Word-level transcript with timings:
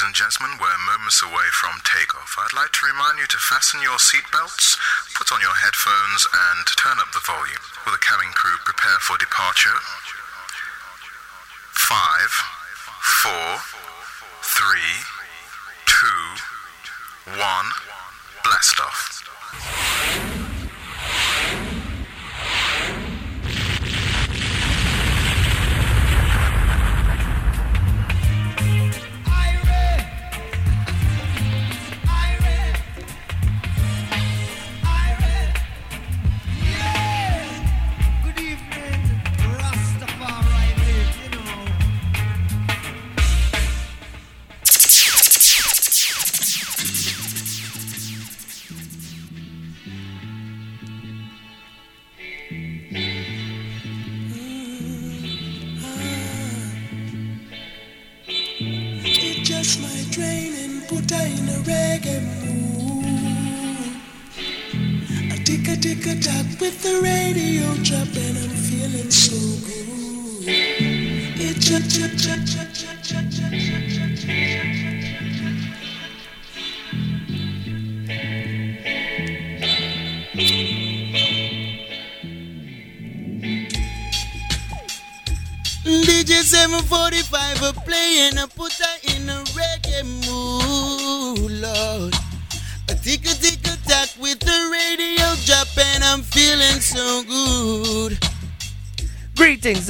Ladies 0.00 0.16
and 0.16 0.32
gentlemen, 0.32 0.56
we're 0.56 0.80
moments 0.88 1.20
away 1.20 1.44
from 1.52 1.76
takeoff. 1.84 2.32
I'd 2.40 2.56
like 2.56 2.72
to 2.72 2.88
remind 2.88 3.20
you 3.20 3.28
to 3.28 3.36
fasten 3.36 3.84
your 3.84 4.00
seatbelts, 4.00 4.80
put 5.12 5.28
on 5.28 5.44
your 5.44 5.52
headphones, 5.52 6.24
and 6.24 6.64
turn 6.80 6.96
up 6.96 7.12
the 7.12 7.20
volume. 7.20 7.60
Will 7.84 7.92
the 7.92 8.00
cabin 8.00 8.32
crew 8.32 8.56
prepare 8.64 8.96
for 9.04 9.20
departure? 9.20 9.76
Five, 11.76 12.32
four, 13.04 13.60
three, 14.40 15.04
two, 15.84 17.36
one, 17.36 17.68
blast 18.40 18.80
off. 18.80 19.19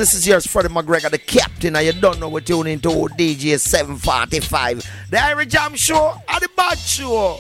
This 0.01 0.15
is 0.15 0.27
yours, 0.27 0.47
Freddie 0.47 0.70
McGregor, 0.70 1.11
the 1.11 1.19
captain, 1.19 1.77
and 1.77 1.84
you 1.84 1.93
don't 1.93 2.19
know 2.19 2.31
what 2.31 2.48
you're 2.48 2.65
tuning 2.65 2.81
to 2.81 2.89
DJ 2.89 3.61
745. 3.61 4.79
The 5.11 5.17
Irie 5.19 5.47
Jam 5.47 5.75
Show 5.75 6.15
and 6.27 6.41
the 6.41 6.48
Bad 6.57 6.79
Show. 6.79 7.39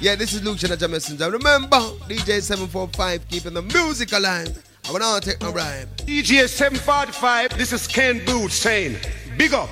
Yeah, 0.00 0.14
this 0.14 0.32
is 0.32 0.44
Luke 0.44 0.58
Jam 0.58 0.70
Messenger. 0.88 1.28
Remember, 1.28 1.78
DJ 2.06 2.40
745 2.40 3.28
keeping 3.28 3.54
the 3.54 3.62
music 3.62 4.12
alive. 4.12 4.62
I 4.86 4.92
will 4.92 5.00
not 5.00 5.24
take 5.24 5.40
no 5.40 5.50
bribe. 5.50 5.88
DJ 5.96 6.48
745, 6.48 7.58
this 7.58 7.72
is 7.72 7.88
Ken 7.88 8.20
Boothe 8.20 8.52
saying, 8.52 8.96
big 9.36 9.52
up 9.52 9.68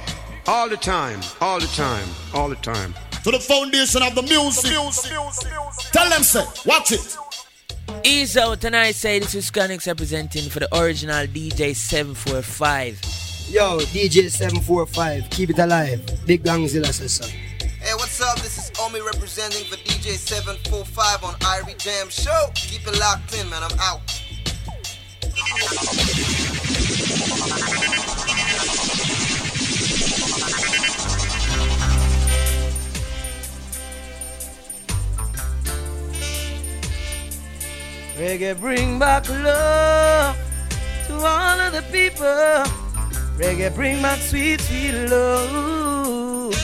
all 0.49 0.69
the 0.69 0.77
time, 0.77 1.21
all 1.41 1.61
the 1.61 1.69
time, 1.69 2.09
all 2.35 2.49
the 2.49 2.57
time. 2.57 2.93
To 3.23 3.31
the 3.31 3.39
foundation 3.39 4.03
of 4.03 4.17
the 4.17 4.23
music. 4.23 4.73
Tell 5.93 6.11
them, 6.11 6.25
say, 6.25 6.45
watch 6.67 6.91
it. 6.91 7.17
Ease 8.03 8.37
out 8.37 8.65
and 8.65 8.77
I 8.77 8.93
say 8.93 9.19
this 9.19 9.35
is 9.35 9.51
Connex 9.51 9.87
representing 9.87 10.51
for 10.51 10.61
the 10.61 10.69
original 10.79 11.27
DJ 11.27 11.75
745. 11.75 13.01
Yo, 13.51 13.79
DJ 13.79 14.31
745, 14.31 15.31
keep 15.31 15.51
it 15.51 15.59
alive. 15.59 16.01
Big 16.27 16.43
Gangzilla 16.43 16.93
says 16.93 17.15
so. 17.15 17.27
Hey, 17.27 17.95
what's 17.97 18.21
up? 18.21 18.37
This 18.37 18.59
is 18.59 18.73
Omi 18.81 19.01
representing 19.01 19.65
for 19.67 19.77
DJ 19.77 20.17
745 20.17 21.25
on 21.25 21.35
Irie 21.35 21.77
Jam 21.79 22.09
Show. 22.09 22.51
Keep 22.55 22.87
it 22.89 22.99
locked 22.99 23.39
in, 23.39 23.49
man. 23.51 23.63
I'm 23.63 23.79
out. 23.79 24.01
Reggae 38.17 38.59
bring 38.61 39.01
back 39.01 39.29
love 39.29 40.37
to 41.09 41.15
all 41.15 41.61
of 41.61 41.73
the 41.73 41.83
people. 41.91 42.25
Reggae 43.37 43.75
bring 43.75 44.01
back 44.01 44.21
sweet, 44.21 44.61
sweet 44.61 44.93
love. 45.09 46.55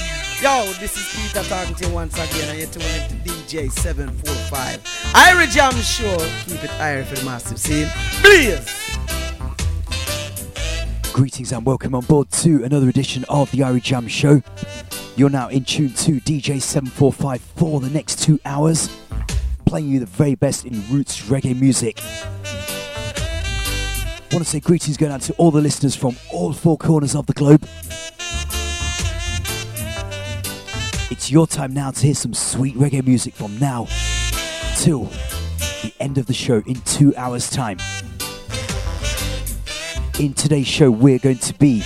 Yo, 0.40 0.64
this 0.78 0.96
is 0.96 1.08
Peter 1.12 1.42
talking 1.48 1.74
to 1.74 1.88
you 1.88 1.92
once 1.92 2.14
again, 2.14 2.50
and 2.50 2.58
you're 2.58 2.68
tuning 2.68 2.88
into 3.02 3.16
DJ 3.28 3.68
745. 3.68 4.80
Irie 5.12 5.50
Jam 5.50 5.72
Show. 5.74 6.16
Keep 6.46 6.62
it 6.62 6.70
iron 6.80 7.04
for 7.04 7.16
the 7.16 7.24
massive 7.24 7.58
scene. 7.58 7.88
Please. 8.22 8.96
Greetings 11.12 11.50
and 11.50 11.66
welcome 11.66 11.96
on 11.96 12.04
board 12.04 12.30
to 12.30 12.62
another 12.62 12.88
edition 12.88 13.24
of 13.28 13.50
the 13.50 13.58
Irie 13.58 13.82
Jam 13.82 14.06
Show. 14.06 14.40
You're 15.16 15.30
now 15.30 15.48
in 15.48 15.64
tune 15.64 15.92
to 15.94 16.20
DJ 16.20 16.62
745 16.62 17.40
for 17.40 17.80
the 17.80 17.90
next 17.90 18.22
two 18.22 18.38
hours, 18.44 18.88
playing 19.70 19.88
you 19.88 20.00
the 20.00 20.06
very 20.06 20.34
best 20.34 20.64
in 20.64 20.72
roots 20.90 21.28
reggae 21.28 21.56
music. 21.56 22.00
Want 24.32 24.44
to 24.44 24.50
say 24.50 24.58
greetings 24.58 24.96
going 24.96 25.12
out 25.12 25.20
to 25.20 25.32
all 25.34 25.52
the 25.52 25.60
listeners 25.60 25.94
from 25.94 26.16
all 26.32 26.52
four 26.52 26.76
corners 26.76 27.14
of 27.14 27.26
the 27.26 27.32
globe. 27.34 27.62
It's 31.08 31.30
your 31.30 31.46
time 31.46 31.72
now 31.72 31.92
to 31.92 32.04
hear 32.04 32.16
some 32.16 32.34
sweet 32.34 32.74
reggae 32.74 33.06
music 33.06 33.32
from 33.32 33.60
now 33.60 33.86
till 34.76 35.04
the 35.04 35.94
end 36.00 36.18
of 36.18 36.26
the 36.26 36.34
show 36.34 36.64
in 36.66 36.80
two 36.80 37.14
hours' 37.16 37.48
time. 37.48 37.78
In 40.18 40.34
today's 40.34 40.66
show, 40.66 40.90
we're 40.90 41.20
going 41.20 41.38
to 41.38 41.54
be 41.54 41.78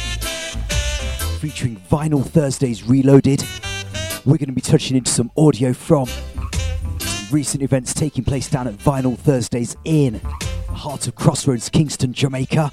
featuring 1.38 1.76
Vinyl 1.90 2.24
Thursdays 2.24 2.82
Reloaded. 2.84 3.44
We're 4.24 4.38
going 4.38 4.46
to 4.48 4.54
be 4.54 4.62
touching 4.62 4.96
into 4.96 5.10
some 5.10 5.30
audio 5.36 5.74
from 5.74 6.08
recent 7.34 7.64
events 7.64 7.92
taking 7.92 8.22
place 8.22 8.48
down 8.48 8.68
at 8.68 8.74
Vinyl 8.74 9.18
Thursdays 9.18 9.76
in 9.84 10.12
the 10.68 10.72
heart 10.72 11.08
of 11.08 11.16
Crossroads, 11.16 11.68
Kingston, 11.68 12.12
Jamaica. 12.12 12.70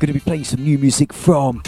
Going 0.00 0.08
to 0.08 0.12
be 0.12 0.18
playing 0.18 0.42
some 0.42 0.64
new 0.64 0.78
music 0.78 1.12
from 1.12 1.62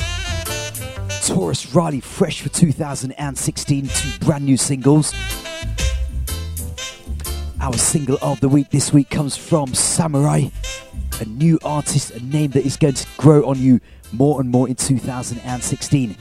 Tarrus 1.22 1.72
Riley, 1.72 2.00
fresh 2.00 2.40
for 2.40 2.48
2016, 2.48 3.86
two 3.86 4.24
brand 4.24 4.44
new 4.44 4.56
singles. 4.56 5.14
Our 7.60 7.74
single 7.74 8.18
of 8.20 8.40
the 8.40 8.48
week 8.48 8.70
this 8.70 8.92
week 8.92 9.10
comes 9.10 9.36
from 9.36 9.74
Samory, 9.74 10.50
a 11.20 11.24
new 11.26 11.60
artist, 11.64 12.10
a 12.10 12.24
name 12.24 12.50
that 12.50 12.66
is 12.66 12.76
going 12.76 12.94
to 12.94 13.06
grow 13.16 13.46
on 13.46 13.60
you 13.60 13.80
more 14.12 14.40
and 14.40 14.50
more 14.50 14.68
in 14.68 14.74
2016. 14.74 16.16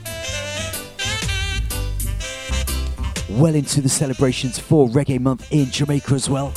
Well 3.37 3.55
into 3.55 3.81
the 3.81 3.89
celebrations 3.89 4.59
for 4.59 4.87
Reggae 4.87 5.19
Month 5.19 5.51
in 5.51 5.71
Jamaica 5.71 6.13
as 6.13 6.29
well. 6.29 6.49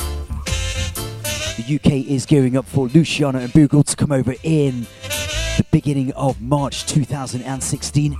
The 1.56 1.80
UK 1.82 2.06
is 2.06 2.26
gearing 2.26 2.54
up 2.54 2.66
for 2.66 2.88
Luciano 2.88 3.38
and 3.38 3.50
Bugle 3.50 3.82
to 3.82 3.96
come 3.96 4.12
over 4.12 4.34
in 4.42 4.82
the 5.56 5.64
beginning 5.70 6.12
of 6.12 6.38
March 6.42 6.84
2016. 6.84 8.18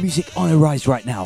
Music 0.00 0.26
on 0.34 0.50
a 0.50 0.56
rise 0.56 0.88
right 0.88 1.04
now. 1.04 1.24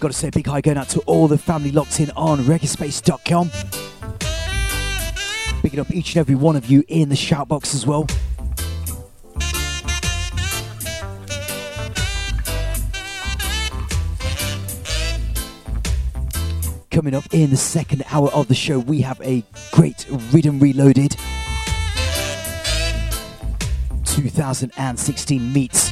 Got 0.00 0.08
to 0.08 0.14
say 0.14 0.28
a 0.28 0.32
big 0.32 0.46
hi 0.46 0.62
going 0.62 0.78
out 0.78 0.88
to 0.88 1.00
all 1.00 1.28
the 1.28 1.36
family 1.36 1.72
locked 1.72 2.00
in 2.00 2.10
on 2.12 2.38
reggaespace.com. 2.38 3.50
Picking 5.60 5.80
up 5.80 5.90
each 5.90 6.14
and 6.14 6.20
every 6.20 6.36
one 6.36 6.56
of 6.56 6.70
you 6.70 6.82
in 6.88 7.10
the 7.10 7.16
shout 7.16 7.48
box 7.48 7.74
as 7.74 7.86
well. 7.86 8.06
Coming 16.94 17.14
up 17.16 17.34
in 17.34 17.50
the 17.50 17.56
second 17.56 18.04
hour 18.12 18.28
of 18.28 18.46
the 18.46 18.54
show, 18.54 18.78
we 18.78 19.00
have 19.00 19.20
a 19.20 19.42
great 19.72 20.06
Rhythm 20.30 20.60
Reloaded 20.60 21.16
2016 24.04 25.52
meets 25.52 25.90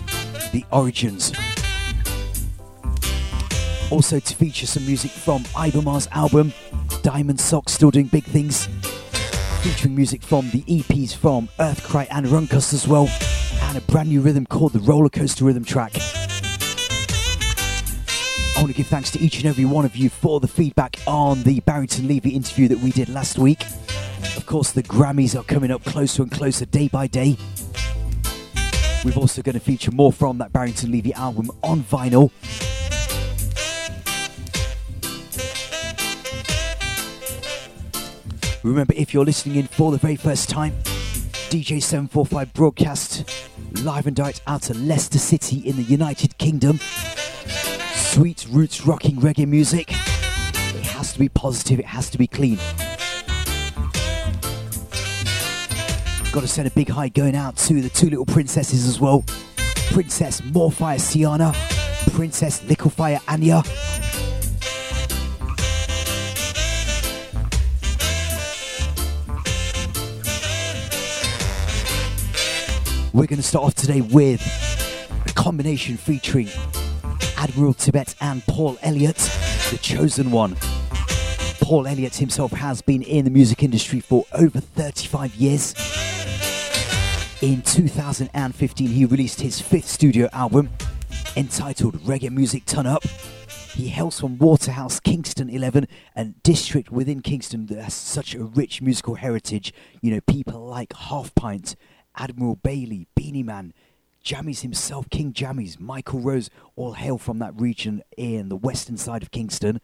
the 0.52 0.64
Origins. 0.70 1.32
Also 3.90 4.20
to 4.20 4.36
feature 4.36 4.66
some 4.66 4.86
music 4.86 5.10
from 5.10 5.42
Iba 5.42 5.82
Mahr's 5.82 6.06
album, 6.12 6.52
Diamond 7.02 7.40
Sox 7.40 7.72
still 7.72 7.90
doing 7.90 8.06
big 8.06 8.22
things. 8.22 8.68
featuring 9.62 9.96
music 9.96 10.22
from 10.22 10.50
the 10.50 10.62
EPs 10.62 11.16
from 11.16 11.48
Earthkry 11.58 12.06
and 12.12 12.26
Runkus 12.26 12.72
as 12.72 12.86
well, 12.86 13.08
and 13.62 13.76
a 13.76 13.80
brand 13.90 14.08
new 14.08 14.20
rhythm 14.20 14.46
called 14.46 14.72
the 14.72 14.78
Roller 14.78 15.08
Coaster 15.08 15.46
Rhythm 15.46 15.64
track. 15.64 15.94
I 18.54 18.60
want 18.60 18.68
to 18.68 18.76
give 18.76 18.86
thanks 18.86 19.10
to 19.12 19.20
each 19.20 19.38
and 19.38 19.46
every 19.46 19.64
one 19.64 19.84
of 19.84 19.96
you 19.96 20.08
for 20.08 20.38
the 20.38 20.46
feedback 20.46 20.98
on 21.06 21.42
the 21.42 21.60
Barrington 21.60 22.06
Levy 22.06 22.30
interview 22.30 22.68
that 22.68 22.78
we 22.78 22.92
did 22.92 23.08
last 23.08 23.38
week. 23.38 23.62
Of 24.36 24.44
course, 24.46 24.72
the 24.72 24.82
Grammys 24.82 25.38
are 25.38 25.42
coming 25.42 25.70
up 25.70 25.82
closer 25.84 26.22
and 26.22 26.30
closer 26.30 26.66
day 26.66 26.88
by 26.88 27.06
day. 27.06 27.36
We're 29.04 29.14
also 29.14 29.42
going 29.42 29.54
to 29.54 29.60
feature 29.60 29.90
more 29.90 30.12
from 30.12 30.38
that 30.38 30.52
Barrington 30.52 30.92
Levy 30.92 31.12
album 31.14 31.50
on 31.62 31.82
vinyl. 31.82 32.30
Remember, 38.62 38.94
if 38.96 39.12
you're 39.12 39.24
listening 39.24 39.56
in 39.56 39.66
for 39.66 39.90
the 39.90 39.98
very 39.98 40.16
first 40.16 40.48
time, 40.48 40.72
DJ 41.50 41.82
745 41.82 42.52
broadcast 42.54 43.48
live 43.82 44.06
and 44.06 44.14
direct 44.14 44.42
out 44.46 44.70
of 44.70 44.80
Leicester 44.80 45.18
City 45.18 45.58
in 45.58 45.76
the 45.76 45.82
United 45.82 46.38
Kingdom. 46.38 46.78
Sweet 48.12 48.46
roots 48.50 48.86
rocking 48.86 49.16
reggae 49.16 49.48
music. 49.48 49.90
It 49.90 50.84
has 50.84 51.14
to 51.14 51.18
be 51.18 51.30
positive, 51.30 51.78
it 51.78 51.86
has 51.86 52.10
to 52.10 52.18
be 52.18 52.26
clean. 52.26 52.58
Got 56.30 56.42
to 56.42 56.46
send 56.46 56.68
a 56.68 56.70
big 56.72 56.90
hi 56.90 57.08
going 57.08 57.34
out 57.34 57.56
to 57.56 57.80
the 57.80 57.88
two 57.88 58.10
little 58.10 58.26
princesses 58.26 58.86
as 58.86 59.00
well. 59.00 59.24
Princess 59.92 60.42
Morfire 60.42 60.98
Siana, 60.98 61.54
Princess 62.12 62.60
Liquefire 62.64 63.18
Anya. 63.28 63.62
We're 73.14 73.26
going 73.26 73.38
to 73.38 73.42
start 73.42 73.64
off 73.64 73.74
today 73.74 74.02
with 74.02 74.42
a 75.26 75.32
combination 75.32 75.96
featuring 75.96 76.48
Admiral 77.42 77.74
Tibet 77.74 78.14
and 78.20 78.40
Paul 78.46 78.78
Elliott, 78.82 79.16
the 79.72 79.78
chosen 79.82 80.30
one. 80.30 80.54
Paul 81.60 81.88
Elliott 81.88 82.14
himself 82.14 82.52
has 82.52 82.80
been 82.82 83.02
in 83.02 83.24
the 83.24 83.32
music 83.32 83.64
industry 83.64 83.98
for 83.98 84.24
over 84.32 84.60
35 84.60 85.34
years. 85.34 85.74
In 87.42 87.62
2015, 87.62 88.86
he 88.86 89.04
released 89.06 89.40
his 89.40 89.60
fifth 89.60 89.88
studio 89.88 90.28
album 90.32 90.70
entitled 91.34 91.96
Reggae 92.02 92.30
Music 92.30 92.64
Turn 92.64 92.86
Up. 92.86 93.02
He 93.74 93.88
hails 93.88 94.20
from 94.20 94.38
Waterhouse, 94.38 95.00
Kingston 95.00 95.50
11, 95.50 95.88
and 96.14 96.40
district 96.44 96.92
within 96.92 97.22
Kingston 97.22 97.66
that 97.66 97.82
has 97.82 97.94
such 97.94 98.36
a 98.36 98.44
rich 98.44 98.80
musical 98.80 99.16
heritage. 99.16 99.74
You 100.00 100.14
know, 100.14 100.20
people 100.20 100.64
like 100.64 100.92
Half 100.92 101.34
Pint, 101.34 101.74
Admiral 102.16 102.54
Bailey, 102.54 103.08
Beenie 103.16 103.42
Man, 103.42 103.74
Jammys 104.24 104.60
himself, 104.60 105.10
King 105.10 105.32
Jammys, 105.32 105.80
Michael 105.80 106.20
Rose, 106.20 106.50
all 106.76 106.92
hail 106.92 107.18
from 107.18 107.38
that 107.40 107.60
region 107.60 108.02
in 108.16 108.48
the 108.48 108.56
western 108.56 108.96
side 108.96 109.22
of 109.22 109.30
Kingston. 109.30 109.80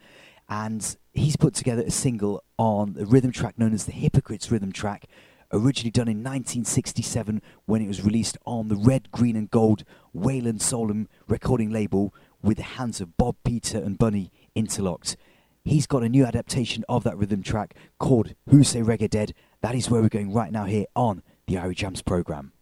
And 0.47 0.97
he's 1.13 1.35
put 1.35 1.53
together 1.53 1.83
a 1.83 1.91
single 1.91 2.43
on 2.57 2.95
a 2.99 3.05
rhythm 3.05 3.31
track 3.31 3.59
known 3.59 3.73
as 3.73 3.85
the 3.85 3.91
Hypocrites 3.91 4.49
rhythm 4.49 4.71
track, 4.71 5.05
originally 5.51 5.91
done 5.91 6.07
in 6.07 6.17
1967 6.19 7.41
when 7.65 7.81
it 7.81 7.87
was 7.87 8.03
released 8.03 8.37
on 8.45 8.67
the 8.67 8.75
Red, 8.75 9.11
Green 9.11 9.35
and 9.35 9.51
Gold 9.51 9.83
Wail'n 10.15 10.61
Soul'm 10.61 11.07
recording 11.27 11.69
label 11.69 12.13
with 12.41 12.57
the 12.57 12.63
hands 12.63 13.01
of 13.01 13.17
Bob, 13.17 13.35
Peter 13.43 13.77
and 13.77 13.97
Bunny 13.97 14.31
interlocked. 14.55 15.17
He's 15.63 15.85
got 15.85 16.03
a 16.03 16.09
new 16.09 16.25
adaptation 16.25 16.85
of 16.87 17.03
that 17.03 17.17
rhythm 17.17 17.43
track 17.43 17.75
called 17.99 18.33
Who 18.49 18.63
Say 18.63 18.81
Reggae 18.81 19.09
Dead. 19.09 19.33
That 19.61 19.75
is 19.75 19.89
where 19.89 20.01
we're 20.01 20.09
going 20.09 20.31
right 20.31 20.51
now 20.51 20.65
here 20.65 20.85
on 20.95 21.21
the 21.47 21.55
Irie 21.55 21.75
Jams 21.75 22.01
program. 22.01 22.53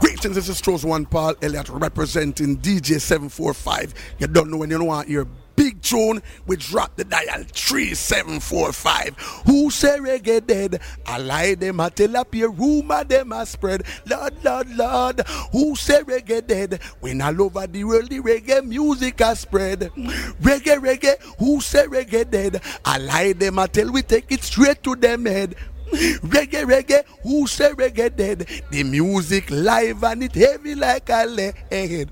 Greetings, 0.00 0.36
this 0.36 0.48
is 0.48 0.60
Stroh's 0.60 0.84
One 0.84 1.06
Paul 1.06 1.34
Elliott 1.42 1.68
representing 1.70 2.56
DJ 2.58 3.00
745. 3.00 3.94
You 4.18 4.28
don't 4.28 4.48
know 4.50 4.56
when 4.58 4.70
you 4.70 4.78
don't 4.78 4.86
want 4.86 5.08
your 5.08 5.26
big 5.56 5.82
tune, 5.82 6.22
we 6.46 6.54
drop 6.56 6.94
the 6.94 7.04
dial 7.04 7.42
3745. 7.52 9.16
Who 9.46 9.70
say 9.70 9.98
reggae 9.98 10.46
dead? 10.46 10.80
I 11.04 11.18
lie 11.18 11.56
them, 11.56 11.80
I 11.80 11.88
tell 11.88 12.16
up 12.16 12.32
your 12.32 12.50
rumor 12.50 13.02
them 13.02 13.32
I 13.32 13.42
spread. 13.42 13.82
Lord, 14.06 14.34
Lord, 14.44 14.70
Lord. 14.76 15.20
Who 15.50 15.74
say 15.74 16.02
reggae 16.02 16.46
dead? 16.46 16.80
When 17.00 17.20
all 17.20 17.42
over 17.42 17.66
the 17.66 17.82
world 17.82 18.08
the 18.08 18.20
reggae 18.20 18.64
music 18.64 19.18
has 19.18 19.40
spread. 19.40 19.80
Reggae, 19.80 20.78
reggae, 20.78 21.20
who 21.40 21.60
say 21.60 21.86
reggae 21.86 22.30
dead? 22.30 22.62
I 22.84 22.98
lie 22.98 23.32
them, 23.32 23.58
I 23.58 23.66
tell 23.66 23.90
we 23.90 24.02
take 24.02 24.30
it 24.30 24.44
straight 24.44 24.84
to 24.84 24.94
them 24.94 25.26
head. 25.26 25.56
Reggae, 25.92 26.64
reggae, 26.64 27.04
who 27.22 27.46
say 27.46 27.70
reggae 27.70 28.14
dead? 28.14 28.46
The 28.70 28.82
music 28.82 29.50
live 29.50 30.04
and 30.04 30.24
it 30.24 30.34
heavy 30.34 30.74
like 30.74 31.08
a 31.10 31.26
lead. 31.26 32.10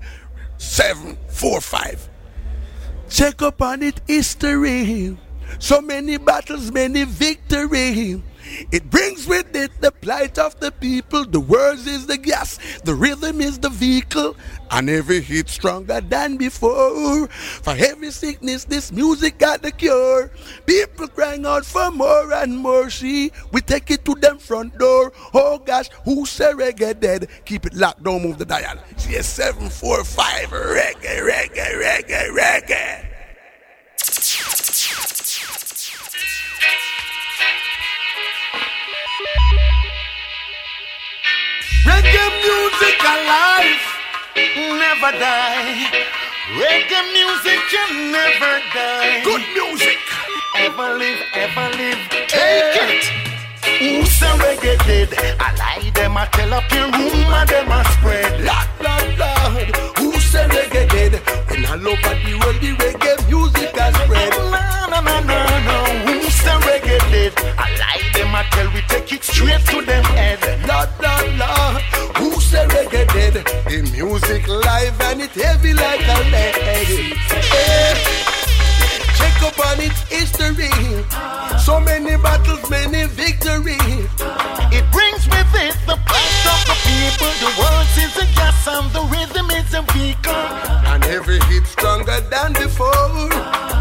Seven, 0.57 1.17
four, 1.29 1.61
five. 1.61 2.09
Check 3.09 3.41
up 3.41 3.61
on 3.61 3.83
it 3.83 4.01
history. 4.07 5.17
So 5.59 5.81
many 5.81 6.17
battles, 6.17 6.71
many 6.71 7.03
victory. 7.05 8.21
It 8.71 8.89
brings 8.89 9.27
with 9.27 9.55
it 9.55 9.71
the 9.81 9.91
plight 9.91 10.37
of 10.37 10.59
the 10.59 10.71
people. 10.71 11.25
The 11.25 11.39
words 11.39 11.87
is 11.87 12.07
the 12.07 12.17
gas, 12.17 12.59
the 12.83 12.93
rhythm 12.93 13.41
is 13.41 13.59
the 13.59 13.69
vehicle, 13.69 14.35
and 14.71 14.89
every 14.89 15.21
hit 15.21 15.49
stronger 15.49 16.01
than 16.01 16.37
before. 16.37 17.27
For 17.27 17.75
every 17.77 18.11
sickness, 18.11 18.65
this 18.65 18.91
music 18.91 19.37
got 19.37 19.61
the 19.61 19.71
cure. 19.71 20.31
People 20.65 21.07
crying 21.07 21.45
out 21.45 21.65
for 21.65 21.91
more 21.91 22.33
and 22.33 22.57
more. 22.57 22.89
See, 22.89 23.31
we 23.51 23.61
take 23.61 23.91
it 23.91 24.05
to 24.05 24.15
them 24.15 24.37
front 24.37 24.77
door. 24.77 25.11
Oh 25.33 25.59
gosh, 25.59 25.89
who 26.05 26.25
say 26.25 26.51
reggae 26.53 26.99
dead? 26.99 27.27
Keep 27.45 27.67
it 27.67 27.73
locked, 27.73 28.03
don't 28.03 28.23
move 28.23 28.37
the 28.37 28.45
dial. 28.45 28.77
CS 28.97 29.27
745 29.27 30.49
reggae, 30.49 31.21
reggae, 31.21 31.73
reggae, 31.81 32.29
reggae. 32.35 33.07
Reggae 41.97 42.29
music 42.45 42.99
alive, 43.01 43.83
never 44.77 45.11
die. 45.17 45.89
Reggae 46.61 47.01
music 47.17 47.59
can 47.71 48.11
never 48.11 48.61
die. 48.71 49.23
Good 49.23 49.41
music. 49.57 49.97
Ever 50.57 50.93
live, 50.93 51.21
ever 51.33 51.69
live. 51.75 51.97
Take 52.27 52.77
it. 52.85 53.03
Who's 53.81 54.21
a 54.21 54.29
reggae 54.45 54.77
dead? 54.85 55.09
I 55.39 55.55
lie 55.57 55.89
them, 55.89 56.17
I 56.17 56.25
tell 56.27 56.53
up 56.53 56.71
your 56.71 56.85
rumor, 56.85 57.45
them 57.47 57.71
I 57.71 57.81
spread. 57.97 58.45
Lord, 58.45 58.69
Lord, 58.85 59.17
Lord. 59.17 59.97
Who 59.97 60.19
say 60.19 60.45
reggae 60.47 60.87
dead? 60.91 61.13
When 61.49 61.65
all 61.65 61.87
over 61.93 62.13
the 62.23 62.33
world 62.45 62.61
the 62.61 62.75
reggae 62.77 63.17
music 63.27 63.75
has 63.75 63.96
I 67.35 67.75
lie 67.77 68.09
them, 68.13 68.35
I 68.35 68.43
tell 68.51 68.71
we 68.73 68.81
take 68.87 69.11
it 69.11 69.23
straight 69.23 69.59
to 69.67 69.81
them 69.81 70.03
head. 70.15 70.39
Lord, 70.67 70.89
Lord, 71.03 71.35
Lord. 71.35 71.81
Who 72.17 72.39
say 72.39 72.65
reggae 72.67 73.07
dead? 73.11 73.33
The 73.67 73.81
music 73.91 74.47
live 74.47 74.99
and 75.01 75.21
it 75.21 75.31
heavy 75.31 75.73
like 75.73 76.01
a 76.07 76.17
lead. 76.31 76.55
Hey. 77.51 77.95
Check 79.17 79.43
up 79.43 79.59
on 79.59 79.79
its 79.81 79.99
history. 80.07 80.71
So 81.59 81.79
many 81.79 82.15
battles, 82.15 82.69
many 82.69 83.07
victory. 83.07 83.81
It 84.71 84.85
brings 84.91 85.27
with 85.27 85.51
it 85.55 85.75
the 85.85 85.97
plight 86.07 86.43
of 86.53 86.61
the 86.69 86.77
people. 86.87 87.31
The 87.43 87.51
words 87.59 87.97
is 87.97 88.15
a 88.23 88.27
gas 88.35 88.67
and 88.67 88.89
the 88.93 89.03
rhythm 89.11 89.51
is 89.51 89.73
a 89.73 89.81
vehicle. 89.91 90.33
And 90.91 91.03
every 91.05 91.39
hit 91.51 91.65
stronger 91.65 92.21
than 92.29 92.53
before. 92.53 93.29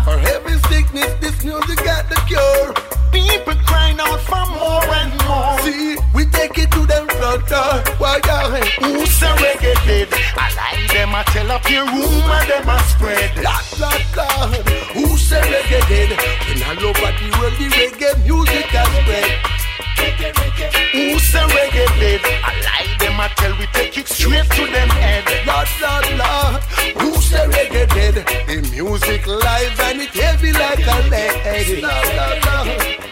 For 0.05 0.19
every 0.35 0.59
sickness, 0.71 1.15
this 1.21 1.45
music 1.45 1.79
got 1.85 2.09
the 2.09 2.17
cure. 2.26 2.96
People 3.13 3.55
crying 3.67 3.99
out 4.01 4.21
for 4.21 4.45
more 4.57 4.85
and 5.01 5.13
more. 5.27 5.59
See, 5.61 5.97
we 6.15 6.27
take 6.27 6.59
it 6.59 6.71
to 6.73 6.87
them 6.87 7.07
front 7.09 7.49
door. 7.49 7.59
Uh, 7.59 7.97
why 7.99 8.21
y'all 8.27 8.51
Who's 8.83 9.23
a 9.23 9.31
reggae 9.43 9.75
dead? 9.87 10.09
I 10.37 10.49
like 10.55 10.93
them, 10.93 11.15
I 11.15 11.23
tell 11.35 11.51
up 11.51 11.69
your 11.71 11.87
rumor, 11.87 12.43
them 12.51 12.69
I 12.69 12.81
spread. 12.93 13.31
Lord, 13.47 13.67
Lord, 13.81 14.05
Lord. 14.17 14.69
Who 14.95 15.17
say 15.17 15.41
reggae 15.41 15.83
dead? 15.89 16.11
When 16.47 16.63
all 16.63 16.87
over 16.91 17.11
the 17.19 17.29
world 17.39 17.55
the 17.59 17.67
reggae 17.77 18.13
music 18.25 18.67
has 18.77 18.89
spread. 19.03 19.65
Who's 19.97 21.35
a 21.35 21.43
reggae 21.57 21.87
dead? 22.00 22.21
I 22.45 22.53
lie 22.67 22.97
them, 22.99 23.21
I 23.21 23.29
tell 23.37 23.59
we 23.59 23.67
take 23.73 23.97
it 23.99 24.09
straight 24.09 24.49
to 24.50 24.65
them 24.73 24.88
head. 24.88 25.25
Lord, 25.47 25.69
Lord, 25.83 26.07
Lord. 26.21 26.62
Who 27.00 27.21
say 27.21 27.47
reggae 27.47 27.88
dead? 27.95 28.15
The 28.47 28.69
music 28.71 29.26
live 29.26 29.81
and 29.81 30.00
it 30.00 30.11
heavy 30.11 30.53
like 30.53 30.81
a 30.81 30.97
lead. 31.11 31.83
Lord, 31.83 32.09
Lord, 32.17 32.45
Lord. 32.47 33.06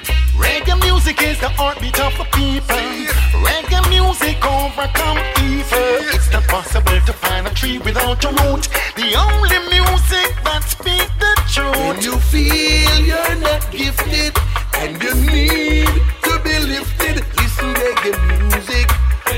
Reggae 0.64 0.80
music 0.80 1.20
is 1.20 1.38
the 1.40 1.50
heartbeat 1.50 2.00
of 2.00 2.16
the 2.16 2.24
people. 2.32 2.88
Reggae 3.44 3.84
music 3.90 4.40
overcome 4.40 5.18
evil. 5.44 6.08
It's 6.08 6.32
not 6.32 6.44
possible 6.44 6.98
to 7.04 7.12
find 7.12 7.46
a 7.46 7.50
tree 7.52 7.76
without 7.80 8.24
a 8.24 8.28
root. 8.28 8.64
The 8.96 9.12
only 9.12 9.60
music 9.68 10.32
that 10.48 10.64
speaks 10.64 11.12
the 11.20 11.32
truth. 11.52 11.76
When 11.76 12.00
you 12.00 12.16
feel 12.32 12.96
you're 13.04 13.36
not 13.44 13.60
gifted 13.70 14.32
and 14.80 14.96
you 15.02 15.12
need 15.28 15.92
to 16.24 16.32
be 16.40 16.56
lifted, 16.72 17.20
listen 17.36 17.68
reggae 17.76 18.16
music. 18.48 18.88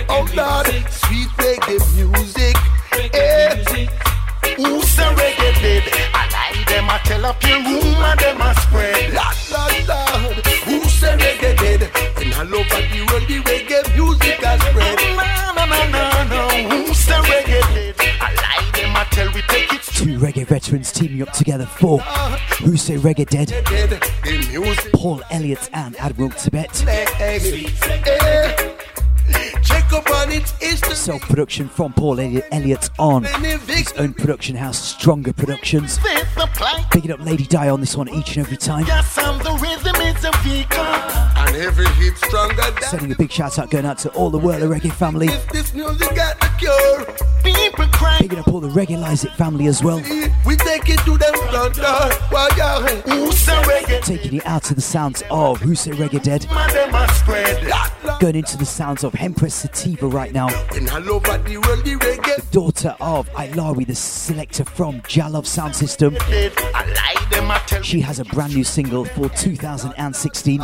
Oh 0.09 0.23
Lord, 0.30 0.71
sweet 0.95 1.30
reggae 1.42 1.83
music. 1.99 2.54
Reggae 2.95 3.18
eh. 3.18 4.54
Who's 4.54 4.95
the 4.95 5.11
reggae 5.18 5.59
did? 5.59 5.83
I 6.14 6.23
lie 6.30 6.64
them, 6.71 6.88
I 6.88 6.99
tell 7.02 7.26
up 7.26 7.42
your 7.42 7.59
room, 7.66 7.99
and 7.99 8.21
them 8.21 8.40
I 8.40 8.54
spread. 8.62 9.12
Lord, 9.12 9.37
Lord, 9.50 9.88
Lord 9.88 10.46
who 10.97 11.07
say 11.07 11.17
reggae 11.17 11.57
dead? 11.59 11.83
And 12.17 12.35
all 12.35 12.61
over 12.61 12.81
the 12.88 13.00
world 13.11 13.29
the 13.29 13.41
reggae 13.41 13.95
music 13.95 14.45
has 14.45 14.61
spread. 14.62 14.99
No, 15.17 15.65
no, 15.67 15.67
no, 15.67 16.25
no, 16.25 16.69
no. 16.69 16.87
Who 16.87 16.95
say 16.95 17.12
reggae 17.15 17.61
dead? 17.75 17.95
I 18.21 18.35
lie 18.35 18.71
them 18.73 18.97
a 18.97 19.05
tell 19.11 19.33
we 19.35 19.43
take 19.43 19.73
it 19.73 19.83
Two 19.83 20.19
reggae 20.19 20.47
veterans 20.47 20.93
teaming 20.93 21.23
up 21.23 21.33
together 21.33 21.67
for 21.67 22.00
Who 22.00 22.76
Say 22.76 22.97
Reggae 22.97 23.29
Dead, 23.29 23.49
Dead, 23.49 23.91
the 24.25 24.59
music. 24.61 24.93
Paul 24.93 25.23
Elliott 25.31 25.69
and 25.73 25.97
Admiral 25.97 26.31
Tibet. 26.31 26.73
Check 29.65 29.93
up 29.93 30.09
on 30.11 30.31
it, 30.31 30.53
it's 30.61 30.81
the 30.81 30.95
Self 30.95 31.23
production 31.23 31.69
from 31.69 31.93
Paul 31.93 32.21
Elliott, 32.21 32.47
Elliott 32.53 32.91
on 32.99 33.25
his 33.25 33.93
own 33.95 34.15
production 34.15 34.55
house, 34.55 34.79
Stronger 34.79 35.33
Productions. 35.33 35.99
with 36.03 36.35
the. 36.35 36.87
Picking 36.93 37.11
up 37.11 37.21
Lady 37.21 37.45
Di 37.45 37.69
on 37.69 37.81
this 37.81 37.97
one 37.97 38.09
each 38.09 38.37
and 38.37 38.47
every 38.47 38.57
time. 38.57 38.87
Yes, 38.87 39.19
I'm 39.19 39.38
the 39.43 39.53
rhythm, 39.61 39.96
it's 40.07 40.25
a 40.25 40.31
vehicle. 40.43 40.81
And 40.83 41.57
every 41.57 41.87
hit 41.95 42.17
stronger 42.19 42.55
than 42.55 42.83
Sending 42.83 43.13
a 43.13 43.17
big 43.17 43.31
shout 43.31 43.59
out 43.59 43.71
going 43.71 43.85
out 43.85 43.99
to 43.99 44.11
all 44.11 44.31
the 44.31 44.39
World 44.39 44.63
of 44.63 44.71
Reggae 44.71 44.93
family. 44.93 45.27
if 45.27 45.49
this 45.49 45.75
music 45.75 46.15
got 46.15 46.39
the 46.41 46.49
cure. 46.59 47.05
People 47.45 47.87
cry. 47.89 48.19
Picking 48.19 48.39
up 48.39 48.49
all 48.49 48.61
the 48.61 48.69
Reggae 48.69 49.01
Lies 49.01 49.25
It 49.25 49.33
family 49.33 49.67
as 49.67 49.83
well. 49.83 49.99
We 50.45 50.57
take 50.57 50.89
it 50.89 50.99
to 51.01 51.17
them 51.19 51.35
front 51.49 51.75
door. 51.77 52.11
Well, 52.33 52.49
yeah. 52.57 52.81
Who 53.03 53.31
say 53.33 53.53
reggae 53.63 54.03
Taking 54.03 54.35
it 54.35 54.47
out 54.47 54.65
to 54.65 54.75
the 54.75 54.81
sounds 54.81 55.23
of 55.31 55.61
Who 55.61 55.75
Say 55.75 55.93
Reggae 55.93 56.23
Dead. 56.23 56.47
man, 56.51 56.71
them 56.71 56.95
a 56.95 57.09
spread. 57.15 57.73
Going 58.21 58.37
into 58.37 58.57
the 58.57 58.67
sounds 58.67 59.05
of 59.05 59.15
Empress 59.17 59.55
Sativa 59.55 60.07
right 60.07 60.33
now. 60.33 60.49
And 60.75 60.89
all 60.91 61.01
the 61.01 61.13
world, 61.13 61.85
the 61.85 61.97
reggae 61.97 62.51
Daughter 62.51 62.97
of 63.01 63.29
Ilawi, 63.33 63.87
the 63.87 63.95
selector 63.95 64.65
from 64.65 65.01
Jalov 65.03 65.47
Sound 65.47 65.77
System. 65.77 66.15
She 67.83 68.00
has 68.00 68.19
a 68.19 68.25
brand 68.25 68.55
new 68.55 68.65
single 68.65 69.05
for 69.05 69.29
2016, 69.29 70.61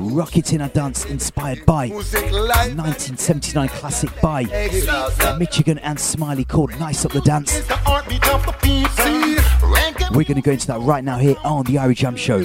Rock 0.00 0.36
It 0.36 0.52
in 0.52 0.60
a 0.60 0.68
Dance, 0.68 1.04
inspired 1.06 1.64
by 1.64 1.88
music 1.88 2.30
1979 2.32 3.68
classic 3.68 4.10
by 4.20 4.44
Michigan 5.38 5.78
and 5.78 5.98
Smiley 5.98 6.44
called 6.44 6.70
Nice 6.78 7.04
Up 7.04 7.12
the 7.12 7.20
Dance. 7.22 7.62
We're 10.12 10.24
going 10.24 10.34
to 10.36 10.42
go 10.42 10.52
into 10.52 10.66
that 10.66 10.80
right 10.80 11.04
now 11.04 11.18
here 11.18 11.36
on 11.44 11.64
the 11.64 11.76
Irie 11.76 11.94
Jam 11.94 12.16
Show. 12.16 12.44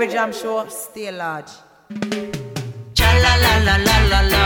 Big 0.00 0.08
up. 0.08 0.10
Irie 0.10 0.12
Jam 0.12 0.32
Show, 0.32 0.66
stay 0.68 1.12
large. 1.12 1.52
Cha 2.94 3.12
la 3.22 3.36
la 3.36 3.52
la 3.66 3.76
la 3.76 3.96
la 4.08 4.20
la. 4.32 4.44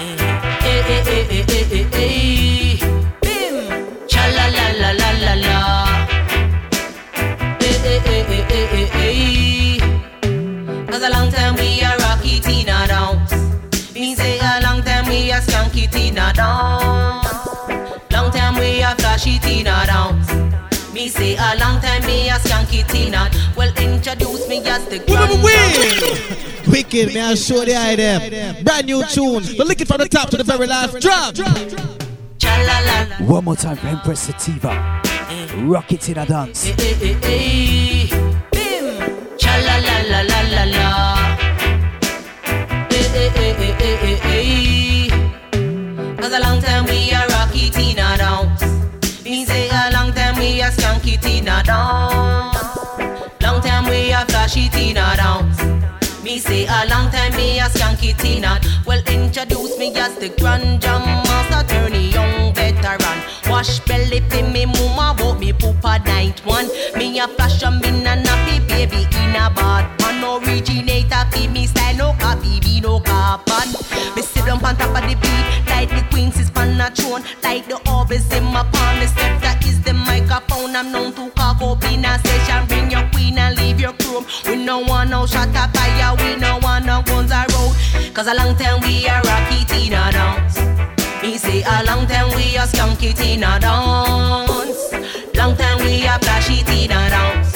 Eh 0.00 0.16
eh 0.64 0.82
eh 0.86 1.26
eh 1.30 1.30
eh 1.30 1.44
eh 1.50 1.66
eh 1.72 1.86
eh. 1.92 2.78
Bim. 3.22 3.56
Cha 4.06 4.22
la 4.36 4.46
la 4.56 4.66
la 4.80 4.90
la 4.92 5.10
la 5.24 5.34
la. 5.34 5.56
Eh 7.58 7.78
eh 7.84 8.02
eh 8.06 8.24
eh 8.30 8.44
eh 8.50 8.68
eh 8.72 8.90
eh. 9.02 9.80
Cause 10.90 11.02
a 11.02 11.10
long 11.10 11.30
time 11.32 11.56
we 11.56 11.80
a 11.80 11.96
rock 11.98 12.24
it 12.24 12.46
in 12.46 12.68
a 12.68 12.86
dance. 12.86 13.34
Me 13.94 14.14
say 14.14 14.38
a 14.38 14.60
long 14.62 14.82
time 14.82 15.08
we 15.08 15.32
a 15.32 15.40
skank 15.40 15.76
it 15.76 15.94
in 15.96 16.18
a 16.18 16.32
dance. 16.32 17.34
Long 18.12 18.30
time 18.30 18.54
we 18.60 18.80
a 18.80 18.94
flash 18.96 19.26
it 19.26 19.44
in 19.44 19.66
a 19.66 19.86
dance. 19.86 20.53
Me 20.94 21.08
say 21.08 21.34
a 21.34 21.56
long 21.58 21.80
time 21.80 22.06
me 22.06 22.28
a 22.28 22.34
skank 22.34 22.72
it 22.72 22.94
in 22.94 23.14
a. 23.14 23.28
Well 23.56 23.68
introduce 23.78 24.48
me 24.48 24.58
as 24.58 24.84
the 24.86 25.00
grand. 25.00 25.42
Wicked, 26.70 27.12
may 27.12 27.20
I 27.20 27.34
show 27.34 27.64
the 27.64 27.74
idea. 27.74 28.62
Brand 28.62 28.86
new 28.86 29.02
tune. 29.08 29.42
But 29.58 29.66
lick 29.66 29.80
it 29.80 29.88
from 29.88 29.98
the 29.98 30.08
top 30.08 30.30
to 30.30 30.36
the 30.36 30.44
very 30.44 30.68
last 30.68 31.00
drop. 31.00 31.34
Cha 31.34 32.54
la 32.68 32.78
la 32.78 33.06
la. 33.10 33.26
One 33.26 33.44
more 33.44 33.56
time 33.56 33.76
for 33.76 33.88
Empress 33.88 34.20
Sativa. 34.20 35.02
Rock 35.64 35.90
It 35.90 36.08
in 36.10 36.18
a 36.18 36.26
Dance. 36.26 36.68
Eh, 36.68 36.76
eh, 36.78 36.96
eh, 37.02 37.18
eh. 37.24 38.40
Bim. 38.52 39.36
Cha 39.36 39.54
a 50.64 50.70
skank 50.70 51.06
it 51.06 51.26
in 51.26 51.48
a 51.48 51.62
dance. 51.62 52.56
Long 53.42 53.60
time 53.60 53.84
we 53.84 54.12
a 54.12 54.24
flash 54.24 54.56
it 54.56 54.74
in 54.74 54.96
a 54.96 55.16
dance. 55.16 55.60
Me 56.22 56.38
say 56.38 56.64
a 56.64 56.86
long 56.88 57.10
time 57.10 57.36
me 57.36 57.58
a 57.58 57.64
skank 57.64 58.02
it 58.02 58.24
in 58.24 58.44
a 58.44 58.58
Well 58.86 59.02
introduce 59.06 59.78
me 59.78 59.94
as 59.94 60.16
the 60.16 60.30
grand 60.40 60.80
jam 60.80 61.02
master 61.02 61.62
Turny 61.68 62.12
young 62.12 62.54
veteran. 62.54 63.18
Wash 63.50 63.80
belly 63.80 64.20
fi 64.30 64.40
me 64.42 64.64
mama 64.64 65.14
but 65.18 65.38
me 65.38 65.50
a 65.50 65.98
night 65.98 66.40
one. 66.46 66.68
Me 66.96 67.18
a 67.20 67.28
flash 67.28 67.62
a 67.62 67.70
me 67.70 67.90
na 68.02 68.16
nappy 68.16 68.66
baby 68.66 69.02
in 69.20 69.36
a 69.36 69.50
bad 69.54 69.84
pan. 69.98 70.24
Originator 70.24 71.26
fi 71.30 71.46
me 71.48 71.66
style 71.66 71.96
no 71.96 72.12
copy 72.18 72.58
be 72.60 72.80
no 72.80 73.00
carbon 73.00 73.68
Me 74.16 74.22
sit 74.22 74.48
on 74.48 74.58
top 74.60 74.80
of 74.80 75.02
the 75.08 75.14
beat 75.20 75.46
Like 75.68 75.90
the 75.90 76.02
queens 76.10 76.38
is 76.38 76.50
pan 76.50 76.80
a 76.80 76.90
throne. 76.90 77.22
Like 77.42 77.68
the 77.68 77.76
orbis 77.90 78.32
in 78.32 78.44
my 78.44 78.62
palm 78.72 79.00
The 79.00 79.08
scepter 79.08 79.43
a 82.22 82.66
Bring 82.66 82.90
your 82.90 83.08
queen 83.12 83.38
and 83.38 83.56
leave 83.56 83.80
your 83.80 83.92
chrome 83.94 84.26
We 84.44 84.56
no 84.56 84.80
want 84.80 85.10
no 85.10 85.26
shot 85.26 85.54
up 85.56 85.74
fire 85.76 86.14
We 86.18 86.36
no 86.36 86.58
want 86.62 86.86
no 86.86 87.02
guns 87.02 87.30
a 87.30 87.46
road. 87.52 88.14
Cause 88.14 88.26
a 88.26 88.34
long 88.34 88.54
time 88.56 88.80
we 88.82 89.06
a 89.06 89.20
rock 89.22 89.50
it 89.50 89.72
in 89.72 89.90
dance. 89.90 90.58
Me 91.22 91.38
say 91.38 91.62
a 91.62 91.84
long 91.84 92.06
time 92.06 92.34
we 92.36 92.56
a 92.56 92.66
skunk 92.66 93.02
it 93.02 93.20
in 93.20 93.40
dance. 93.40 94.92
Long 95.34 95.56
time 95.56 95.78
we 95.84 96.04
a 96.06 96.18
flash 96.20 96.50
it 96.50 96.68
in 96.68 96.90
dance. 96.90 97.54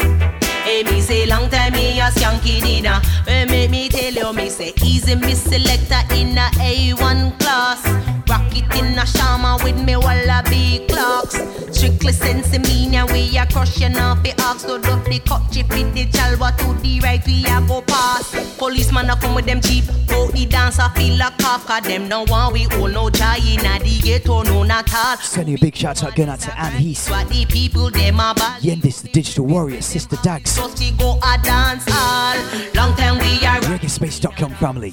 Hey, 0.65 0.83
me 0.83 1.01
say 1.01 1.27
long 1.27 1.49
time 1.49 1.73
me 1.73 1.99
a 2.01 2.11
skanky 2.11 2.61
dinner. 2.61 3.01
Well, 3.27 3.47
make 3.47 3.71
me 3.71 3.89
tell 3.89 4.13
you, 4.13 4.33
me 4.33 4.51
say 4.51 4.75
easy 4.85 5.15
me 5.15 5.35
selector 5.35 6.03
in 6.15 6.37
a 6.37 6.51
A1 6.61 7.39
class. 7.39 8.08
Rock 8.29 8.57
it 8.57 8.65
in 8.77 8.99
a 8.99 9.07
shama 9.07 9.59
with 9.65 9.81
me 9.83 9.97
wallaby 9.97 10.87
clocks. 10.89 11.37
Strictly 11.75 12.13
sense 12.13 12.51
me 12.59 12.89
now 12.89 13.07
we 13.07 13.37
a 13.39 13.47
crushing 13.47 13.97
off 13.97 14.23
the 14.23 14.33
ox. 14.43 14.65
Load 14.65 14.85
up 14.87 15.05
the 15.05 15.19
cut 15.21 15.43
chip 15.51 15.69
with 15.71 15.95
the 15.95 16.07
jalwa 16.07 16.57
to 16.59 16.81
the 16.83 17.01
right 17.01 17.25
we 17.27 17.45
a 17.47 17.61
go 17.67 17.83
past. 17.83 18.59
Policeman 18.59 19.11
a 19.11 19.17
come 19.17 19.35
with 19.35 19.47
them 19.47 19.61
jeep. 19.61 19.85
Go 20.07 20.29
the 20.31 20.47
dance 20.47 20.79
I 20.79 20.89
feel 20.95 21.17
like 21.19 21.39
Kafka. 21.39 21.83
Them 21.83 22.09
no 22.09 22.25
one 22.25 22.53
we 22.53 22.67
all 22.67 22.89
no 22.89 23.09
jai 23.11 23.37
in 23.37 23.65
a 23.65 23.79
the 23.79 24.01
ghetto 24.03 24.43
no 24.43 24.63
not 24.63 24.93
all. 24.95 25.17
Sending 25.19 25.55
a 25.55 25.59
big 25.59 25.75
shout 25.77 26.03
out 26.05 26.15
going 26.15 26.29
out 26.29 26.41
to 26.41 26.61
Anne 26.61 26.73
Heath. 26.73 27.09
What 27.11 27.29
the 27.29 27.47
people 27.47 27.91
them 27.91 28.17
a 28.17 28.35
bad. 28.35 28.63
Yendis, 28.63 29.03
the 29.03 29.09
digital 29.09 29.47
warrior, 29.47 29.81
Sister 29.81 30.17
Dags. 30.23 30.51
So 30.51 30.69
she 30.75 30.91
go 30.93 31.19
a 31.25 31.39
dance 31.43 31.87
all. 31.91 32.37
Long 32.75 32.95
time 32.97 33.19
we 33.19 33.47
are 33.47 33.61
ReggaeSpace.com 33.61 34.51
family. 34.57 34.93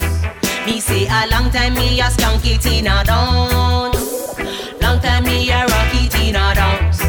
Me 0.66 0.80
say 0.80 1.06
a 1.06 1.28
long 1.30 1.52
time 1.52 1.76
me 1.76 2.00
a 2.00 2.06
skank 2.06 2.44
it 2.46 2.66
in 2.66 2.88
a 2.88 3.04
dance. 3.26 4.38
Long 4.82 5.00
time 5.00 5.24
me 5.24 5.50
a 5.52 5.66
rock 5.66 5.94
it 5.94 6.16
in 6.22 6.36
a 6.36 6.54
dance. 6.54 7.02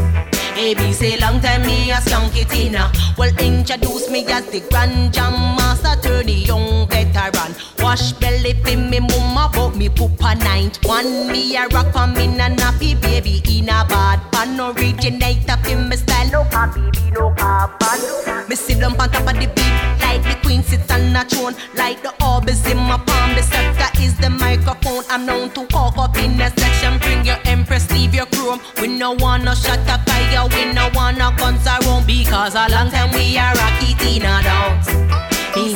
Me 0.56 0.92
say 0.92 1.16
long 1.18 1.40
time 1.40 1.62
me 1.62 1.90
a 1.90 1.96
skank 1.96 2.36
it 2.36 2.52
in 2.54 2.74
a. 2.74 2.90
Well, 3.16 3.32
introduce 3.38 4.10
me 4.10 4.26
as 4.26 4.46
the 4.46 4.60
grand 4.70 5.12
jam 5.12 5.32
master, 5.56 6.00
turn 6.02 6.26
the 6.26 6.32
young 6.32 6.88
veteran. 6.88 7.54
Wash 7.78 8.12
belly 8.12 8.54
fi 8.64 8.76
me 8.76 9.00
mama, 9.00 9.50
but 9.52 9.76
me 9.76 9.88
poop 9.88 10.20
a 10.20 10.34
night 10.34 10.78
one. 10.84 11.28
Me 11.28 11.56
a 11.56 11.68
rock 11.68 11.92
for 11.92 12.06
me 12.06 12.26
na 12.26 12.48
nappy 12.48 13.00
baby 13.00 13.42
in 13.48 13.68
a 13.68 13.84
bad 13.88 14.20
pan. 14.32 14.58
Originator 14.60 15.56
fi 15.62 15.74
me 15.74 15.96
style, 15.96 16.30
no 16.30 16.44
copy, 16.50 16.80
be 16.90 17.10
no 17.12 17.32
carbon. 17.34 18.00
Me 18.48 18.56
sit 18.56 18.80
down 18.80 19.00
on 19.00 19.10
top 19.10 19.28
of 19.28 19.34
the 19.40 19.46
beat 19.54 19.76
like 20.02 20.22
the 20.22 20.36
queen 20.42 20.62
sits 20.62 20.90
on 20.90 21.14
a 21.14 21.24
throne, 21.24 21.54
like 21.76 22.02
the 22.02 22.12
orbs 22.24 22.66
in 22.70 22.76
my 22.76 22.98
palm. 23.06 23.34
The 23.34 23.42
scepter 23.42 23.95
the 24.18 24.30
microphone. 24.30 25.04
I'm 25.10 25.26
known 25.26 25.50
to 25.50 25.66
walk 25.72 25.98
up 25.98 26.16
in 26.16 26.40
a 26.40 26.50
section. 26.58 26.98
Bring 26.98 27.24
your 27.24 27.38
empress, 27.44 27.90
leave 27.90 28.14
your 28.14 28.26
chrome. 28.26 28.60
We 28.80 28.88
no 28.88 29.12
wanna 29.12 29.54
shut 29.56 29.80
up 29.88 30.08
fire, 30.08 30.46
we 30.48 30.72
no 30.72 30.90
wanna 30.94 31.34
guns 31.38 31.66
around 31.66 32.06
because 32.06 32.54
a 32.54 32.68
long 32.70 32.90
time 32.90 33.10
we 33.12 33.36
are 33.38 33.54
rock 33.54 33.82
it 33.82 34.02
in 34.02 34.22
a 34.22 34.42
dance. 34.42 35.06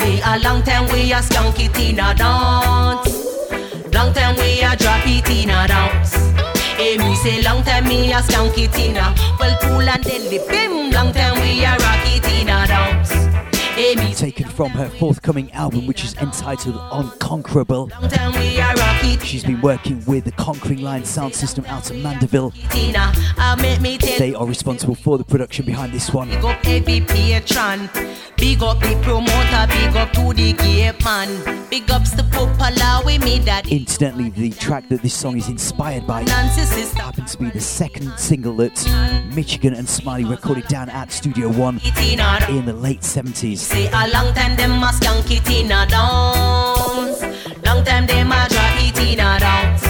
Say 0.01 0.21
a 0.25 0.39
long 0.39 0.63
time 0.63 0.87
we 0.93 1.13
a 1.13 1.23
skunk 1.23 1.59
it 1.59 1.77
in 1.79 1.99
a 1.99 2.15
dance. 2.15 3.09
Long 3.93 4.13
time 4.15 4.37
we 4.37 4.61
a 4.63 4.77
drop 4.77 5.07
it 5.07 5.29
in 5.29 5.51
a 5.51 5.67
dance. 5.69 6.15
Hey, 6.77 6.97
me 6.97 7.15
say 7.17 7.43
long 7.43 7.63
time 7.63 7.85
me 7.89 8.13
a 8.13 8.23
skunk 8.23 8.57
it 8.57 8.75
in 8.79 8.97
a 8.97 9.15
Well, 9.39 9.55
cool 9.61 9.83
and 9.83 10.03
deadly, 10.03 10.39
bim 10.49 10.91
Long 10.91 11.13
time 11.13 11.39
we 11.43 11.63
a 11.63 11.73
rock 11.73 12.07
it 12.07 12.25
in 12.25 12.49
a 12.49 12.67
dance 12.67 13.13
Hey, 13.77 13.95
me 13.97 14.10
taken 14.21 14.47
from 14.47 14.71
her 14.73 14.87
forthcoming 14.87 15.50
album, 15.53 15.87
which 15.87 16.05
is 16.05 16.15
entitled 16.17 16.79
Unconquerable. 16.93 17.89
Time 17.89 18.33
we 18.39 18.61
are 18.61 18.75
rocky 18.75 19.17
She's 19.25 19.43
been 19.43 19.62
working 19.62 20.05
with 20.05 20.25
the 20.25 20.33
Conquering 20.33 20.83
Lion 20.83 21.07
sound 21.07 21.35
system 21.35 21.65
out 21.65 21.91
of 21.91 21.97
Mandeville. 21.97 22.50
Tina. 22.71 23.12
I 23.39 23.57
make 23.62 23.81
me 23.81 23.97
tell 23.97 24.19
They 24.19 24.35
are 24.35 24.47
responsible 24.47 24.95
for 24.95 25.17
the 25.17 25.25
production 25.25 25.65
behind 25.65 25.95
this 25.95 26.12
one. 26.12 26.29
Big 26.29 26.45
up 26.45 26.67
every 26.67 27.00
patron. 27.00 27.89
Big 28.37 28.62
up 28.62 28.79
the 28.81 29.00
promoter. 29.03 29.67
Big 29.73 29.97
up 29.97 30.12
to 30.12 30.35
the 30.35 30.53
gate 30.53 31.03
man. 31.03 31.69
Big 31.71 31.91
ups 31.91 32.11
the 32.11 32.23
Popala 32.25 33.03
with 33.05 33.25
me 33.25 33.39
daddy. 33.39 33.77
Incidentally, 33.77 34.31
the 34.31 34.50
track 34.50 34.89
that 34.89 35.00
this 35.00 35.15
song 35.15 35.39
is 35.39 35.49
inspired 35.49 36.07
by 36.07 36.25
happens 36.25 37.33
to 37.33 37.39
be 37.39 37.50
the 37.50 37.61
second 37.61 38.12
single 38.19 38.55
that 38.57 39.31
Michigan 39.35 39.75
and 39.75 39.89
Smiley 39.89 40.25
recorded 40.25 40.67
down 40.69 40.89
at 40.89 41.12
Studio 41.12 41.49
One 41.49 41.81
in 41.85 42.67
the 42.67 42.73
late 42.73 43.00
70s. 43.00 43.71
A 44.11 44.12
long 44.12 44.35
time 44.35 44.57
them 44.57 44.73
yank 45.02 45.31
it 45.31 45.49
in 45.50 45.71
a 45.71 45.87
dance. 45.87 47.23
Long 47.64 47.85
time 47.85 48.07
them 48.09 48.33
a 48.33 48.49
it 48.50 48.99
in 48.99 49.21
a 49.21 49.38
dance. 49.38 49.85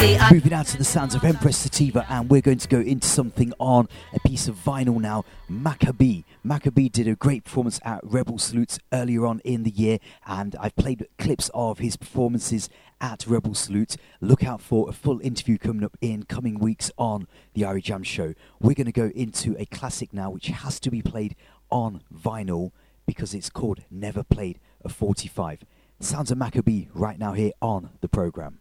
A 0.00 0.34
Moving 0.34 0.52
out 0.52 0.66
to 0.66 0.76
the 0.76 0.82
sounds 0.82 1.14
of 1.14 1.22
Empress 1.22 1.56
Sativa, 1.58 2.04
and 2.10 2.28
we're 2.28 2.40
going 2.40 2.58
to 2.58 2.66
go 2.66 2.80
into 2.80 3.06
something 3.06 3.52
on 3.60 3.88
a 4.12 4.18
piece 4.28 4.48
of 4.48 4.56
vinyl 4.56 5.00
now. 5.00 5.24
Macka 5.48 5.96
B. 5.96 6.24
Maccabee 6.42 6.88
did 6.88 7.06
a 7.06 7.14
great 7.14 7.44
performance 7.44 7.78
at 7.84 8.00
Rebel 8.02 8.38
Salutes 8.38 8.80
earlier 8.92 9.24
on 9.24 9.38
in 9.44 9.62
the 9.62 9.70
year, 9.70 9.98
and 10.26 10.56
I've 10.58 10.74
played 10.74 11.06
clips 11.18 11.48
of 11.54 11.78
his 11.78 11.96
performances 11.96 12.68
at 13.00 13.24
Rebel 13.24 13.54
Salute. 13.54 13.96
Look 14.20 14.42
out 14.42 14.60
for 14.60 14.88
a 14.88 14.92
full 14.92 15.20
interview 15.20 15.58
coming 15.58 15.84
up 15.84 15.96
in 16.00 16.24
coming 16.24 16.58
weeks 16.58 16.90
on 16.98 17.28
the 17.54 17.62
Irie 17.62 17.84
Jam 17.84 18.02
Show. 18.02 18.34
We're 18.58 18.74
going 18.74 18.86
to 18.86 18.92
go 18.92 19.12
into 19.14 19.54
a 19.60 19.66
classic 19.66 20.12
now, 20.12 20.28
which 20.28 20.48
has 20.48 20.80
to 20.80 20.90
be 20.90 21.02
played 21.02 21.36
on 21.70 22.02
vinyl 22.12 22.72
because 23.08 23.32
it's 23.32 23.48
called 23.48 23.80
Never 23.90 24.22
Played 24.22 24.60
a 24.84 24.90
45. 24.90 25.64
Sounds 25.98 26.30
of 26.30 26.36
Macka 26.36 26.62
B 26.62 26.90
right 26.92 27.18
now 27.18 27.32
here 27.32 27.52
on 27.62 27.88
the 28.02 28.08
program. 28.08 28.60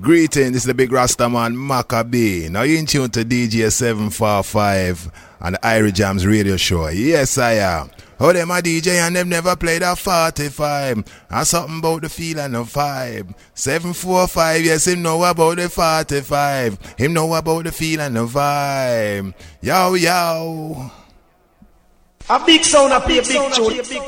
Greeting, 0.00 0.52
this 0.52 0.62
is 0.62 0.64
the 0.64 0.74
big 0.74 0.90
Rasta 0.90 1.28
man 1.28 1.54
Macka 1.54 2.10
B. 2.10 2.48
Now 2.50 2.62
you 2.62 2.76
in 2.76 2.86
tune 2.86 3.08
to 3.10 3.24
DJ 3.24 3.70
745 3.70 5.12
and 5.42 5.56
the 5.62 5.92
Jams 5.92 6.26
radio 6.26 6.56
show. 6.56 6.88
Yes, 6.88 7.38
I 7.38 7.52
am. 7.52 7.90
Oh, 8.18 8.32
them 8.32 8.50
a 8.50 8.54
DJ 8.54 8.98
and 8.98 9.14
them 9.14 9.28
never 9.28 9.54
played 9.54 9.82
a 9.82 9.94
45. 9.94 11.04
And 11.30 11.46
something 11.46 11.78
about 11.78 12.02
the 12.02 12.08
feel 12.08 12.40
and 12.40 12.54
the 12.54 12.64
vibe. 12.64 13.32
745, 13.54 14.64
yes, 14.64 14.88
him 14.88 15.02
know 15.02 15.22
about 15.22 15.56
the 15.58 15.68
45. 15.68 16.96
Him 16.98 17.12
know 17.12 17.32
about 17.32 17.64
the 17.64 17.70
feel 17.70 18.00
and 18.00 18.16
the 18.16 18.26
vibe. 18.26 19.34
Yo, 19.62 19.94
yo. 19.94 20.90
A 22.30 22.38
big 22.46 22.62
sound, 22.62 22.92
a 22.92 23.00
big, 23.08 23.26
big 23.26 23.42
tune. 23.50 23.74
You 23.74 23.82
can't 23.82 23.98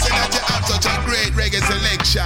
say 0.00 0.16
that 0.16 0.32
you 0.32 0.40
have 0.48 0.64
such 0.64 0.88
a 0.88 0.96
great 1.04 1.36
reggae 1.36 1.60
selection. 1.60 2.24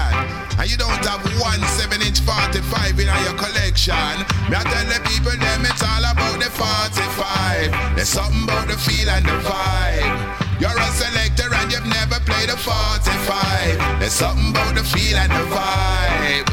And 0.54 0.70
you 0.70 0.78
don't 0.78 1.02
have 1.10 1.26
one 1.42 1.58
7 1.58 1.98
inch 2.06 2.22
45 2.22 3.02
in 3.02 3.10
your 3.26 3.34
collection. 3.34 4.22
Me 4.46 4.54
I 4.54 4.62
tell 4.62 4.86
the 4.86 5.02
people 5.10 5.34
them 5.42 5.66
it's 5.66 5.82
all 5.82 6.06
about 6.06 6.38
the 6.38 6.46
45. 6.54 7.98
There's 7.98 8.06
something 8.06 8.46
about 8.46 8.70
the 8.70 8.78
feel 8.78 9.10
and 9.10 9.26
the 9.26 9.34
vibe. 9.42 10.14
You're 10.62 10.70
a 10.70 10.86
selector 10.94 11.50
and 11.50 11.66
you've 11.66 11.90
never 11.90 12.22
played 12.30 12.46
a 12.46 12.54
45. 12.54 13.98
There's 13.98 14.14
something 14.14 14.54
about 14.54 14.78
the 14.78 14.86
feel 14.86 15.18
and 15.18 15.34
the 15.34 15.42
vibe. 15.50 16.46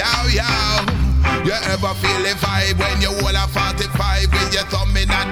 Yow, 0.00 0.32
yow. 0.32 1.00
You 1.44 1.52
ever 1.52 1.92
feel 2.00 2.20
the 2.24 2.32
vibe 2.40 2.78
when 2.80 3.00
you 3.00 3.08
hold 3.20 3.36
a 3.36 3.44
45 3.48 4.32
with 4.32 4.54
your 4.54 4.64
thumb 4.64 4.79
in 4.79 4.79
and 4.79 4.79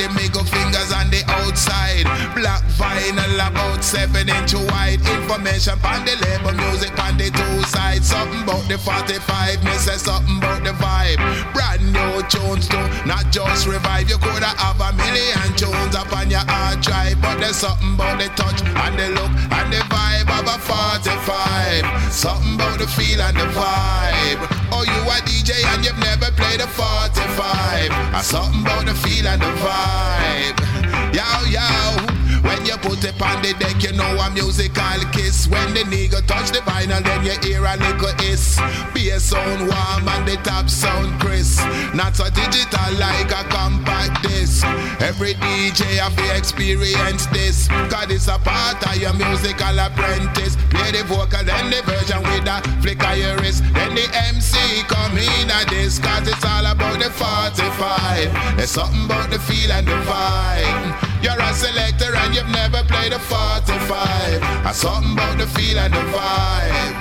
the 0.08 0.14
middle 0.14 0.44
fingers 0.44 0.92
on 0.92 1.10
the 1.10 1.22
outside? 1.28 2.04
Black 2.34 2.62
vinyl 2.76 3.34
about 3.34 3.82
7 3.82 4.28
inch 4.28 4.54
wide. 4.54 5.00
Information 5.00 5.78
on 5.84 6.04
the 6.04 6.14
label, 6.24 6.52
music 6.52 6.96
on 6.98 7.16
the 7.16 7.30
two 7.30 7.62
sides. 7.68 8.08
Something 8.08 8.42
about 8.42 8.66
the 8.68 8.78
45, 8.78 9.64
me 9.64 9.72
say 9.72 9.96
something 9.96 10.38
about 10.38 10.64
the 10.64 10.72
vibe. 10.72 11.20
Brand 11.52 11.84
new 11.92 12.22
tunes 12.28 12.68
too, 12.68 12.80
not 13.06 13.30
just 13.30 13.66
revive. 13.66 14.08
You 14.08 14.18
coulda 14.18 14.52
have 14.58 14.80
a 14.80 14.92
million 14.96 15.50
tunes 15.56 15.94
up 15.96 16.12
on 16.12 16.30
your 16.30 16.44
hard 16.46 16.80
drive, 16.80 17.20
but 17.20 17.38
there's 17.38 17.56
something 17.56 17.94
about 17.94 18.18
the 18.18 18.28
touch 18.36 18.62
and 18.62 18.94
the 18.98 19.08
look 19.16 19.32
and 19.52 19.72
the 19.72 19.82
vibe 19.92 20.07
of 20.38 20.46
a 20.46 20.58
45. 20.58 22.12
Something 22.12 22.54
about 22.54 22.78
the 22.78 22.86
feel 22.86 23.20
and 23.20 23.36
the 23.36 23.46
vibe. 23.58 24.40
Oh, 24.70 24.84
you 24.84 25.00
a 25.10 25.18
DJ 25.26 25.64
and 25.74 25.84
you've 25.84 25.98
never 25.98 26.30
played 26.32 26.60
a 26.60 26.66
45. 26.66 27.90
And 27.90 28.24
something 28.24 28.62
about 28.62 28.86
the 28.86 28.94
feel 28.94 29.26
and 29.26 29.42
the 29.42 29.52
vibe. 29.62 31.14
Yow, 31.14 31.44
yow. 31.50 31.97
When 32.42 32.64
you 32.66 32.76
put 32.78 33.04
it 33.04 33.20
on 33.20 33.42
the 33.42 33.54
deck, 33.58 33.82
you 33.82 33.92
know 33.92 34.18
a 34.18 34.30
musical 34.30 35.00
kiss. 35.12 35.48
When 35.48 35.74
the 35.74 35.80
nigga 35.80 36.24
touch 36.26 36.50
the 36.50 36.60
vinyl, 36.60 37.02
then 37.02 37.24
you 37.24 37.36
hear 37.42 37.64
a 37.64 37.76
little 37.76 38.14
hiss. 38.22 38.58
Bass 38.94 39.24
sound 39.30 39.68
warm 39.68 40.08
and 40.08 40.28
the 40.28 40.36
top 40.42 40.68
sound 40.68 41.20
crisp. 41.20 41.62
Not 41.94 42.16
so 42.16 42.24
digital 42.30 42.90
like 42.98 43.30
a 43.30 43.44
compact 43.48 44.22
disc. 44.22 44.64
Every 45.00 45.34
DJ 45.34 45.98
have 45.98 46.16
to 46.16 46.36
experience 46.36 47.26
this. 47.26 47.68
Cause 47.90 48.10
it's 48.10 48.28
a 48.28 48.38
part 48.38 48.82
of 48.86 48.96
your 48.96 49.14
musical 49.14 49.78
apprentice. 49.78 50.56
Play 50.70 50.92
the 50.92 51.04
vocal, 51.04 51.44
then 51.44 51.70
the 51.70 51.82
version 51.82 52.22
with 52.22 52.46
a 52.46 52.60
flick 52.82 53.02
of 53.04 53.16
your 53.16 53.36
wrist. 53.38 53.62
Then 53.72 53.94
the 53.94 54.06
MC 54.28 54.58
come 54.88 55.16
in 55.16 55.50
at 55.50 55.68
this. 55.68 55.98
Cause 55.98 56.28
it's 56.28 56.44
all 56.44 56.66
about 56.66 56.98
the 56.98 57.10
45. 57.10 58.56
There's 58.56 58.70
something 58.70 59.04
about 59.04 59.30
the 59.30 59.38
feel 59.38 59.72
and 59.72 59.86
the 59.86 59.98
vibe. 60.06 61.07
You're 61.22 61.40
a 61.40 61.52
selector 61.52 62.14
and 62.14 62.34
you've 62.34 62.48
never 62.48 62.82
played 62.84 63.12
a 63.12 63.18
45. 63.18 64.42
And 64.66 64.76
something 64.76 65.12
about 65.12 65.38
the 65.38 65.46
feel 65.46 65.78
and 65.78 65.92
the 65.92 66.04
vibe. 66.14 66.96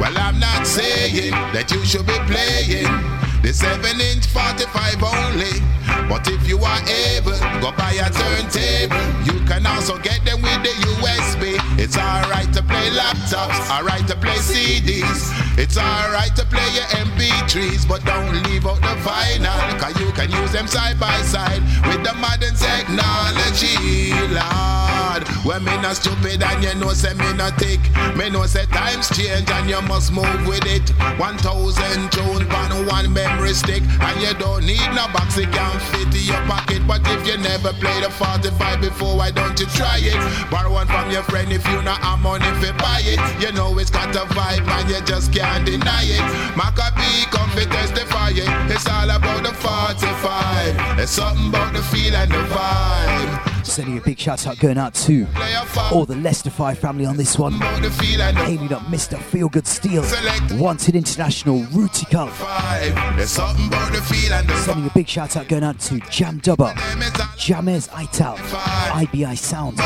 Well, 0.00 0.16
I'm 0.18 0.38
not 0.40 0.66
saying 0.66 1.32
that 1.52 1.70
you 1.70 1.84
should 1.84 2.06
be 2.06 2.18
playing 2.26 3.23
the 3.44 3.52
7 3.52 4.00
inch 4.00 4.24
45 4.26 5.04
only. 5.04 5.60
But 6.08 6.26
if 6.28 6.48
you 6.48 6.58
are 6.64 6.80
able, 7.12 7.36
go 7.60 7.76
buy 7.76 7.92
a 7.92 8.08
turntable. 8.08 8.96
You 9.28 9.38
can 9.44 9.66
also 9.66 9.98
get 9.98 10.24
them 10.24 10.40
with 10.40 10.62
the 10.64 10.72
USB. 10.96 11.60
It's 11.78 11.98
alright 11.98 12.50
to 12.54 12.62
play 12.62 12.88
laptops, 12.96 13.68
alright 13.68 14.06
to 14.08 14.16
play 14.16 14.40
CDs. 14.40 15.28
It's 15.58 15.76
alright 15.76 16.34
to 16.36 16.44
play 16.46 16.66
your 16.72 16.88
MP3s, 17.04 17.86
but 17.86 18.02
don't 18.06 18.32
leave 18.48 18.66
out 18.66 18.80
the 18.80 18.96
vinyl. 19.04 19.78
Cause 19.78 20.00
you 20.00 20.10
can 20.12 20.30
use 20.30 20.52
them 20.52 20.66
side 20.66 20.98
by 20.98 21.20
side 21.22 21.60
with 21.86 22.02
the 22.02 22.14
modern 22.14 22.54
technology, 22.56 24.12
Lord. 24.32 25.28
When 25.44 25.62
me 25.64 25.76
not 25.82 25.96
stupid 25.96 26.42
and 26.42 26.64
you 26.64 26.74
know 26.80 26.92
say 26.94 27.12
me 27.12 27.32
not 27.34 27.58
tick. 27.58 27.80
Me 28.16 28.30
know 28.30 28.46
say 28.46 28.64
times 28.66 29.14
change 29.14 29.50
and 29.50 29.68
you 29.68 29.80
must 29.82 30.12
move 30.12 30.46
with 30.46 30.64
it. 30.64 30.88
1000 31.18 32.10
tunes 32.10 32.44
on 32.74 32.86
one 32.86 33.12
memory 33.34 33.54
stick. 33.54 33.82
And 34.00 34.20
you 34.20 34.32
don't 34.34 34.64
need 34.64 34.86
no 34.94 35.06
box, 35.12 35.38
it 35.38 35.50
can 35.50 35.80
fit 35.90 36.14
in 36.14 36.26
your 36.26 36.42
pocket. 36.46 36.86
But 36.86 37.02
if 37.06 37.26
you 37.26 37.36
never 37.38 37.72
played 37.72 38.04
a 38.04 38.10
45 38.10 38.80
before, 38.80 39.16
why 39.16 39.30
don't 39.30 39.58
you 39.58 39.66
try 39.66 39.98
it? 40.00 40.16
Borrow 40.50 40.72
one 40.72 40.86
from 40.86 41.10
your 41.10 41.22
friend 41.22 41.50
if 41.52 41.66
you 41.68 41.82
not 41.82 42.00
have 42.00 42.20
money 42.20 42.46
if 42.46 42.62
you 42.62 42.72
buy 42.74 43.00
it. 43.02 43.18
You 43.42 43.52
know 43.52 43.78
it's 43.78 43.90
got 43.90 44.14
a 44.14 44.26
vibe 44.34 44.66
and 44.66 44.90
you 44.90 45.00
just 45.04 45.32
can't 45.32 45.64
deny 45.66 46.04
it. 46.04 46.24
Macka 46.54 46.94
B 46.96 47.02
come 47.30 47.50
fi 47.50 47.64
testify 47.64 48.30
it. 48.30 48.48
It's 48.70 48.86
all 48.88 49.10
about 49.10 49.42
the 49.42 49.52
45. 49.52 50.98
It's 50.98 51.12
something 51.12 51.48
about 51.48 51.74
the 51.74 51.82
feel 51.82 52.14
and 52.14 52.30
the 52.30 52.42
vibe. 52.54 53.53
Sending 53.64 53.98
a 53.98 54.00
big 54.00 54.18
shout 54.18 54.46
out 54.46 54.58
going 54.58 54.78
out 54.78 54.94
to 54.94 55.26
all 55.90 56.04
the 56.04 56.14
Leicester 56.16 56.50
Five 56.50 56.78
family 56.78 57.06
on 57.06 57.16
this 57.16 57.38
one. 57.38 57.54
Aiming 57.54 58.72
up 58.72 58.82
Mr. 58.82 59.16
Feelgood 59.18 59.66
Steel, 59.66 60.04
Wanted 60.60 60.94
International, 60.94 61.56
and 61.56 61.68
the 63.18 63.26
Sending 64.64 64.86
a 64.86 64.90
big 64.94 65.08
shout 65.08 65.36
out 65.36 65.48
going 65.48 65.64
out 65.64 65.80
to 65.80 65.98
Jam 66.10 66.40
Dubber, 66.40 66.74
Jamez 67.36 67.88
Ital, 67.92 68.36
IBI 68.94 69.36
Sound. 69.36 69.78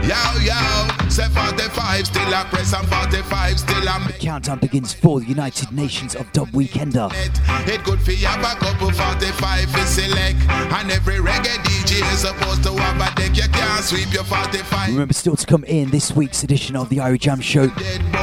The 0.00 0.08
feel 0.08 0.12
and 0.12 0.42
the 0.42 0.42
vibe. 0.42 0.42
Yo, 0.42 1.02
yo, 1.02 1.08
say 1.08 1.28
45 1.28 2.06
still 2.06 2.32
a 2.32 2.44
press 2.44 2.72
and 2.72 2.88
45 2.88 3.58
still 3.58 3.88
a 3.88 4.00
make 4.00 4.18
Countdown 4.20 4.58
begins 4.58 4.92
for 4.92 5.20
the 5.20 5.26
United 5.26 5.72
Nations 5.72 6.14
of 6.14 6.30
Dub 6.32 6.48
Weekender. 6.48 7.10
it 7.68 7.82
good 7.84 8.00
for 8.00 8.12
you 8.12 8.26
have 8.26 8.40
a 8.40 8.58
couple 8.58 8.90
45 8.90 9.72
to 9.72 9.86
select. 9.86 10.38
And 10.48 10.90
every 10.90 11.16
reggae 11.16 11.56
DJ 11.64 12.00
is 12.12 12.20
supposed 12.20 12.62
to 12.64 12.72
have 12.76 12.96
a 12.96 13.14
deck. 13.16 13.36
You 13.36 13.48
can't 13.50 13.84
sweep 13.84 14.12
your 14.12 14.24
45. 14.24 14.88
Remember, 14.90 15.14
still 15.14 15.36
to 15.36 15.46
come 15.46 15.64
in 15.64 15.90
this 15.90 16.12
week's 16.12 16.42
edition 16.44 16.76
of 16.76 16.88
the 16.88 16.98
Irie 16.98 17.18
Jam 17.18 17.40
Show, 17.40 17.70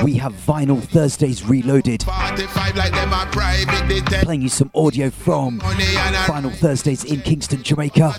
we 0.03 0.15
have 0.15 0.33
Vinyl 0.33 0.81
Thursdays 0.81 1.43
Reloaded. 1.45 2.03
45 2.03 2.75
like 2.75 2.93
them 2.93 3.13
are 3.13 3.25
private. 3.27 4.05
Tell 4.07 4.23
Playing 4.23 4.41
you 4.41 4.49
some 4.49 4.71
audio 4.73 5.09
from 5.09 5.59
Vinyl 5.59 6.53
Thursdays 6.55 7.03
in 7.05 7.21
Kingston, 7.21 7.63
Jamaica. 7.63 8.15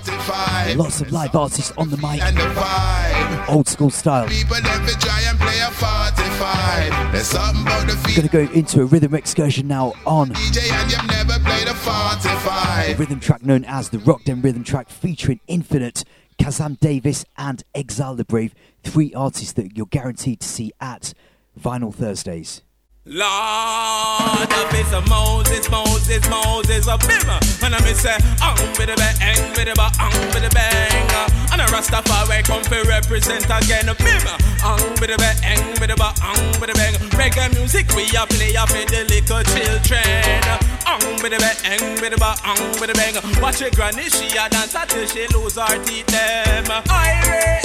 Lots 0.76 1.00
of 1.00 1.12
live 1.12 1.34
artists 1.34 1.72
on 1.76 1.90
the 1.90 1.96
mic, 1.96 2.22
and 2.22 2.36
the 2.36 2.42
vibe. 2.42 3.39
Old 3.48 3.68
school 3.68 3.90
style. 3.90 4.28
People 4.28 4.56
them 4.56 4.86
fi 4.86 4.98
try 4.98 5.20
and 5.28 5.38
play 5.38 5.60
a 5.60 5.70
45. 5.70 6.20
45. 6.40 7.12
There's 7.12 7.26
something 7.26 7.62
about 7.62 7.86
the 7.86 7.94
We're 8.06 8.28
going 8.28 8.46
to 8.46 8.52
go 8.52 8.58
into 8.58 8.80
a 8.80 8.84
rhythm 8.86 9.14
excursion 9.14 9.68
now 9.68 9.92
on 10.06 10.30
DJ 10.30 10.72
and 10.72 10.90
you've 10.90 11.06
never 11.06 11.38
played 11.44 11.68
a 11.68 11.74
45. 11.74 12.90
a 12.90 12.94
rhythm 12.94 13.20
track 13.20 13.44
known 13.44 13.64
as 13.66 13.90
the 13.90 13.98
Rock 13.98 14.24
Dem 14.24 14.40
Rhythm 14.40 14.64
Track 14.64 14.88
featuring 14.88 15.40
Infinite, 15.48 16.04
Kazam 16.38 16.80
Davis, 16.80 17.26
and 17.36 17.62
Exile 17.74 18.16
Di 18.16 18.22
Brave, 18.22 18.54
three 18.82 19.12
artists 19.12 19.52
that 19.52 19.76
you're 19.76 19.86
guaranteed 19.86 20.40
to 20.40 20.48
see 20.48 20.72
at 20.80 21.12
Vinyl 21.60 21.94
Thursdays. 21.94 22.62
Lord 23.10 24.46
of 24.46 24.70
his 24.70 24.92
a 24.92 25.02
Moses, 25.10 25.68
Moses, 25.68 26.22
Moses, 26.30 26.86
a 26.86 26.94
bimmer. 26.94 27.42
And 27.58 27.74
I 27.74 27.82
miss 27.82 28.02
say, 28.02 28.14
on 28.38 28.54
with 28.78 28.86
the 28.86 28.94
bang, 28.94 29.50
with 29.58 29.66
the 29.66 29.74
bang, 29.74 30.14
with 30.30 30.46
the 30.46 30.50
bang. 30.54 31.10
And 31.50 31.60
a 31.60 31.66
Rastafari 31.74 32.44
come 32.46 32.62
to 32.70 32.86
represent 32.86 33.46
again 33.50 33.88
a 33.90 33.98
bimmer. 33.98 34.38
On 34.62 34.78
with 35.02 35.10
the 35.10 35.18
bang, 35.18 35.58
with 35.82 35.90
the 35.90 35.98
bang, 35.98 36.60
with 36.62 36.70
the 36.70 36.74
bang. 36.78 36.94
Reggae 37.18 37.50
music 37.58 37.90
we 37.98 38.06
a 38.14 38.22
play 38.30 38.54
up 38.54 38.70
in 38.78 38.86
the 38.86 39.02
little 39.10 39.42
children. 39.42 40.46
On 40.86 41.02
with 41.18 41.34
the 41.34 41.38
bang, 41.42 41.82
with 41.98 42.14
the 42.14 42.18
bang, 42.22 42.62
with 42.78 42.86
the 42.86 42.94
bang. 42.94 43.42
Watch 43.42 43.60
your 43.60 43.74
granny, 43.74 44.06
she 44.06 44.30
a 44.38 44.46
dance 44.46 44.78
until 44.78 45.04
she 45.10 45.26
lose 45.34 45.58
her 45.58 45.82
teeth 45.82 46.06
them. 46.06 46.62
Irie. 46.86 47.58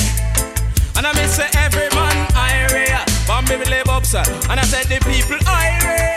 And 0.97 1.05
I 1.05 1.13
miss 1.13 1.37
every 1.37 1.93
man 1.93 2.17
irie. 2.33 3.04
But 3.27 3.49
me 3.49 3.57
live 3.65 3.89
up, 3.89 4.05
sir. 4.05 4.23
And 4.49 4.59
I 4.59 4.63
said 4.63 4.85
the 4.85 4.99
people 5.05 5.37
irie. 5.49 6.15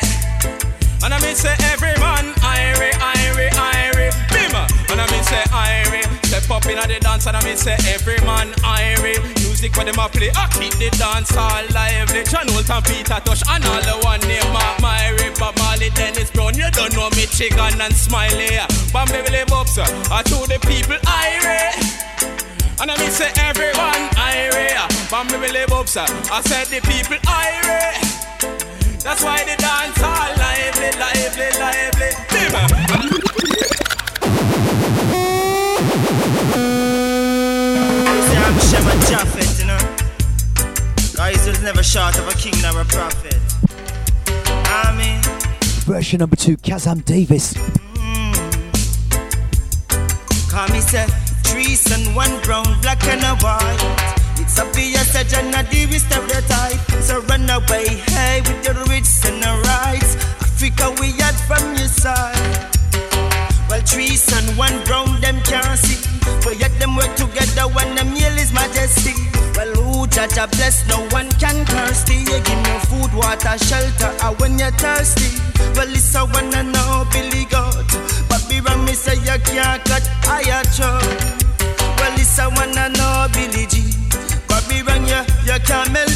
And 1.03 1.15
I 1.15 1.19
miss 1.21 1.41
say 1.41 1.55
every 1.73 1.97
man 1.99 2.35
irie, 2.45 2.93
irie, 2.93 3.51
irie. 3.51 4.11
Bimmer. 4.29 4.67
And 4.91 5.01
I 5.01 5.07
miss 5.11 5.29
say 5.29 5.43
irie. 5.49 6.05
Step 6.27 6.51
up 6.51 6.67
in 6.67 6.77
the 6.77 7.01
dance 7.01 7.27
and 7.27 7.37
I 7.37 7.43
miss 7.45 7.63
say 7.63 7.77
every 7.89 8.19
man 8.27 8.53
irie. 8.61 9.17
Music 9.59 9.75
for 9.75 9.85
them 9.85 9.99
a 9.99 10.09
play, 10.09 10.31
I 10.37 10.47
keep 10.55 10.75
the 10.79 10.91
dance 10.99 11.35
all 11.35 11.65
lively. 11.75 12.23
John 12.25 12.47
Walton, 12.55 12.83
Peter 12.85 13.19
Tosh, 13.25 13.43
and 13.49 13.65
all 13.65 13.83
the 13.83 13.99
one 14.05 14.21
named 14.21 14.47
Mark 14.53 14.79
Myrie, 14.79 15.37
Bob 15.39 15.59
Marley, 15.59 15.91
Dennis 15.91 16.31
Brown. 16.31 16.55
You 16.55 16.71
don't 16.71 16.95
know 16.95 17.11
me, 17.17 17.27
Chicken 17.27 17.81
and 17.81 17.95
Smiley. 17.95 18.61
But 18.93 19.11
me 19.11 19.19
live 19.33 19.51
up, 19.51 19.67
sir. 19.67 19.83
I 20.13 20.23
told 20.23 20.49
the 20.51 20.61
people 20.63 20.95
irie. 21.09 22.18
And 22.81 22.93
I 22.93 22.97
mean 22.99 23.11
say 23.11 23.33
everyone 23.39 24.09
irie 24.15 25.11
But 25.11 25.25
me 25.33 25.39
will 25.39 25.53
live 25.53 25.73
up 25.73 25.89
sir 25.89 26.07
I 26.31 26.41
said 26.43 26.69
the 26.69 26.81
people 26.87 27.17
irie 27.27 27.99
That's 29.03 29.25
why 29.25 29.43
the 29.43 29.57
dance 29.59 30.01
all 30.01 30.31
lively, 30.39 30.91
lively, 30.95 31.51
lively 31.59 32.11
Bimmer 32.31 32.69
You 38.09 38.23
say 38.23 38.39
I'm 38.47 38.59
Shema 38.69 38.95
Japhet, 39.11 39.59
you 39.59 39.67
know. 39.67 39.83
Guys 41.17 41.47
was 41.49 41.61
never 41.63 41.83
short 41.83 42.17
of 42.17 42.29
a 42.29 42.33
king 42.35 42.55
nor 42.63 42.81
a 42.81 42.85
prophet. 42.85 43.35
Amen. 44.87 45.21
Version 45.85 46.19
number 46.21 46.37
two, 46.37 46.57
Kazam 46.57 47.05
Davis. 47.05 47.55
Mm. 47.55 48.35
Call 50.51 50.69
me 50.69 50.81
say 50.81 51.07
three 51.59 51.75
sun, 51.75 52.15
one 52.15 52.41
brown, 52.43 52.67
black 52.83 53.03
and 53.07 53.23
a 53.25 53.35
white. 53.43 53.83
It's 54.39 54.59
obvious 54.61 55.13
that 55.13 55.27
you're 55.33 55.51
not 55.51 55.67
the 55.71 55.99
stereotype. 55.99 56.79
So 57.03 57.19
run 57.27 57.51
away, 57.51 57.99
hey, 58.15 58.43
with 58.47 58.63
your 58.63 58.79
rich 58.87 59.11
and 59.27 59.43
the 59.43 59.53
rights. 59.67 60.15
Africa, 60.39 60.95
we 61.01 61.19
had 61.19 61.35
from 61.51 61.75
your 61.75 61.91
side. 61.91 62.39
Well, 63.69 63.83
trees 63.83 64.23
and 64.39 64.57
one 64.57 64.79
brown, 64.85 65.21
them 65.21 65.43
can't 65.43 65.79
see. 65.79 65.99
But 66.47 66.61
yet 66.61 66.71
them 66.79 66.95
work 66.95 67.11
together 67.17 67.67
when 67.75 67.95
them 67.97 68.15
yell 68.15 68.39
is 68.39 68.53
majesty. 68.53 69.19
Well, 69.59 69.75
who 69.83 70.07
judge 70.07 70.39
a 70.39 70.47
bless, 70.47 70.87
no 70.87 71.03
one 71.11 71.29
can 71.43 71.67
curse 71.67 72.07
thee. 72.07 72.23
You 72.23 72.39
give 72.39 72.63
me 72.63 72.75
food, 72.87 73.11
water, 73.19 73.59
shelter, 73.59 74.15
or 74.23 74.39
when 74.39 74.59
you're 74.59 74.71
thirsty. 74.79 75.43
Well, 75.75 75.91
it's 75.91 76.15
a 76.15 76.23
one 76.23 76.55
and 76.55 76.71
no 76.71 77.03
Billy 77.11 77.47
God. 77.51 77.83
Babylon, 78.31 78.87
me 78.87 78.95
say 78.95 79.19
you 79.27 79.39
can't 79.43 79.83
cut 79.85 80.07
higher 80.23 80.63
chop. 80.71 81.38
You, 85.69 86.08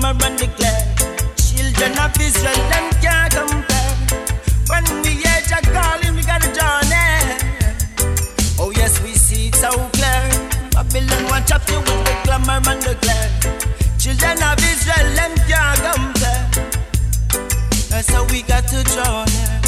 glamour 0.00 0.24
and 0.24 0.38
the 0.38 0.46
glare. 0.56 0.82
Children 1.36 1.98
of 1.98 2.16
Israel, 2.20 2.60
them 2.70 2.86
can't 3.00 3.32
compare. 3.32 3.94
When 4.68 4.84
we 5.02 5.10
hear 5.22 5.40
Jah 5.48 5.62
calling, 5.62 6.16
we 6.16 6.22
gotta 6.22 6.48
journey. 6.56 7.36
Oh 8.58 8.72
yes, 8.74 9.00
we 9.02 9.12
see 9.12 9.48
it 9.48 9.54
so 9.56 9.70
clear. 9.92 10.22
Babylon 10.72 11.42
chop 11.46 11.68
you 11.68 11.78
with 11.78 12.04
the 12.04 12.14
glamour 12.24 12.60
and 12.70 12.82
the 12.82 12.94
glare. 13.02 13.30
Children 13.98 14.42
of 14.42 14.58
Israel, 14.72 15.06
them 15.14 15.32
can't 15.48 15.80
compare. 15.86 16.46
That's 17.90 18.08
how 18.10 18.24
we 18.32 18.42
got 18.42 18.66
to 18.68 18.82
journey. 18.84 19.50
Mm. 19.50 19.59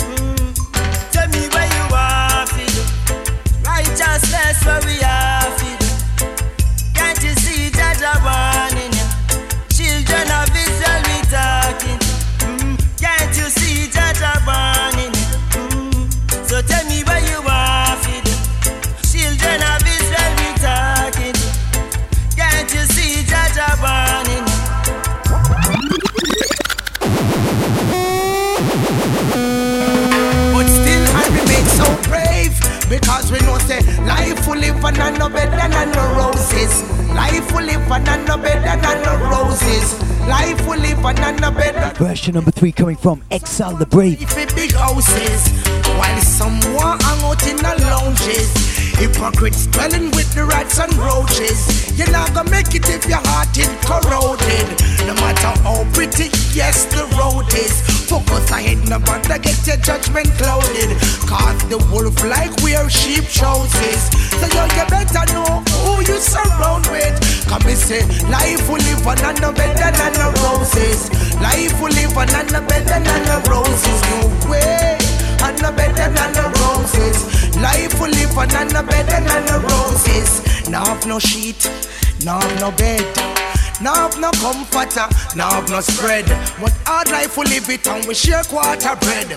Better 42.33 42.45
number 42.45 42.51
three 42.51 42.73
coming 42.73 42.97
from 42.97 43.21
Exile 43.31 43.77
Di 43.77 43.85
Brave. 43.85 44.19
big 44.57 44.73
houses 44.73 45.53
While 46.01 46.21
some 46.23 46.59
want 46.73 47.03
hang 47.03 47.21
out 47.29 47.47
in 47.47 47.57
the 47.57 47.77
lounges 47.85 48.49
Hypocrites 48.97 49.67
dwelling 49.67 50.09
with 50.13 50.33
the 50.33 50.47
rats 50.47 50.79
and 50.81 50.95
roaches 50.95 51.93
You're 51.99 52.11
not 52.11 52.33
gonna 52.33 52.49
make 52.49 52.75
it 52.75 52.89
if 52.89 53.05
your 53.05 53.21
heart 53.21 53.53
is 53.59 53.69
corroded. 53.85 54.65
No 55.05 55.13
matter 55.21 55.53
how 55.61 55.85
pretty, 55.93 56.33
yes 56.57 56.87
the 56.89 57.05
road 57.21 57.53
is. 57.53 57.77
Focus 58.09 58.51
ahead, 58.51 58.81
no 58.89 58.99
bother 58.99 59.37
get 59.37 59.61
your 59.67 59.77
judgment 59.77 60.33
clouded. 60.41 60.89
Cause 61.29 61.61
the 61.69 61.77
wolf 61.93 62.17
like 62.25 62.57
wear 62.65 62.89
sheep 62.89 63.29
choices 63.29 64.09
So 64.41 64.49
yo, 64.57 64.65
you 64.73 64.87
better 64.89 65.25
know 65.37 65.61
who 65.85 66.01
you 66.01 66.17
surround 66.17 66.87
with 66.89 67.42
Come 67.53 67.67
me 67.69 67.75
say, 67.75 68.01
life 68.33 68.65
will 68.65 68.81
live 68.81 69.07
on 69.07 69.19
and 69.21 69.41
no 69.43 69.53
better 69.53 69.91
than 69.93 70.13
the 70.17 70.29
roses 70.41 71.13
Life 71.37 71.77
will 71.83 71.93
live 71.93 72.17
on 72.17 72.31
and 72.33 72.51
no 72.51 72.61
better 72.65 72.99
than 72.99 73.23
the 73.29 73.39
roses 73.51 74.01
No 74.09 74.51
way 74.51 75.03
and 75.43 75.61
no 75.61 75.73
better 75.73 76.09
than 76.09 76.33
the 76.33 76.47
roses. 76.63 77.57
Life 77.57 78.01
will 78.01 78.11
live 78.11 78.39
on 78.39 78.51
and 78.55 78.73
no 78.73 78.83
better 78.83 79.21
than 79.21 79.45
the 79.47 79.59
roses. 79.69 80.69
Now 80.69 80.85
have 80.85 81.07
no 81.07 81.19
sheet, 81.19 81.69
now 82.25 82.41
have 82.41 82.61
no 82.61 82.71
bed. 82.71 83.05
Now 83.81 84.09
have 84.09 84.21
no 84.21 84.31
comforter, 84.39 85.09
now 85.35 85.51
have 85.51 85.69
no 85.69 85.81
spread. 85.81 86.27
But 86.61 86.73
hard 86.87 87.11
life 87.11 87.37
will 87.37 87.49
live 87.49 87.69
it 87.69 87.87
and 87.89 88.07
we 88.07 88.15
share 88.15 88.45
quarter 88.45 88.95
bread. 88.97 89.37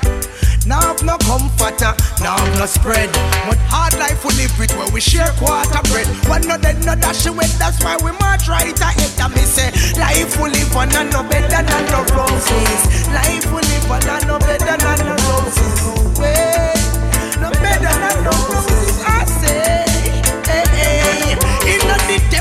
Now 0.66 0.82
have 0.82 1.04
no 1.04 1.18
comforter, 1.20 1.94
now 2.22 2.38
have 2.38 2.58
no 2.58 2.66
spread. 2.66 3.14
But 3.46 3.62
hard 3.70 3.94
life 4.02 4.26
we 4.26 4.34
live 4.34 4.58
it 4.60 4.74
where 4.74 4.90
we 4.90 5.00
share 5.00 5.30
quarter 5.38 5.82
bread. 5.94 6.08
One 6.26 6.42
no 6.48 6.58
dead, 6.58 6.84
no 6.86 6.96
dash 6.96 7.26
away, 7.28 7.46
that's 7.62 7.78
why 7.84 7.98
we 8.02 8.12
march 8.18 8.48
right 8.50 8.74
ahead. 8.74 9.12
And 9.22 9.34
me 9.36 9.46
say, 9.46 9.70
life 9.94 10.34
will 10.42 10.50
live 10.50 10.76
on 10.76 10.90
and 10.96 11.12
no 11.14 11.22
better 11.22 11.62
than 11.62 11.86
the 11.86 12.02
roses. 12.18 12.82
Life 13.14 13.46
will 13.54 13.62
live 13.62 13.92
on 13.92 14.10
and 14.10 14.28
no 14.28 14.40
better 14.40 14.78
than 14.78 14.98
the 15.06 15.16
roses. 15.30 15.86
No 17.38 17.46
no 17.46 17.52
better 17.62 17.86
than 17.86 18.24
the 18.24 18.30
roses. 18.30 18.75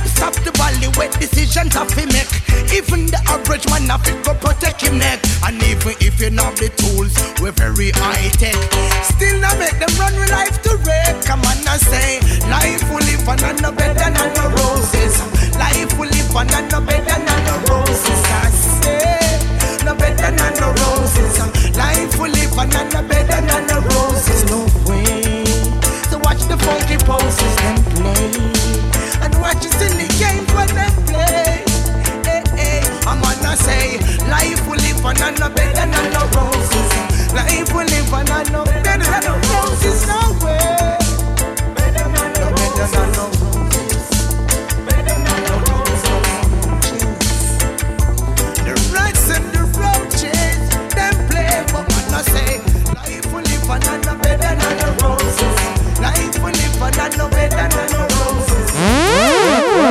In 0.04 0.10
the 0.12 0.50
the 0.50 0.52
valley 0.58 0.88
where 1.00 1.08
decisions 1.16 1.72
have 1.74 1.88
to 1.96 2.04
make. 2.12 2.28
Even 2.72 3.06
the 3.08 3.20
average 3.24 3.64
man 3.70 3.88
have 3.88 4.04
to 4.04 4.12
go 4.20 4.34
protect 4.36 4.82
him 4.82 4.98
neck. 4.98 5.20
And 5.44 5.56
even 5.64 5.96
if 6.00 6.20
you 6.20 6.30
not 6.30 6.56
the 6.56 6.68
tools, 6.76 7.16
we're 7.40 7.56
very 7.56 7.90
high 7.96 8.28
tech. 8.36 8.56
Still 9.04 9.40
not 9.40 9.56
make 9.58 9.78
them 9.80 9.88
run 9.96 10.12
with 10.16 10.30
life 10.30 10.60
to 10.68 10.76
wreck. 10.84 11.24
Come 11.24 11.40
on, 11.48 11.56
I 11.64 11.76
say, 11.80 12.20
life 12.52 12.84
will 12.92 13.00
live 13.00 13.24
on 13.28 13.40
no 13.64 13.72
better 13.72 13.96
than 13.96 14.12
no 14.36 14.44
roses. 14.60 15.16
Life 15.56 15.96
will 15.96 16.10
live 16.12 16.36
on 16.36 16.46
no 16.68 16.80
better 16.84 17.04
than 17.04 17.24
no 17.48 17.56
roses. 17.72 18.20
I 18.28 18.50
say, 18.84 19.84
no 19.84 19.96
better 19.96 20.30
than 20.36 20.52
no 20.60 20.68
roses. 20.84 21.32
Life 21.76 22.12
will 22.20 22.28
live 22.32 22.52
on 22.60 22.68
no 22.68 23.00
better 23.08 23.40
than 23.40 23.66
no 23.72 23.80
roses. 23.88 24.44
No 24.52 24.68
way. 24.84 25.48
So 26.12 26.20
watch 26.20 26.44
the 26.44 26.60
funky 26.60 26.96
poses 27.00 27.56
them 27.64 27.80
play, 27.96 28.28
and 29.44 29.56
watch 29.56 29.64
the 29.78 30.08
games 30.18 30.48
when 30.54 30.68
they 30.68 30.90
play. 31.06 31.64
Hey, 32.24 32.42
hey. 32.56 32.80
I'm 33.06 33.20
gonna 33.20 33.56
say, 33.56 33.98
life 34.28 34.66
will 34.66 34.76
live 34.76 35.04
on 35.04 35.16
no 35.38 35.48
better 35.50 35.86
than 35.86 36.12
no 36.12 36.24
roses. 36.32 36.90
Life 37.32 37.72
will 37.74 37.86
live 37.86 38.14
on 38.14 38.24
no 38.52 38.64
better 38.64 38.82
than 38.82 39.22
no 39.24 39.34
roses. 39.52 40.06
No 40.06 40.20
way. 40.44 40.96
Better 41.76 42.08
than 42.08 42.32
no 42.32 42.46
better 44.86 45.04
than 45.04 45.40
no 45.44 45.54
roses. 45.68 46.26
The 48.64 48.74
rats 48.94 49.28
and 49.30 49.46
the 49.52 49.62
roaches, 49.76 50.58
them 50.94 51.14
play, 51.28 51.64
but 51.72 51.84
man 51.88 52.14
I 52.14 52.22
say, 52.32 52.52
life 52.94 53.26
will 53.32 53.42
live 53.42 53.70
on 53.70 53.80
no 54.02 54.14
better 54.22 54.54
than 54.56 54.76
no 54.80 54.88
roses. 55.02 55.56
Life 56.00 56.36
will 56.42 56.52
live 56.52 56.82
on 56.82 57.18
no 57.18 57.28
better 57.28 57.56
than 57.56 57.92
no 57.92 57.98
roses. 57.98 58.13
We're 59.74 59.82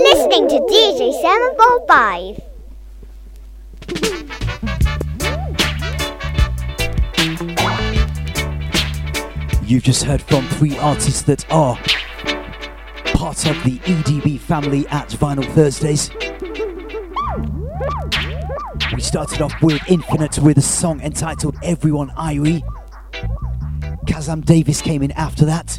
listening 0.00 0.48
to 0.48 0.58
DJ 0.70 1.12
745. 1.20 2.40
You've 9.62 9.82
just 9.82 10.04
heard 10.04 10.22
from 10.22 10.48
three 10.48 10.78
artists 10.78 11.20
that 11.22 11.44
are 11.52 11.76
part 13.12 13.44
of 13.44 13.62
the 13.62 13.78
EDB 13.84 14.40
family 14.40 14.88
at 14.88 15.10
Vinyl 15.10 15.44
Thursdays. 15.52 16.10
We 18.94 19.02
started 19.02 19.42
off 19.42 19.52
with 19.60 19.82
Infinite 19.86 20.38
with 20.38 20.56
a 20.56 20.62
song 20.62 21.02
entitled 21.02 21.56
Everyone 21.62 22.08
Irie. 22.16 22.62
Kazam 24.06 24.42
Davis 24.46 24.80
came 24.80 25.02
in 25.02 25.12
after 25.12 25.44
that. 25.44 25.78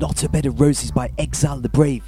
Not 0.00 0.24
a 0.24 0.30
Bed 0.30 0.46
of 0.46 0.58
Roses 0.58 0.90
by 0.90 1.12
Exile 1.18 1.60
Di 1.60 1.68
Brave. 1.68 2.02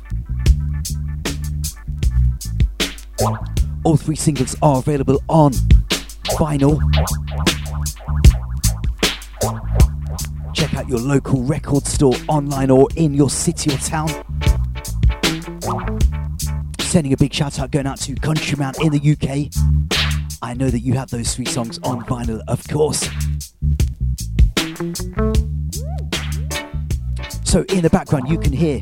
All 3.85 3.99
three 3.99 4.17
singles 4.17 4.57
are 4.63 4.79
available 4.79 5.23
on 5.29 5.53
vinyl. 6.31 6.81
Check 10.55 10.73
out 10.73 10.89
your 10.89 11.01
local 11.01 11.43
record 11.43 11.87
store 11.87 12.15
online 12.29 12.71
or 12.71 12.89
in 12.97 13.13
your 13.13 13.29
city 13.29 13.75
or 13.75 13.77
town. 13.77 14.09
Sending 16.81 17.13
a 17.13 17.17
big 17.19 17.35
shout 17.35 17.59
out 17.59 17.73
going 17.73 17.87
out 17.87 18.01
to 18.01 18.15
Countryman 18.15 18.73
in 18.81 18.93
the 18.93 19.13
UK. 19.13 19.53
I 20.41 20.55
know 20.55 20.71
that 20.71 20.81
you 20.81 20.95
have 20.95 21.11
those 21.11 21.29
sweet 21.29 21.49
songs 21.49 21.79
on 21.83 22.03
vinyl, 22.07 22.41
of 22.49 22.67
course. 22.69 23.07
So 27.53 27.67
in 27.69 27.83
the 27.83 27.91
background, 27.91 28.31
you 28.31 28.39
can 28.39 28.51
hear 28.51 28.81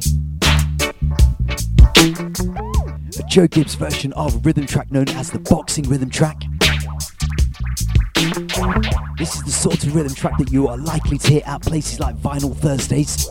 a 3.18 3.28
Joe 3.28 3.48
Gibbs 3.48 3.74
version 3.74 4.12
of 4.12 4.36
a 4.36 4.38
rhythm 4.38 4.64
track 4.64 4.92
known 4.92 5.08
as 5.08 5.28
the 5.28 5.40
boxing 5.40 5.88
rhythm 5.88 6.08
track. 6.08 6.40
This 9.18 9.34
is 9.34 9.42
the 9.42 9.50
sort 9.50 9.82
of 9.82 9.92
rhythm 9.92 10.14
track 10.14 10.38
that 10.38 10.52
you 10.52 10.68
are 10.68 10.76
likely 10.76 11.18
to 11.18 11.28
hear 11.28 11.42
at 11.46 11.62
places 11.62 11.98
like 11.98 12.14
Vinyl 12.18 12.56
Thursdays. 12.56 13.28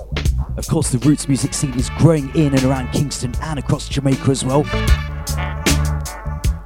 Of 0.58 0.68
course, 0.68 0.90
the 0.90 0.98
roots 1.08 1.30
music 1.30 1.54
scene 1.54 1.74
is 1.76 1.90
growing 1.92 2.36
in 2.36 2.54
and 2.54 2.64
around 2.66 2.92
Kingston 2.92 3.34
and 3.42 3.60
across 3.60 3.88
Jamaica 3.88 4.32
as 4.32 4.44
well. 4.44 4.64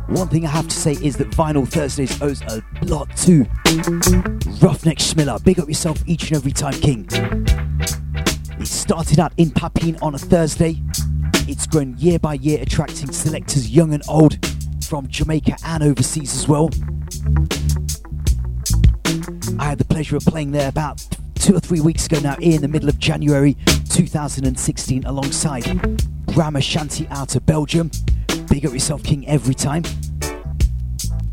One 0.08 0.30
thing 0.30 0.48
I 0.48 0.50
have 0.50 0.68
to 0.68 0.76
say 0.76 0.94
is 0.94 1.16
that 1.18 1.30
Vinyl 1.30 1.68
Thursdays 1.68 2.20
owes 2.24 2.42
a 2.42 2.64
lot 2.86 3.16
to 3.18 3.46
Roughneck 4.64 4.98
Schmiller. 4.98 5.38
Big 5.44 5.60
up 5.60 5.68
yourself 5.68 6.02
each 6.08 6.32
and 6.32 6.38
every 6.38 6.52
time, 6.52 6.74
King. 6.74 7.08
It 8.60 8.68
started 8.68 9.20
out 9.20 9.34
in 9.38 9.52
Papine 9.52 9.98
on 10.02 10.16
a 10.16 10.18
Thursday. 10.18 10.82
It's 11.48 11.68
grown 11.68 11.98
year 11.98 12.20
by 12.20 12.36
year, 12.36 12.62
attracting 12.62 13.12
selectors 13.12 13.70
young 13.70 13.94
and 13.94 14.04
old 14.08 14.38
from 14.86 15.08
Jamaica 15.08 15.58
and 15.66 15.84
overseas 15.84 16.36
as 16.36 16.48
well. 16.48 16.70
I 19.60 19.66
had 19.66 19.78
the 19.78 19.86
pleasure 19.89 20.16
of 20.16 20.24
playing 20.26 20.52
there 20.52 20.70
about 20.70 21.06
two 21.36 21.56
or 21.56 21.60
three 21.60 21.82
weeks 21.82 22.06
ago 22.06 22.20
now 22.20 22.36
in 22.39 22.62
the 22.62 22.68
middle 22.68 22.89
of 22.89 23.00
January 23.00 23.58
2016 23.89 25.04
alongside 25.06 25.63
Brahma 26.28 26.60
Shanti 26.60 27.10
out 27.12 27.36
of 27.36 27.46
Belgium. 27.46 27.92
Big 28.50 28.66
up 28.66 28.74
yourself, 28.74 29.04
King, 29.04 29.28
every 29.28 29.54
time. 29.54 29.84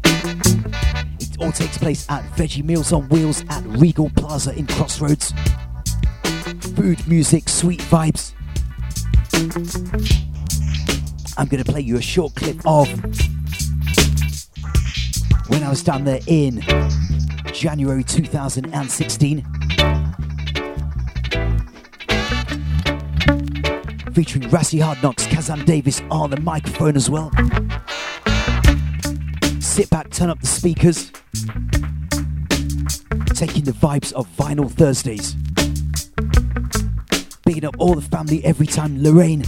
It 0.05 1.37
all 1.39 1.53
takes 1.53 1.79
place 1.79 2.07
at 2.09 2.25
Veggie 2.33 2.65
Meals 2.65 2.93
on 2.93 3.09
Wheels 3.09 3.45
at 3.51 3.63
Regal 3.67 4.11
Plaza 4.11 4.53
in 4.55 4.67
Crossroads. 4.67 5.33
Food, 6.77 7.07
music, 7.07 7.49
sweet 7.49 7.81
vibes. 7.81 8.33
I'm 11.37 11.47
going 11.49 11.63
to 11.63 11.71
play 11.71 11.81
you 11.81 11.97
a 11.97 12.03
short 12.03 12.35
clip 12.35 12.57
of 12.67 12.89
when 15.49 15.63
I 15.63 15.69
was 15.69 15.83
down 15.83 16.05
there 16.05 16.21
in 16.27 16.63
January 17.53 18.05
2016. 18.05 19.45
Featuring 24.15 24.49
Rassi 24.49 24.81
Hardknocks, 24.81 25.27
Kazam 25.29 25.65
Davis 25.65 26.01
on 26.11 26.31
the 26.31 26.41
microphone 26.41 26.97
as 26.97 27.11
well. 27.11 27.31
Sit 29.61 29.91
back, 29.91 30.11
turn 30.11 30.31
up 30.31 30.41
the 30.41 30.47
speakers. 30.47 31.11
Taking 33.35 33.65
the 33.65 33.73
vibes 33.73 34.13
of 34.13 34.29
Vinyl 34.37 34.71
Thursdays. 34.71 35.37
Bigging 37.51 37.65
up 37.65 37.75
all 37.81 37.97
the 37.97 38.01
family 38.01 38.45
every 38.45 38.69
time. 38.69 39.03
Lorraine, 39.03 39.43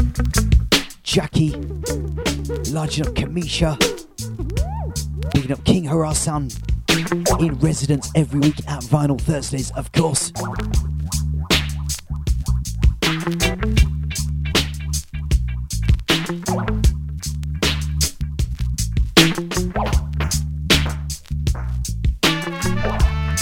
Jackie, 1.04 1.50
larging 2.72 3.06
up 3.06 3.14
Kamisha. 3.14 3.78
Bigging 5.32 5.52
up 5.52 5.64
King 5.64 5.86
Sound 6.12 6.58
in 7.38 7.54
residence 7.60 8.10
every 8.16 8.40
week 8.40 8.58
at 8.68 8.82
Vinyl 8.82 9.20
Thursdays, 9.20 9.70
of 9.76 9.92
course. 9.92 10.32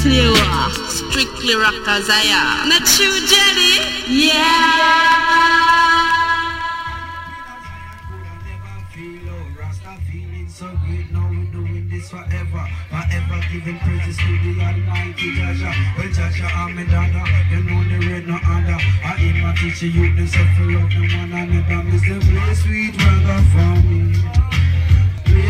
Clear, 0.02 0.79
strictly 1.20 1.54
rockers 1.54 2.08
I 2.08 2.22
am. 2.32 2.68
Not 2.68 2.86
true, 2.86 3.20
Jenny? 3.28 3.76
Yeah. 4.08 5.18
forever, 12.10 12.66
giving 13.52 13.78
praises 13.78 14.16
to 14.16 14.32
the 14.42 14.52
Almighty 14.58 15.30
Jaja. 15.36 15.70
Well, 15.96 16.08
Jaja, 16.08 16.48
I'm 16.56 16.78
a 16.78 16.84
dada, 16.84 17.22
you 17.50 17.62
know 17.62 17.84
the 17.86 17.98
red 18.08 18.26
no 18.26 18.34
other. 18.34 18.78
I 19.04 19.30
my 19.40 19.54
teacher, 19.54 19.86
you 19.86 20.16
them 20.16 20.26
suffer 20.26 20.64
love 20.64 20.90
one. 20.90 21.30
Play 22.26 22.54
sweet 22.54 22.94
for 23.52 23.76
me, 23.86 24.00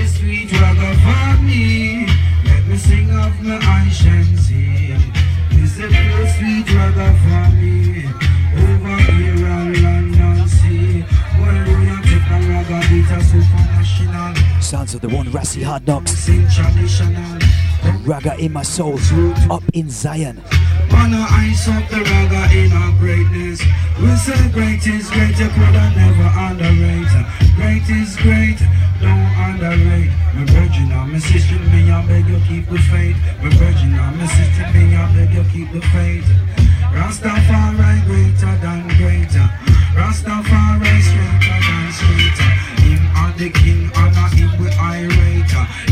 sweet 0.06 0.50
for 0.50 1.42
me. 1.44 2.06
Let 2.44 2.66
me 2.66 2.76
sing 2.76 3.10
of 3.10 3.40
my 3.42 3.58
Aishansi. 3.58 5.29
Sounds 14.60 14.94
of 14.94 15.00
the 15.00 15.08
one 15.08 15.26
Rassi 15.28 15.62
Hardknocks. 15.62 17.69
Raga 18.04 18.36
in 18.38 18.52
my 18.52 18.62
soul, 18.62 18.98
root 19.12 19.38
up 19.50 19.62
in 19.72 19.90
Zion. 19.90 20.42
Wanna 20.90 21.26
ice 21.30 21.68
up 21.68 21.88
the 21.88 21.96
ragga 21.96 22.42
in 22.52 22.72
our 22.72 22.92
greatness. 22.98 23.60
We 24.00 24.10
say 24.16 24.48
great 24.52 24.86
is 24.86 25.10
great, 25.10 25.38
you 25.38 25.48
coulda 25.48 25.92
never 25.96 26.28
underrate. 26.46 27.14
Great 27.56 27.88
is 27.88 28.16
great, 28.16 28.58
don't 29.00 29.30
underrate. 29.46 30.10
My 30.34 30.44
virgin, 30.52 30.92
I'm 30.92 31.14
a 31.14 31.20
sister, 31.20 31.58
me, 31.70 31.90
I 31.90 32.06
beg 32.06 32.26
you 32.26 32.40
keep 32.48 32.68
the 32.68 32.78
faith. 32.78 33.16
My 33.42 33.50
virgin, 33.50 33.94
I'm 33.94 34.20
a 34.20 34.28
sister, 34.28 34.66
me, 34.74 34.96
I 34.96 35.06
beg 35.14 35.34
you 35.34 35.44
keep 35.52 35.72
the 35.72 35.80
faith. 35.92 36.26
Rastafari 36.92 38.04
greater 38.06 38.56
than 38.62 38.88
greater. 38.98 39.46
Rastafari 39.94 41.00
straighter 41.02 41.50
than 41.50 41.70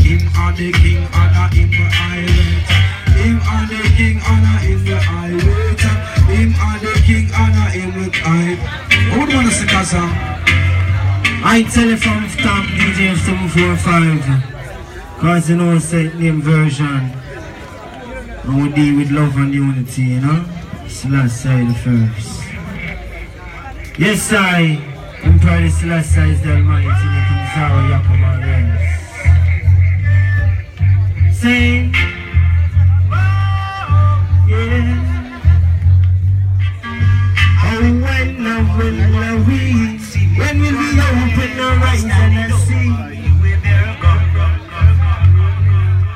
him 0.09 0.25
are 0.35 0.51
the 0.53 0.71
king 0.71 0.97
and 0.97 1.35
a 1.37 1.49
the 1.53 1.89
island. 1.93 2.65
Him 3.13 3.37
are 3.45 3.67
the 3.69 3.77
king 3.95 4.17
and 4.17 4.41
a 4.41 4.57
him 4.57 4.81
the 4.83 4.97
island. 4.97 5.77
Him 6.33 6.49
are 6.57 6.79
the 6.79 6.93
king 7.05 7.29
and 7.29 7.53
a 7.53 7.69
the 7.93 8.09
island. 8.25 8.57
Who 9.13 9.13
I 9.13 9.15
would 9.19 9.29
want 9.35 9.45
to 9.49 9.53
sing 9.53 9.69
a 9.69 9.85
song. 9.85 10.09
I 11.45 11.61
tell 11.71 11.85
you 11.87 11.97
from 11.97 12.27
top 12.41 12.65
DJ 12.73 13.15
745. 13.21 15.21
Cause 15.21 15.47
you 15.51 15.57
know 15.57 15.77
say 15.77 16.09
name 16.17 16.41
version. 16.41 17.11
And 18.45 18.63
we 18.63 18.69
deal 18.73 18.95
with 18.97 19.11
love 19.11 19.37
and 19.37 19.53
unity, 19.53 20.01
you 20.01 20.21
know? 20.21 20.43
Selassie 20.87 21.65
the 21.67 21.73
first. 21.85 22.41
Yes, 23.99 24.33
I. 24.33 24.79
Emperor 25.21 25.69
Selassie 25.69 26.31
is 26.31 26.41
the 26.41 26.53
Almighty, 26.55 26.87
the 26.87 26.93
King 27.27 27.45
Zara 27.53 27.81
Yakuba, 27.91 28.39
yeah. 28.39 28.68
Oh 31.41 31.45
when 37.79 39.45
we 39.47 39.61
oh, 39.71 39.99
when 40.37 40.55
will 40.59 40.77
we 40.77 40.89
open 40.99 41.59
our 41.59 41.79
eyes 41.87 42.03
and 42.03 42.53
see? 42.55 42.89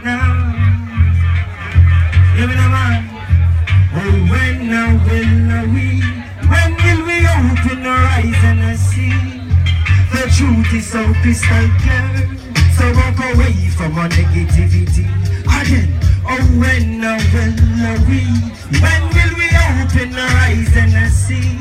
Now, 0.04 0.44
man. 2.70 3.00
Oh, 3.96 4.12
when 4.30 4.68
we? 5.74 5.88
When 6.50 6.72
will 6.84 7.02
we 7.08 7.18
open 7.24 7.80
our 7.86 8.04
eyes 8.12 8.44
and 8.44 8.78
see? 8.78 9.16
The 10.12 10.24
truth 10.36 10.74
is 10.74 10.86
so 10.92 11.02
crystal 11.22 11.70
clear. 11.80 12.13
From 13.84 14.00
our 14.00 14.08
negativity. 14.08 15.04
Again, 15.44 15.92
oh, 16.24 16.40
when 16.56 17.04
oh, 17.04 17.20
now 17.20 17.20
will 17.36 17.52
oh, 17.84 18.00
we? 18.08 18.24
When 18.80 19.04
will 19.12 19.34
we 19.36 19.48
open 19.52 20.16
our 20.16 20.36
eyes 20.48 20.72
and 20.72 21.12
see? 21.12 21.60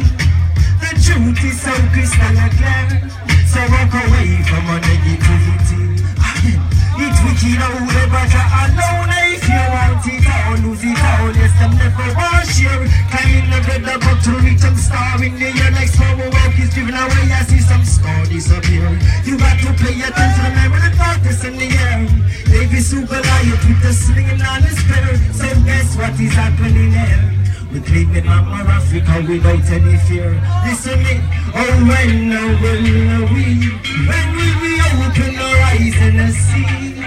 The 0.78 0.94
truth 1.02 1.42
is 1.42 1.60
so 1.60 1.74
crystal 1.90 2.38
clear. 2.54 3.10
So 3.50 3.58
walk 3.74 3.90
away 4.06 4.38
from 4.46 4.62
our 4.70 4.78
negativity. 4.86 5.98
Again, 6.14 6.62
it's 6.98 7.18
wicked 7.24 7.60
out 7.62 7.78
there, 7.88 8.08
but 8.12 8.28
you're 8.32 8.50
alone. 8.60 9.12
If 9.32 9.48
you 9.48 9.64
want 9.72 10.04
it 10.06 10.26
all, 10.28 10.56
lose 10.60 10.84
it 10.84 10.98
all. 10.98 11.30
Yes, 11.32 11.52
them 11.58 11.72
never 11.76 12.08
want 12.14 12.46
share. 12.48 12.84
Climbing 13.10 13.48
the 13.48 13.58
bed, 13.64 13.82
the 13.84 13.96
to 13.96 14.32
reach 14.44 14.64
and 14.64 14.78
star 14.78 15.16
in 15.24 15.34
the 15.38 15.48
air 15.48 15.72
like 15.72 15.88
small 15.88 16.16
walk 16.16 16.58
is 16.58 16.70
driven 16.74 16.94
away. 16.94 17.24
I 17.32 17.42
see 17.48 17.60
some 17.60 17.84
star 17.84 18.24
disappear. 18.26 18.88
You 19.24 19.38
got 19.38 19.58
to 19.60 19.70
pay 19.80 19.96
attention, 19.98 20.44
remember 20.52 20.80
the 20.84 20.92
darkness 20.96 21.44
in 21.44 21.56
the 21.56 21.68
air. 21.68 22.06
David 22.46 22.82
super 22.82 23.06
Goliath 23.06 23.64
with 23.66 23.82
the 23.82 23.92
sling 23.92 24.42
on 24.42 24.62
his 24.62 24.78
spear. 24.78 25.16
So 25.32 25.48
guess 25.64 25.96
what 25.96 26.20
is 26.20 26.32
happening 26.32 26.92
here? 26.92 27.41
We 27.72 27.80
claim 27.80 28.14
it 28.14 28.26
Mama 28.26 28.68
Africa 28.68 29.24
without 29.26 29.64
any 29.72 29.96
fear. 30.04 30.36
Listen 30.68 31.02
me, 31.02 31.24
oh 31.56 31.72
when 31.88 32.28
oh, 32.28 32.52
will 32.60 32.84
oh, 33.16 33.32
we? 33.32 33.64
When 34.04 34.28
will 34.36 34.56
we 34.60 34.72
open 35.00 35.32
our 35.40 35.56
eyes 35.72 35.96
and 36.04 36.20
see? 36.36 37.00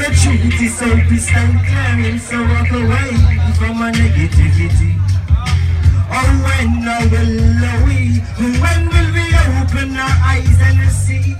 The 0.00 0.08
truth 0.16 0.56
is 0.56 0.72
so 0.78 0.88
crystal 1.04 1.52
clear, 1.68 2.18
so 2.18 2.40
walk 2.40 2.72
away 2.72 3.12
from 3.60 3.76
our 3.76 3.92
negativity. 3.92 4.96
Oh 6.08 6.32
when 6.48 6.80
oh, 6.80 7.04
will 7.12 7.36
we? 7.84 8.24
When 8.56 8.82
will 8.88 9.10
we 9.12 9.26
open 9.60 10.00
our 10.00 10.16
eyes 10.24 10.60
and 10.64 10.80
see? 10.90 11.36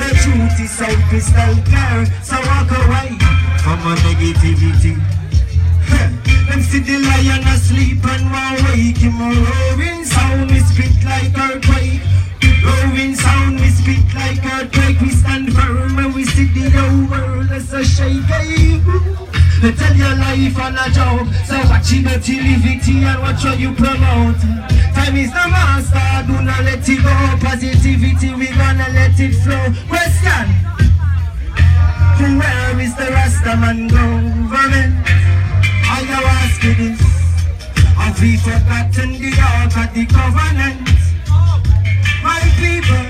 The 0.00 0.16
truth 0.24 0.60
is 0.64 0.72
so 0.72 0.88
crystal 1.12 1.54
clear, 1.68 2.08
so 2.24 2.40
walk 2.40 2.72
away 2.72 3.20
from 3.60 3.84
our 3.84 3.96
negativity. 4.00 4.96
Them 6.56 6.64
see 6.64 6.78
the 6.78 6.96
lion 6.96 7.44
asleep 7.48 8.00
and 8.02 8.32
one 8.32 8.56
wake 8.64 8.96
him 8.96 9.20
a 9.20 9.28
roaring 9.28 10.04
sound 10.06 10.50
we 10.50 10.58
spit 10.60 11.04
like 11.04 11.36
earthquake. 11.36 12.00
Roaring 12.64 13.14
sound 13.14 13.60
we 13.60 13.68
spit 13.68 14.08
like 14.14 14.40
earthquake. 14.40 14.98
We 15.02 15.10
stand 15.10 15.52
firm 15.52 15.96
when 15.96 16.14
we 16.14 16.24
see 16.24 16.46
the 16.46 16.70
whole 16.70 17.10
world 17.12 17.52
as 17.52 17.70
a 17.74 17.84
shake. 17.84 18.24
Hey, 18.24 18.80
They 19.60 19.72
tell 19.72 19.94
your 19.94 20.16
life 20.16 20.58
on 20.58 20.78
a 20.80 20.88
job 20.96 21.28
So 21.44 21.60
watch 21.68 21.92
it 21.92 22.08
dirty 22.08 22.38
and 23.04 23.20
watch 23.20 23.44
what 23.44 23.60
you 23.60 23.74
promote. 23.74 24.40
Time 24.96 25.16
is 25.20 25.28
the 25.36 25.46
master, 25.52 26.24
do 26.26 26.40
not 26.40 26.64
let 26.64 26.88
it 26.88 27.02
go. 27.04 27.12
Positivity, 27.36 28.32
we 28.32 28.46
gonna 28.56 28.88
let 28.96 29.20
it 29.20 29.34
flow. 29.44 29.68
Question. 29.92 30.46
Where 32.40 32.80
is 32.80 32.96
the 32.96 33.12
Rastaman 33.12 33.90
government? 33.90 35.06
I 35.88 36.02
asking 36.42 36.76
this 36.76 37.00
Have 37.94 38.20
we 38.20 38.36
forgotten 38.36 39.12
the 39.22 39.30
ark 39.38 39.76
of 39.76 39.94
the 39.94 40.04
covenant? 40.06 40.88
My 42.26 42.42
people 42.58 43.06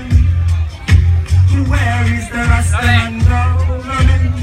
Where 1.69 2.03
is 2.13 2.29
the 2.29 2.43
Rastaman 2.51 3.13
government? 3.27 4.35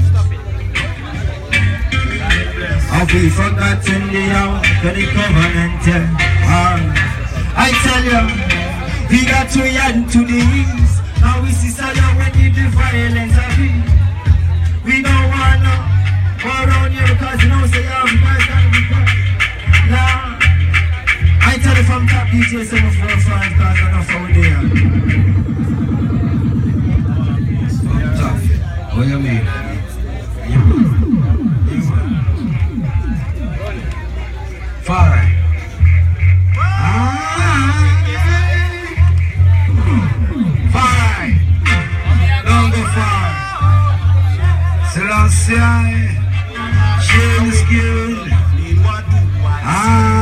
Have 2.91 3.13
we 3.13 3.29
forgotten 3.29 4.01
the 4.11 4.23
ark 4.35 4.83
of 4.83 4.95
the 4.95 5.05
covenant? 5.15 5.87
Yeah. 5.87 6.17
Ah, 6.43 6.77
I 7.55 7.71
tell 7.83 8.03
you 8.03 8.23
We 9.09 9.25
got 9.25 9.49
to 9.51 9.63
yan 9.71 10.07
to 10.09 10.19
the 10.25 10.41
east 10.59 11.01
Now 11.21 11.41
we 11.41 11.51
see 11.51 11.69
Salah 11.69 12.11
when 12.19 12.33
the 12.33 12.69
violence 12.75 13.37
of 13.37 13.59
it 13.63 14.83
We 14.83 15.01
don't 15.01 15.29
wanna 15.29 15.84
go 16.45 16.51
around 16.51 16.91
here 16.91 17.15
cause 17.17 17.41
you 17.41 17.49
know 17.49 17.65
say 17.65 17.81
have 17.81 18.05
guys 18.21 18.45
that 18.49 18.63
be. 18.71 18.81
Nah, 19.89 20.37
I 21.41 21.57
tell 21.63 21.75
you 21.75 21.83
from 21.89 22.07
top 22.07 22.27
DJ 22.27 22.65
745 22.65 23.57
cause 23.57 23.79
enough 23.85 24.11
out 24.13 24.29
there. 24.35 24.61
Top. 28.19 28.37
What 28.95 29.05
you 29.07 29.19
mean? 29.19 29.45
Fine. 34.85 35.31
Fine. 40.75 41.35
Don't 42.45 42.69
go 42.71 42.81
far. 42.93 43.25
Selassie. 44.93 46.14
James 47.15 47.63
Gill. 47.69 48.27
Ah, 49.63 50.14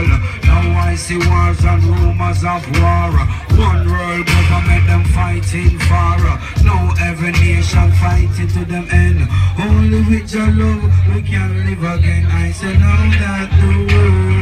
unfold. 0.00 0.44
Now 0.44 0.78
I 0.78 0.94
see 0.94 1.18
wars 1.18 1.64
and 1.64 1.82
rumors 1.82 2.44
of 2.44 2.64
war. 2.80 3.10
One 3.58 3.88
world 3.90 4.26
government 4.26 4.86
them 4.86 5.04
fighting 5.04 5.78
for. 5.78 6.18
Now 6.64 6.94
every 7.00 7.32
nation 7.32 7.90
fighting 7.92 8.48
to 8.48 8.64
them 8.64 8.86
end. 8.90 9.28
Only 9.58 10.02
with 10.02 10.32
your 10.32 10.50
love 10.50 10.92
we 11.14 11.22
can 11.22 11.66
live 11.66 11.98
again. 11.98 12.26
I 12.26 12.52
say 12.52 12.76
now 12.76 13.10
that 13.20 13.50
the 13.60 13.94
world 13.94 14.39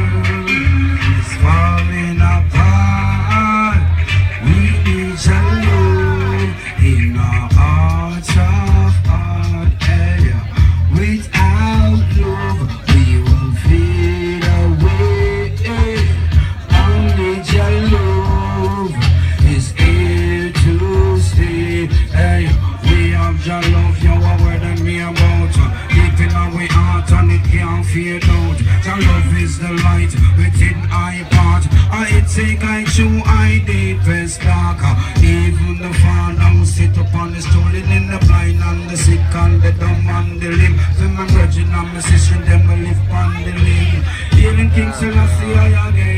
and 40.19 40.41
the 40.41 40.49
limb. 40.49 40.75
So 40.97 41.07
my 41.07 41.25
brethren 41.31 41.69
and 41.79 41.93
my 41.93 41.99
sister, 42.01 42.37
them 42.47 42.67
will 42.67 42.77
live 42.77 43.11
on 43.11 43.43
the 43.45 43.53
limb. 43.65 44.03
Healing 44.37 44.71
King 44.71 44.91
Selassie 44.93 45.53
I 45.55 45.89
again. 45.89 46.08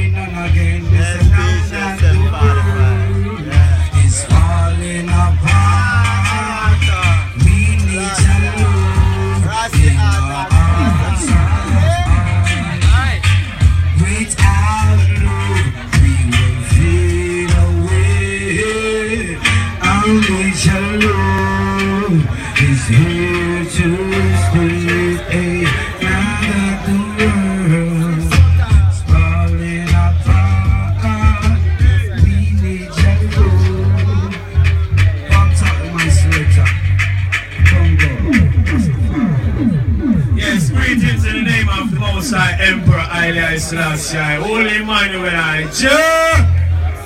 Selassie, 43.71 44.35
Holy 44.43 44.83
Emmanuel 44.83 45.63
Joe 45.71 46.35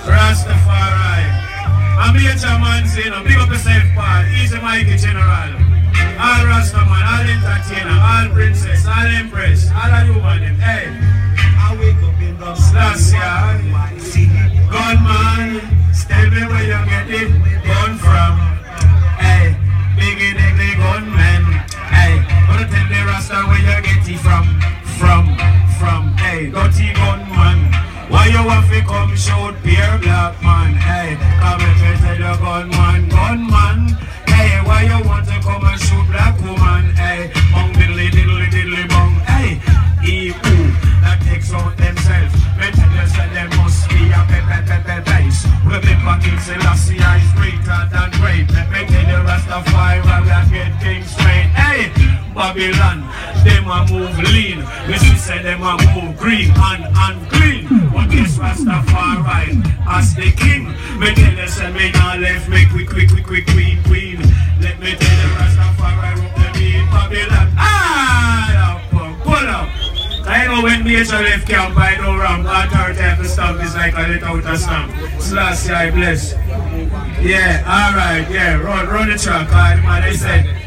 Rastafari. 0.10 1.22
I'm 2.02 2.18
to 2.18 2.58
man 2.58 2.88
say, 2.88 3.08
no, 3.08 3.22
big 3.22 3.38
up 3.38 3.50
yourself, 3.50 3.86
Paul, 3.94 4.26
easy 4.34 4.58
Mikey 4.58 4.98
General. 4.98 5.54
All 6.18 6.42
Rastaman, 6.50 7.06
all 7.06 7.22
entertainer, 7.22 7.94
all 8.02 8.34
princess, 8.34 8.82
all 8.88 9.06
empress, 9.06 9.70
all 9.78 9.94
of 9.94 10.08
you 10.10 10.18
man, 10.20 10.42
them, 10.42 10.58
hey. 10.58 10.90
I 11.62 11.78
wake 11.78 12.02
up 12.02 12.20
in 12.20 12.36
the 12.40 12.56
Selassie, 12.56 13.22
gunman, 14.74 15.62
tell 16.10 16.30
me 16.34 16.42
where 16.50 16.66
you 16.66 16.82
get 16.90 17.14
it 17.14 17.30
gun 17.62 17.94
from. 18.02 18.42
Hey, 19.22 19.54
biggie 20.02 20.34
diggly 20.34 20.74
gunman. 20.82 21.46
Hey, 21.94 22.26
gonna 22.50 22.66
tell 22.66 22.90
the 22.90 23.06
Rasta 23.06 23.46
where 23.54 23.62
you 23.62 23.86
get 23.86 24.10
it 24.10 24.18
from. 24.18 24.55
Hey, 26.36 26.52
dirty 26.52 26.92
gunman. 26.92 27.72
Why 28.12 28.28
you 28.28 28.44
want 28.44 28.68
to 28.68 28.82
come 28.82 29.16
shoot 29.16 29.56
beer 29.64 29.98
black 30.04 30.36
man? 30.44 30.74
Hey, 30.76 31.16
come 31.40 31.62
and 31.64 31.80
tell 31.80 32.18
the 32.20 32.36
gunman, 32.44 33.08
gunman. 33.08 33.96
Hey, 34.28 34.60
why 34.68 34.84
you 34.84 35.00
want 35.08 35.26
to 35.32 35.40
come 35.40 35.64
and 35.64 35.80
shoot 35.80 36.06
black 36.12 36.36
woman? 36.44 36.92
Hey, 36.92 37.32
bong 37.54 37.72
diddly 37.72 38.12
diddly 38.12 38.48
diddly 38.52 38.84
bong. 38.90 39.16
Hey, 39.24 39.64
he 40.04 40.36
who 40.36 40.56
that 41.08 41.24
takes 41.24 41.54
out 41.54 41.72
themselves. 41.78 42.36
Me 42.60 42.68
tell 42.68 42.92
you 42.92 43.08
say 43.08 43.32
there 43.32 43.48
must 43.56 43.88
be 43.88 44.12
a 44.12 44.20
pe 44.28 44.44
pe 44.44 44.60
pe 44.68 44.78
pe 44.84 44.98
base. 45.08 45.48
Remember 45.64 46.20
King 46.20 46.40
Selassie 46.44 47.00
is 47.00 47.32
greater 47.40 47.80
than 47.96 48.12
great. 48.20 48.52
Tell 48.52 49.08
you 49.08 49.24
Rastafari 49.24 50.05
Babylon, 52.36 53.00
them 53.46 53.66
a 53.72 53.88
move 53.90 54.20
lean. 54.20 54.60
We 54.88 54.98
see 54.98 55.16
say 55.16 55.42
them 55.42 55.64
a 55.64 55.78
move 55.96 56.18
green 56.20 56.52
and 56.52 56.84
unclean. 56.92 57.90
But 57.94 58.10
this 58.12 58.38
Rastafari 58.38 59.64
as 59.88 60.14
the 60.16 60.32
king. 60.36 60.68
Me 61.00 61.16
tell 61.16 61.34
you 61.34 61.48
say 61.48 61.72
me 61.72 61.92
now 61.92 62.18
left 62.18 62.50
me 62.50 62.66
quick 62.70 62.90
quick 62.90 63.10
quick 63.10 63.26
quick 63.26 63.46
queen 63.48 63.82
queen. 63.84 64.20
Let 64.60 64.80
me 64.80 64.96
tell 64.96 65.18
you 65.24 65.32
Rastafari 65.40 66.20
rock 66.20 66.36
them 66.36 66.56
in 66.62 66.86
Babylon. 66.92 67.48
Ah, 67.58 68.84
pull 69.24 69.48
up. 69.48 69.70
I 70.28 70.48
know 70.48 70.62
when 70.62 70.84
nature 70.84 71.22
left 71.22 71.48
camp, 71.48 71.78
I 71.78 71.96
know 71.98 72.18
ram. 72.18 72.46
Authority 72.46 73.00
have 73.00 73.18
to 73.20 73.26
stamp 73.30 73.64
is 73.64 73.76
like 73.76 73.94
a 73.94 74.08
let 74.12 74.24
out 74.24 74.46
a 74.46 74.58
stamp. 74.58 74.92
Slash, 75.22 75.70
I 75.70 75.90
bless. 75.90 76.34
Yeah, 77.22 77.64
alright, 77.64 78.30
yeah, 78.30 78.60
run, 78.60 78.88
run 78.88 79.10
the 79.10 79.18
track. 79.18 79.52
I, 79.54 79.76
man, 79.78 80.02
they 80.02 80.18
said, 80.18 80.65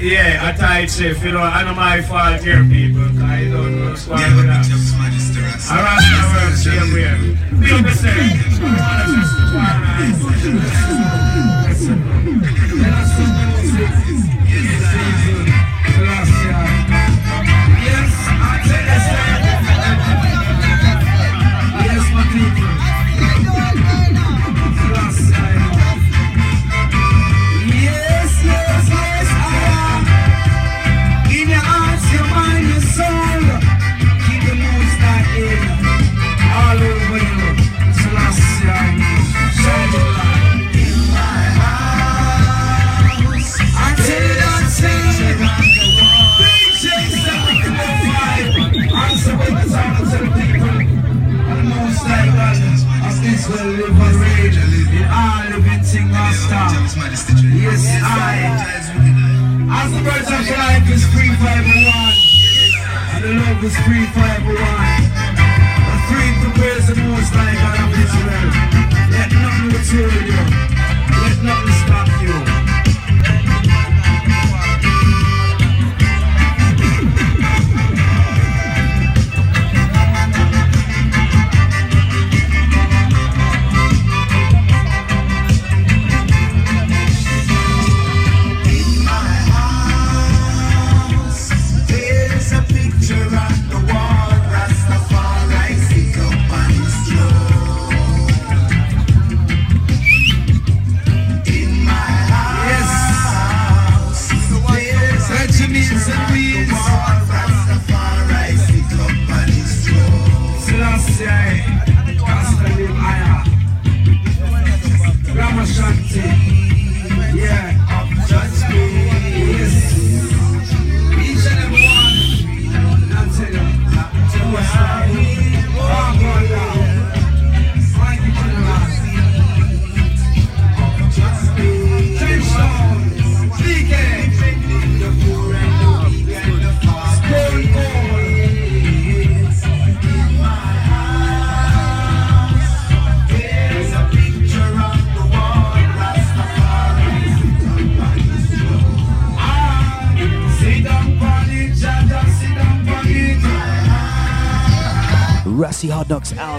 yeah, 0.00 0.48
a 0.48 0.56
tight 0.56 0.86
shift, 0.86 1.22
you 1.22 1.32
know, 1.32 1.42
I 1.42 1.62
know 1.64 1.74
my 1.74 2.00
fault 2.00 2.42
here, 2.42 2.64
people. 2.64 3.02
I 3.22 3.44
don't 3.44 3.80
know 3.80 3.90
what's 3.90 4.06
going 4.06 4.18
on. 4.18 4.64
I 5.68 5.82
work 6.32 6.54
same 6.56 6.92
way. 6.94 7.36
Be 7.60 7.68
up 11.52 11.61
live 53.76 54.20
reign 54.20 54.52
in 54.52 55.04
all 55.08 55.44
living 55.48 55.82
thing 55.82 56.08
master. 56.10 56.64
Yes, 57.56 57.86
I. 58.04 58.82
As 59.72 59.88
the 59.92 60.00
birds 60.04 60.28
of 60.28 60.44
life 60.58 60.86
is 60.92 61.04
free 61.12 61.32
for 61.40 61.48
everyone, 61.48 62.16
and 63.14 63.22
the 63.24 63.32
love 63.40 63.64
is 63.64 63.76
free 63.84 64.06
for 64.12 64.26
everyone. 64.36 65.00
I'm 65.88 66.00
free 66.08 66.30
to 66.42 66.48
praise 66.58 66.86
the 66.88 66.96
most 67.08 67.32
high 67.32 67.56
God 67.62 67.78
of 67.80 67.92
Israel. 68.04 68.48
Let 69.14 69.30
nothing 69.40 69.70
deter 69.72 70.10
you. 70.28 70.42
Let 71.22 71.38
nothing 71.42 71.76
stop 71.82 72.08
you. 72.22 72.41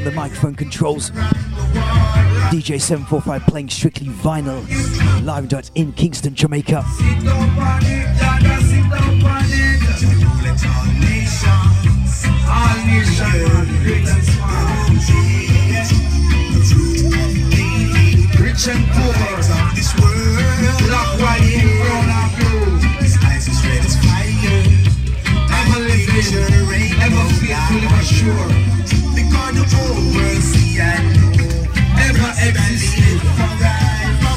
The 0.03 0.11
microphone 0.11 0.53
controls. 0.55 1.11
DJ 2.51 2.79
745 2.79 3.41
playing 3.47 3.69
strictly 3.69 4.07
vinyl. 4.07 4.61
Live 5.23 5.47
and 5.47 5.71
in 5.75 5.93
Kingston, 5.93 6.35
Jamaica. 6.35 6.83
Rich 18.39 18.67
and 18.67 18.85
poor, 18.91 19.13
this 19.73 19.93
world, 19.99 20.37
black, 20.83 21.19
white, 21.19 21.63
brown, 21.81 22.09
and 22.09 22.31
blue. 22.37 23.05
Is 23.05 23.17
red 23.63 23.85
as 23.85 23.95
fire. 24.03 24.63
Ever 25.59 25.79
living, 25.79 26.91
ever 27.01 27.23
ever 27.51 28.03
sure. 28.03 28.72
Because 29.15 29.53
the 29.55 29.65
whole 29.75 30.03
world 30.13 30.43
see 30.43 30.79
and 30.79 31.05
know. 31.15 32.01
Ever 32.07 32.31
existed 32.47 33.19
forever. 33.37 34.33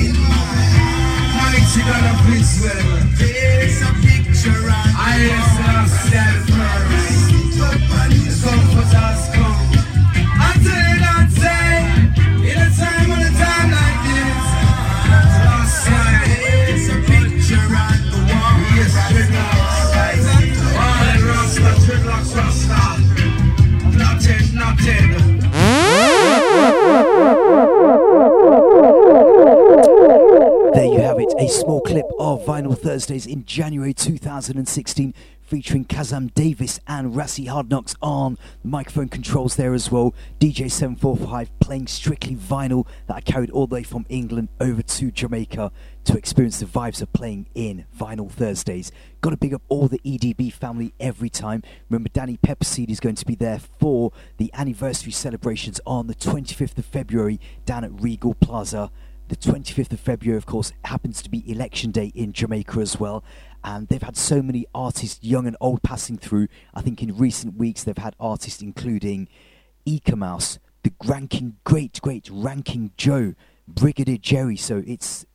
In 0.00 0.16
my 0.30 0.62
heart, 0.76 1.30
mighty 1.38 1.80
God 1.88 2.04
of 2.12 2.20
Israel. 2.34 3.00
There's 3.18 3.82
a 3.82 3.92
picture 4.04 4.62
I 4.68 5.16
am 5.32 6.49
There 30.74 30.84
you 30.84 31.00
have 31.00 31.18
it, 31.18 31.32
a 31.38 31.48
small 31.48 31.80
clip 31.80 32.04
of 32.18 32.44
Vinyl 32.44 32.78
Thursdays 32.78 33.26
in 33.26 33.46
January 33.46 33.94
2016 33.94 35.14
featuring 35.50 35.84
Kazam 35.84 36.32
Davis 36.32 36.78
and 36.86 37.12
Rassi 37.12 37.46
Hardknocks 37.46 37.96
on 38.00 38.38
microphone 38.62 39.08
controls 39.08 39.56
there 39.56 39.74
as 39.74 39.90
well. 39.90 40.14
DJ 40.38 40.70
745 40.70 41.58
playing 41.58 41.88
strictly 41.88 42.36
vinyl 42.36 42.86
that 43.08 43.16
I 43.16 43.20
carried 43.20 43.50
all 43.50 43.66
the 43.66 43.74
way 43.74 43.82
from 43.82 44.06
England 44.08 44.48
over 44.60 44.80
to 44.80 45.10
Jamaica 45.10 45.72
to 46.04 46.16
experience 46.16 46.60
the 46.60 46.66
vibes 46.66 47.02
of 47.02 47.12
playing 47.12 47.48
in 47.56 47.84
Vinyl 47.98 48.30
Thursdays. 48.30 48.92
Got 49.22 49.30
to 49.30 49.36
big 49.36 49.52
up 49.52 49.62
all 49.68 49.88
the 49.88 49.98
EDB 50.06 50.52
family 50.52 50.94
every 51.00 51.28
time. 51.28 51.64
Remember, 51.88 52.10
Danny 52.10 52.36
Pepperseed 52.36 52.88
is 52.88 53.00
going 53.00 53.16
to 53.16 53.26
be 53.26 53.34
there 53.34 53.58
for 53.58 54.12
the 54.36 54.52
anniversary 54.54 55.10
celebrations 55.10 55.80
on 55.84 56.06
the 56.06 56.14
25th 56.14 56.78
of 56.78 56.84
February 56.84 57.40
down 57.66 57.82
at 57.82 58.00
Regal 58.00 58.34
Plaza. 58.34 58.92
The 59.30 59.36
25th 59.36 59.92
of 59.92 60.00
February, 60.00 60.36
of 60.36 60.44
course, 60.44 60.72
happens 60.84 61.22
to 61.22 61.30
be 61.30 61.48
election 61.48 61.92
day 61.92 62.10
in 62.16 62.32
Jamaica 62.32 62.80
as 62.80 62.98
well. 62.98 63.22
And 63.62 63.88
they've 63.88 64.02
had 64.02 64.16
so 64.16 64.42
many 64.42 64.66
artists, 64.74 65.22
young 65.22 65.46
and 65.46 65.56
old, 65.60 65.82
passing 65.82 66.16
through. 66.16 66.48
I 66.74 66.80
think 66.80 67.02
in 67.02 67.16
recent 67.16 67.56
weeks 67.56 67.84
they've 67.84 67.96
had 67.96 68.16
artists 68.18 68.62
including 68.62 69.28
Eek-A-Mouse, 69.84 70.58
the 70.82 70.92
ranking, 71.04 71.56
great, 71.64 72.00
great 72.00 72.28
ranking 72.32 72.92
Joe, 72.96 73.34
Brigadier 73.68 74.16
Jerry. 74.16 74.56
So 74.56 74.82
it's 74.86 75.26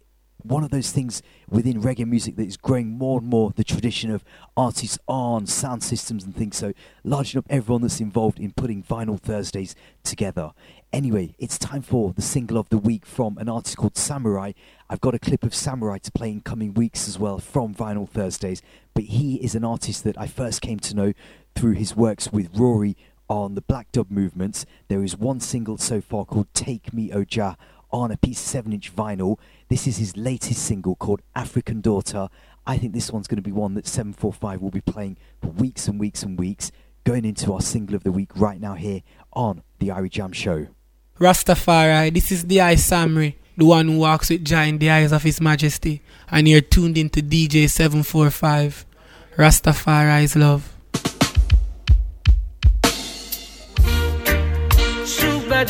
one 0.46 0.64
of 0.64 0.70
those 0.70 0.92
things 0.92 1.22
within 1.50 1.82
reggae 1.82 2.08
music 2.08 2.36
that 2.36 2.46
is 2.46 2.58
growing 2.58 2.90
more 2.90 3.20
and 3.20 3.28
more 3.28 3.52
the 3.56 3.64
tradition 3.64 4.12
of 4.12 4.24
artists 4.56 5.00
on 5.08 5.48
sound 5.48 5.84
systems 5.84 6.24
and 6.24 6.36
things. 6.36 6.56
So 6.56 6.74
larging 7.04 7.40
up 7.40 7.46
everyone 7.50 7.82
that's 7.82 8.00
involved 8.00 8.40
in 8.40 8.52
putting 8.52 8.84
Vinyl 8.84 9.20
Thursdays 9.20 9.76
together. 10.04 10.52
Anyway, 10.94 11.36
it's 11.38 11.58
time 11.58 11.82
for 11.82 12.14
the 12.14 12.22
single 12.22 12.58
of 12.58 12.70
the 12.70 12.78
week 12.78 13.06
from 13.06 13.38
an 13.38 13.50
artist 13.50 13.76
called 13.76 13.98
Samory 13.98 14.40
I. 14.40 14.54
I've 14.90 15.02
got 15.02 15.14
a 15.14 15.20
clip 15.20 15.44
of 15.44 15.54
Samory 15.54 15.94
I 15.94 15.98
to 15.98 16.12
play 16.12 16.32
in 16.32 16.42
coming 16.42 16.74
weeks 16.74 17.08
as 17.08 17.20
well 17.20 17.38
from 17.38 17.76
Vinyl 17.76 18.08
Thursdays. 18.08 18.62
But 18.94 19.06
he 19.06 19.36
is 19.36 19.56
an 19.56 19.66
artist 19.66 20.06
that 20.06 20.18
I 20.18 20.28
first 20.28 20.62
came 20.62 20.80
to 20.80 20.96
know 20.96 21.14
through 21.54 21.74
his 21.74 21.96
works 21.96 22.32
with 22.32 22.58
Rory 22.58 22.96
on 23.28 23.56
the 23.56 23.62
Black 23.62 23.92
Dub 23.92 24.10
movements. 24.10 24.66
There 24.88 25.04
is 25.04 25.18
one 25.18 25.40
single 25.42 25.78
so 25.78 26.00
far 26.00 26.24
called 26.26 26.48
Take 26.54 26.94
Me 26.94 27.12
oh 27.12 27.24
Oja 27.24 27.58
on 27.92 28.12
a 28.12 28.18
piece 28.18 28.40
of 28.40 28.48
7 28.48 28.74
inch 28.74 28.96
vinyl. 28.96 29.38
This 29.70 29.88
is 29.88 29.98
his 29.98 30.16
latest 30.16 30.64
single 30.64 30.96
called 30.96 31.22
African 31.36 31.82
Daughter. 31.82 32.30
I 32.66 32.78
think 32.78 32.94
this 32.94 33.12
one's 33.12 33.28
going 33.28 33.38
to 33.38 33.42
be 33.42 33.52
one 33.52 33.74
that 33.76 33.88
745 33.88 34.62
will 34.62 34.72
be 34.72 34.82
playing 34.82 35.18
for 35.42 35.50
weeks 35.50 35.88
and 35.88 36.00
weeks 36.00 36.24
and 36.24 36.38
weeks. 36.38 36.72
Going 37.04 37.26
into 37.26 37.54
our 37.54 37.62
single 37.62 37.96
of 37.96 38.04
the 38.04 38.12
week 38.12 38.32
right 38.36 38.60
now 38.60 38.74
here 38.74 39.02
on 39.34 39.62
the 39.80 39.90
Irie 39.90 40.10
Jam 40.10 40.32
Show. 40.32 40.68
Rastafari, 41.20 42.14
this 42.14 42.30
is 42.30 42.44
the 42.44 42.60
I 42.60 42.76
Samory, 42.76 43.38
the 43.56 43.64
one 43.64 43.88
who 43.88 44.00
walks 44.00 44.30
with 44.30 44.44
Jah 44.44 44.64
in 44.64 44.80
the 44.80 44.90
eyes 44.90 45.14
of 45.14 45.24
His 45.24 45.40
Majesty, 45.40 46.02
and 46.30 46.46
you're 46.46 46.60
tuned 46.60 46.98
into 46.98 47.22
DJ 47.22 47.70
745. 47.70 48.86
Rastafari's 49.38 50.36
love. 50.36 50.74
Shooba 55.06 55.66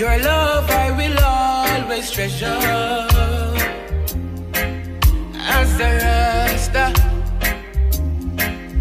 Your 0.00 0.18
love 0.20 0.70
I 0.70 0.90
will 0.92 1.18
always 1.22 2.10
treasure. 2.10 2.46
As 5.36 5.78
a 5.78 5.90
Rasta, 6.00 6.86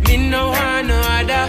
me 0.07 0.15
no 0.29 0.53
no 0.81 0.97
other. 1.17 1.45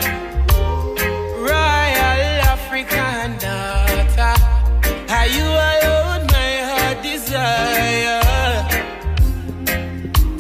Royal 1.38 2.20
African 2.50 3.38
daughter, 3.38 4.34
are 5.08 5.28
you 5.36 5.46
alone 5.70 6.26
my 6.34 6.52
heart 6.66 6.98
desire? 7.04 8.26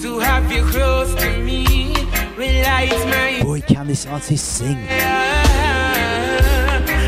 To 0.00 0.18
have 0.18 0.50
you 0.50 0.64
close 0.64 1.14
to 1.14 1.38
me 1.38 1.94
will 2.36 2.64
my 3.06 3.42
Boy, 3.44 3.60
can 3.60 3.86
this 3.86 4.06
artist 4.06 4.44
sing! 4.56 4.84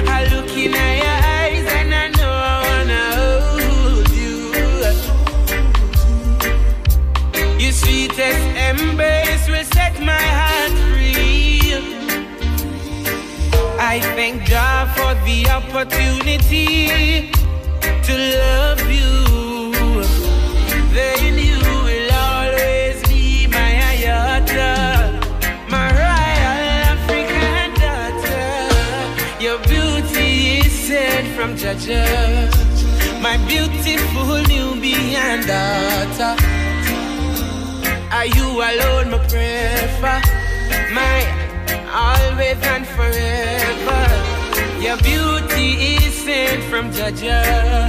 I 0.06 0.28
look 0.30 0.56
in 0.56 0.72
I 13.95 14.01
thank 14.01 14.49
God 14.49 14.88
for 14.97 15.12
the 15.26 15.47
opportunity 15.51 17.30
to 18.07 18.14
love 18.40 18.80
you. 18.88 20.01
Then 20.97 21.36
you 21.36 21.61
will 21.84 22.11
always 22.11 23.03
be 23.07 23.47
my 23.49 23.70
ayata, 23.90 24.72
my 25.68 25.93
royal 25.93 26.62
African 26.95 27.68
daughter. 27.84 29.45
Your 29.45 29.59
beauty 29.68 30.64
is 30.64 30.72
sent 30.72 31.28
from 31.36 31.55
Jah 31.59 31.74
Jah, 31.74 32.49
my 33.20 33.36
beautiful 33.47 34.40
Nubian 34.49 35.47
daughter. 35.47 36.32
Are 38.11 38.24
you 38.24 38.49
alone, 38.57 39.11
my 39.11 39.18
prefer? 39.28 40.22
My 40.95 41.41
always 41.93 42.59
and 42.62 42.86
forever. 42.86 44.03
Your 44.80 44.97
beauty 44.99 45.97
is 45.97 46.14
sent 46.14 46.62
from 46.64 46.90
Jah 46.93 47.12
Jah, 47.12 47.88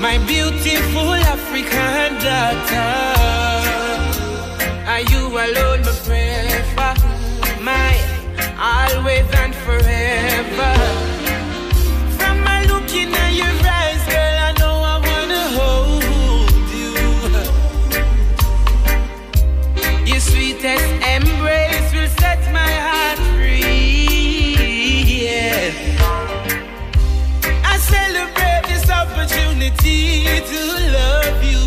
my 0.00 0.18
beautiful 0.26 1.14
African 1.14 2.14
daughter. 2.22 2.92
Are 4.86 5.00
you 5.00 5.26
alone, 5.28 5.80
my 5.82 5.94
prefer? 6.06 6.94
My 7.60 7.94
always 8.58 9.28
and 9.34 9.54
forever. 9.54 11.11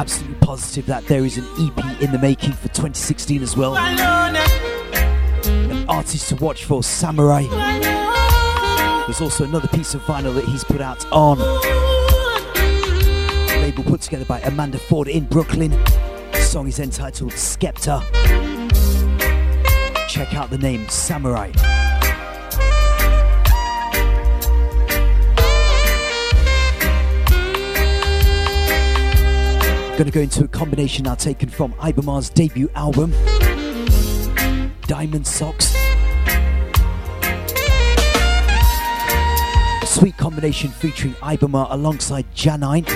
absolutely 0.00 0.36
positive 0.36 0.86
that 0.86 1.06
there 1.08 1.26
is 1.26 1.36
an 1.36 1.44
EP 1.58 2.00
in 2.00 2.10
the 2.10 2.18
making 2.18 2.52
for 2.52 2.68
2016 2.68 3.42
as 3.42 3.54
well. 3.54 3.76
An 3.76 4.34
artist 5.90 6.30
to 6.30 6.36
watch 6.36 6.64
for, 6.64 6.82
Samory 6.82 7.46
I. 7.50 9.04
There's 9.06 9.20
also 9.20 9.44
another 9.44 9.68
piece 9.68 9.92
of 9.92 10.00
vinyl 10.02 10.34
that 10.36 10.46
he's 10.46 10.64
put 10.64 10.80
out 10.80 11.04
on. 11.12 11.38
A 13.50 13.60
label 13.60 13.84
put 13.84 14.00
together 14.00 14.24
by 14.24 14.40
Amanda 14.40 14.78
Ford 14.78 15.06
in 15.06 15.24
Brooklyn. 15.24 15.72
The 16.32 16.40
song 16.40 16.66
is 16.66 16.78
entitled 16.78 17.32
Skepta. 17.32 18.00
Check 20.08 20.32
out 20.32 20.48
the 20.48 20.56
name 20.56 20.88
Samory 20.88 21.34
I. 21.34 21.79
Gonna 30.00 30.10
go 30.10 30.20
into 30.20 30.44
a 30.44 30.48
combination 30.48 31.04
now 31.04 31.14
taken 31.14 31.50
from 31.50 31.74
Iba 31.74 32.02
Mahr's 32.02 32.30
debut 32.30 32.70
album, 32.74 33.12
Diamond 34.86 35.26
Sox. 35.26 35.74
A 39.82 39.86
sweet 39.86 40.16
combination 40.16 40.70
featuring 40.70 41.12
Ibermar 41.16 41.66
alongside 41.68 42.24
Jah9. 42.34 42.86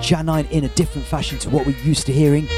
Jah9 0.00 0.50
in 0.50 0.64
a 0.64 0.68
different 0.68 1.06
fashion 1.06 1.38
to 1.40 1.50
what 1.50 1.66
we're 1.66 1.76
used 1.80 2.06
to 2.06 2.14
hearing. 2.14 2.48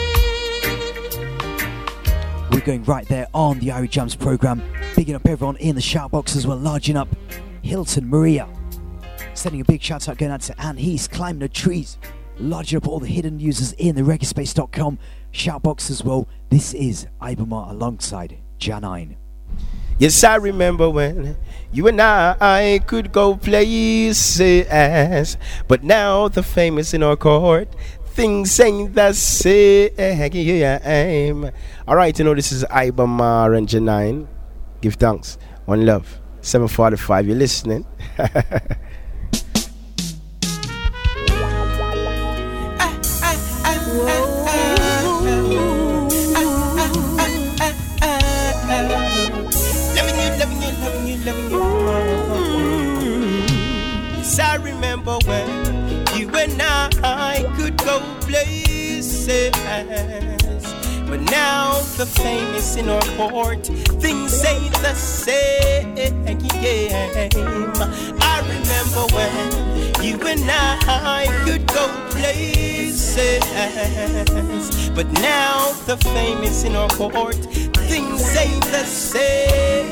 We're 2.52 2.64
going 2.64 2.84
right 2.84 3.08
there 3.08 3.26
on 3.34 3.58
the 3.58 3.70
Irie 3.70 3.90
Jams 3.90 4.14
program, 4.14 4.62
bigging 4.94 5.16
up 5.16 5.26
everyone 5.26 5.56
in 5.56 5.74
the 5.74 5.80
shout 5.80 6.12
box 6.12 6.36
as 6.36 6.46
well, 6.46 6.58
larging 6.58 6.96
up 6.96 7.08
Hilton 7.62 8.08
Maria. 8.08 8.48
Sending 9.34 9.62
a 9.62 9.64
big 9.64 9.82
shout 9.82 10.08
out 10.08 10.16
going 10.16 10.30
out 10.30 10.42
to 10.42 10.60
Anne 10.60 10.76
He's 10.76 11.08
climbing 11.08 11.40
the 11.40 11.48
trees, 11.48 11.98
larging 12.40 12.78
up 12.78 12.88
all 12.88 12.98
the 12.98 13.06
hidden 13.06 13.38
users 13.38 13.72
in 13.72 13.94
the 13.96 14.02
reggaespace.com 14.02 14.98
shout 15.30 15.62
box 15.62 15.90
as 15.90 16.02
well. 16.02 16.28
This 16.48 16.74
is 16.74 17.06
Iba 17.20 17.46
Mahr 17.46 17.70
alongside 17.70 18.38
Jah9. 18.58 19.16
Yes, 19.98 20.24
I 20.24 20.36
remember 20.36 20.88
when 20.88 21.36
you 21.72 21.86
and 21.88 22.00
I 22.00 22.80
could 22.86 23.12
go 23.12 23.36
places, 23.36 24.38
but 25.68 25.84
now 25.84 26.28
the 26.28 26.42
fame 26.42 26.78
is 26.78 26.94
in 26.94 27.02
our 27.02 27.16
court. 27.16 27.68
Things 28.06 28.58
ain't 28.58 28.94
the 28.94 29.12
same. 29.12 29.90
All 31.86 31.96
right, 31.96 32.18
you 32.18 32.24
know 32.24 32.34
this 32.34 32.50
is 32.50 32.64
Iba 32.64 33.06
Mahr 33.08 33.54
and 33.54 33.68
Jah9. 33.68 34.26
Give 34.80 34.94
thanks. 34.94 35.36
One 35.66 35.84
love. 35.84 36.18
745. 36.40 37.26
You're 37.26 37.36
listening. 37.36 37.84
remember 55.00 55.26
when 55.26 55.48
you 56.18 56.28
and 56.36 56.60
I 56.62 57.44
could 57.56 57.76
go 57.78 58.00
places. 58.20 59.50
But 61.08 61.20
now 61.20 61.80
the 61.96 62.06
fame 62.06 62.54
is 62.54 62.76
in 62.76 62.88
our 62.88 63.00
court. 63.16 63.66
Things 63.66 64.44
ain't 64.44 64.74
the 64.74 64.94
same. 64.94 65.96
I 68.20 68.40
remember 68.42 69.06
when 69.14 70.04
you 70.04 70.20
and 70.26 70.50
I 70.50 71.26
could 71.44 71.66
go 71.66 71.88
places. 72.10 73.40
But 74.90 75.10
now 75.12 75.72
the 75.86 75.96
fame 75.96 76.42
is 76.42 76.64
in 76.64 76.76
our 76.76 76.88
court. 76.90 77.36
Things 77.36 78.36
ain't 78.36 78.64
the 78.64 78.84
same. 78.84 79.90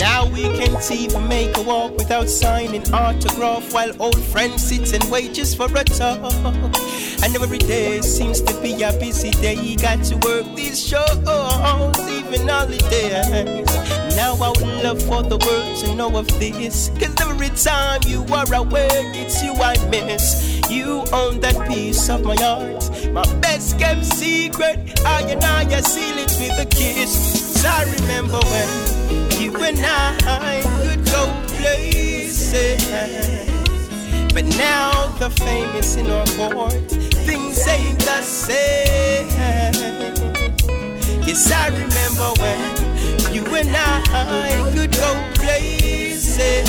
Now 0.00 0.24
we 0.24 0.44
can't 0.56 0.90
even 0.90 1.28
make 1.28 1.58
a 1.58 1.62
walk 1.62 1.98
without 1.98 2.30
signing 2.30 2.82
autograph 2.90 3.70
while 3.74 3.92
old 4.00 4.18
friends 4.18 4.66
sit 4.66 4.94
and 4.94 5.04
wait 5.10 5.34
just 5.34 5.58
for 5.58 5.66
a 5.66 5.84
talk. 5.84 6.32
And 7.22 7.36
every 7.36 7.58
day 7.58 8.00
seems 8.00 8.40
to 8.40 8.60
be 8.62 8.82
a 8.82 8.94
busy 8.94 9.30
day. 9.30 9.56
You 9.56 9.76
got 9.76 10.02
to 10.04 10.16
work 10.26 10.46
these 10.56 10.82
shows, 10.82 11.18
even 12.08 12.48
holidays. 12.48 13.66
Now 14.16 14.36
I 14.40 14.48
would 14.48 14.82
love 14.82 15.02
for 15.02 15.22
the 15.22 15.36
world 15.36 15.76
to 15.84 15.94
know 15.94 16.16
of 16.16 16.26
this. 16.40 16.88
Cause 16.98 17.14
every 17.20 17.50
time 17.50 18.00
you 18.06 18.24
are 18.32 18.54
away, 18.54 18.88
it's 19.20 19.42
you 19.42 19.52
I 19.52 19.76
miss. 19.90 20.62
You 20.70 21.04
own 21.12 21.40
that 21.40 21.68
piece 21.68 22.08
of 22.08 22.24
my 22.24 22.36
heart. 22.36 22.88
My 23.12 23.24
best 23.40 23.78
kept 23.78 24.06
secret. 24.06 25.02
I 25.04 25.20
and 25.28 25.44
I 25.44 25.80
seal 25.82 26.16
it 26.16 26.32
with 26.40 26.58
a 26.58 26.64
kiss. 26.64 27.52
'Cause 27.52 27.66
I 27.66 27.84
remember 28.00 28.38
when 28.38 28.99
you 29.40 29.56
and 29.56 29.78
I 29.80 30.60
could 30.82 31.02
go 31.06 31.32
places. 31.56 32.84
But 34.34 34.44
now 34.58 35.06
the 35.18 35.30
fame 35.30 35.74
is 35.76 35.96
in 35.96 36.10
our 36.10 36.26
court. 36.36 36.72
Things 37.24 37.66
ain't 37.66 37.98
the 38.00 38.20
same. 38.20 39.28
Yes, 41.26 41.50
I 41.50 41.68
remember 41.68 42.28
when 42.42 42.60
you 43.34 43.44
and 43.56 43.74
I 43.74 44.72
could 44.74 44.92
go 44.92 45.10
places. 45.36 46.68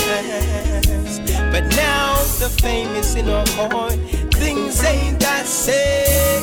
But 1.52 1.64
now 1.76 2.14
the 2.40 2.48
fame 2.62 2.94
is 2.96 3.14
in 3.16 3.28
our 3.28 3.44
court. 3.68 3.98
Things 4.32 4.82
ain't 4.82 5.20
the 5.20 5.44
same. 5.44 6.42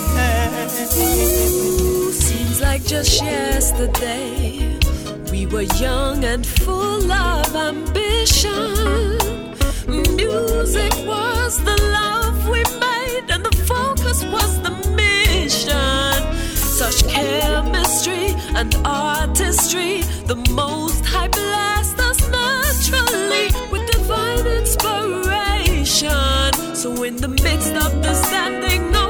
Seems 2.12 2.62
like 2.62 2.84
just 2.86 3.20
yesterday 3.24 4.69
we 5.32 5.46
were 5.46 5.62
young 5.80 6.24
and 6.24 6.46
full 6.46 7.12
of 7.12 7.56
ambition. 7.56 9.18
Music 9.88 10.94
was 11.06 11.58
the 11.64 11.76
love 11.94 12.48
we 12.48 12.64
made, 12.80 13.26
and 13.30 13.44
the 13.46 13.56
focus 13.66 14.24
was 14.26 14.62
the 14.62 14.72
mission. 14.96 16.36
Such 16.56 17.08
chemistry 17.08 18.34
and 18.56 18.76
artistry, 18.86 20.02
the 20.26 20.36
most 20.52 21.06
high 21.06 21.28
blessed 21.28 22.00
us 22.00 22.20
naturally 22.30 23.52
with 23.72 23.90
divine 23.92 24.48
inspiration. 24.48 26.54
So, 26.76 27.04
in 27.04 27.18
the 27.18 27.28
midst 27.28 27.74
of 27.76 28.02
the 28.02 28.14
standing 28.14 28.96
ovation, 28.96 29.09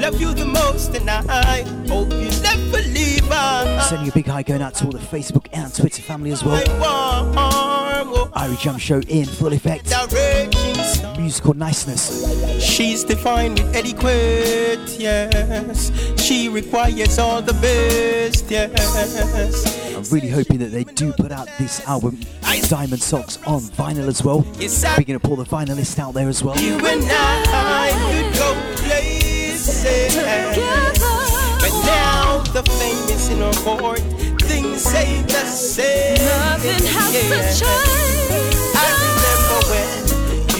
love 0.00 0.18
you 0.18 0.32
the 0.32 0.46
most, 0.46 0.94
and 0.94 1.10
I 1.10 1.62
hope 1.86 2.10
you 2.12 2.30
never 2.40 2.78
leave 2.88 3.30
us. 3.30 3.90
Sending 3.90 4.08
a 4.08 4.12
big 4.12 4.26
hi 4.26 4.42
going 4.42 4.62
out 4.62 4.74
to 4.76 4.86
all 4.86 4.92
the 4.92 4.98
Facebook 4.98 5.46
and 5.52 5.72
Twitter 5.74 6.00
family 6.00 6.32
as 6.32 6.42
well. 6.42 6.62
Irie 8.34 8.58
Jam 8.58 8.78
Show 8.78 9.00
in 9.08 9.26
full 9.26 9.52
effect. 9.52 9.92
Musical 11.18 11.52
niceness. 11.52 12.64
She's 12.64 13.04
defined 13.04 13.58
with 13.58 13.76
etiquette, 13.76 14.98
yes. 14.98 15.92
She 16.18 16.48
requires 16.48 17.18
all 17.18 17.42
the 17.42 17.52
best, 17.54 18.50
yes. 18.50 19.94
I'm 19.94 20.04
really 20.14 20.30
hoping 20.30 20.58
that 20.58 20.72
they 20.72 20.84
do 20.84 21.12
put 21.12 21.30
out 21.30 21.46
this 21.58 21.86
album, 21.86 22.18
Diamond 22.68 23.02
Sox, 23.02 23.36
on 23.46 23.60
vinyl 23.60 24.08
as 24.08 24.24
well. 24.24 24.40
We're 24.40 25.04
going 25.04 25.18
to 25.18 25.20
pull 25.20 25.36
the 25.36 25.44
vinylists 25.44 25.98
out 25.98 26.14
there 26.14 26.28
as 26.28 26.42
well. 26.42 26.56
I 29.82 30.52
could. 30.54 31.00
But 31.60 31.72
now 31.86 32.42
the 32.52 32.62
fame 32.62 33.08
is 33.16 33.28
in 33.30 33.40
our 33.40 33.52
court. 33.64 34.00
Things 34.42 34.94
ain't 34.94 35.28
the 35.28 35.44
same. 35.46 36.18
Nothing 36.18 36.84
has 36.86 37.12
to 37.12 37.64
change. 37.64 38.54
I 38.76 38.86
remember 39.06 39.58
when 39.70 39.88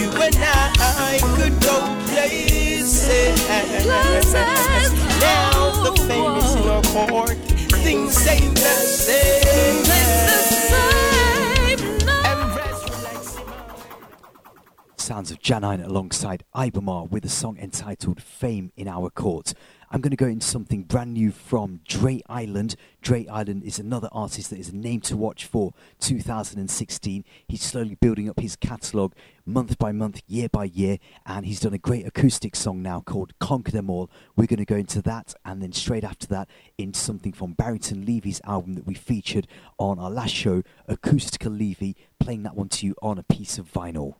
you 0.00 0.08
and 0.22 0.36
I 0.40 1.20
could 1.36 1.56
go 1.62 1.76
places. 2.08 3.08
Now 5.20 5.84
the 5.84 5.92
fame 6.08 6.36
is 6.36 6.54
in 6.54 6.68
our 6.68 6.82
court. 6.82 7.36
Things 7.84 8.26
ain't 8.26 8.54
the 8.54 8.60
same. 8.60 9.80
Sounds 15.10 15.32
of 15.32 15.40
Jah9 15.40 15.84
alongside 15.84 16.44
Iba 16.54 16.80
Mahr 16.80 17.04
with 17.04 17.24
a 17.24 17.28
song 17.28 17.58
entitled 17.58 18.22
Fame 18.22 18.70
in 18.76 18.86
Our 18.86 19.10
Court. 19.10 19.54
I'm 19.90 20.00
going 20.00 20.12
to 20.12 20.16
go 20.16 20.28
into 20.28 20.46
something 20.46 20.84
brand 20.84 21.14
new 21.14 21.32
from 21.32 21.80
Dre 21.84 22.20
Island. 22.28 22.76
Dre 23.02 23.26
Island 23.26 23.64
is 23.64 23.80
another 23.80 24.08
artist 24.12 24.50
that 24.50 24.60
is 24.60 24.68
a 24.68 24.76
name 24.76 25.00
to 25.00 25.16
watch 25.16 25.46
for 25.46 25.72
2016. 25.98 27.24
He's 27.48 27.60
slowly 27.60 27.96
building 27.96 28.28
up 28.28 28.38
his 28.38 28.54
catalogue 28.54 29.16
month 29.44 29.78
by 29.78 29.90
month, 29.90 30.22
year 30.28 30.48
by 30.48 30.66
year, 30.66 30.98
and 31.26 31.44
he's 31.44 31.58
done 31.58 31.74
a 31.74 31.78
great 31.78 32.06
acoustic 32.06 32.54
song 32.54 32.80
now 32.80 33.00
called 33.00 33.36
Conquer 33.40 33.72
Them 33.72 33.90
All. 33.90 34.08
We're 34.36 34.46
going 34.46 34.58
to 34.58 34.64
go 34.64 34.76
into 34.76 35.02
that, 35.02 35.34
and 35.44 35.60
then 35.60 35.72
straight 35.72 36.04
after 36.04 36.28
that, 36.28 36.48
in 36.78 36.94
something 36.94 37.32
from 37.32 37.54
Barrington 37.54 38.06
Levy's 38.06 38.40
album 38.44 38.74
that 38.74 38.86
we 38.86 38.94
featured 38.94 39.48
on 39.76 39.98
our 39.98 40.08
last 40.08 40.32
show, 40.32 40.62
Acoustical 40.86 41.50
Levy, 41.50 41.96
playing 42.20 42.44
that 42.44 42.54
one 42.54 42.68
to 42.68 42.86
you 42.86 42.94
on 43.02 43.18
a 43.18 43.24
piece 43.24 43.58
of 43.58 43.68
vinyl. 43.68 44.14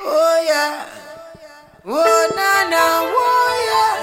Oh 0.00 0.44
yeah. 0.46 0.86
Oh 1.84 2.28
na 2.36 2.50
na, 2.70 2.82
oh 3.02 3.50
yeah. 3.66 3.98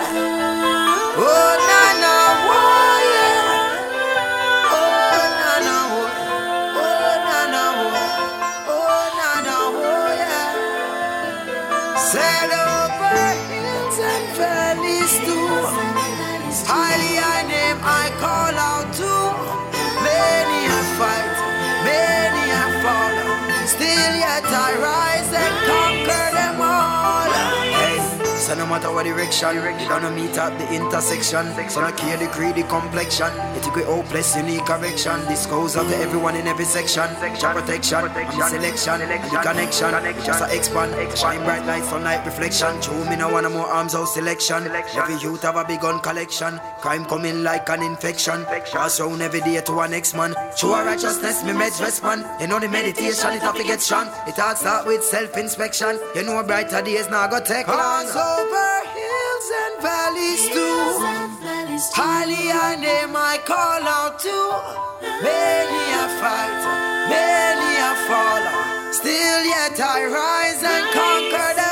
Oh 1.18 1.52
na 1.70 1.82
so 28.46 28.54
no 28.54 28.68
matter 28.68 28.92
what 28.92 29.06
direction, 29.06 29.56
you 29.56 29.90
gonna 29.90 30.12
meet 30.12 30.38
at 30.38 30.54
the 30.60 30.68
intersection. 30.72 31.46
So 31.68 31.82
no 31.82 31.92
care 31.94 32.16
the 32.16 32.28
creed, 32.28 32.54
the 32.54 32.64
complexion. 32.64 33.32
It's 33.58 33.66
a 33.66 33.72
great 33.72 33.88
hopeless, 33.88 34.36
unique 34.36 34.66
correction. 34.66 35.20
This 35.26 35.48
goes 35.48 35.76
out 35.76 35.90
to 35.90 35.98
everyone 35.98 36.36
in 36.36 36.46
every 36.46 36.66
section. 36.66 37.10
Protection, 37.42 38.06
and 38.06 38.44
selection, 38.44 39.02
and 39.02 39.32
the 39.34 39.40
connection. 39.42 39.90
Just 40.24 40.44
a 40.44 40.56
expand, 40.56 41.18
shine 41.18 41.44
bright 41.44 41.66
light, 41.66 41.84
sunlight 41.86 42.24
reflection. 42.24 42.80
True, 42.82 43.04
me 43.10 43.16
no 43.16 43.30
want 43.34 43.52
more 43.52 43.66
arms 43.66 43.96
out 43.96 44.06
selection. 44.06 44.68
Every 44.68 45.16
youth 45.16 45.42
have 45.42 45.56
a 45.56 45.64
big 45.66 45.82
gun 45.82 46.00
collection. 46.02 46.60
Crime 46.82 47.06
coming 47.06 47.44
like 47.44 47.68
an 47.70 47.82
infection. 47.82 48.46
Pass 48.46 49.00
round 49.00 49.24
every 49.24 49.42
day 49.42 49.60
to 49.60 49.72
our 49.80 49.88
next 49.88 50.14
man. 50.14 50.36
True 50.56 50.74
righteousness, 50.74 51.44
me 51.44 51.54
meds 51.54 51.82
respond. 51.82 52.24
You 52.40 52.46
know 52.46 52.60
the 52.60 52.70
meditation, 52.70 53.34
it 53.34 53.42
have 53.42 53.56
to 53.56 53.64
get 53.64 53.82
strong. 53.82 54.08
It 54.28 54.38
all 54.38 54.56
start 54.56 54.86
with 54.86 55.04
self-inspection. 55.04 56.00
You 56.14 56.24
know 56.24 56.44
brighter 56.44 56.84
days 56.84 57.10
now 57.10 57.26
go 57.26 57.40
take 57.40 57.68
long. 57.68 58.35
Over 58.40 58.72
hills 58.98 59.48
and 59.64 59.74
valleys 59.82 60.44
too. 60.56 60.82
Highly 61.96 62.52
I 62.52 62.76
name 62.76 63.16
I 63.16 63.36
call 63.52 63.82
out 64.00 64.20
to. 64.26 64.40
Many 65.24 65.84
a 66.04 66.06
fight, 66.20 66.62
many 67.16 67.72
a 67.90 67.94
fall. 68.08 68.44
Still 69.00 69.42
yet 69.56 69.80
I 69.80 70.00
rise 70.20 70.62
and 70.64 70.86
conquer 71.00 71.65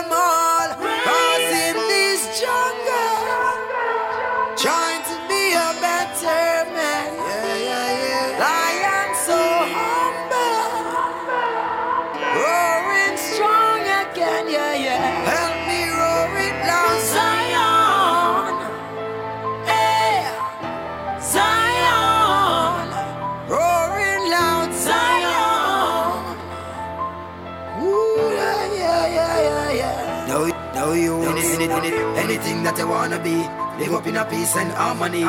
you 30.96 31.22
any, 31.24 31.42
any, 31.42 31.70
any, 31.70 31.92
anything 32.20 32.64
that 32.64 32.78
you 32.78 32.88
wanna 32.88 33.20
be. 33.20 33.63
Live 33.80 33.94
up 33.94 34.06
in 34.06 34.18
a 34.18 34.24
peace 34.26 34.56
and 34.56 34.70
harmony. 34.72 35.26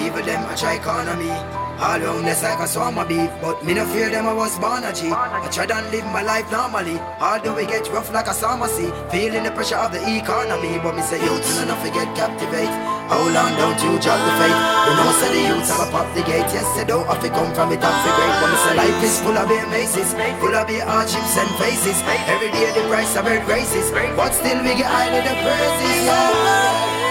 Even 0.00 0.24
them 0.24 0.48
a 0.48 1.16
me. 1.20 1.28
All 1.76 2.00
around 2.00 2.24
this 2.24 2.42
like 2.42 2.58
a 2.60 2.66
swarm 2.66 2.96
of 2.96 3.08
beef. 3.08 3.28
But 3.42 3.60
me 3.64 3.74
no 3.74 3.84
fear 3.84 4.08
them 4.08 4.24
I 4.24 4.32
was 4.32 4.56
born 4.58 4.80
a 4.84 4.94
G. 4.96 5.12
I 5.12 5.44
try 5.52 5.68
and 5.68 5.84
live 5.92 6.06
my 6.08 6.22
life 6.22 6.48
normally. 6.50 6.96
All 7.20 7.36
Although 7.36 7.56
we 7.56 7.66
get 7.66 7.84
rough 7.92 8.08
like 8.14 8.28
a 8.28 8.34
summer 8.34 8.68
sea. 8.68 8.88
Feeling 9.12 9.44
the 9.44 9.50
pressure 9.50 9.76
of 9.76 9.92
the 9.92 10.00
economy. 10.00 10.80
But 10.80 10.96
me 10.96 11.02
say 11.02 11.20
you 11.20 11.36
till 11.36 11.68
enough 11.68 11.84
forget 11.84 12.08
captivate. 12.16 12.72
Hold 13.12 13.36
on, 13.36 13.52
don't 13.60 13.76
you 13.84 14.00
drop 14.00 14.16
the 14.24 14.32
faith. 14.40 14.56
You 14.56 14.92
know, 14.96 15.12
say 15.20 15.28
the 15.36 15.42
youths 15.52 15.68
have 15.68 15.84
a 15.84 15.90
pop 15.92 16.08
the 16.16 16.24
gate. 16.24 16.48
Yes, 16.48 16.64
they 16.72 16.88
don't 16.88 17.04
have 17.04 17.20
to 17.20 17.28
come 17.28 17.52
from 17.52 17.76
it 17.76 17.84
up 17.84 17.92
the 17.92 18.10
great. 18.16 18.36
But 18.40 18.48
me 18.48 18.58
say 18.64 18.74
life 18.88 19.04
is 19.04 19.20
full 19.20 19.36
of 19.36 19.52
maces, 19.68 20.16
full 20.40 20.56
of 20.56 20.64
hardships 20.88 21.36
and 21.36 21.50
faces. 21.60 22.00
Every 22.24 22.48
day 22.56 22.72
the 22.72 22.88
price 22.88 23.12
of 23.20 23.28
earth 23.28 23.44
races, 23.44 23.92
but 24.16 24.32
still 24.32 24.64
we 24.64 24.72
get 24.80 24.88
high 24.88 25.12
highly 25.12 25.20
the 25.20 25.34
praises. 25.44 26.08
And 26.08 27.01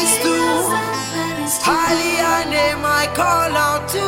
valleys 0.00 0.16
too. 0.18 0.48
Highly 1.62 2.20
I 2.20 2.44
name 2.48 2.84
I 2.84 3.06
call 3.14 3.56
out 3.56 3.88
to. 3.90 4.06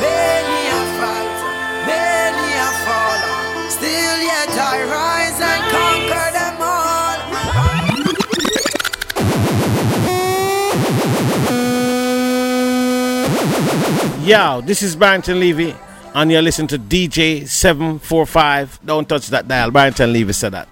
Many 0.00 0.68
a 0.68 0.82
fight, 0.98 1.38
many 1.86 2.48
a 2.58 2.70
fall. 2.84 3.20
Still 3.70 4.18
yet 4.22 4.50
I 4.50 4.76
rise 4.84 5.40
and 5.40 5.62
conquer 5.72 6.30
them 6.38 6.56
all. 6.60 7.18
Yo, 14.26 14.60
this 14.60 14.82
is 14.82 14.94
Barrington 14.94 15.40
Levy, 15.40 15.74
and 16.14 16.30
you're 16.30 16.42
listening 16.42 16.68
to 16.68 16.78
DJ 16.78 17.48
745. 17.48 18.80
Don't 18.84 19.08
touch 19.08 19.28
that 19.28 19.48
dial. 19.48 19.70
Barrington 19.70 20.12
Levy 20.12 20.34
said 20.34 20.52
that. 20.52 20.68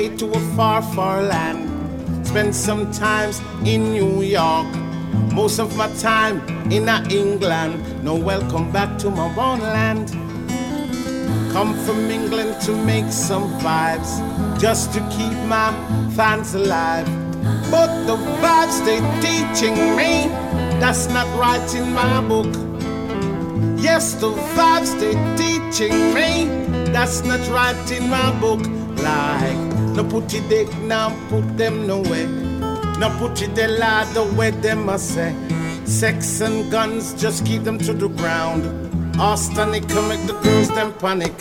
Away 0.00 0.16
to 0.16 0.30
a 0.30 0.40
far, 0.56 0.82
far 0.82 1.22
land. 1.22 2.26
Spent 2.26 2.54
some 2.54 2.90
times 2.92 3.40
in 3.64 3.92
New 3.92 4.22
York. 4.22 4.66
Most 5.32 5.58
of 5.58 5.76
my 5.76 5.88
time 5.94 6.40
in 6.70 6.88
England. 7.10 8.04
No 8.04 8.14
welcome 8.14 8.70
back 8.72 8.98
to 8.98 9.10
my 9.10 9.32
born 9.34 9.60
land. 9.60 10.08
Come 11.52 11.74
from 11.84 12.10
England 12.10 12.60
to 12.62 12.72
make 12.72 13.10
some 13.12 13.50
vibes, 13.60 14.10
just 14.60 14.92
to 14.94 15.00
keep 15.10 15.36
my 15.48 15.70
fans 16.14 16.54
alive. 16.54 17.06
But 17.70 17.90
the 18.06 18.16
vibes 18.42 18.78
they 18.86 19.00
teaching 19.20 19.74
me, 19.96 20.28
that's 20.80 21.08
not 21.08 21.26
right 21.38 21.74
in 21.74 21.92
my 21.92 22.20
book. 22.20 22.52
Yes, 23.82 24.14
the 24.14 24.30
vibes 24.56 24.92
they 25.00 25.14
teaching 25.36 26.14
me, 26.14 26.46
that's 26.92 27.24
not 27.24 27.40
right 27.50 27.90
in 27.90 28.08
my 28.08 28.30
book. 28.40 28.60
Like, 29.02 29.79
no 29.94 30.04
put 30.04 30.32
it 30.34 30.48
there, 30.48 30.66
now 30.86 31.10
put 31.28 31.56
them 31.56 31.86
nowhere. 31.86 32.28
No 32.98 33.08
put 33.18 33.40
it 33.42 33.54
there, 33.54 33.68
lad, 33.68 34.12
the 34.14 34.24
way 34.34 34.50
them 34.50 34.86
must 34.86 35.14
say. 35.14 35.34
Sex 35.84 36.40
and 36.40 36.70
guns, 36.70 37.14
just 37.20 37.44
keep 37.44 37.64
them 37.64 37.78
to 37.78 37.92
the 37.92 38.08
ground. 38.08 38.62
Arsenic 39.18 39.88
can 39.88 40.08
make 40.08 40.26
the 40.26 40.34
girls 40.42 40.68
them 40.68 40.92
panic. 40.94 41.36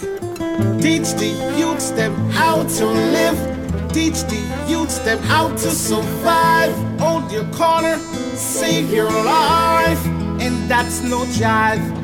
Teach 0.81 1.13
the 1.13 1.31
youths 1.57 1.91
them 1.91 2.13
how 2.31 2.63
to 2.63 2.85
live. 2.85 3.37
Teach 3.93 4.23
the 4.23 4.41
youths 4.67 4.99
them 4.99 5.19
how 5.19 5.49
to 5.49 5.71
survive. 5.71 6.73
Hold 6.99 7.31
your 7.31 7.45
corner, 7.53 7.97
save 8.35 8.91
your 8.91 9.11
life, 9.11 10.05
and 10.41 10.69
that's 10.69 11.01
no 11.01 11.25
jive. 11.25 11.98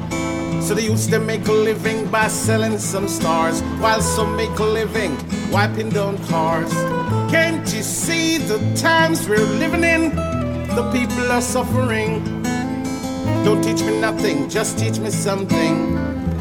So 0.65 0.73
they 0.73 0.85
used 0.85 1.11
to 1.11 1.19
make 1.19 1.47
a 1.47 1.51
living 1.51 2.09
by 2.09 2.27
selling 2.27 2.79
some 2.79 3.07
stars, 3.07 3.61
while 3.79 4.01
some 4.01 4.35
make 4.35 4.57
a 4.57 4.63
living 4.63 5.15
wiping 5.51 5.89
down 5.89 6.17
cars. 6.25 6.73
Can't 7.29 7.71
you 7.71 7.83
see 7.83 8.39
the 8.39 8.57
times 8.75 9.29
we're 9.29 9.45
living 9.59 9.83
in? 9.83 10.15
The 10.75 10.89
people 10.91 11.31
are 11.31 11.41
suffering. 11.41 12.23
Don't 13.43 13.61
teach 13.63 13.83
me 13.83 14.01
nothing, 14.01 14.49
just 14.49 14.79
teach 14.79 14.97
me 14.97 15.11
something. 15.11 15.93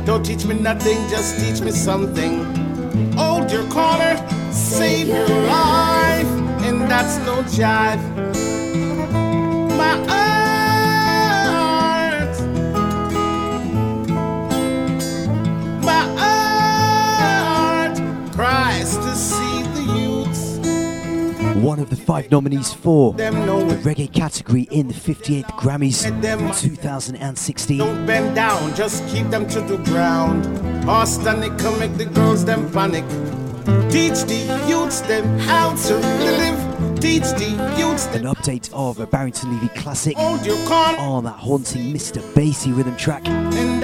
Don't 0.06 0.24
teach 0.24 0.46
me 0.46 0.54
nothing, 0.54 1.06
just 1.10 1.38
teach 1.38 1.60
me 1.60 1.70
something. 1.70 2.44
Hold 3.16 3.52
your 3.52 3.68
corner, 3.68 4.16
save 4.50 5.08
your 5.08 5.28
life, 5.28 6.32
and 6.64 6.80
that's 6.90 7.18
no 7.26 7.42
jive. 7.42 8.00
My 9.76 10.23
one 21.64 21.80
of 21.80 21.88
the 21.88 21.96
five 21.96 22.30
nominees 22.30 22.74
for 22.74 23.14
the 23.14 23.24
reggae 23.82 24.12
category 24.12 24.68
in 24.70 24.86
the 24.86 24.92
58th 24.92 25.46
Grammys 25.52 26.02
2016. 26.60 27.78
Don't 27.78 28.04
bend 28.04 28.34
down, 28.34 28.74
just 28.74 29.06
keep 29.08 29.26
them 29.30 29.48
to 29.48 29.62
the 29.62 29.78
ground. 29.78 30.44
Boston, 30.84 31.42
it 31.42 31.58
can 31.58 31.78
make 31.78 31.96
the 31.96 32.04
girls 32.04 32.44
them 32.44 32.70
panic. 32.70 33.04
Teach 33.90 34.24
the 34.24 34.66
youths 34.68 35.00
them 35.00 35.38
how 35.38 35.74
to 35.74 35.96
live. 35.96 37.00
Teach 37.00 37.22
the 37.22 37.50
youths 37.78 38.06
An 38.08 38.24
update 38.24 38.70
of 38.74 39.00
a 39.00 39.06
Barrington 39.06 39.52
Levy 39.52 39.68
classic 39.68 40.18
Hold 40.18 40.44
your 40.44 40.56
corn. 40.66 40.96
on 40.96 41.24
that 41.24 41.32
haunting 41.32 41.94
Mr. 41.94 42.20
Bassy 42.34 42.72
rhythm 42.72 42.96
track, 42.96 43.24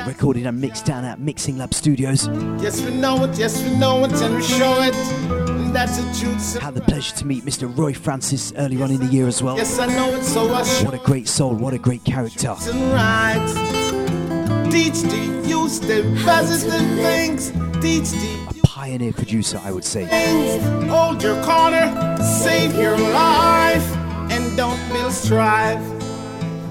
recorded 0.07 0.45
and 0.45 0.61
mixed 0.61 0.85
down 0.85 1.07
at 1.07 1.18
Mixing 1.18 1.57
Lab 1.57 1.72
Studios. 1.72 2.28
Yes, 2.61 2.83
we 2.83 2.95
know 2.95 3.24
it, 3.24 3.39
yes, 3.39 3.62
we 3.62 3.74
know 3.76 4.05
it, 4.05 4.12
and 4.12 4.35
we 4.35 4.43
show 4.43 4.83
it. 4.83 5.60
And 5.71 5.77
that's 5.77 5.99
a 5.99 6.21
truth. 6.25 6.59
Had 6.59 6.75
the 6.75 6.81
pleasure 6.81 7.14
to 7.14 7.25
meet 7.25 7.45
Mr. 7.45 7.73
Roy 7.79 7.95
Francis 7.95 8.53
early 8.57 8.83
on 8.83 8.91
in 8.91 8.99
the 8.99 9.07
year 9.07 9.29
as 9.29 9.41
well. 9.41 9.57
Yes, 9.57 9.79
I 9.79 9.87
know 9.87 10.09
it, 10.16 10.25
so 10.25 10.53
I 10.53 10.64
What 10.85 10.95
a 10.95 10.99
great 10.99 11.29
soul, 11.29 11.55
what 11.55 11.73
a 11.73 11.79
great 11.79 12.03
character. 12.03 12.57
and 12.62 12.93
rights. 12.93 13.55
Teach 14.68 15.01
the 15.03 15.47
youths 15.47 15.79
them 15.79 16.16
positive 16.25 16.73
things. 16.99 17.53
Teach 17.81 18.11
the 18.11 18.61
Pioneer 18.64 19.12
producer, 19.12 19.61
I 19.62 19.71
would 19.71 19.85
say. 19.85 20.07
Hold 20.89 21.23
your 21.23 21.41
corner, 21.45 22.16
save 22.21 22.75
your 22.75 22.99
life, 22.99 23.89
and 24.29 24.57
don't 24.57 24.81
build 24.93 25.12
strife. 25.12 26.00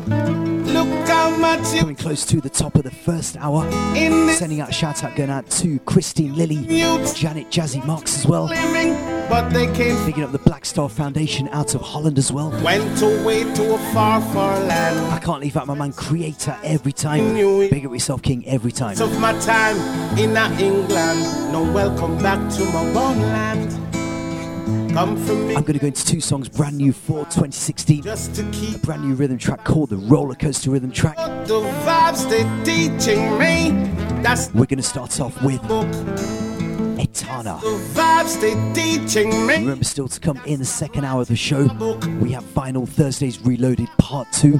Look 0.09 1.07
how 1.07 1.29
much 1.37 1.63
Coming 1.77 1.95
close 1.95 2.25
to 2.25 2.41
the 2.41 2.49
top 2.49 2.75
of 2.75 2.83
the 2.83 2.91
first 2.91 3.37
hour. 3.37 3.65
In 3.95 4.29
Sending 4.29 4.61
out 4.61 4.69
a 4.69 4.73
shout 4.73 5.03
out 5.03 5.15
going 5.15 5.29
out 5.29 5.49
to 5.51 5.77
Christine 5.79 6.35
Lilly, 6.35 6.65
Janet 7.13 7.49
Jazzy 7.49 7.85
Marks 7.85 8.17
as 8.17 8.25
well. 8.25 8.45
living, 8.45 8.93
but 9.29 9.49
they 9.49 9.65
came. 9.73 10.03
Picking 10.05 10.23
up 10.23 10.31
the 10.31 10.39
Black 10.39 10.65
Star 10.65 10.89
Foundation 10.89 11.47
out 11.49 11.75
of 11.75 11.81
Holland 11.81 12.17
as 12.17 12.31
well. 12.31 12.49
Went 12.63 13.01
away 13.01 13.43
to 13.43 13.73
a 13.75 13.77
far, 13.93 14.21
far 14.33 14.59
land. 14.59 14.99
I 15.13 15.19
can't 15.19 15.41
leave 15.41 15.57
out 15.57 15.67
my 15.67 15.75
man 15.75 15.93
Creator 15.93 16.57
every 16.63 16.91
time. 16.91 17.33
Big 17.69 17.85
up 17.85 17.91
yourself, 17.91 18.21
King, 18.21 18.47
every 18.47 18.71
time. 18.71 18.99
of 18.99 19.19
my 19.19 19.37
time 19.39 19.77
in 20.17 20.35
England. 20.59 21.51
No 21.51 21.63
welcome 21.71 22.17
back 22.17 22.39
to 22.53 22.65
my 22.65 22.93
born 22.93 23.19
I'm 24.99 25.15
going 25.15 25.65
to 25.65 25.79
go 25.79 25.87
into 25.87 26.05
two 26.05 26.19
songs 26.19 26.49
brand 26.49 26.75
new 26.75 26.91
for 26.91 27.23
2016. 27.25 28.03
just 28.03 28.35
to 28.35 28.43
keep 28.51 28.75
A 28.75 28.79
brand 28.79 29.07
new 29.07 29.15
rhythm 29.15 29.37
track 29.37 29.63
called 29.63 29.91
the 29.91 29.95
Roller 29.95 30.35
Coaster 30.35 30.71
Rhythm 30.71 30.91
Track. 30.91 31.15
the 31.47 31.61
vibes 31.85 32.29
they 32.29 32.43
teaching 32.65 33.37
me. 33.39 33.71
That's 34.21 34.53
We're 34.53 34.65
going 34.65 34.75
to 34.75 34.83
start 34.83 35.21
off 35.21 35.41
with. 35.41 35.63
Etana. 36.99 37.61
The 37.61 37.79
vibes 37.93 38.41
they 38.41 38.73
teaching 38.73 39.29
me. 39.47 39.59
Remember, 39.59 39.85
still 39.85 40.09
to 40.09 40.19
come 40.19 40.41
in 40.45 40.59
the 40.59 40.65
second 40.65 41.05
hour 41.05 41.21
of 41.21 41.29
the 41.29 41.35
show, 41.37 41.63
we 42.19 42.33
have 42.33 42.43
Vinyl 42.43 42.85
Thursdays 42.85 43.39
Reloaded 43.39 43.87
Part 43.99 44.29
2. 44.33 44.59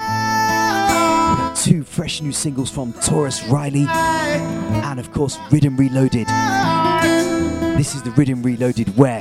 Two 1.62 1.84
fresh 1.84 2.22
new 2.22 2.32
singles 2.32 2.72
from 2.72 2.94
Tarrus 2.94 3.46
Riley, 3.52 3.86
and 3.90 5.02
of 5.02 5.12
course, 5.12 5.38
Rhythm 5.52 5.76
Reloaded. 5.76 6.28
This 7.78 7.94
is 7.94 8.04
the 8.04 8.12
Rhythm 8.12 8.42
Reloaded 8.42 8.96
where 8.96 9.20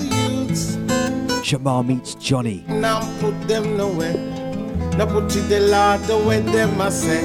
Jamar 1.48 1.82
meets 1.82 2.14
Johnny. 2.16 2.62
Now 2.68 3.00
put 3.20 3.32
them 3.48 3.78
nowhere. 3.78 4.12
Now 4.98 5.06
put 5.06 5.34
it 5.34 5.48
the 5.48 5.60
Lord 5.60 6.00
the 6.02 6.18
way 6.18 6.40
them 6.40 6.78
I 6.78 6.90
say. 6.90 7.24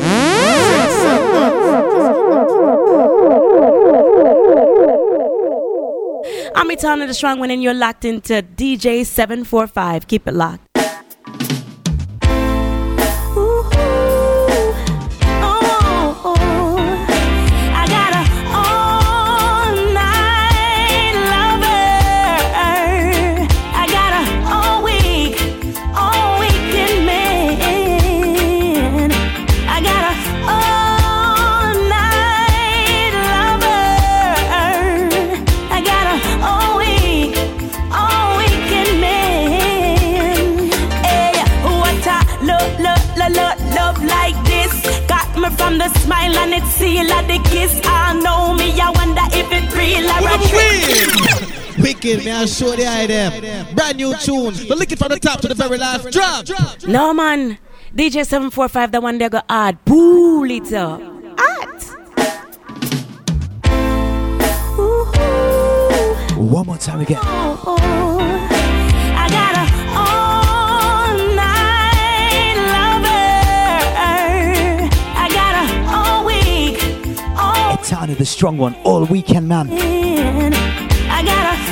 I'm 6.56 6.72
Etana 6.72 7.06
the 7.06 7.14
Strong 7.14 7.40
One, 7.40 7.52
and 7.52 7.62
you're 7.62 7.74
locked 7.74 8.06
into 8.06 8.42
DJ 8.42 9.06
745. 9.06 10.08
Keep 10.08 10.30
it 10.30 10.34
locked. 10.34 10.73
Smile 46.64 46.66
it 46.66 46.72
seal 46.72 47.12
of 47.12 47.28
the 47.28 47.50
kiss. 47.50 47.82
I 47.84 48.14
know 48.14 48.54
me, 48.56 48.80
I 48.80 48.90
wonder 48.92 49.22
if 49.32 49.52
it 49.52 49.76
real 49.76 50.10
or 50.10 50.28
a 50.30 50.38
trick. 50.50 51.80
Wicked, 51.80 52.26
man, 52.26 52.48
show 52.48 52.76
the 52.76 52.86
eye 52.86 53.08
them. 53.08 53.76
Brand 53.76 53.98
new 53.98 54.16
tunes. 54.18 54.68
The 54.68 54.76
lick 54.76 54.92
it 54.92 55.00
from 55.00 55.10
the 55.10 55.20
top 55.20 55.42
to 55.42 55.48
the 55.48 55.56
very 55.56 55.78
last 55.78 56.12
drop. 56.12 56.46
No, 56.88 57.14
man. 57.14 57.58
DJ 57.96 58.26
745, 58.26 58.92
the 58.92 59.02
one 59.02 59.18
they 59.18 59.30
go 59.30 59.42
hard. 59.50 59.84
Pull 59.86 60.50
it 60.50 60.74
up. 60.74 61.02
One 66.38 66.66
more 66.68 66.78
time 66.78 67.02
again. 67.02 67.20
I 67.22 68.33
all 77.94 78.04
Etana, 78.04 78.16
the 78.16 78.26
strong 78.26 78.58
one, 78.58 78.76
all 78.84 79.06
weekend 79.06 79.48
man. 79.48 79.70
I 79.72 81.24
got 81.24 81.54
a 81.54 81.64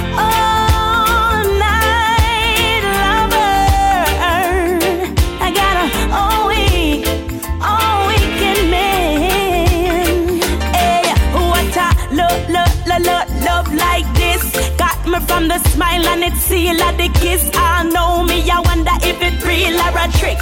me 15.11 15.19
from 15.27 15.47
the 15.49 15.59
smile 15.69 16.05
and 16.07 16.23
it 16.23 16.33
seal 16.37 16.81
of 16.81 16.97
the 16.97 17.09
kiss. 17.19 17.49
I 17.53 17.83
know 17.83 18.23
me, 18.23 18.49
I 18.49 18.59
wonder 18.61 18.91
if 19.01 19.21
it 19.21 19.45
real 19.45 19.75
or 19.75 19.97
a 19.97 20.07
trick. 20.19 20.39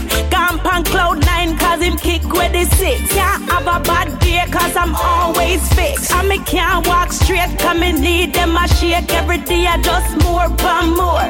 On 0.80 0.84
cloud 0.84 1.26
nine 1.26 1.58
cause 1.58 1.82
him 1.82 1.98
kick 1.98 2.24
with 2.32 2.54
the 2.54 2.64
six. 2.76 3.14
Can't 3.14 3.44
have 3.50 3.68
a 3.68 3.80
bad 3.84 4.09
cause 4.48 4.76
I'm 4.76 4.96
always 4.96 5.62
fixed. 5.74 6.12
And 6.12 6.30
me 6.30 6.40
can't 6.40 6.86
walk 6.88 7.12
straight 7.12 7.58
cause 7.60 7.78
me 7.78 7.92
need 7.92 8.34
them 8.34 8.56
a 8.56 8.68
shake 8.68 9.14
every 9.14 9.40
day. 9.40 9.66
I 9.68 9.82
just 9.82 10.12
more 10.24 10.48
and 10.48 10.96
more. 10.96 11.30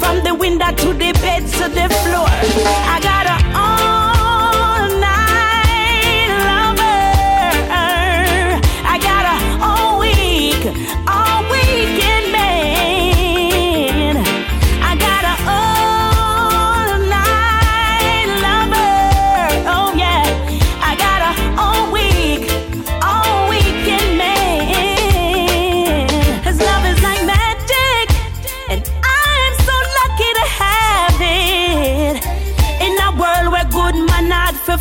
From 0.00 0.22
the 0.24 0.34
window 0.34 0.70
to 0.70 0.88
the 0.92 1.12
bed 1.22 1.42
to 1.58 1.68
the 1.68 1.88
floor. 2.02 2.28
I 2.94 2.98
got 3.02 3.26
a 3.26 3.36
uh, 3.58 4.03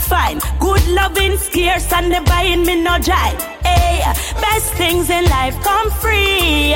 for 0.04 0.10
find, 0.10 0.42
good 0.60 0.86
loving 0.90 1.38
scarce 1.38 1.92
and 1.94 2.12
the 2.12 2.22
buying 2.26 2.66
me 2.66 2.82
no 2.82 2.92
jive. 2.92 3.40
Hey, 3.64 4.02
best 4.42 4.74
things 4.74 5.10
in 5.10 5.26
life 5.26 5.56
come 5.62 5.90
free. 5.92 6.76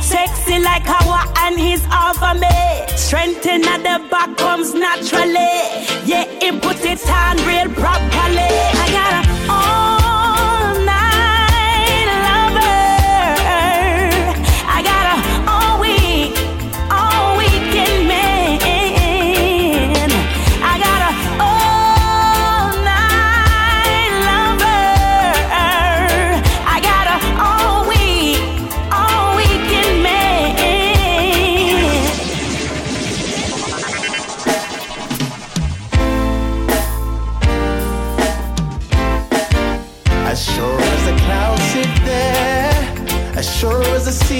Sexy 0.00 0.58
like 0.58 0.84
Hawa 0.86 1.20
and 1.44 1.58
his 1.58 1.84
offer 1.90 2.38
me. 2.38 2.96
Strength 2.96 3.46
in 3.46 3.62
the 3.62 4.06
back 4.10 4.36
comes 4.36 4.74
naturally. 4.74 5.58
Yeah, 6.04 6.24
he 6.40 6.50
put 6.58 6.84
it 6.84 7.08
on 7.08 7.36
real 7.46 7.68
properly. 7.74 8.77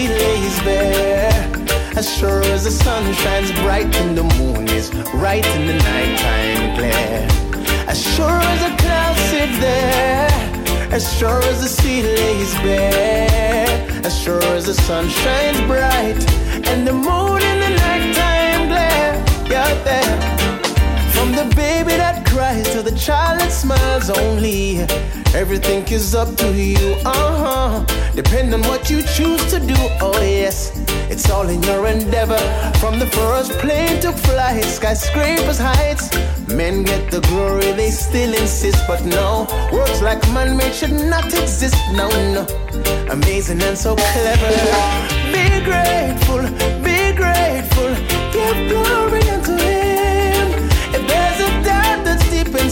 Lays 0.09 0.59
bare, 0.61 1.31
as 1.97 2.07
sure 2.19 2.43
as 2.55 2.65
the 2.65 2.71
sun 2.71 3.13
shines 3.15 3.53
bright 3.61 3.95
and 3.97 4.17
the 4.17 4.25
moon 4.39 4.69
is 4.69 4.93
right 5.15 5.47
in 5.57 5.67
the 5.67 5.75
nighttime 5.75 6.77
glare. 6.77 7.29
As 7.87 8.01
sure 8.15 8.41
as 8.53 8.61
the 8.67 8.77
clouds 8.83 9.21
sit 9.33 9.51
there, 9.61 10.29
as 10.93 11.05
sure 11.19 11.43
as 11.45 11.61
the 11.61 11.69
sea 11.69 12.03
lays 12.03 12.55
bare, 12.65 13.69
as 14.05 14.19
sure 14.19 14.43
as 14.57 14.67
the 14.67 14.75
sun 14.75 15.09
shines 15.09 15.61
bright 15.63 16.19
and 16.69 16.87
the 16.87 16.93
moon 16.93 17.41
in 17.51 17.59
the 17.65 17.73
nighttime 17.85 18.69
glare. 18.69 19.15
You're 19.51 19.77
there. 19.85 20.19
From 21.15 21.33
the 21.33 21.53
baby 21.55 21.98
cries 22.39 22.71
to 22.71 22.83
the 22.83 22.97
child 22.97 23.41
that 23.41 23.51
smiles 23.51 24.11
only. 24.11 24.79
Everything 25.35 25.83
is 25.89 26.15
up 26.15 26.31
to 26.37 26.49
you, 26.53 26.95
uh 27.05 27.33
huh. 27.43 27.85
Depend 28.15 28.55
on 28.55 28.63
what 28.71 28.89
you 28.89 29.03
choose 29.17 29.45
to 29.53 29.59
do, 29.59 29.79
oh 30.07 30.21
yes. 30.23 30.57
It's 31.13 31.29
all 31.31 31.49
in 31.49 31.61
your 31.65 31.89
endeavor. 31.89 32.43
From 32.79 33.01
the 33.01 33.09
first 33.19 33.51
plane 33.63 33.99
to 34.03 34.13
flight, 34.13 34.65
skyscrapers, 34.65 35.59
heights. 35.59 36.05
Men 36.47 36.85
get 36.85 37.11
the 37.11 37.23
glory, 37.23 37.73
they 37.73 37.91
still 37.91 38.33
insist, 38.33 38.87
but 38.87 39.05
no. 39.05 39.49
Words 39.73 40.01
like 40.01 40.23
man 40.37 40.57
made 40.57 40.75
should 40.75 40.99
not 41.15 41.27
exist, 41.43 41.79
no, 42.01 42.07
no. 42.37 42.45
Amazing 43.11 43.61
and 43.63 43.77
so 43.77 43.97
clever. 43.97 44.53
Be 45.35 45.47
grateful, 45.69 46.43
be 46.87 46.99
grateful. 47.21 47.91
Give 48.33 48.59
glory 48.71 49.08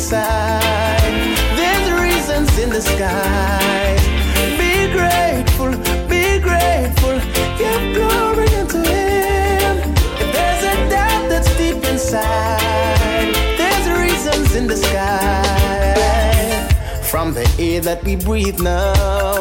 inside, 0.07 1.37
there's 1.57 1.91
reasons 2.01 2.57
in 2.61 2.71
the 2.71 2.81
skies. 2.81 4.07
Be 4.57 4.87
grateful, 4.93 5.71
be 6.07 6.39
grateful, 6.39 7.19
give 7.59 7.95
glory 7.97 8.47
unto 8.55 8.79
Him. 8.79 9.79
If 10.23 10.33
there's 10.33 10.63
a 10.63 10.89
doubt 10.89 11.29
that's 11.29 11.51
deep 11.57 11.83
inside, 11.85 13.35
there's 13.59 13.89
reasons 13.99 14.55
in 14.55 14.69
the 14.69 14.77
sky. 14.77 15.93
From 17.11 17.35
the 17.35 17.45
air 17.59 17.81
that 17.81 18.05
we 18.05 18.15
breathe 18.15 18.61
now, 18.61 19.35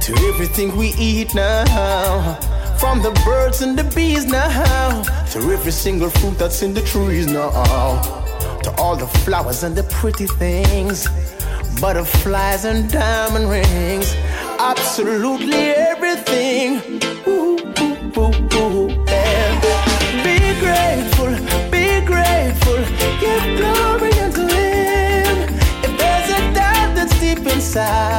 to 0.00 0.12
everything 0.34 0.76
we 0.76 0.88
eat 0.98 1.36
now. 1.36 2.34
From 2.80 3.00
the 3.00 3.12
birds 3.24 3.62
and 3.62 3.78
the 3.78 3.84
bees 3.94 4.24
now, 4.26 5.04
to 5.30 5.38
every 5.52 5.70
single 5.70 6.10
fruit 6.10 6.36
that's 6.36 6.62
in 6.62 6.74
the 6.74 6.82
trees 6.82 7.28
now. 7.28 8.27
All 8.88 8.96
the 8.96 9.06
flowers 9.06 9.64
and 9.64 9.76
the 9.76 9.82
pretty 9.82 10.26
things, 10.26 11.08
butterflies 11.78 12.64
and 12.64 12.90
diamond 12.90 13.50
rings. 13.50 14.14
Absolutely 14.58 15.72
everything. 15.92 16.80
Ooh, 17.26 17.58
ooh, 17.82 17.96
ooh, 18.16 18.32
ooh, 18.56 18.88
yeah. 19.04 19.60
Be 20.24 20.38
grateful, 20.64 21.32
be 21.70 22.00
grateful, 22.06 22.80
give 23.20 23.44
glory 23.58 24.12
unto 24.24 24.46
Him. 24.56 25.36
If 25.84 25.92
there's 25.98 26.30
a 26.38 26.40
doubt 26.54 26.94
that's 26.96 27.20
deep 27.20 27.40
inside, 27.40 28.17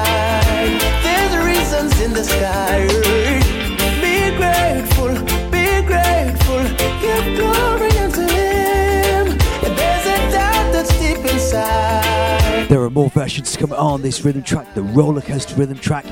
more 12.90 13.10
versions 13.10 13.56
coming 13.58 13.78
on 13.78 14.02
this 14.02 14.24
rhythm 14.24 14.44
track, 14.44 14.74
the 14.74 14.82
roller 14.82 15.22
coaster 15.22 15.56
rhythm 15.56 15.78
track. 15.78 16.06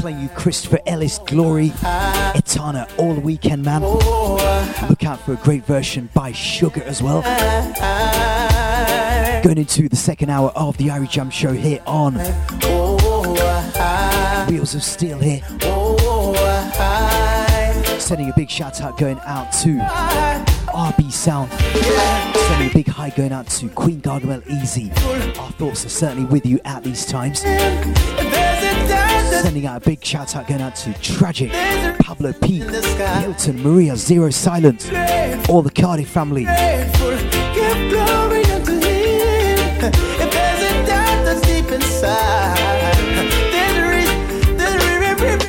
Playing 0.00 0.20
you 0.20 0.28
Christopher 0.30 0.78
Ellis, 0.86 1.18
Glory, 1.18 1.72
Etana, 2.34 2.86
all 2.98 3.14
weekend, 3.14 3.64
man. 3.64 3.82
Look 3.82 5.04
out 5.04 5.20
for 5.20 5.32
a 5.34 5.36
great 5.36 5.64
version 5.64 6.08
by 6.14 6.32
Sugar 6.32 6.82
as 6.84 7.02
well. 7.02 7.22
Going 9.42 9.58
into 9.58 9.88
the 9.88 9.96
second 9.96 10.30
hour 10.30 10.50
of 10.50 10.76
the 10.76 10.88
Irie 10.88 11.10
Jam 11.10 11.30
show 11.30 11.52
here 11.52 11.80
on 11.86 12.14
Wheels 14.48 14.74
of 14.74 14.82
Steel 14.82 15.18
here. 15.18 15.42
Sending 17.98 18.28
a 18.28 18.34
big 18.36 18.50
shout 18.50 18.80
out 18.80 18.98
going 18.98 19.18
out 19.20 19.52
to 19.52 20.51
RB 20.72 21.12
Sound. 21.12 21.52
Sending 21.52 22.70
a 22.70 22.72
big 22.72 22.88
hi 22.88 23.10
going 23.10 23.32
out 23.32 23.46
to 23.48 23.68
Queen 23.68 24.00
Gargamel 24.00 24.42
Easy. 24.48 24.90
Our 25.38 25.52
thoughts 25.52 25.84
are 25.84 25.90
certainly 25.90 26.24
with 26.24 26.46
you 26.46 26.58
at 26.64 26.82
these 26.82 27.04
times. 27.06 27.40
Sending 29.42 29.66
out 29.66 29.82
a 29.82 29.84
big 29.84 30.04
shout 30.04 30.34
out 30.36 30.46
going 30.46 30.60
out 30.60 30.74
to 30.76 30.92
Tragic, 31.00 31.52
Pablo 31.98 32.32
P, 32.32 32.58
Hilton, 32.58 33.62
Maria, 33.62 33.96
Zero 33.96 34.30
Silence, 34.30 34.90
all 35.48 35.62
the 35.62 35.70
Cardiff 35.70 36.08
family. 36.08 36.46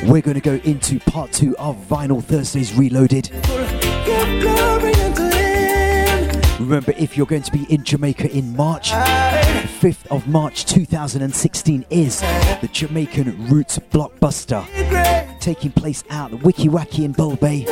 We're 0.06 0.20
going 0.20 0.34
to 0.34 0.40
go 0.40 0.54
into 0.64 1.00
part 1.00 1.32
two 1.32 1.56
of 1.56 1.76
Vinyl 1.88 2.22
Thursdays 2.22 2.74
Reloaded. 2.74 3.30
Remember, 6.60 6.92
if 6.96 7.16
you're 7.16 7.26
going 7.26 7.42
to 7.42 7.50
be 7.50 7.64
in 7.64 7.82
Jamaica 7.82 8.30
in 8.30 8.56
March, 8.56 8.90
the 8.90 9.68
5th 9.80 10.06
of 10.06 10.28
March 10.28 10.64
2016 10.66 11.84
is 11.90 12.20
the 12.20 12.68
Jamaican 12.72 13.48
Roots 13.48 13.78
Blockbuster, 13.90 14.64
taking 15.40 15.72
place 15.72 16.04
at 16.10 16.30
the 16.30 16.36
Wickie 16.38 16.68
Wackie 16.68 17.04
in 17.04 17.12
Bull 17.12 17.34
Bay. 17.36 17.66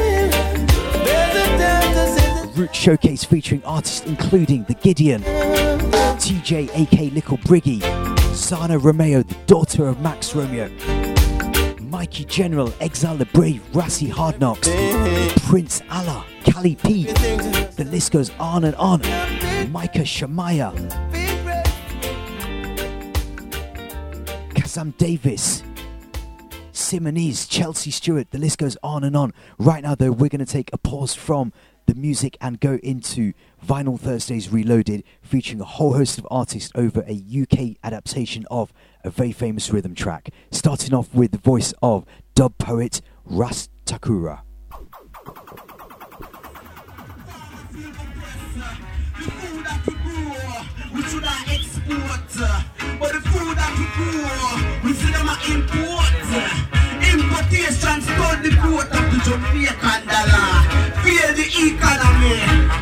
Root 2.56 2.74
Showcase 2.74 3.24
featuring 3.24 3.64
artists 3.64 4.04
including 4.04 4.64
The 4.64 4.74
Gideon, 4.74 5.22
TJ 5.22 6.76
aka 6.76 7.10
Little 7.10 7.38
Briggy, 7.38 7.80
Xana 8.32 8.82
Romeo, 8.82 9.22
the 9.22 9.36
daughter 9.46 9.86
of 9.86 10.00
Max 10.00 10.34
Romeo, 10.34 10.68
Mikey 11.92 12.24
General, 12.24 12.72
Exile 12.80 13.18
Di 13.18 13.24
Brave, 13.34 13.60
Rassi 13.72 14.10
Hardknocks, 14.10 14.66
Prince 15.46 15.82
Allah, 15.90 16.24
Cali 16.42 16.74
P. 16.74 17.04
The 17.04 17.86
list 17.90 18.12
goes 18.12 18.30
on 18.40 18.64
and 18.64 18.74
on. 18.76 19.02
Micah 19.70 19.98
Shamaya, 19.98 20.72
Kazam 24.54 24.96
Davis, 24.96 25.62
Simonese, 26.72 27.46
Chelsea 27.46 27.90
Stewart. 27.90 28.30
The 28.30 28.38
list 28.38 28.56
goes 28.56 28.78
on 28.82 29.04
and 29.04 29.14
on. 29.14 29.34
Right 29.58 29.82
now, 29.82 29.94
though, 29.94 30.12
we're 30.12 30.30
going 30.30 30.42
to 30.42 30.50
take 30.50 30.70
a 30.72 30.78
pause 30.78 31.14
from 31.14 31.52
the 31.84 31.94
music 31.94 32.38
and 32.40 32.58
go 32.58 32.78
into 32.82 33.34
Vinyl 33.62 34.00
Thursdays 34.00 34.48
Reloaded, 34.48 35.04
featuring 35.20 35.60
a 35.60 35.64
whole 35.64 35.92
host 35.92 36.16
of 36.16 36.26
artists 36.30 36.72
over 36.74 37.04
a 37.06 37.22
UK 37.42 37.76
adaptation 37.84 38.46
of 38.50 38.72
a 39.04 39.10
very 39.10 39.32
famous 39.32 39.70
rhythm 39.70 39.94
track. 39.94 40.30
Starting 40.50 40.94
off 40.94 41.12
with 41.14 41.32
the 41.32 41.38
voice 41.38 41.72
of 41.82 42.04
dub 42.34 42.56
poet 42.58 43.00
Ras 43.24 43.68
Takura. 43.84 44.42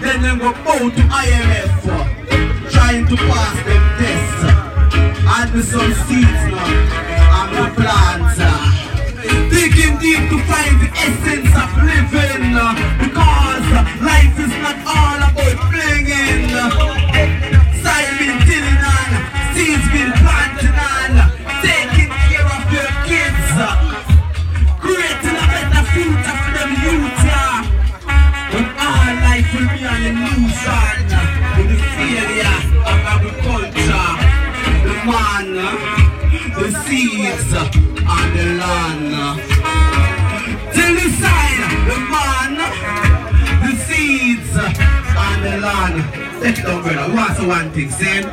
Then 0.00 0.22
them 0.22 0.38
go 0.38 0.52
bow 0.52 0.88
to 0.88 1.02
IMF, 1.12 2.70
trying 2.72 3.06
to 3.06 3.16
pass 3.16 3.64
them 3.66 3.98
tests. 3.98 4.69
And 5.22 5.52
with 5.52 5.68
some 5.68 5.92
seeds 6.06 6.44
now, 6.50 6.68
and 7.38 7.50
the 7.56 7.66
plants. 7.76 8.38
Digging 9.50 9.98
deep 9.98 10.28
to 10.30 10.38
find 10.48 10.74
the 10.80 10.88
essence 10.96 11.52
of 11.54 11.70
living, 11.84 12.56
uh, 12.56 12.74
because 12.98 13.68
uh, 13.72 13.84
life 14.04 14.36
is 14.38 14.52
not 14.64 14.78
all 14.86 15.20
about 15.28 15.58
flinging. 15.70 16.48
Been 18.20 18.36
tilling 18.44 18.82
on, 18.84 19.10
seeds 19.54 19.89
Take 46.50 46.64
it 46.64 46.66
down, 46.66 46.82
brother. 46.82 47.14
What's 47.14 47.38
the 47.38 47.46
one 47.46 47.70
thing, 47.70 47.90
saying? 47.90 48.26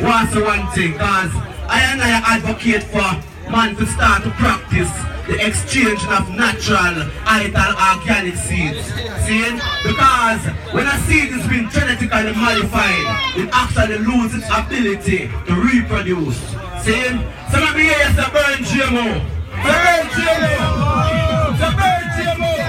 What's 0.00 0.32
the 0.32 0.42
one 0.42 0.66
thing? 0.72 0.96
Cause 0.96 1.28
I 1.68 1.84
and 1.92 2.00
I 2.00 2.08
advocate 2.24 2.82
for 2.84 3.04
man 3.52 3.76
to 3.76 3.84
start 3.84 4.22
to 4.22 4.30
practice 4.40 4.88
the 5.28 5.36
exchange 5.46 6.00
of 6.08 6.32
natural, 6.32 6.96
idle, 7.28 7.76
organic 7.76 8.36
seeds. 8.36 8.88
See? 9.28 9.52
Because 9.84 10.48
when 10.72 10.86
a 10.86 10.96
seed 11.04 11.28
is 11.28 11.46
being 11.46 11.68
genetically 11.68 12.32
modified, 12.40 13.04
it 13.36 13.50
actually 13.52 13.98
loses 13.98 14.40
its 14.40 14.48
ability 14.48 15.28
to 15.28 15.52
reproduce. 15.52 16.40
See? 16.80 17.04
Some 17.52 17.68
of 17.68 17.76
you 17.76 17.84
here 17.84 18.08
is 18.08 18.16
the 18.16 18.32
burn 18.32 18.64
GMO. 18.64 19.20
Burn 19.60 20.08
GMO. 20.16 21.52
Burn 21.60 22.02
GMO. 22.16 22.67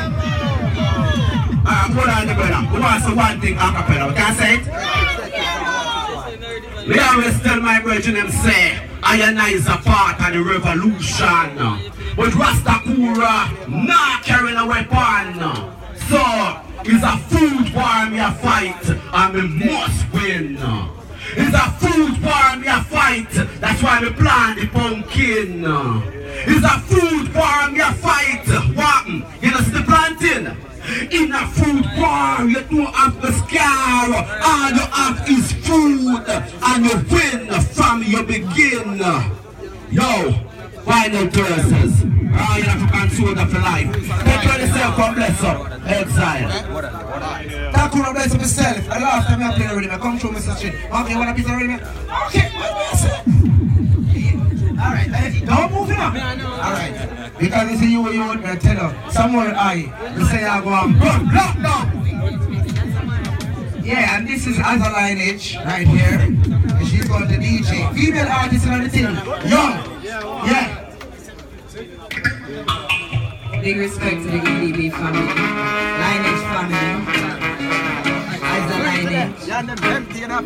Uh, 1.65 1.91
hold 1.93 2.09
on, 2.09 2.27
the 2.27 2.33
brother. 2.33 2.61
We 2.73 2.79
want 2.79 3.03
to 3.03 3.09
say 3.09 3.15
one 3.15 3.41
thing 3.41 3.55
a 3.55 3.71
cappella. 3.71 4.07
We 4.09 4.13
can 4.15 4.35
say 4.35 4.55
it? 4.55 4.65
Me 6.87 6.97
always 6.99 7.41
tell 7.41 7.59
my 7.61 7.79
brethren 7.81 8.31
say, 8.31 8.79
and 9.03 9.39
I 9.39 9.49
is 9.51 9.67
a 9.67 9.77
part 9.77 10.19
of 10.21 10.33
the 10.33 10.41
revolution. 10.41 11.57
But 12.15 12.33
Ras 12.35 12.61
Takura 12.61 13.49
not 13.67 14.23
carrying 14.23 14.57
a 14.57 14.65
weapon. 14.65 15.39
So, 16.09 16.21
it's 16.85 17.03
a 17.03 17.17
food 17.29 17.73
war 17.75 18.09
me 18.09 18.19
a 18.19 18.31
fight, 18.31 18.89
and 18.89 19.33
me 19.33 19.65
must 19.65 20.11
win. 20.13 20.57
It's 21.35 21.53
a 21.53 21.69
food 21.77 22.23
war 22.23 22.55
me 22.57 22.67
a 22.67 22.81
fight, 22.83 23.29
that's 23.59 23.83
why 23.83 23.99
me 24.01 24.09
plant 24.11 24.59
the 24.59 24.67
pumpkin. 24.67 25.63
It's 26.47 26.65
a 26.65 26.79
food 26.79 27.33
war 27.35 27.69
me 27.69 27.79
a 27.81 27.91
fight. 27.93 28.47
What? 28.75 29.07
You 29.43 29.51
know, 29.51 29.59
see 29.59 29.71
the 29.71 29.83
planting? 29.85 30.68
In 31.11 31.31
a 31.31 31.47
food 31.47 31.85
war, 31.97 32.49
you 32.49 32.61
don't 32.63 32.93
have 32.95 33.21
the 33.21 33.31
scar. 33.31 34.09
All 34.49 34.71
you 34.71 34.85
have 34.91 35.29
is 35.29 35.51
food, 35.65 36.27
and 36.29 36.85
you 36.85 36.95
win 37.11 37.61
from 37.61 38.03
you 38.03 38.23
begin. 38.23 38.97
Yo, 39.91 40.31
final 40.85 41.27
verses. 41.27 42.05
Ah, 42.31 42.57
you 42.57 42.63
have 42.63 42.79
to 42.79 42.97
consume 42.97 43.35
for 43.35 43.59
life. 43.59 43.91
Take 43.93 44.41
care 44.41 44.55
of 44.55 44.61
yourself, 44.61 44.97
God 44.97 45.15
bless 45.15 45.43
up. 45.43 45.71
Exile. 45.87 46.49
That 47.73 47.91
could 47.91 48.03
have 48.03 48.13
blessed 48.13 48.37
myself. 48.37 48.83
The 48.83 48.89
last 48.89 49.27
time 49.27 49.43
I 49.43 49.55
played 49.55 49.69
already, 49.71 49.89
I 49.89 49.97
come 49.97 50.19
through 50.19 50.31
Mr. 50.31 50.59
Shit. 50.59 50.75
Okay, 50.75 51.11
you 51.11 51.17
want 51.17 51.29
a 51.29 51.33
piece 51.33 51.45
of 51.45 51.51
rhythm? 51.51 51.79
Okay, 52.27 52.49
what 52.55 52.69
do 52.69 52.77
I 52.77 52.93
say? 52.95 53.58
Alright, 54.79 55.11
hey, 55.11 55.45
don't 55.45 55.71
move 55.73 55.89
it 55.91 55.99
up. 55.99 56.13
Alright. 56.15 57.37
Because 57.37 57.71
you 57.71 57.77
see 57.77 57.91
you, 57.91 58.09
you 58.11 58.27
would 58.27 58.41
tell 58.61 58.75
her, 58.75 59.11
somewhere 59.11 59.53
I, 59.55 59.73
you 60.15 60.25
say 60.25 60.45
I 60.45 60.61
go 60.61 60.69
and 60.69 60.95
run, 60.99 61.33
lock 61.33 61.55
down. 61.61 61.99
Yeah, 63.83 64.17
and 64.17 64.27
this 64.27 64.45
is 64.47 64.57
Aza 64.57 64.93
Lineage 64.93 65.57
right 65.65 65.87
here. 65.87 66.19
And 66.19 66.87
she's 66.87 67.05
called 67.05 67.27
the 67.27 67.35
DJ. 67.35 67.93
Female 67.93 68.27
artist 68.27 68.65
and 68.65 68.75
everything. 68.75 69.03
Young. 69.49 70.03
Yeah. 70.47 70.85
Big 73.61 73.77
respect 73.77 74.21
to 74.23 74.31
the 74.31 74.37
EDB 74.37 74.91
family, 74.91 75.27
lineage 75.99 76.43
family. 76.47 77.18
Lineage. 79.19 79.47
Yeah, 79.47 79.59
and 79.59 79.69
empty 79.83 80.23
enough. 80.23 80.45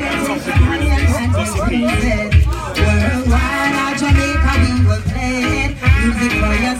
Herbs 0.00 0.30
and 1.16 1.32
Music. 1.70 2.30
Worldwide, 2.80 3.74
our 3.76 3.94
Jamaica, 4.00 4.52
play 5.12 5.42
it. 5.64 5.72
Music 6.00 6.32
for 6.40 6.54
your. 6.64 6.76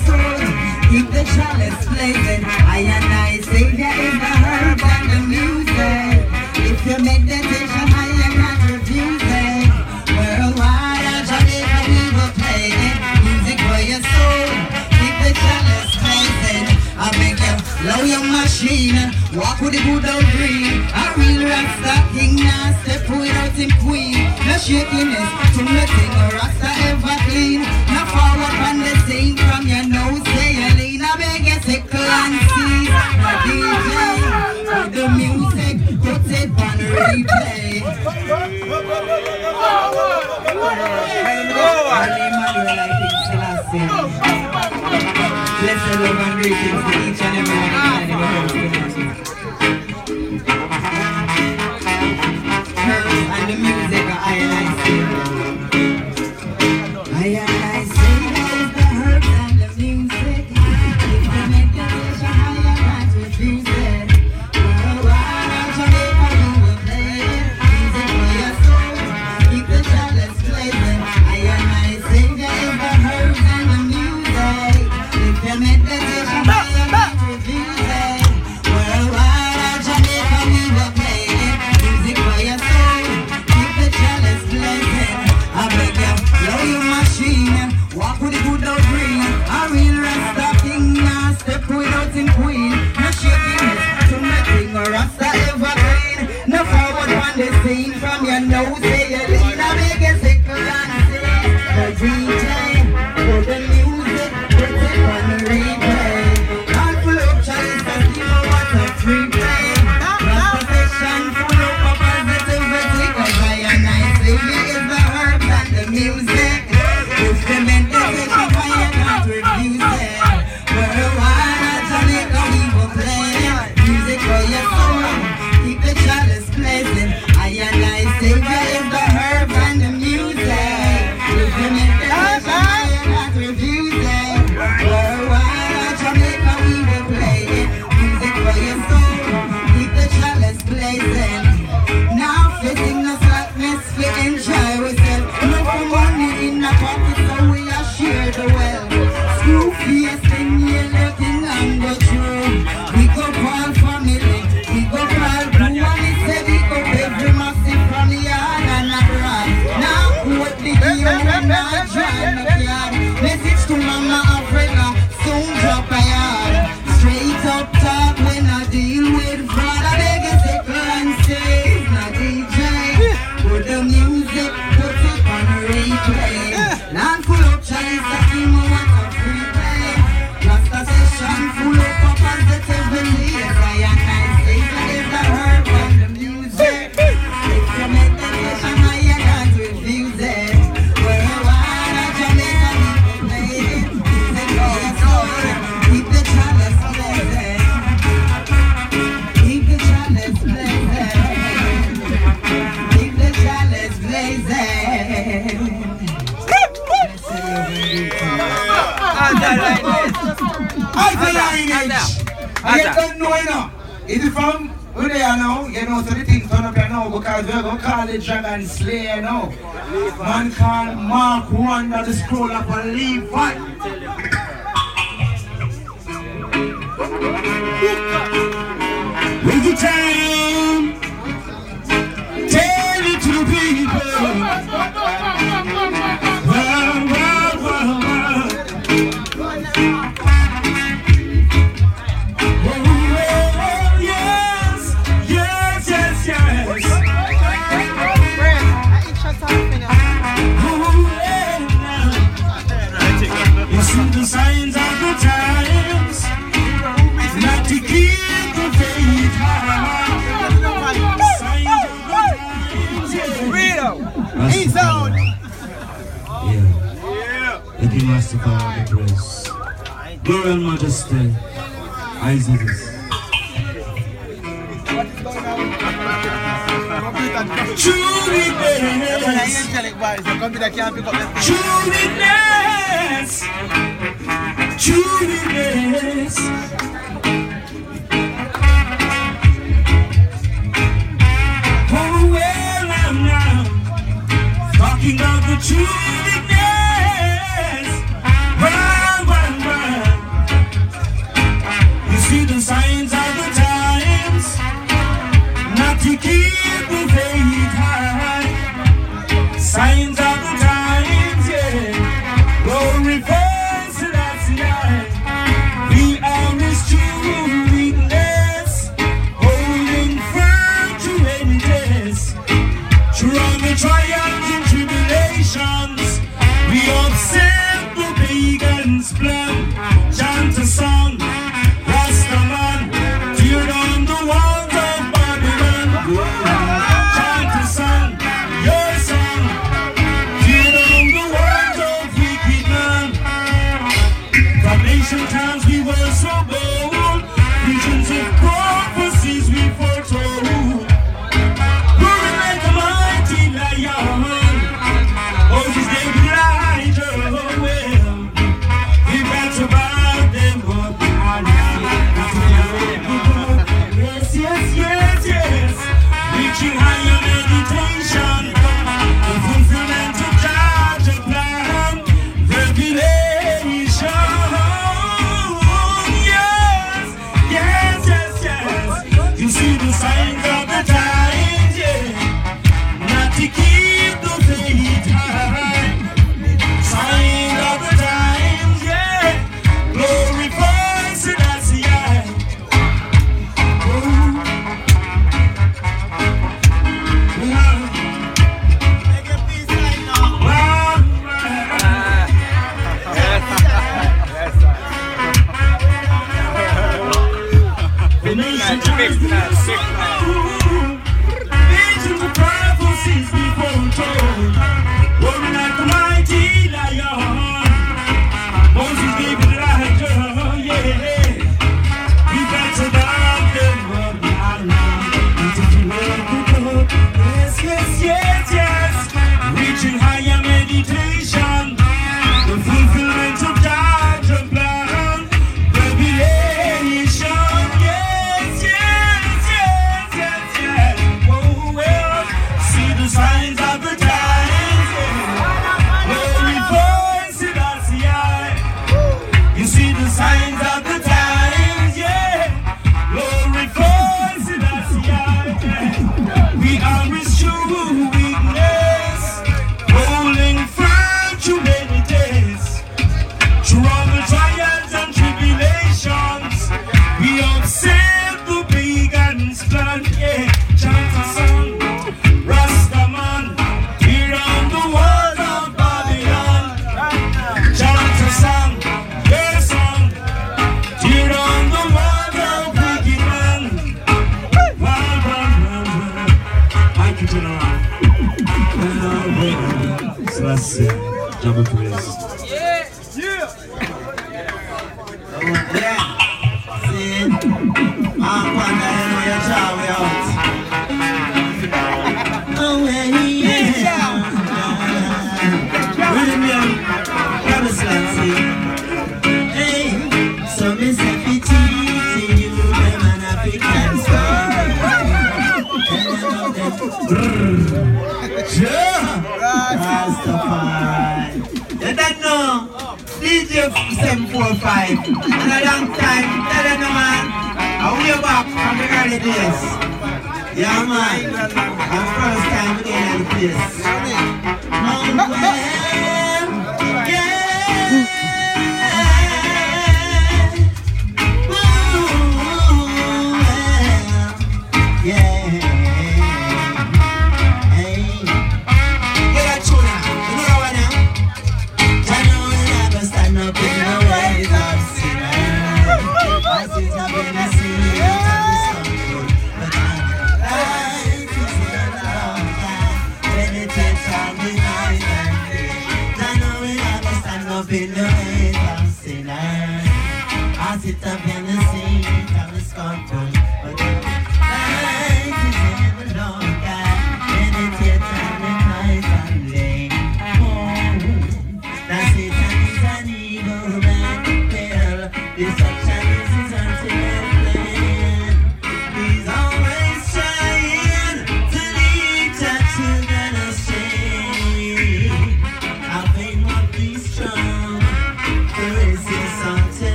Keep 0.90 1.06
the. 1.12 2.44
I 2.46 2.80
and 2.80 3.04
I, 3.04 3.40
Savior 3.42 3.94
is 4.06 4.16
the 4.24 4.34
herb 4.42 4.80
and 4.82 5.06
the 5.12 5.20
music. 5.28 6.16
If 6.66 6.86
your 6.86 6.98
meditation, 6.98 7.46
I 7.46 7.49
blow 17.82 18.04
your 18.04 18.24
machine. 18.24 18.96
Walk 19.34 19.60
with 19.60 19.72
the 19.72 19.82
good 19.82 20.04
old 20.04 20.24
green. 20.36 20.84
A 20.92 21.04
real 21.16 21.48
Rasta 21.48 21.94
king 22.12 22.36
now 22.36 22.72
step 22.82 23.08
without 23.08 23.52
him 23.56 23.70
queen. 23.82 24.28
No 24.46 24.54
shakiness 24.58 25.30
to 25.56 25.62
nothing. 25.64 26.12
Rasta 26.36 26.70
ever 26.88 27.16
clean. 27.28 27.60
No 27.92 28.02
forward 28.12 28.56
on 28.68 28.76
the 28.84 28.94
scene 29.06 29.36
from 29.36 29.66
your 29.66 29.84
nose. 29.88 30.22
Say 30.34 30.52
you 30.60 30.70
lean. 30.78 31.02
I 31.02 31.16
beg 31.16 31.46
you, 31.48 31.58
sickle 31.64 32.00
and 32.00 32.34
see. 32.52 32.86
The 33.24 33.32
DJ 33.44 33.90
with 34.68 34.92
the 34.94 35.06
music. 35.18 35.76
Put 36.04 36.30
it 36.30 36.50
on 36.60 36.78
replay. 36.78 37.60
Think 41.30 41.50
Selassie. 41.50 42.99
Blessed 45.60 46.00
love 46.00 46.16
and 46.16 46.46
each 46.46 47.20
and 47.20 48.59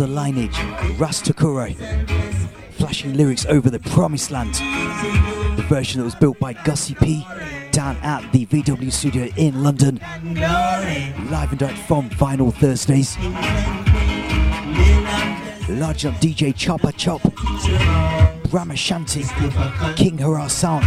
Aza 0.00 0.14
Lineage, 0.14 0.98
Ras 0.98 1.20
Takura, 1.20 1.74
flashing 2.72 3.12
lyrics 3.14 3.44
over 3.46 3.68
the 3.68 3.78
Promised 3.80 4.30
Land. 4.30 4.54
The 4.54 5.64
version 5.68 6.00
that 6.00 6.04
was 6.06 6.14
built 6.14 6.38
by 6.38 6.54
Gussie 6.54 6.94
P 6.94 7.26
down 7.70 7.98
at 7.98 8.32
the 8.32 8.46
VW 8.46 8.90
studio 8.90 9.28
in 9.36 9.62
London. 9.62 10.00
Live 10.24 11.50
and 11.50 11.58
direct 11.58 11.78
from 11.80 12.08
Vinyl 12.08 12.54
Thursdays. 12.54 13.18
Large 15.68 16.06
up 16.06 16.14
DJ 16.14 16.56
Chopper 16.56 16.92
Chop, 16.92 17.20
Brahma 18.50 18.74
Shanti, 18.74 19.26
King 19.96 20.16
Harar 20.16 20.48
Sound, 20.48 20.84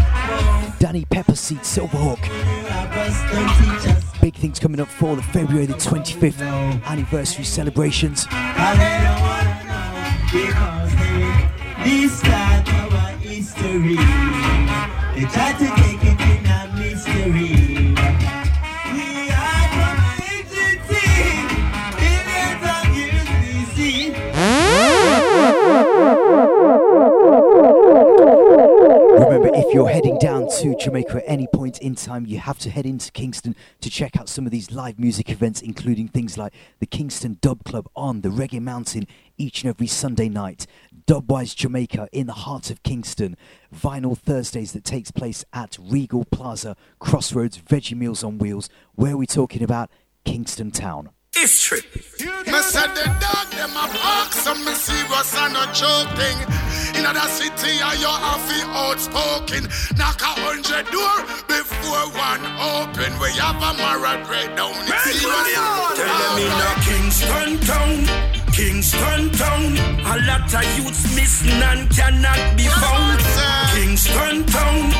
Danny 0.79 1.05
Pepperseed 1.05 1.59
Silverhawk. 1.59 2.19
Big 4.23 4.35
things 4.35 4.57
coming 4.57 4.79
up 4.79 4.87
for 4.87 5.17
the 5.17 5.21
February 5.21 5.65
the 5.65 5.73
25th 5.73 6.39
anniversary 6.85 7.43
celebrations. 7.43 8.25
History. 13.19 13.95
They 15.15 15.25
try 15.25 15.51
to 15.59 15.67
take 15.75 16.03
it 16.05 16.21
in 16.21 16.45
a 16.45 16.73
mystery. 16.79 17.52
Jamaica 30.83 31.15
at 31.15 31.23
any 31.25 31.47
point 31.47 31.79
in 31.79 31.95
time, 31.95 32.25
you 32.25 32.39
have 32.39 32.59
to 32.59 32.69
head 32.69 32.85
into 32.85 33.09
Kingston 33.13 33.55
to 33.79 33.89
check 33.89 34.17
out 34.17 34.27
some 34.27 34.45
of 34.45 34.51
these 34.51 34.69
live 34.69 34.99
music 34.99 35.29
events, 35.29 35.61
including 35.61 36.09
things 36.09 36.37
like 36.37 36.53
the 36.79 36.85
Kingston 36.85 37.37
Dub 37.39 37.63
Club 37.63 37.87
on 37.95 38.19
the 38.19 38.27
Reggae 38.27 38.61
Mountain 38.61 39.07
each 39.37 39.63
and 39.63 39.69
every 39.69 39.87
Sunday 39.87 40.27
night, 40.27 40.67
Dubwise 41.07 41.55
Jamaica 41.55 42.09
in 42.11 42.27
the 42.27 42.33
heart 42.33 42.69
of 42.69 42.83
Kingston, 42.83 43.37
Vinyl 43.73 44.17
Thursdays 44.17 44.73
that 44.73 44.83
takes 44.83 45.09
place 45.09 45.45
at 45.53 45.77
Regal 45.79 46.25
Plaza, 46.25 46.75
Crossroads, 46.99 47.59
Veggie 47.59 47.95
Meals 47.95 48.21
on 48.21 48.37
Wheels. 48.37 48.67
Where 48.95 49.13
are 49.13 49.17
we 49.17 49.25
talking 49.25 49.63
about? 49.63 49.89
Kingston 50.25 50.71
Town. 50.71 51.11
History. 51.35 51.81
Me 52.45 52.59
said 52.61 52.93
the 52.93 53.05
dog 53.19 53.49
them 53.51 53.71
a 53.71 53.85
bark, 53.89 54.31
so 54.31 54.53
me 54.55 54.73
serious 54.73 55.35
and 55.35 55.57
a 55.57 55.65
joking. 55.73 56.37
In 56.93 57.05
other 57.05 57.27
city, 57.27 57.81
I 57.81 57.97
you 57.97 58.07
have 58.07 58.45
to 58.47 58.59
outspoken. 58.69 59.63
Knock 59.97 60.21
a 60.21 60.31
hundred 60.45 60.85
door 60.93 61.17
before 61.49 62.05
one 62.13 62.43
open. 62.61 63.11
We 63.19 63.33
have 63.41 63.57
a 63.57 63.73
moral 63.81 64.21
breakdown. 64.29 64.77
It's 64.85 65.19
serious. 65.19 65.57
Tell 65.97 66.17
them 66.21 66.37
in 66.37 66.53
a 66.53 66.71
Kingston 66.85 67.51
town, 67.65 68.05
Kingston 68.53 69.31
town. 69.33 69.73
A 70.05 70.15
lot 70.29 70.53
of 70.53 70.65
youths 70.77 71.03
missing 71.15 71.59
and 71.59 71.89
cannot 71.89 72.55
be 72.55 72.69
found. 72.69 73.19
Kingston 73.73 74.45
town, 74.45 74.93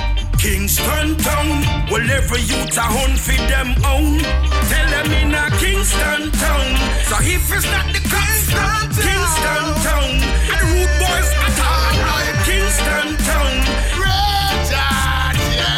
Kingston 0.43 1.15
town. 1.23 1.87
Well, 1.89 2.03
every 2.11 2.41
youth 2.41 2.75
a 2.75 2.83
hunt 2.83 3.15
for 3.17 3.31
them 3.47 3.79
own. 3.87 4.19
Tell 4.67 4.87
them 4.91 5.07
in 5.15 5.31
a 5.31 5.47
Kingston 5.55 6.35
town. 6.35 6.67
So 7.07 7.15
if 7.23 7.47
it's 7.47 7.63
not 7.71 7.87
the 7.95 8.03
Kingston, 8.03 8.91
Kingston 8.91 9.65
town, 9.87 10.11
and 10.19 10.59
the 10.59 10.67
rude 10.67 10.95
boys 10.99 11.31
at 11.47 11.59
all. 11.63 11.95
Kingston 12.43 13.09
town, 13.23 13.55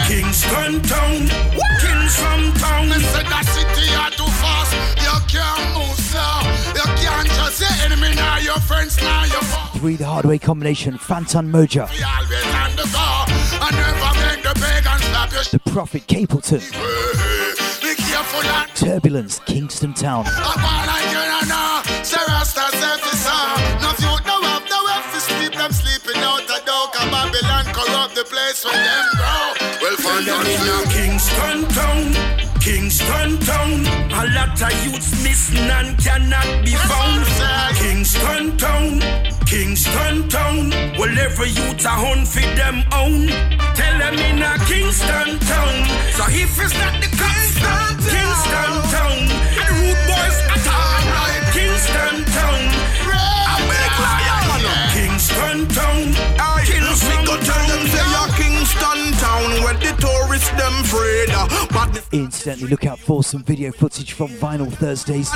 Kingston 0.10 0.74
town, 0.82 1.30
Kingston 1.78 2.42
town. 2.58 2.90
Me 2.90 2.98
said 3.14 3.30
that 3.30 3.46
city 3.46 3.86
are 4.02 4.10
too 4.18 4.26
fast. 4.42 4.74
You 4.98 5.14
can't 5.30 5.78
move 5.78 5.94
slow. 6.10 6.42
You 6.74 6.86
can't 7.06 7.30
just 7.38 7.62
say 7.62 7.70
enemy 7.86 8.18
now 8.18 8.42
your 8.42 8.58
friends 8.66 8.98
now 8.98 9.30
your 9.30 9.46
foe. 9.46 9.78
Three 9.78 9.96
the 9.96 10.10
hard 10.10 10.26
way 10.26 10.40
combination, 10.40 10.98
Fantan 10.98 11.54
Mojah, 11.54 11.86
We 11.94 12.02
always 12.02 12.50
on 12.58 12.76
the 12.82 12.90
go. 12.90 13.25
The 15.52 15.60
Prophet 15.60 16.08
Capleton, 16.08 16.62
Turbulence, 18.76 19.40
Kingston 19.46 19.94
Town. 19.94 20.26
Babylon 27.36 27.66
corrupt 27.74 28.16
the 28.16 28.24
place 28.24 28.64
them. 28.72 29.06
Well, 29.82 29.98
find 29.98 30.28
in 30.28 30.90
Kingston 30.90 31.68
town, 31.70 32.45
Kingston 32.66 33.38
town. 33.46 33.86
A 34.10 34.26
lot 34.34 34.60
of 34.60 34.74
youths 34.84 35.24
missing 35.24 35.70
and 35.70 35.96
cannot 36.00 36.66
be 36.66 36.74
found. 36.74 37.24
Kingston 37.78 38.58
town, 38.58 39.02
Kingston 39.46 40.28
town. 40.30 40.72
Well, 40.98 41.14
every 41.14 41.50
youth 41.50 41.86
a 41.86 41.94
hunt 41.94 42.28
for 42.28 42.42
them 42.58 42.82
own. 42.90 43.30
Tell 43.78 43.96
them 44.02 44.18
in 44.18 44.42
a 44.42 44.58
Kingston 44.66 45.38
town. 45.46 45.76
So 46.18 46.26
if 46.26 46.58
it's 46.58 46.74
not 46.74 46.98
the 47.06 47.10
Kingston, 47.14 48.02
Kingston 48.02 48.74
town, 48.90 49.20
the 49.30 49.66
rude 49.78 50.02
boys 50.10 50.38
at 50.50 50.66
all. 50.66 51.06
Kingston 51.54 52.18
town, 52.34 52.66
a 53.46 53.56
big 53.70 53.94
lion. 54.02 54.42
Kingston 54.90 55.70
town, 55.70 56.02
Aye, 56.42 56.66
we 56.66 57.16
go 57.30 57.38
tell 57.46 57.64
them 57.70 57.86
say 57.94 58.06
you're 58.10 58.26
Kingston 58.26 58.34
town 58.34 58.35
where 59.64 59.74
the 59.74 59.94
tourists 60.00 60.50
them 60.52 60.74
afraid. 60.82 61.30
Incidentally, 62.12 62.70
look 62.70 62.86
out 62.86 63.00
for 63.00 63.24
some 63.24 63.44
video 63.44 63.72
footage 63.72 64.14
from 64.14 64.30
Vinyl 64.30 64.72
Thursdays. 64.72 65.30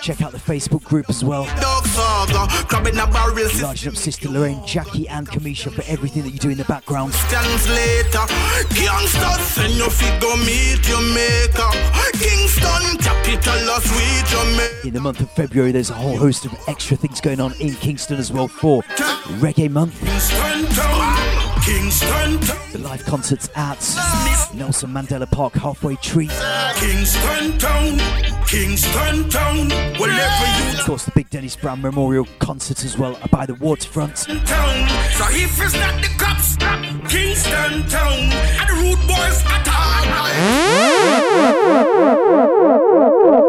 Check 0.00 0.22
out 0.22 0.32
the 0.32 0.38
Facebook 0.38 0.84
group 0.84 1.08
as 1.08 1.24
well. 1.24 1.44
dog 1.60 1.86
saga, 1.86 2.46
crab 2.66 2.86
in 2.86 2.98
a 2.98 3.06
barrel 3.06 3.36
Larging 3.60 3.90
up 3.92 3.96
Sister 3.96 4.28
Lorraine, 4.28 4.64
Jackie, 4.66 5.08
and 5.08 5.28
Kamisha 5.28 5.72
for 5.72 5.82
everything 5.90 6.22
that 6.22 6.30
you 6.30 6.38
do 6.38 6.50
in 6.50 6.58
the 6.58 6.64
background. 6.64 7.12
stands 7.14 7.68
later. 7.68 8.24
Gangsters 8.74 9.40
send 9.46 9.74
your 9.74 9.90
figure 9.90 10.36
meet 10.46 10.86
your 10.88 11.02
maker. 11.02 11.70
Kingston 12.12 12.98
capital 12.98 13.70
of 13.70 13.84
sweet 13.84 14.26
Jamaica. 14.26 14.86
In 14.86 14.94
the 14.94 15.00
month 15.00 15.20
of 15.20 15.30
February, 15.32 15.72
there's 15.72 15.90
a 15.90 15.94
whole 15.94 16.16
host 16.16 16.44
of 16.44 16.52
extra 16.68 16.96
things 16.96 17.20
going 17.20 17.40
on 17.40 17.52
in 17.60 17.74
Kingston 17.74 18.18
as 18.18 18.32
well 18.32 18.48
for 18.48 18.82
Reggae 19.40 19.70
Month. 19.70 20.00
Kingston 21.60 21.60
town, 21.60 21.62
Kingston 21.62 22.40
town, 22.40 22.58
The 22.72 22.78
live 22.78 23.04
concerts 23.04 23.50
at 23.54 23.78
Nelson 24.54 24.90
Mandela 24.90 25.30
Park 25.30 25.52
Halfway 25.54 25.94
Tree. 25.96 26.28
Kingston 26.76 27.58
town, 27.58 27.98
Kingston 28.46 29.28
town. 29.28 29.68
Wherever 29.98 30.70
you 30.72 30.78
Of 30.78 30.84
course, 30.86 31.04
the 31.04 31.10
Big 31.14 31.28
Dennis 31.30 31.56
Brown 31.56 31.82
Memorial 31.82 32.26
Concert 32.38 32.82
as 32.84 32.96
well 32.98 33.18
by 33.30 33.44
the 33.46 33.54
waterfront. 33.56 34.16
town. 34.16 34.88
So 35.12 35.24
if 35.30 35.60
it's 35.60 35.74
not 35.74 36.00
the 36.00 36.08
cops, 36.18 36.56
Kingston 37.12 37.86
town, 37.88 38.18
and 38.18 38.68
the 38.68 38.74
rude 38.80 39.06
boys 39.06 39.44
It's 40.32 40.40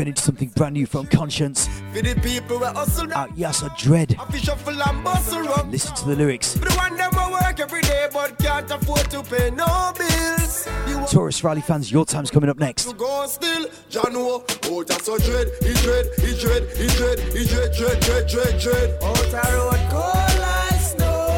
We 0.00 0.06
into 0.06 0.22
something 0.22 0.48
brand 0.56 0.72
new 0.72 0.86
from 0.86 1.04
Conscience. 1.08 1.68
for 1.92 2.00
the 2.00 2.18
people 2.22 2.58
we 2.58 2.64
hustle 2.64 3.12
Out 3.12 3.36
Yasa 3.36 3.76
Dread. 3.76 4.16
I 4.18 4.24
fish 4.32 4.44
shuffle 4.44 4.82
and 4.82 5.04
bustle 5.04 5.42
run. 5.42 5.70
Listen 5.70 5.94
to 5.94 6.06
the 6.06 6.16
lyrics. 6.16 6.54
The 6.54 6.72
one 6.72 6.96
them 6.96 7.10
we 7.12 7.32
work 7.32 7.60
every 7.60 7.82
day 7.82 8.08
but 8.10 8.38
can't 8.38 8.70
afford 8.70 9.10
to 9.10 9.22
pay 9.22 9.50
no 9.50 9.92
bills. 9.98 10.66
You 10.88 10.96
Tarrus 11.04 11.44
Riley 11.44 11.60
fans, 11.60 11.92
your 11.92 12.06
time's 12.06 12.30
coming 12.30 12.48
up 12.48 12.58
next. 12.58 12.86
to 12.86 12.94
go 12.94 13.26
still, 13.26 13.66
John 13.90 14.12
oh, 14.16 14.84
that's 14.88 15.04
so 15.04 15.18
dread, 15.18 15.48
he 15.60 15.74
dread, 15.84 16.06
he 16.16 16.32
dread, 16.40 16.64
he 16.78 16.86
dread, 16.96 17.18
he 17.36 17.44
dread, 17.44 17.70
dread, 17.76 18.00
dread, 18.00 18.26
dread, 18.26 18.58
dread. 18.58 19.02
Out 19.04 19.34
a 19.36 19.52
road 19.52 19.84
cold 19.90 20.40
like 20.40 20.80
snow, 20.80 21.28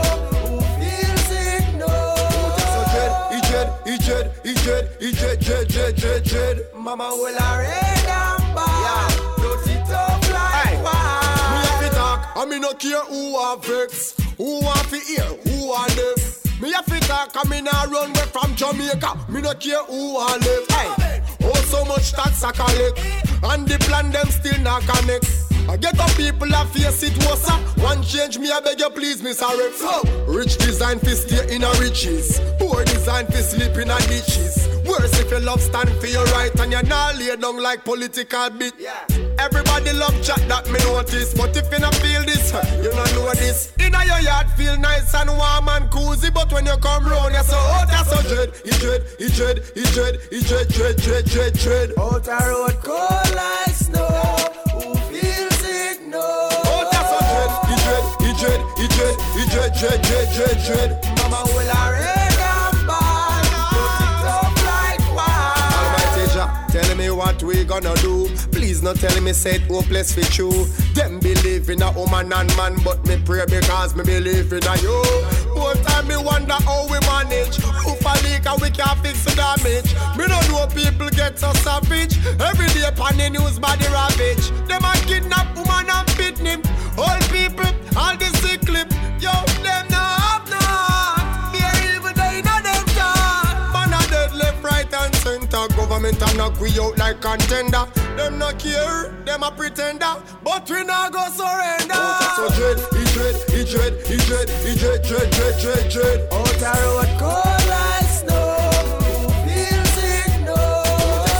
who 0.46 0.60
feels 0.78 1.30
it 1.34 1.78
no? 1.78 1.86
Oh 1.90 2.54
that's 2.56 2.70
so 2.70 2.82
dread, 2.94 3.10
he 3.34 3.40
dread, 3.50 3.68
he 3.84 3.98
dread, 3.98 4.30
he 4.44 4.54
dread, 4.54 4.88
he 5.00 5.10
dread, 5.10 5.40
dread, 5.40 5.66
dread, 5.66 5.96
dread, 5.96 6.22
dread. 6.22 6.58
Mama 6.76 7.10
will 7.12 7.34
a 7.34 7.58
red 7.58 7.92
and 8.52 8.54
bad, 8.54 9.16
don't 9.38 9.66
it 9.66 9.90
up 9.90 10.22
like 10.30 10.84
wow. 10.84 11.52
Me 11.52 11.66
have 11.66 11.90
to 11.90 11.96
talk, 11.96 12.36
I 12.36 12.44
me 12.46 12.58
no 12.58 12.72
care 12.74 13.04
who 13.04 13.36
a 13.36 13.56
vex, 13.56 14.14
who 14.36 14.60
want 14.60 14.88
to 14.90 14.98
hear, 14.98 15.22
who 15.22 15.68
want 15.68 15.94
deaf. 15.96 16.60
Me 16.60 16.72
have 16.72 16.86
to 16.86 17.00
talk, 17.00 17.32
I 17.34 17.48
me 17.48 17.60
nah 17.60 17.84
run 17.84 18.10
away 18.10 18.26
from 18.32 18.54
Jamaica. 18.54 19.18
Me 19.28 19.40
no 19.40 19.54
care 19.54 19.82
who 19.84 20.16
a 20.18 20.38
live. 20.38 20.66
Hey, 20.70 21.22
oh 21.42 21.54
so 21.66 21.84
much 21.84 22.12
tax 22.12 22.44
I 22.44 22.52
collect, 22.52 22.98
and 23.44 23.66
the 23.66 23.78
plan 23.80 24.10
them 24.10 24.28
still 24.28 24.60
not 24.60 24.82
connect. 24.82 25.26
I 25.68 25.76
get 25.76 25.98
up 25.98 26.10
people 26.16 26.52
a 26.52 26.66
face 26.66 27.02
it 27.04 27.16
was 27.18 27.48
up. 27.48 27.60
One 27.78 28.02
change 28.02 28.38
me, 28.38 28.50
I 28.50 28.60
beg 28.60 28.80
you 28.80 28.90
please, 28.90 29.22
Miss 29.22 29.40
Rex. 29.40 29.78
So, 29.78 30.02
rich 30.26 30.58
design 30.58 30.98
fi 30.98 31.14
stay 31.14 31.54
in 31.54 31.62
a 31.62 31.70
riches. 31.80 32.40
Poor 32.58 32.84
design 32.84 33.26
fi 33.26 33.40
sleep 33.40 33.76
in 33.76 33.90
a 33.90 33.98
ditches. 34.00 34.61
Worse 34.92 35.18
if 35.20 35.30
you 35.30 35.40
love 35.40 35.62
stand 35.62 35.88
for 36.00 36.06
your 36.06 36.24
right 36.36 36.54
and 36.60 36.70
you're 36.70 36.82
not 36.82 37.16
lay 37.16 37.34
down 37.36 37.62
like 37.62 37.82
political 37.82 38.50
bit. 38.50 38.74
Everybody 39.38 39.92
love 39.94 40.14
chat 40.22 40.44
that 40.48 40.68
me 40.70 40.78
notice, 40.84 41.32
but 41.32 41.56
if 41.56 41.72
you 41.72 41.78
not 41.78 41.94
feel 41.94 42.20
this, 42.28 42.52
you 42.84 42.92
not 42.92 43.08
know 43.14 43.32
this. 43.32 43.72
Inna 43.80 44.04
your 44.04 44.20
yard 44.20 44.50
feel 44.50 44.76
nice 44.78 45.14
and 45.14 45.30
warm 45.30 45.68
and 45.68 45.90
cozy, 45.90 46.28
but 46.30 46.52
when 46.52 46.66
you 46.66 46.76
come 46.76 47.06
round, 47.06 47.32
you 47.34 47.42
so 47.42 47.56
hot, 47.56 47.88
you 47.88 48.04
so 48.04 48.20
dread. 48.28 48.52
He 48.64 48.70
dread, 48.76 49.00
he 49.16 49.28
dread, 49.32 49.56
he 49.74 49.84
dread, 49.96 50.14
he 50.28 50.40
dread, 50.44 50.68
dread, 50.68 50.96
dread, 51.00 51.24
dread, 51.24 51.52
dread. 51.56 51.88
Out 51.98 52.28
a 52.28 52.38
road 52.52 52.76
cold 52.84 53.34
like 53.34 53.72
snow. 53.72 54.12
Who 54.76 54.92
feels 55.08 55.60
it 55.64 56.04
no? 56.04 56.20
Oh, 56.20 56.84
that's 56.92 57.08
so 57.08 57.18
dread. 57.32 57.50
He 57.64 57.74
dread, 57.80 58.04
he 58.20 58.30
dread, 58.36 58.60
he 58.76 58.86
dread, 58.92 59.16
he 59.32 59.42
dread, 59.48 59.72
dread, 59.72 59.98
dread, 60.04 60.28
dread, 60.36 60.58
dread. 60.68 60.90
Mama 61.16 61.40
will 61.48 61.64
a 61.64 61.81
gonna 67.64 67.94
do. 67.96 68.28
Please 68.50 68.82
not 68.82 68.96
tell 68.96 69.20
me 69.20 69.32
said 69.32 69.62
hopeless 69.62 70.12
for 70.12 70.26
you. 70.40 70.66
Them 70.94 71.20
believe 71.20 71.68
in 71.70 71.82
a 71.82 71.90
woman 71.92 72.32
and 72.32 72.56
man, 72.56 72.76
but 72.84 73.04
me 73.06 73.20
pray 73.24 73.44
because 73.46 73.94
me 73.94 74.04
believe 74.04 74.52
in 74.52 74.64
a 74.64 74.76
you. 74.78 75.02
Both 75.54 75.82
time 75.86 76.08
me 76.08 76.16
wonder 76.16 76.54
how 76.54 76.86
we 76.90 76.98
manage. 77.00 77.58
Roof 77.84 78.04
a 78.04 78.14
leak 78.24 78.46
and 78.46 78.60
we 78.60 78.70
can't 78.70 78.98
fix 79.00 79.24
the 79.24 79.34
damage. 79.36 79.94
Me 80.16 80.26
don't 80.26 80.48
know 80.50 80.66
people 80.74 81.10
get 81.10 81.38
so 81.38 81.52
savage. 81.54 82.18
Every 82.40 82.68
day 82.68 82.86
upon 82.86 83.16
the 83.16 83.30
news 83.30 83.58
body 83.58 83.86
ravage. 83.86 84.50
Them 84.68 84.84
a 84.84 84.92
kidnap 85.06 85.54
woman 85.56 85.90
and 85.90 86.08
beat 86.16 86.38
him. 86.38 86.62
All 86.98 87.18
people, 87.30 87.70
all 87.96 88.18
sick 88.42 88.60
clip. 88.62 88.90
Yo, 89.20 89.32
Government 96.22 96.34
a 96.34 96.50
knock 96.50 96.60
we 96.60 96.78
out 96.78 96.98
like 96.98 97.20
contender. 97.20 97.84
Them 98.16 98.38
no 98.38 98.52
care, 98.52 99.12
them 99.24 99.42
a 99.42 99.50
pretender. 99.50 100.22
But 100.44 100.70
we 100.70 100.84
not 100.84 101.12
go 101.12 101.24
surrender. 101.30 101.94
Oh, 101.94 102.34
so 102.36 102.48
dread, 102.54 102.78
he 102.94 103.04
dread, 103.12 103.34
he 103.50 103.64
dread, 103.64 104.06
he 104.06 104.16
dread, 104.18 104.48
he 104.62 104.78
dread, 104.78 105.02
dread, 105.02 105.30
dread, 105.32 105.60
dread, 105.60 105.90
dread. 105.90 106.32
Out 106.32 106.62
a 106.62 106.72
road 106.82 107.10
cold 107.18 107.64
like 107.66 108.06
snow. 108.06 108.70
Who 109.02 109.34
feels 109.50 109.96
it 109.98 110.46
no? 110.46 110.58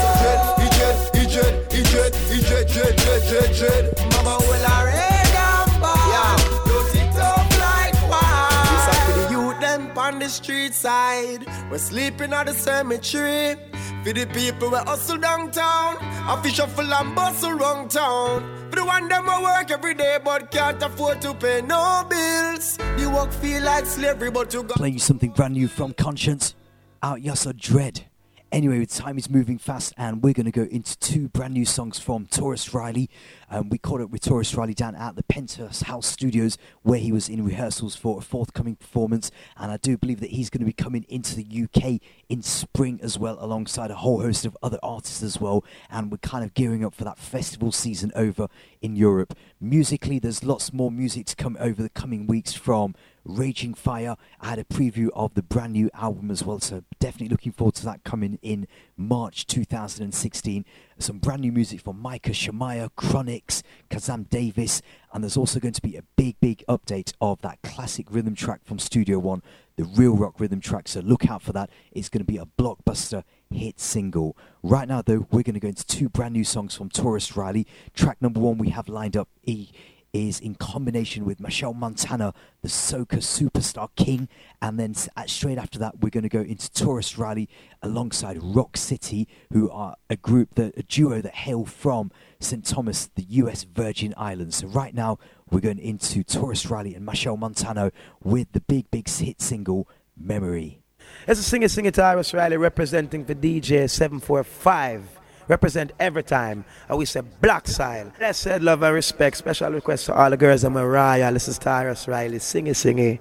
So 0.02 0.08
dread, 0.18 0.40
he 0.58 0.66
dread, 0.74 0.96
he 1.14 1.22
dread, 1.30 1.54
he 1.70 1.82
dread, 1.82 2.12
he 2.16 2.40
dread, 2.42 2.66
dread, 2.66 2.96
dread, 2.96 3.22
dread, 3.28 3.50
dread. 3.54 3.84
Mama 4.10 4.34
will 4.40 4.66
a 4.66 4.84
red 4.84 5.34
and 5.46 5.70
bad. 5.80 6.10
Yeah, 6.10 6.34
don't 6.66 6.90
it 6.96 7.16
up 7.22 7.46
like 7.62 7.94
wow. 8.10 8.74
It's 8.74 8.88
up 8.90 9.00
to 9.06 9.12
the 9.20 9.26
youth 9.30 9.60
them 9.60 9.96
on 9.96 10.18
the 10.18 10.28
street 10.28 10.74
side. 10.74 11.46
We're 11.70 11.78
sleeping 11.78 12.32
at 12.32 12.46
the 12.46 12.52
cemetery. 12.54 13.56
For 14.04 14.12
the 14.12 14.26
people 14.26 14.70
we 14.70 14.78
hustle 14.78 15.18
downtown. 15.18 15.96
A 16.28 16.42
fish 16.42 16.58
full 16.58 16.92
and 16.92 17.14
bustle 17.14 17.52
wrong 17.52 17.88
town. 17.88 18.68
For 18.70 18.76
the 18.76 18.84
one 18.84 19.08
them 19.08 19.24
who 19.24 19.42
work 19.42 19.70
every 19.70 19.94
day 19.94 20.18
but 20.24 20.50
can't 20.50 20.82
afford 20.82 21.22
to 21.22 21.34
pay 21.34 21.62
no 21.62 22.04
bills. 22.08 22.76
The 22.76 23.10
work 23.14 23.32
feel 23.32 23.62
like 23.62 23.86
slavery 23.86 24.30
but 24.30 24.52
you 24.52 24.64
got 24.64 24.76
Playing 24.76 24.94
you 24.94 25.00
something 25.00 25.30
brand 25.30 25.54
new 25.54 25.68
from 25.68 25.92
Conscience. 25.92 26.54
Out 27.02 27.20
Yasa 27.20 27.56
Dread. 27.56 28.06
Anyway, 28.52 28.84
time 28.84 29.16
is 29.16 29.30
moving 29.30 29.56
fast, 29.56 29.94
and 29.96 30.22
we're 30.22 30.34
going 30.34 30.44
to 30.44 30.52
go 30.52 30.64
into 30.64 30.98
two 30.98 31.26
brand 31.26 31.54
new 31.54 31.64
songs 31.64 31.98
from 31.98 32.26
Tarrus 32.26 32.74
Riley. 32.74 33.08
Um, 33.50 33.70
we 33.70 33.78
caught 33.78 34.02
up 34.02 34.10
with 34.10 34.20
Tarrus 34.20 34.54
Riley 34.54 34.74
down 34.74 34.94
at 34.94 35.16
the 35.16 35.22
Penthouse 35.22 35.84
House 35.84 36.06
Studios, 36.06 36.58
where 36.82 36.98
he 36.98 37.12
was 37.12 37.30
in 37.30 37.46
rehearsals 37.46 37.96
for 37.96 38.18
a 38.18 38.20
forthcoming 38.20 38.76
performance. 38.76 39.30
And 39.56 39.72
I 39.72 39.78
do 39.78 39.96
believe 39.96 40.20
that 40.20 40.32
he's 40.32 40.50
going 40.50 40.60
to 40.60 40.66
be 40.66 40.74
coming 40.74 41.06
into 41.08 41.34
the 41.34 41.62
UK 41.64 42.02
in 42.28 42.42
spring 42.42 43.00
as 43.02 43.18
well, 43.18 43.38
alongside 43.40 43.90
a 43.90 43.94
whole 43.94 44.20
host 44.20 44.44
of 44.44 44.54
other 44.62 44.78
artists 44.82 45.22
as 45.22 45.40
well. 45.40 45.64
And 45.88 46.10
we're 46.10 46.18
kind 46.18 46.44
of 46.44 46.52
gearing 46.52 46.84
up 46.84 46.94
for 46.94 47.04
that 47.04 47.18
festival 47.18 47.72
season 47.72 48.12
over 48.14 48.48
in 48.82 48.96
Europe. 48.96 49.34
Musically, 49.62 50.18
there's 50.18 50.44
lots 50.44 50.74
more 50.74 50.90
music 50.90 51.24
to 51.28 51.36
come 51.36 51.56
over 51.58 51.82
the 51.82 51.88
coming 51.88 52.26
weeks 52.26 52.52
from 52.52 52.94
Raging 53.24 53.74
Fire. 53.74 54.16
I 54.40 54.48
had 54.48 54.58
a 54.58 54.64
preview 54.64 55.08
of 55.14 55.34
the 55.34 55.42
brand 55.42 55.72
new 55.72 55.90
album 55.94 56.30
as 56.30 56.44
well, 56.44 56.60
so 56.60 56.84
definitely 56.98 57.28
looking 57.28 57.52
forward 57.52 57.74
to 57.76 57.84
that 57.84 58.04
coming 58.04 58.38
in 58.42 58.66
March 58.96 59.46
2016. 59.46 60.64
Some 60.98 61.18
brand 61.18 61.42
new 61.42 61.52
music 61.52 61.80
from 61.80 62.00
Micah 62.00 62.30
Shamaya, 62.30 62.90
Chronixx, 62.96 63.62
Kazam 63.90 64.28
Davis, 64.28 64.82
and 65.12 65.22
there's 65.22 65.36
also 65.36 65.60
going 65.60 65.74
to 65.74 65.82
be 65.82 65.96
a 65.96 66.02
big, 66.16 66.36
big 66.40 66.64
update 66.68 67.12
of 67.20 67.40
that 67.42 67.60
classic 67.62 68.06
rhythm 68.10 68.34
track 68.34 68.60
from 68.64 68.78
Studio 68.78 69.18
One, 69.18 69.42
the 69.76 69.84
real 69.84 70.16
rock 70.16 70.38
rhythm 70.38 70.60
track. 70.60 70.88
So 70.88 71.00
look 71.00 71.28
out 71.28 71.42
for 71.42 71.52
that. 71.52 71.70
It's 71.90 72.08
going 72.08 72.24
to 72.24 72.32
be 72.32 72.38
a 72.38 72.46
blockbuster 72.46 73.24
hit 73.50 73.80
single. 73.80 74.36
Right 74.62 74.88
now, 74.88 75.02
though, 75.02 75.26
we're 75.30 75.42
going 75.42 75.54
to 75.54 75.60
go 75.60 75.68
into 75.68 75.86
two 75.86 76.08
brand 76.08 76.34
new 76.34 76.44
songs 76.44 76.74
from 76.74 76.88
Tarrus 76.88 77.36
Riley. 77.36 77.66
Track 77.94 78.20
number 78.20 78.40
one 78.40 78.58
we 78.58 78.70
have 78.70 78.88
lined 78.88 79.16
up. 79.16 79.28
E 79.44 79.70
is 80.12 80.40
in 80.40 80.54
combination 80.54 81.24
with 81.24 81.38
Machel 81.38 81.74
Montano, 81.74 82.34
the 82.60 82.68
Soca 82.68 83.18
Superstar 83.18 83.88
King. 83.96 84.28
And 84.60 84.78
then 84.78 84.94
straight 84.94 85.58
after 85.58 85.78
that, 85.78 86.00
we're 86.00 86.10
going 86.10 86.22
to 86.22 86.28
go 86.28 86.42
into 86.42 86.70
Tarrus 86.70 87.16
Riley 87.16 87.48
alongside 87.82 88.42
Rock 88.42 88.76
City, 88.76 89.26
who 89.52 89.70
are 89.70 89.96
a 90.10 90.16
group, 90.16 90.54
that 90.56 90.76
a 90.76 90.82
duo 90.82 91.22
that 91.22 91.34
hail 91.34 91.64
from 91.64 92.10
St. 92.40 92.64
Thomas, 92.64 93.08
the 93.14 93.24
US 93.24 93.64
Virgin 93.64 94.12
Islands. 94.16 94.56
So 94.56 94.66
right 94.66 94.94
now, 94.94 95.18
we're 95.50 95.60
going 95.60 95.78
into 95.78 96.22
Tarrus 96.24 96.70
Riley 96.70 96.94
and 96.94 97.06
Machel 97.06 97.38
Montano 97.38 97.90
with 98.22 98.52
the 98.52 98.60
big, 98.60 98.90
big 98.90 99.08
hit 99.08 99.40
single, 99.40 99.88
Memory. 100.14 100.82
It's 101.26 101.40
a 101.40 101.42
singer 101.42 101.68
singer 101.68 101.90
Tarrus 101.90 102.34
Riley 102.34 102.58
representing 102.58 103.24
for 103.24 103.34
DJ 103.34 103.88
745. 103.88 105.21
Represent 105.52 105.92
every 106.00 106.22
time. 106.22 106.64
And 106.88 106.96
we 106.96 107.04
say 107.04 107.20
black 107.20 107.68
style. 107.68 108.10
That 108.18 108.36
said, 108.36 108.62
love 108.62 108.82
and 108.82 108.94
respect. 108.94 109.36
Special 109.36 109.70
request 109.70 110.06
to 110.06 110.14
all 110.14 110.30
the 110.30 110.38
girls 110.38 110.64
and 110.64 110.72
Mariah. 110.72 111.30
This 111.30 111.46
is 111.46 111.58
Tarrus 111.58 112.08
Riley. 112.08 112.38
Singy 112.38 112.70
singy. 112.70 113.18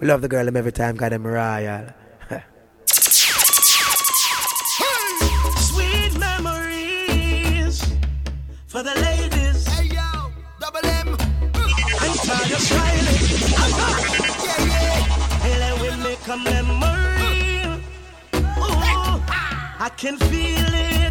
We 0.00 0.06
love 0.06 0.22
the 0.22 0.28
girl 0.28 0.46
them 0.46 0.56
every 0.56 0.72
time, 0.72 0.96
cause 0.96 1.10
them 1.10 1.26
royal. 1.26 1.88
Sweet 5.68 6.18
memories 6.18 7.84
for 8.66 8.82
the 8.82 8.94
ladies. 8.94 9.66
Hey 9.66 9.88
yo, 9.96 10.32
double 10.58 10.86
M. 10.86 11.08
And 11.08 12.16
Tarrus 12.24 12.68
Riley. 12.72 13.18
yeah, 14.46 14.64
yeah. 14.64 14.96
Hey, 15.44 15.58
let 15.58 15.74
we 15.82 15.88
make 16.02 16.26
a 16.26 16.36
memory. 16.38 17.82
Ooh, 18.64 19.20
I 19.78 19.90
can 19.94 20.16
feel 20.16 20.72
it 20.72 21.05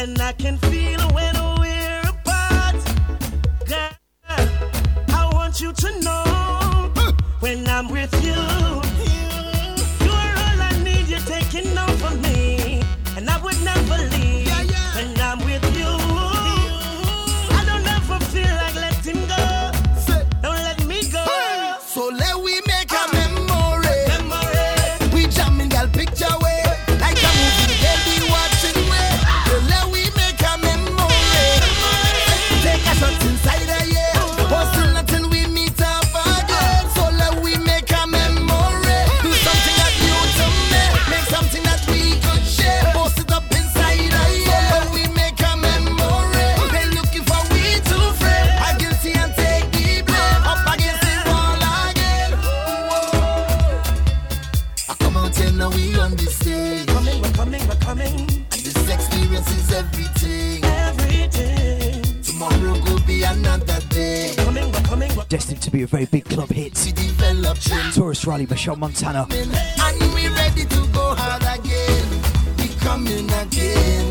And 0.00 0.20
I 0.22 0.32
can 0.32 0.56
feel 0.58 1.00
when 1.10 1.34
we're 1.58 2.02
apart. 2.08 2.76
Girl, 3.66 3.90
I 4.28 5.30
want 5.32 5.60
you 5.60 5.72
to 5.72 6.00
know 6.02 6.92
when 7.40 7.66
I'm 7.66 7.88
with 7.88 8.14
you. 8.24 8.87
Destined 65.28 65.60
to 65.60 65.70
be 65.70 65.82
a 65.82 65.86
very 65.86 66.06
big 66.06 66.24
club 66.24 66.48
hit. 66.48 66.72
develop 66.72 67.58
trend. 67.58 67.92
Tarrus 67.92 68.26
Riley, 68.26 68.46
Machel 68.46 68.78
Montano. 68.78 69.26
And 69.30 70.14
we 70.14 70.26
ready 70.28 70.64
to 70.64 70.86
go 70.90 71.14
hard 71.14 71.42
again. 71.42 72.08
We 72.56 72.68
coming 72.80 73.26
again. 73.26 74.06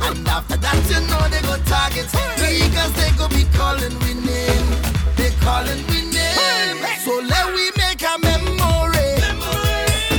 And 0.00 0.28
after 0.28 0.56
that, 0.56 0.78
you 0.86 1.00
know 1.10 1.26
they 1.26 1.42
go 1.42 1.58
target. 1.66 2.06
Because 2.38 2.92
they 2.94 3.10
go 3.18 3.26
be 3.28 3.50
calling 3.58 3.98
we 3.98 4.14
name. 4.14 4.68
They 5.16 5.30
calling 5.42 5.84
we 5.88 6.06
name. 6.06 6.86
So 7.02 7.18
let 7.18 7.46
we 7.52 7.72
make 7.76 8.00
a 8.06 8.14
memory. 8.22 9.18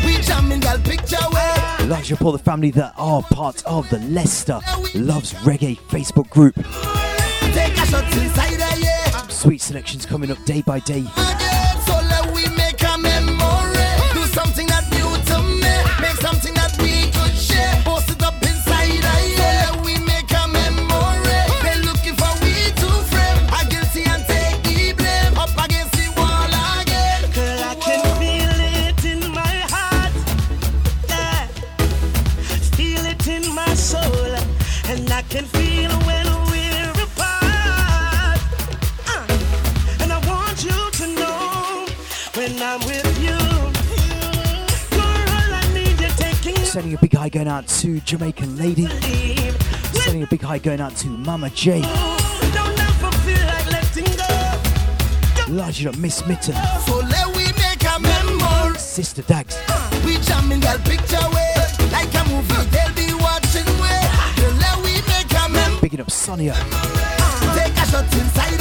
We 0.05 0.21
jamming 0.21 0.59
girl 0.59 0.79
picture 0.79 1.15
way. 1.31 1.87
Large 1.87 2.11
up 2.11 2.19
the 2.19 2.39
family 2.43 2.71
that 2.71 2.93
are 2.97 3.21
part 3.21 3.65
of 3.65 3.89
the 3.89 3.99
Leicester 3.99 4.59
Loves 4.95 5.33
Reggae 5.45 5.79
Facebook 5.87 6.29
group. 6.29 6.55
Take 7.53 7.77
a 7.77 7.85
shot 7.85 8.03
inside 8.17 8.53
a 8.55 8.57
yeah. 8.58 8.58
Sweet 9.39 9.61
selections 9.61 10.05
coming 10.05 10.31
up 10.31 10.43
day 10.43 10.61
by 10.63 10.79
day. 10.79 11.05
To 47.79 48.01
Jamaican 48.01 48.57
Lady. 48.57 48.87
Sending 49.93 50.23
a 50.23 50.27
big 50.27 50.41
hi 50.41 50.57
going 50.57 50.81
out 50.81 50.97
to 50.97 51.07
Mama 51.07 51.49
J. 51.51 51.79
Don't 51.79 52.77
ever 52.77 53.11
feel 53.23 53.45
like 53.47 53.71
letting 53.71 54.03
go. 54.17 55.53
Large 55.53 55.85
up, 55.85 55.97
Miss 55.97 56.27
Mitten. 56.27 56.55
So 56.85 56.99
let 56.99 57.27
we 57.27 57.45
make 57.55 57.81
a 57.83 57.97
memory. 58.01 58.77
Sister 58.77 59.21
Dags. 59.21 59.57
We 60.03 60.17
jamming 60.17 60.59
girl 60.59 60.77
picture 60.79 61.23
way. 61.31 61.53
Like 61.89 62.13
a 62.15 62.27
movie, 62.27 62.67
they'll 62.69 62.93
be 62.95 63.13
watching 63.13 63.69
way. 63.79 64.01
So 64.35 64.49
let 64.59 64.75
we 64.83 64.95
make 65.07 65.31
a 65.31 65.47
memory. 65.47 65.79
Picking 65.79 66.01
up 66.01 66.11
Sonia. 66.11 66.55
Take 67.55 67.77
a 67.77 67.85
shot 67.87 68.13
inside. 68.13 68.59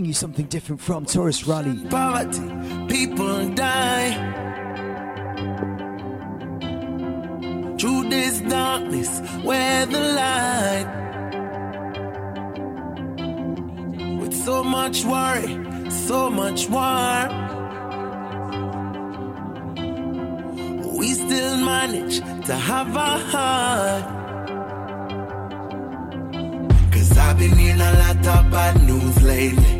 Playing 0.00 0.08
you 0.08 0.14
something 0.14 0.46
different 0.46 0.80
from 0.80 1.04
Tarrus 1.04 1.46
Riley. 1.46 1.76
Poverty, 1.90 2.40
people 2.88 3.50
die. 3.50 4.14
Through 7.78 8.08
this 8.08 8.40
darkness, 8.40 9.20
where 9.44 9.84
the 9.84 10.00
light. 10.00 10.86
With 14.20 14.32
so 14.32 14.64
much 14.64 15.04
worry, 15.04 15.90
so 15.90 16.30
much 16.30 16.70
war. 16.70 17.28
We 20.98 21.08
still 21.12 21.56
manage 21.58 22.20
to 22.46 22.54
have 22.54 22.96
a 22.96 23.18
heart. 23.32 24.04
Cause 26.90 27.18
I've 27.18 27.38
been 27.38 27.54
hearing 27.58 27.82
a 27.82 27.92
lot 27.92 28.26
of 28.38 28.50
bad 28.50 28.82
news 28.86 29.22
lately. 29.22 29.79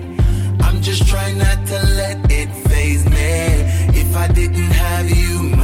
Let 2.14 2.32
it 2.32 2.48
phase 2.68 3.04
me. 3.04 4.00
If 4.00 4.16
I 4.16 4.26
didn't 4.28 4.72
have 4.84 5.08
you, 5.10 5.59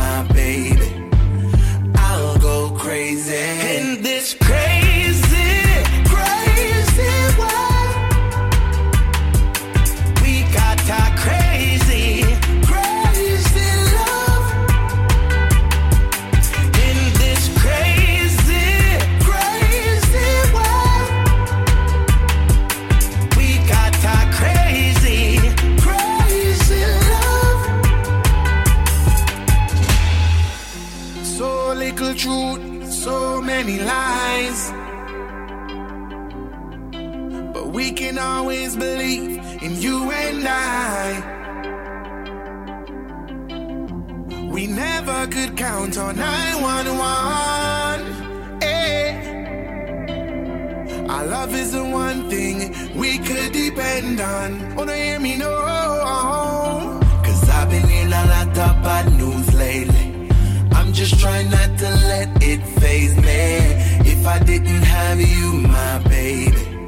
have 65.19 65.29
you, 65.29 65.53
my 65.69 65.99
baby, 66.09 66.87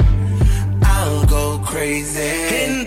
I'll 0.82 1.24
go 1.26 1.58
crazy. 1.64 2.77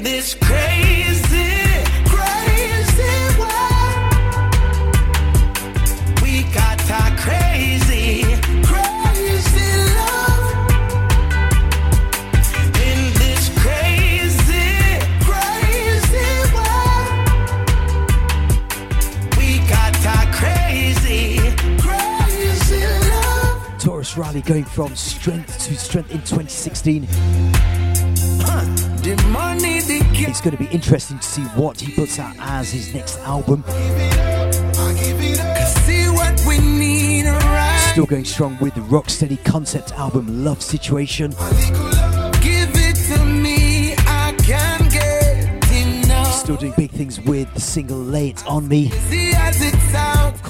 Going 24.45 24.65
from 24.65 24.95
strength 24.95 25.59
to 25.65 25.76
strength 25.77 26.11
in 26.11 26.18
2016. 26.18 27.05
The 29.01 29.15
money, 29.31 29.81
the 29.81 30.01
It's 30.27 30.41
going 30.41 30.57
to 30.57 30.61
be 30.61 30.69
interesting 30.72 31.19
to 31.19 31.23
see 31.23 31.43
what 31.55 31.80
he 31.80 31.93
puts 31.93 32.19
out 32.19 32.35
as 32.39 32.72
his 32.72 32.93
next 32.93 33.19
album. 33.19 33.63
see 35.85 36.07
what 36.09 36.43
we 36.45 36.59
need 36.59 37.26
right. 37.27 37.89
Still 37.91 38.05
going 38.05 38.26
strong 38.26 38.57
with 38.59 38.73
the 38.73 38.81
Rocksteady 38.81 39.41
concept 39.45 39.93
album 39.93 40.43
Love 40.43 40.61
Situation. 40.61 41.31
Give 42.41 42.69
it 42.76 42.95
to 43.15 43.23
me, 43.23 43.93
I 43.99 44.35
can 44.39 44.89
get 44.89 45.72
enough. 45.72 46.34
Still 46.34 46.57
doing 46.57 46.73
big 46.76 46.91
things 46.91 47.22
with 47.22 47.53
the 47.53 47.61
single 47.61 47.99
Lay 47.99 48.30
It 48.30 48.45
On 48.47 48.68
Me. 48.68 48.91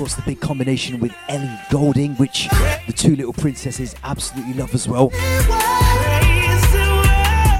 Course, 0.02 0.16
the 0.16 0.24
big 0.24 0.42
combination 0.42 1.00
with 1.00 1.14
Ellie 1.30 1.60
Goulding, 1.70 2.16
which 2.16 2.50
the 2.88 2.94
two 2.98 3.16
little 3.16 3.34
princesses 3.34 3.96
absolutely 4.04 4.56
love 4.56 4.74
as 4.74 4.88
well. 4.88 5.10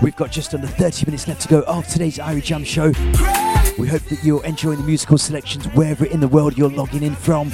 We've 0.02 0.16
got 0.16 0.32
just 0.32 0.56
under 0.56 0.66
30 0.66 1.06
minutes 1.06 1.28
left 1.28 1.42
to 1.42 1.48
go 1.48 1.62
of 1.68 1.88
today's 1.88 2.18
Irie 2.18 2.44
Jam 2.44 2.64
show. 2.64 2.88
We 3.78 3.88
hope 3.88 4.02
that 4.06 4.22
you're 4.24 4.44
enjoying 4.44 4.80
the 4.80 4.84
musical 4.84 5.20
selections 5.20 5.68
wherever 5.76 6.04
in 6.08 6.20
the 6.20 6.28
world 6.28 6.58
you're 6.58 6.72
logging 6.72 7.04
in 7.04 7.14
from. 7.14 7.52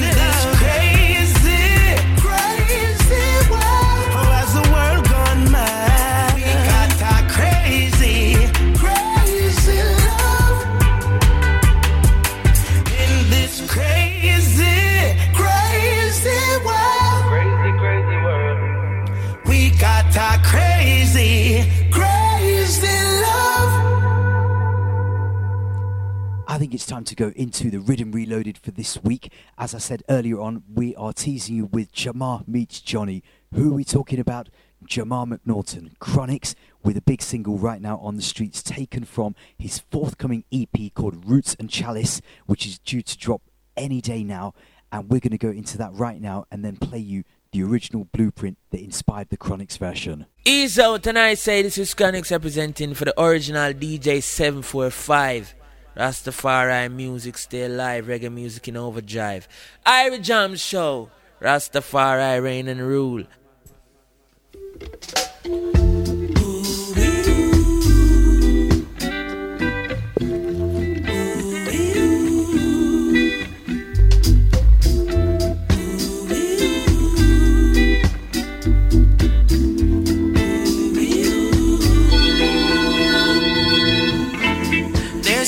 I 26.58 26.60
think 26.60 26.74
it's 26.74 26.88
time 26.88 27.04
to 27.04 27.14
go 27.14 27.32
into 27.36 27.70
the 27.70 27.78
Rhythm 27.78 28.12
Reloaded 28.12 28.58
for 28.58 28.72
this 28.72 29.04
week. 29.04 29.32
As 29.60 29.76
I 29.76 29.78
said 29.78 30.02
earlier 30.10 30.40
on, 30.40 30.64
we 30.74 30.96
are 30.96 31.14
teasing 31.14 31.56
you 31.56 31.66
with 31.66 31.94
Jamar 31.94 32.48
Meets 32.48 32.82
Johnny. 32.82 33.22
Who 33.54 33.70
are 33.70 33.76
we 33.76 33.84
talking 33.84 34.20
about? 34.20 34.50
Jamar 34.84 35.32
McNaughton, 35.32 35.96
Chronixx, 36.00 36.56
with 36.82 36.98
a 36.98 37.02
big 37.02 37.22
single 37.22 37.60
right 37.60 37.80
now 37.80 38.00
on 38.00 38.16
the 38.16 38.24
streets 38.24 38.64
taken 38.64 39.04
from 39.04 39.36
his 39.60 39.84
forthcoming 39.92 40.46
EP 40.52 40.92
called 40.96 41.30
Roots 41.30 41.56
and 41.60 41.70
Chalice, 41.70 42.24
which 42.48 42.66
is 42.66 42.80
due 42.80 43.04
to 43.04 43.18
drop 43.20 43.44
any 43.76 44.02
day 44.02 44.24
now. 44.24 44.56
And 44.92 45.12
we're 45.12 45.20
going 45.20 45.30
to 45.30 45.38
go 45.38 45.52
into 45.52 45.78
that 45.78 45.94
right 45.94 46.20
now 46.20 46.46
and 46.50 46.66
then 46.66 46.78
play 46.78 46.98
you 46.98 47.24
the 47.52 47.62
original 47.62 48.06
blueprint 48.06 48.58
that 48.72 48.82
inspired 48.82 49.30
the 49.30 49.38
Chronixx 49.38 49.78
version. 49.78 50.26
Ease 50.44 50.80
out 50.80 51.06
and 51.06 51.20
I 51.20 51.36
say 51.36 51.62
this 51.62 51.78
is 51.78 51.94
Chronixx 51.94 52.32
representing 52.32 52.96
for 52.96 53.06
the 53.06 53.22
original 53.22 53.74
DJ 53.74 54.24
745. 54.24 55.54
Rastafari 55.98 56.91
music 56.91 57.40
stay 57.40 57.64
alive, 57.64 58.06
reggae 58.06 58.32
music 58.32 58.68
in 58.68 58.78
overdrive. 58.78 59.48
Irie 59.84 60.22
Jam 60.22 60.56
Show, 60.56 61.10
Rastafari 61.41 62.41
reign 62.44 62.68
and 62.68 62.82
rule. 62.82 63.24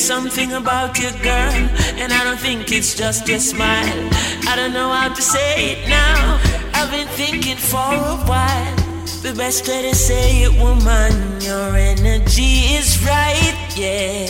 Something 0.10 0.54
about 0.54 0.98
you, 0.98 1.12
girl, 1.22 1.54
and 2.02 2.12
I 2.12 2.24
don't 2.24 2.40
think 2.40 2.72
it's 2.72 2.96
just 2.96 3.28
your 3.28 3.38
smile. 3.38 4.02
I 4.50 4.56
don't 4.56 4.74
know 4.74 4.90
how 4.92 5.14
to 5.14 5.22
say 5.22 5.74
it 5.74 5.88
now. 5.88 6.42
I've 6.74 6.90
been 6.90 7.08
thinking 7.10 7.58
for 7.58 7.94
a 7.94 8.18
while. 8.32 8.76
The 9.22 9.36
best 9.38 9.68
way 9.68 9.84
to 9.88 9.94
say 9.94 10.46
it, 10.46 10.54
woman, 10.64 11.14
your 11.42 11.76
energy 11.76 12.74
is 12.80 12.90
right, 13.06 13.60
yeah. 13.78 14.26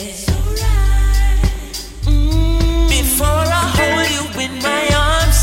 Mm, 2.04 2.88
Before 2.90 3.44
I 3.60 3.64
hold 3.78 4.06
you 4.16 4.24
in 4.44 4.52
my 4.60 4.84
arms, 5.08 5.40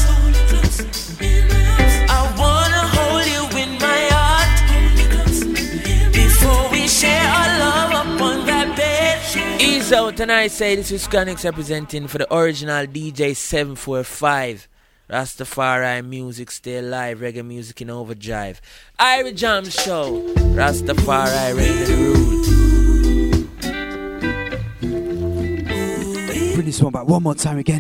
And 9.90 10.34
I 10.34 10.48
say 10.48 10.76
this 10.76 10.92
is 10.92 11.08
Chronixx 11.08 11.46
representing 11.46 12.08
for 12.08 12.18
the 12.18 12.36
original 12.36 12.86
DJ 12.88 13.34
745. 13.34 14.68
Rastafari 15.10 16.06
music 16.06 16.52
stay 16.52 16.80
alive, 16.80 17.20
reggae 17.20 17.46
music 17.46 17.82
in 17.82 17.90
overdrive. 17.90 18.60
Irie 19.00 19.34
Jam 19.34 19.64
Show, 19.64 20.24
Rastafari 20.58 21.58
and 21.58 21.90
rule. 21.90 22.28
Bring 26.54 26.66
this 26.66 26.82
one 26.82 26.92
back 26.92 27.08
one 27.08 27.24
more 27.24 27.36
time 27.36 27.58
again. 27.58 27.80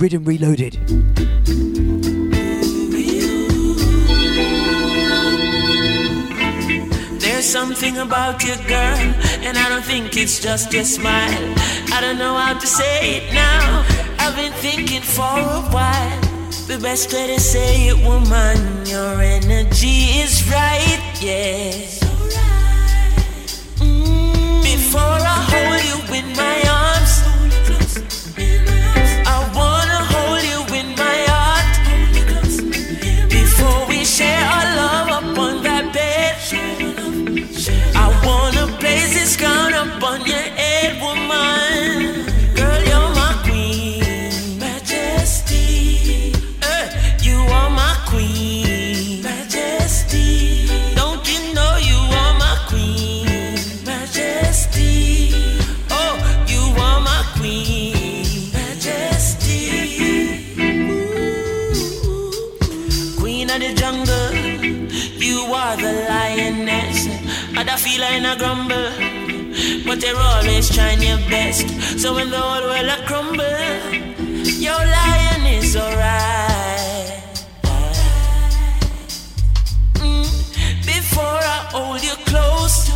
Rhythm 0.00 0.24
Reloaded. 0.24 1.41
There's 7.42 7.52
something 7.52 7.98
about 7.98 8.44
you, 8.44 8.54
girl, 8.68 9.02
and 9.42 9.58
I 9.58 9.68
don't 9.68 9.84
think 9.84 10.16
it's 10.16 10.38
just 10.38 10.72
your 10.72 10.84
smile. 10.84 11.54
I 11.92 12.00
don't 12.00 12.16
know 12.16 12.36
how 12.36 12.56
to 12.56 12.66
say 12.68 13.16
it 13.16 13.34
now. 13.34 13.84
I've 14.20 14.36
been 14.36 14.52
thinking 14.52 15.02
for 15.02 15.24
a 15.24 15.60
while. 15.74 16.20
The 16.68 16.78
best 16.80 17.12
way 17.12 17.34
to 17.34 17.40
say 17.40 17.88
it, 17.88 17.96
woman, 18.06 18.86
your 18.86 19.20
energy 19.20 20.22
is 20.22 20.48
right, 20.48 21.02
yeah. 21.20 21.72
Mm, 23.82 24.62
Before 24.62 25.18
I 25.34 25.38
hold 25.50 25.82
you 25.90 26.14
in 26.18 26.36
my 26.36 26.62
arms, 26.70 26.81
this 39.32 39.40
crown 39.40 39.72
upon 39.72 40.24
your 40.26 40.36
head, 40.36 41.00
woman. 41.00 42.26
Girl, 42.54 42.82
you're 42.84 43.10
my 43.14 43.32
queen, 43.44 44.58
majesty. 44.58 46.32
Eh, 46.62 47.18
you 47.22 47.36
are 47.36 47.70
my 47.70 47.94
queen, 48.06 49.22
majesty. 49.22 50.66
Don't 50.94 51.24
you 51.32 51.54
know 51.54 51.76
you 51.76 51.96
are 52.20 52.34
my 52.38 52.56
queen, 52.68 53.84
majesty? 53.84 55.32
Oh, 55.90 56.14
you 56.46 56.62
are 56.80 57.00
my 57.00 57.22
queen, 57.36 58.52
majesty. 58.52 59.60
Queen 63.18 63.50
of 63.50 63.60
the 63.60 63.72
jungle, 63.74 64.34
you 65.16 65.38
are 65.54 65.76
the 65.76 65.92
lioness. 66.08 67.08
Other 67.56 67.76
feel 67.76 68.02
in 68.02 68.26
a 68.26 68.36
grumble, 68.36 68.90
but 69.84 70.02
you're 70.02 70.16
always 70.16 70.68
trying 70.74 71.02
your 71.02 71.18
best. 71.28 71.68
So 71.98 72.14
when 72.14 72.30
the 72.30 72.38
whole 72.38 72.62
world 72.62 73.06
crumbles, 73.06 73.46
crumble, 73.46 74.52
your 74.60 74.78
lion 74.78 75.46
is 75.46 75.76
alright. 75.76 77.22
Mm. 79.94 80.86
Before 80.86 81.40
I 81.56 81.66
hold 81.72 82.02
you 82.02 82.14
close 82.26 82.91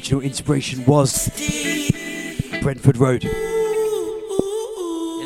original 0.00 0.22
inspiration 0.22 0.82
was 0.86 1.28
Brentford 2.62 2.96
Road. 2.96 3.22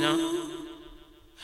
Know? 0.02 0.50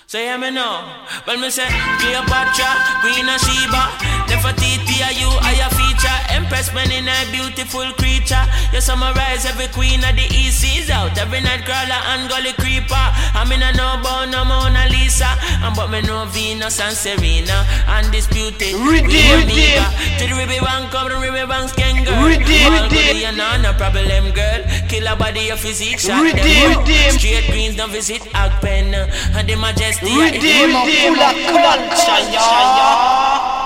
So 0.09 0.19
hear 0.19 0.37
me 0.37 0.51
now. 0.51 1.07
When 1.27 1.41
me 1.41 1.49
say 1.51 1.69
Cleopatra, 2.03 2.75
Queen 3.07 3.31
of 3.31 3.39
Sheba, 3.39 3.87
Nefertiti, 4.27 4.99
are 5.07 5.15
you 5.15 5.31
are 5.47 5.55
your 5.55 5.71
feature? 5.71 6.19
Empress 6.35 6.75
man 6.75 6.91
in 6.91 7.07
a 7.07 7.31
beautiful 7.31 7.87
creature. 7.95 8.43
You 8.73 8.81
summarize 8.81 9.47
every 9.47 9.69
queen 9.69 10.03
of 10.03 10.17
the 10.17 10.27
east 10.35 10.67
seas 10.67 10.91
out. 10.91 11.17
Every 11.17 11.41
night 11.41 11.63
crawler 11.65 12.03
and 12.11 12.29
gully 12.29 12.50
creeper. 12.81 13.07
I'm 13.37 13.53
in 13.53 13.63
a 13.63 13.73
no 13.73 14.01
bone, 14.03 14.31
no 14.31 14.45
Mona 14.45 14.87
Lisa. 14.91 15.29
And 15.63 15.75
but 15.77 15.91
me 15.91 16.01
know 16.03 16.25
Venus 16.27 16.81
and 16.81 16.97
Serena. 16.97 17.67
Undisputed. 17.87 18.75
Redeem. 18.75 19.45
Redeem. 19.45 19.83
To 20.19 20.25
the 20.29 20.35
Ribby 20.37 20.61
Bank, 20.61 20.91
come 20.91 21.09
the 21.09 21.17
Ribby 21.17 21.47
Bank's 21.47 21.73
gang 21.73 22.05
girl. 22.05 22.25
Redeem. 22.25 22.73
Redeem. 22.73 22.89
goody 22.89 23.25
and 23.25 23.37
no, 23.37 23.73
problem, 23.75 24.33
girl. 24.33 24.61
Kill 24.89 25.07
a 25.07 25.17
body, 25.17 25.53
your 25.53 25.57
physique 25.57 25.99
shot. 25.99 26.23
Redeem. 26.23 26.79
Redeem. 26.79 27.13
Straight 27.13 27.47
greens, 27.51 27.77
don't 27.77 27.91
visit 27.91 28.23
Agpen. 28.33 28.95
And 29.37 29.49
the 29.49 29.57
majesty. 29.57 30.13
Redeem. 30.17 30.75
Redeem. 30.75 31.15
Full 31.15 31.23
of 31.23 31.37
culture, 31.53 32.23
yeah. 32.33 33.60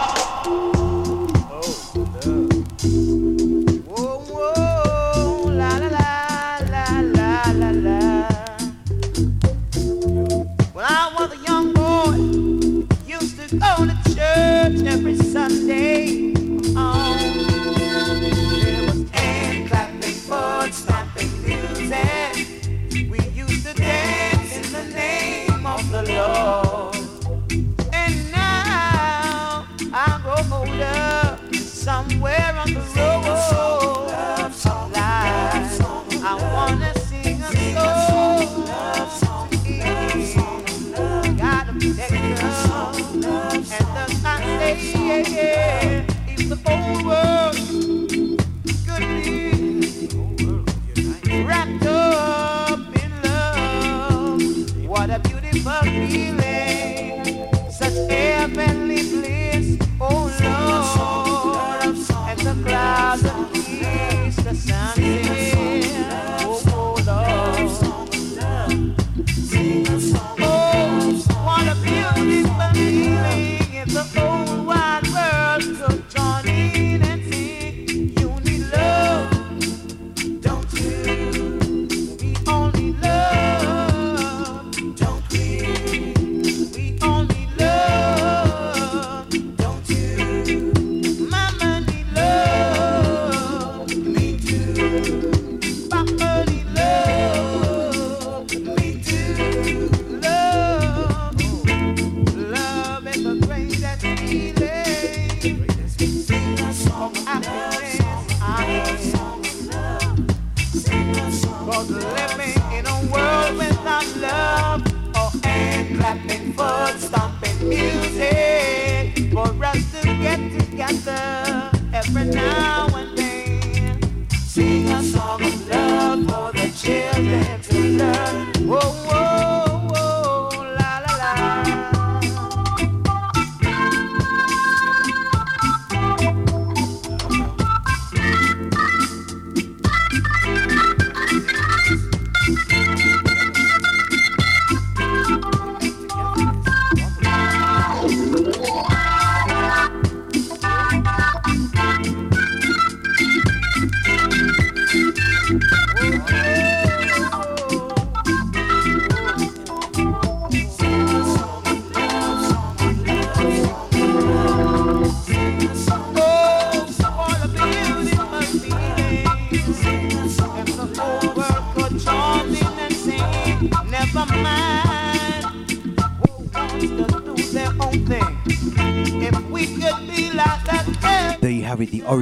Every 14.95 15.17
Sunday. 15.17 16.24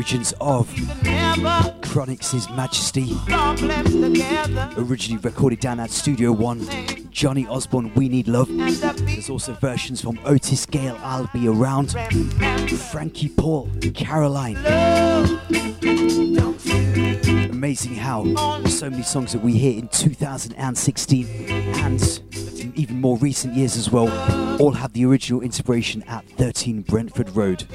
Origins 0.03 0.35
of 0.41 1.05
never 1.05 1.73
Chronixx 1.83 2.33
His 2.33 2.51
Majesty. 2.51 3.13
Originally 4.77 5.23
recorded 5.23 5.61
down 5.61 5.79
at 5.79 5.93
Studio 5.93 6.33
One. 6.33 6.67
Johnny 7.13 7.47
Osborne, 7.47 7.95
We 7.95 8.09
Need 8.09 8.27
Love. 8.27 8.49
There's 8.51 9.31
also 9.31 9.53
versions 9.53 10.01
from 10.01 10.19
Otis 10.25 10.67
Gayle, 10.67 10.99
I'll 11.05 11.31
Be 11.33 11.47
Around. 11.47 11.93
Frankie 12.91 13.29
Paul, 13.29 13.71
Caroline. 13.95 14.57
Amazing 17.53 17.95
how 17.95 18.25
so 18.67 18.91
many 18.91 19.05
songs 19.05 19.31
that 19.35 19.41
we 19.41 19.53
hear 19.53 19.79
in 19.79 19.87
2016 19.87 21.27
and 21.77 22.23
even 22.77 23.01
more 23.01 23.19
recent 23.19 23.55
years 23.55 23.77
as 23.77 23.89
well 23.89 24.11
all 24.61 24.73
have 24.73 24.93
the 24.95 25.05
original 25.05 25.43
inspiration 25.43 26.03
at 26.09 26.27
13 26.31 26.83
Brentford 26.83 27.37
Road. 27.37 27.69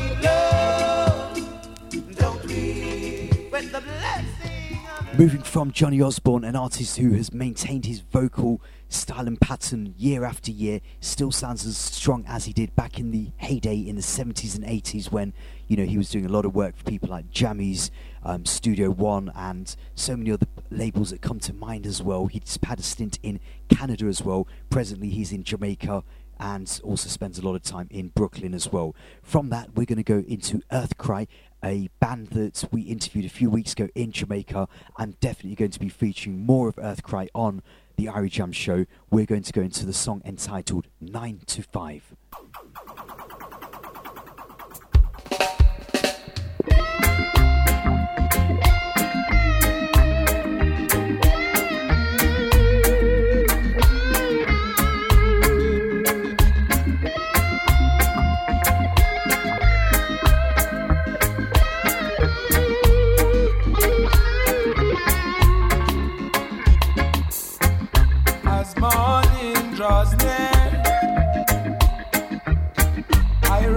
Moving 5.18 5.41
from 5.41 5.72
Johnny 5.72 5.99
Osborne, 5.99 6.44
an 6.44 6.56
artist 6.56 6.98
who 6.98 7.14
has 7.14 7.34
maintained 7.34 7.88
his 7.88 8.02
vocal 8.02 8.61
style 8.88 9.26
and 9.26 9.41
pattern 9.41 9.95
year 9.98 10.23
after 10.23 10.52
year, 10.52 10.80
still 10.99 11.31
sounds 11.31 11.65
as 11.65 11.76
strong 11.76 12.23
as 12.27 12.45
he 12.45 12.53
did 12.53 12.76
back 12.76 12.99
in 12.99 13.10
the 13.10 13.31
heyday 13.38 13.77
in 13.77 13.95
the 13.95 14.03
70s 14.03 14.56
and 14.56 14.64
80s 14.64 15.11
when, 15.11 15.34
you 15.68 15.76
know, 15.76 15.85
he 15.85 15.98
was 15.98 16.11
doing 16.11 16.27
a 16.27 16.31
lot 16.31 16.45
of 16.45 16.53
work 16.53 16.77
for 16.77 16.84
people 16.84 17.10
like 17.10 17.31
Jammys, 17.31 17.89
um, 18.22 18.45
Studio 18.45 18.91
One, 18.91 19.31
and 19.34 19.76
so 19.95 20.15
many 20.15 20.31
other 20.31 20.45
labels 20.69 21.10
that 21.10 21.23
come 21.23 21.39
to 21.39 21.53
mind 21.53 21.88
as 21.88 22.03
well. 22.03 22.27
He's 22.27 22.60
had 22.64 22.77
a 22.80 22.84
stint 22.84 23.18
in 23.23 23.39
Canada 23.69 24.06
as 24.06 24.22
well. 24.22 24.48
Presently, 24.69 25.10
he's 25.10 25.31
in 25.31 25.44
Jamaica 25.44 26.03
and 26.39 26.80
also 26.84 27.10
spends 27.10 27.39
a 27.39 27.41
lot 27.41 27.56
of 27.56 27.64
time 27.64 27.88
in 27.89 28.10
Brooklyn 28.10 28.53
as 28.53 28.72
well. 28.72 28.95
From 29.23 29.49
that, 29.49 29.76
we're 29.76 29.85
going 29.85 29.98
to 29.98 30.03
go 30.03 30.23
into 30.27 30.61
Earthkry, 30.72 31.27
a 31.64 31.90
band 32.00 32.28
that 32.28 32.64
we 32.72 32.82
interviewed 32.82 33.26
a 33.26 33.30
few 33.30 33.50
weeks 33.50 33.74
ago 33.74 33.88
in 33.96 34.12
Jamaica. 34.12 34.68
I'm 34.96 35.16
definitely 35.20 35.56
going 35.56 35.72
to 35.72 35.80
be 35.80 35.90
featuring 35.90 36.46
more 36.46 36.68
of 36.68 36.76
Earthkry 36.76 37.28
on 37.34 37.62
the 37.96 38.06
Irie 38.06 38.30
Jam 38.30 38.52
show. 38.52 38.86
We're 39.10 39.26
going 39.26 39.44
to 39.44 39.54
go 39.54 39.62
into 39.62 39.86
the 39.86 39.94
song 39.94 40.22
entitled 40.24 40.88
9 41.02 41.42
to 41.48 41.64
5. 41.64 42.16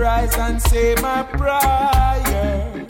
rise 0.01 0.35
and 0.39 0.61
say 0.63 0.95
my 1.03 1.23
prayer. 1.23 2.87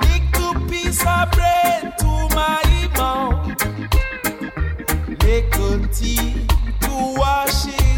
Lick 0.00 0.22
two 0.32 0.54
piece 0.68 1.04
of 1.04 1.30
bread 1.32 1.98
to 1.98 2.28
my 2.36 2.62
mouth. 2.96 3.60
Little 5.24 5.88
tea 5.88 6.46
to 6.80 7.14
wash 7.18 7.66
it. 7.66 7.89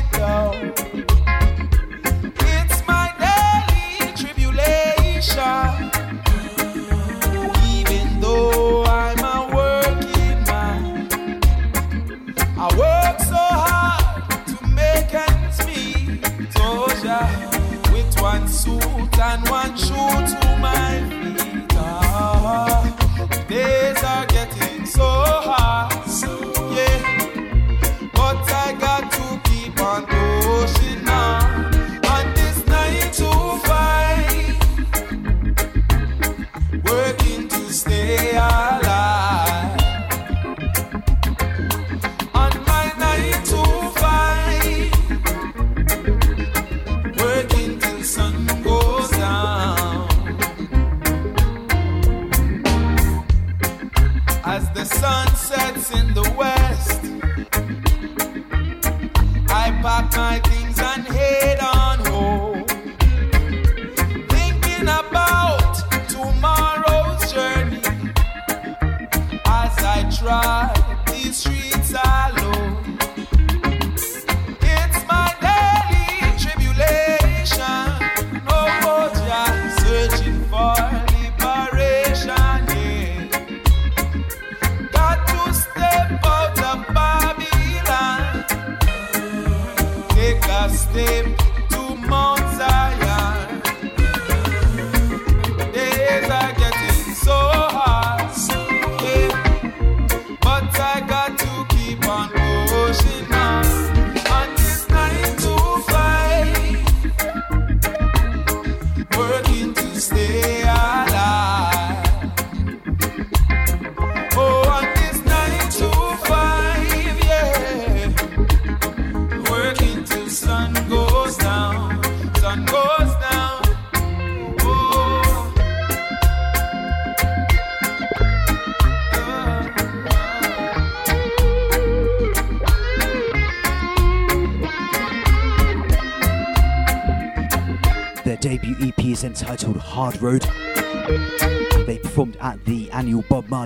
can 19.22 19.40
one 19.42 19.76
shoe 19.76 20.10
to 20.32 20.56
my 20.58 20.90
feet? 21.08 21.66
Ah, 21.76 22.82
days 23.48 24.02
are 24.02 24.26
getting 24.26 24.84
so 24.84 25.04
hard. 25.04 25.61
These 70.22 71.36
streets. 71.36 71.61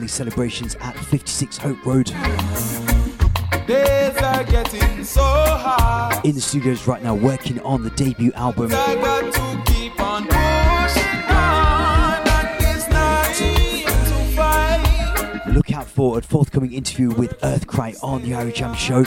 family 0.06 0.30
celebrations 0.30 0.76
at 0.76 0.96
56 0.96 1.58
Hope 1.58 1.84
Road. 1.84 2.08
So 2.08 2.14
In 6.24 6.34
the 6.34 6.40
studios 6.40 6.86
right 6.86 7.02
now, 7.02 7.14
working 7.14 7.60
on 7.62 7.82
the 7.82 7.90
debut 7.90 8.32
album. 8.34 8.70
Look 15.52 15.72
out 15.72 15.86
for 15.86 16.18
a 16.18 16.22
forthcoming 16.22 16.72
interview 16.72 17.10
with 17.10 17.40
Earthkry 17.40 17.96
on 18.02 18.22
the 18.22 18.32
Irie 18.32 18.54
Jam 18.54 18.74
Show. 18.74 19.04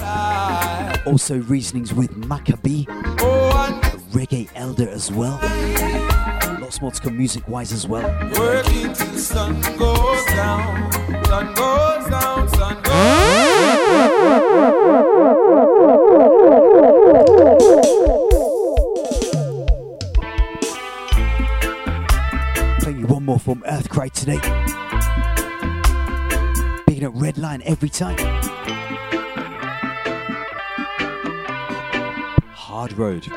Also, 1.10 1.38
reasonings 1.40 1.94
with 1.94 2.12
Macka 2.16 2.62
B, 2.62 2.86
oh, 2.90 3.80
reggae 4.12 4.50
elder 4.56 4.90
as 4.90 5.12
well. 5.12 5.40
Smoltz 6.80 7.12
music 7.12 7.46
wise 7.50 7.74
as 7.74 7.86
well. 7.86 8.04
Working 8.40 8.94
till 8.94 9.18
sun 9.18 9.60
goes 9.78 10.26
down, 10.28 10.90
sun 11.26 11.54
goes 11.54 12.08
down, 12.10 12.48
sun 12.48 12.82
goes 12.82 12.96
you 22.98 23.08
one 23.08 23.26
more 23.26 23.40
from 23.40 23.62
Earthkry 23.64 24.10
today. 24.14 24.40
Picking 26.88 27.04
up 27.04 27.12
red 27.16 27.38
line 27.38 27.62
every 27.66 27.90
time. 27.90 28.18
Hard 32.54 32.94
road. 32.94 33.28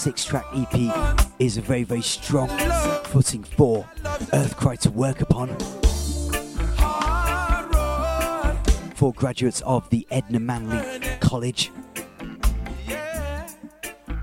Six 0.00 0.24
track 0.24 0.46
EP 0.54 1.28
is 1.38 1.58
a 1.58 1.60
very, 1.60 1.84
very 1.84 2.00
strong 2.00 2.48
footing 3.04 3.44
for 3.44 3.84
Earthkry 4.32 4.78
to 4.78 4.90
work 4.90 5.20
upon. 5.20 5.48
For 8.94 9.12
graduates 9.12 9.60
of 9.60 9.90
the 9.90 10.06
Edna 10.10 10.40
Manley 10.40 11.06
College. 11.20 11.70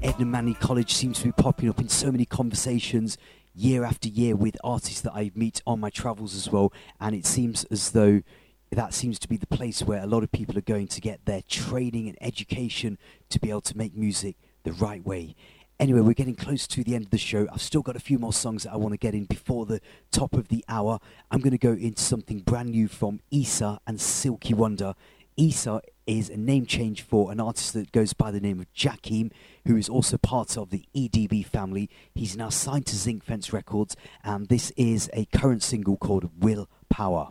Edna 0.02 0.26
Manley 0.26 0.56
College 0.56 0.96
seems 0.96 1.20
to 1.20 1.26
be 1.26 1.32
popping 1.32 1.70
up 1.70 1.80
in 1.80 1.90
so 1.90 2.12
many 2.12 2.26
conversations 2.26 3.20
year 3.54 3.84
after 3.84 4.10
year 4.10 4.36
with 4.36 4.58
artists 4.64 5.02
that 5.02 5.14
I 5.14 5.30
meet 5.36 5.62
on 5.68 5.80
my 5.80 5.92
travels 5.92 6.34
as 6.34 6.52
well, 6.52 6.74
and 7.00 7.14
it 7.14 7.28
seems 7.28 7.66
as 7.66 7.92
though 7.92 8.24
that 8.72 8.96
seems 8.96 9.20
to 9.20 9.28
be 9.28 9.38
the 9.38 9.46
place 9.46 9.84
where 9.84 10.02
a 10.02 10.08
lot 10.08 10.24
of 10.24 10.32
people 10.32 10.58
are 10.58 10.62
going 10.62 10.88
to 10.88 11.02
get 11.02 11.24
their 11.26 11.44
training 11.48 12.08
and 12.08 12.18
education 12.20 12.98
to 13.30 13.40
be 13.40 13.52
able 13.52 13.62
to 13.62 13.78
make 13.78 13.96
music 13.96 14.38
the 14.64 14.74
right 14.74 15.06
way. 15.06 15.36
Anyway, 15.80 16.00
we're 16.00 16.14
getting 16.14 16.36
close 16.36 16.66
to 16.66 16.84
the 16.84 16.96
end 16.96 17.06
of 17.06 17.12
the 17.12 17.20
show. 17.20 17.48
I've 17.54 17.62
still 17.62 17.84
got 17.84 17.96
a 17.96 18.00
few 18.00 18.18
more 18.18 18.34
songs 18.34 18.64
that 18.64 18.74
I 18.74 18.78
want 18.78 18.94
to 18.94 18.98
get 18.98 19.14
in 19.14 19.26
before 19.26 19.68
the 19.68 19.80
top 20.12 20.34
of 20.34 20.48
the 20.48 20.66
hour. 20.68 21.00
I'm 21.30 21.40
going 21.40 21.52
to 21.52 21.60
go 21.60 21.74
into 21.74 22.02
something 22.02 22.40
brand 22.40 22.70
new 22.70 22.88
from 22.88 23.20
Issa 23.30 23.80
and 23.86 24.02
Silky 24.02 24.56
Wonder. 24.56 24.96
Issa 25.38 25.82
is 26.08 26.32
a 26.32 26.38
name 26.38 26.66
change 26.66 27.04
for 27.04 27.32
an 27.32 27.40
artist 27.40 27.74
that 27.74 27.92
goes 27.92 28.14
by 28.14 28.32
the 28.32 28.40
name 28.40 28.60
of 28.60 28.74
Jakeem, 28.74 29.32
who 29.68 29.78
is 29.78 29.88
also 29.88 30.18
part 30.18 30.58
of 30.58 30.72
the 30.72 30.84
EDB 30.96 31.46
family. 31.46 31.92
He's 32.16 32.36
now 32.36 32.50
signed 32.50 32.88
to 32.88 32.96
Zinc 32.96 33.24
Fence 33.24 33.54
Records, 33.54 33.96
and 34.24 34.48
this 34.48 34.72
is 34.78 35.12
a 35.14 35.26
current 35.26 35.62
single 35.62 35.98
called 35.98 36.32
Will 36.40 36.68
Power. 36.90 37.30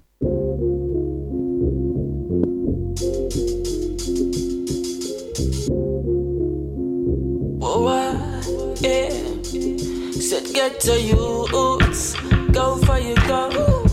Yeah. 8.86 9.10
Said 10.12 10.46
get 10.54 10.80
to 10.80 11.00
you, 11.00 11.46
go 12.52 12.76
for 12.86 12.98
your 12.98 13.16
go. 13.26 13.86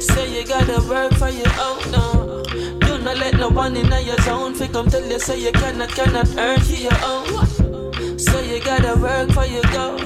Say 0.00 0.38
you 0.38 0.46
gotta 0.46 0.80
work 0.88 1.12
for 1.14 1.28
your 1.30 1.52
own, 1.58 1.90
no. 1.92 2.42
Do 2.80 2.98
not 2.98 3.16
let 3.18 3.34
no 3.34 3.48
one 3.48 3.76
in 3.76 3.90
your 4.04 4.16
zone 4.18 4.54
fi 4.54 4.66
come 4.68 4.88
tell 4.88 5.04
you 5.04 5.18
say 5.18 5.38
you 5.40 5.52
cannot, 5.52 5.90
cannot 5.90 6.28
earn 6.36 6.60
for 6.60 6.74
your 6.74 6.98
own. 7.02 8.18
Say 8.18 8.54
you 8.54 8.60
gotta 8.62 9.00
work 9.00 9.30
for 9.32 9.46
your 9.46 9.62
go. 9.74 9.96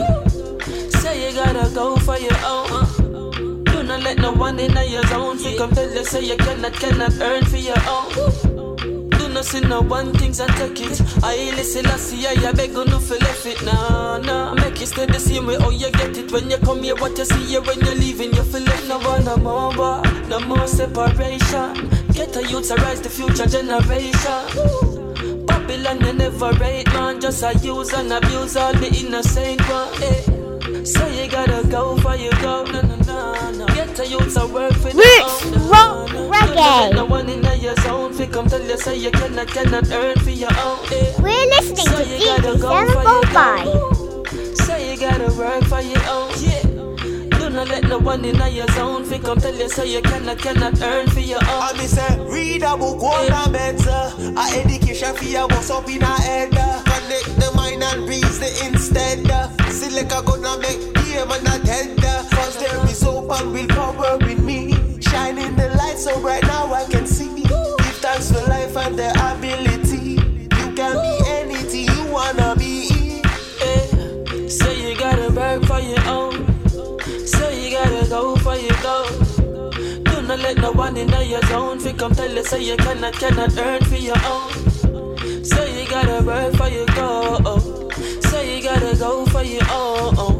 Say 1.00 1.28
you 1.28 1.34
gotta 1.34 1.74
go 1.74 1.96
for 1.96 2.18
your 2.18 2.38
own. 2.44 3.64
Do 3.64 3.82
not 3.82 4.02
let 4.02 4.18
no 4.18 4.32
one 4.32 4.58
in 4.58 4.72
your 4.90 5.02
zone 5.04 5.38
fi 5.38 5.56
come 5.56 5.72
tell 5.72 5.90
you 5.92 6.04
say 6.04 6.24
you 6.24 6.36
cannot, 6.36 6.72
cannot 6.74 7.12
earn 7.20 7.44
for 7.44 7.56
your 7.56 7.80
own. 7.88 8.75
Not 9.36 9.44
see 9.44 9.60
no 9.60 9.82
one 9.82 10.14
things 10.14 10.40
and 10.40 10.50
take 10.54 10.80
it. 10.80 10.98
I 11.22 11.52
listen, 11.54 11.84
I 11.84 11.98
see, 11.98 12.26
I 12.26 12.52
beg 12.52 12.70
you 12.70 12.86
no 12.86 12.98
feel 12.98 13.18
left 13.18 13.44
it. 13.44 13.62
Nah, 13.66 14.16
nah. 14.16 14.54
Make 14.54 14.80
it 14.80 14.86
stay 14.86 15.04
the 15.04 15.20
same 15.20 15.46
way. 15.46 15.58
Oh, 15.60 15.68
you 15.68 15.90
get 15.90 16.16
it 16.16 16.32
when 16.32 16.48
you 16.48 16.56
come 16.56 16.82
here. 16.82 16.96
What 16.96 17.18
you 17.18 17.26
see 17.26 17.44
here 17.44 17.60
when 17.60 17.78
you're 17.80 17.96
leaving, 17.96 18.32
you 18.32 18.42
feel 18.44 18.66
it. 18.66 18.88
No 18.88 18.98
one, 18.98 19.26
no 19.26 19.36
more, 19.36 19.76
war, 19.76 20.00
no 20.30 20.40
more 20.40 20.66
separation. 20.66 21.90
Get 22.14 22.34
a 22.34 22.48
youth 22.48 22.68
to 22.68 22.76
rise 22.76 23.02
the 23.02 23.10
future 23.10 23.44
generation. 23.44 25.44
Babylon, 25.44 26.00
you 26.00 26.14
never 26.14 26.52
rate, 26.52 26.86
man. 26.94 27.20
Just 27.20 27.42
a 27.42 27.52
use 27.58 27.92
and 27.92 28.10
abuse 28.14 28.56
all 28.56 28.72
the 28.72 28.88
innocent 28.88 29.60
one. 29.68 30.02
Eh. 30.02 30.82
So 30.82 31.06
you 31.08 31.28
gotta 31.30 31.62
go 31.68 31.98
for 31.98 32.16
you 32.16 32.30
go. 32.40 32.64
No, 32.64 32.80
no, 32.80 32.96
no, 32.96 33.05
no. 33.58 33.66
Get 33.74 33.98
a 33.98 34.06
youth 34.06 34.34
to 34.34 34.46
work 34.46 34.72
for 34.74 34.90
the 34.90 34.96
Roots, 34.96 35.44
own. 35.46 35.68
rock, 35.68 36.08
reggae. 36.32 36.94
No 36.94 37.04
one 37.04 37.28
in 37.28 37.42
your 37.60 37.74
zone 37.76 38.12
fi 38.12 38.26
come 38.26 38.48
tell 38.48 38.62
you 38.62 38.76
say 38.78 38.96
you 38.96 39.10
cannot, 39.10 39.48
cannot 39.48 39.90
earn 39.90 40.16
for 40.18 40.30
your 40.30 40.50
own. 40.64 40.78
We're 41.22 41.46
listening 41.54 41.86
So 41.86 41.96
to 42.04 42.08
you 42.08 42.18
DJ 42.18 42.60
go 42.60 42.68
for 42.92 43.02
your 43.02 43.22
745. 43.32 44.56
Say 44.58 44.92
you 44.92 44.96
gotta 45.00 45.32
work 45.36 45.64
for 45.64 45.80
your 45.80 46.02
own. 46.08 46.32
Yeah. 46.38 46.62
Do 47.38 47.50
not 47.50 47.68
let 47.68 47.84
no 47.84 47.98
one 47.98 48.24
in 48.24 48.36
your 48.54 48.66
zone 48.68 49.04
fi 49.04 49.18
come 49.18 49.38
tell 49.38 49.54
you 49.54 49.68
say 49.68 49.86
you 49.92 50.02
cannot, 50.02 50.38
cannot 50.38 50.80
earn 50.82 51.06
for 51.08 51.20
your 51.20 51.38
own. 51.38 51.62
I 51.62 51.72
me 51.78 51.86
say, 51.86 52.18
read 52.30 52.62
a 52.62 52.76
book, 52.76 52.98
hold 53.00 53.30
a 53.30 53.50
better. 53.50 54.12
A 54.36 54.44
education 54.60 55.14
for 55.14 55.24
you, 55.24 55.46
what's 55.48 55.70
up 55.70 55.88
in 55.88 56.02
a 56.02 56.06
head. 56.22 56.50
Connect 56.50 57.36
the 57.40 57.52
mind 57.54 57.82
and 57.82 58.06
breathe 58.06 58.22
the 58.22 58.50
instead. 58.66 59.30
uh. 59.30 59.48
Silica 59.70 60.22
gonna 60.24 60.58
make 60.58 60.95
aim 61.16 61.30
and 61.30 61.48
a 61.48 61.66
tender. 61.66 62.18
Cause 62.30 62.56
there 62.58 62.84
is 62.86 63.02
hope 63.02 63.30
and 63.40 63.52
willpower 63.52 64.18
in 64.28 64.44
me. 64.44 64.72
Shining 65.00 65.54
the 65.56 65.68
light 65.78 65.98
so 65.98 66.20
right 66.20 66.42
now 66.42 66.72
I 66.72 66.84
can 66.84 67.06
see. 67.06 67.42
Give 67.42 67.96
thanks 68.04 68.30
for 68.30 68.42
life 68.48 68.76
and 68.76 68.98
the 68.98 69.08
ability. 69.30 70.20
You 70.58 70.66
can 70.74 70.94
be 71.04 71.14
anything 71.38 71.86
you 71.94 72.12
wanna 72.12 72.54
be. 72.56 73.22
Eh. 73.62 74.48
Say 74.48 74.90
you 74.90 74.96
gotta 74.98 75.32
work 75.32 75.64
for 75.64 75.80
your 75.80 76.04
own. 76.08 76.34
Say 77.26 77.64
you 77.64 77.76
gotta 77.76 78.06
go 78.08 78.36
for 78.36 78.56
your 78.56 78.76
go. 78.82 78.98
Do 80.04 80.22
not 80.22 80.38
let 80.40 80.58
no 80.58 80.72
one 80.72 80.96
in 80.96 81.08
your 81.08 81.42
zone 81.42 81.80
fi 81.80 81.92
come 81.92 82.14
tell 82.14 82.30
you 82.30 82.44
say 82.44 82.62
you 82.62 82.76
cannot, 82.76 83.14
cannot 83.14 83.56
earn 83.58 83.82
for 83.84 83.96
your 83.96 84.20
own. 84.26 85.44
Say 85.44 85.82
you 85.82 85.88
gotta 85.88 86.24
work 86.24 86.54
for 86.56 86.68
your 86.68 86.86
go. 86.86 87.88
Say 88.20 88.56
you 88.56 88.62
gotta 88.62 88.96
go 88.98 89.24
for 89.26 89.42
your 89.42 89.62
own. 89.70 90.35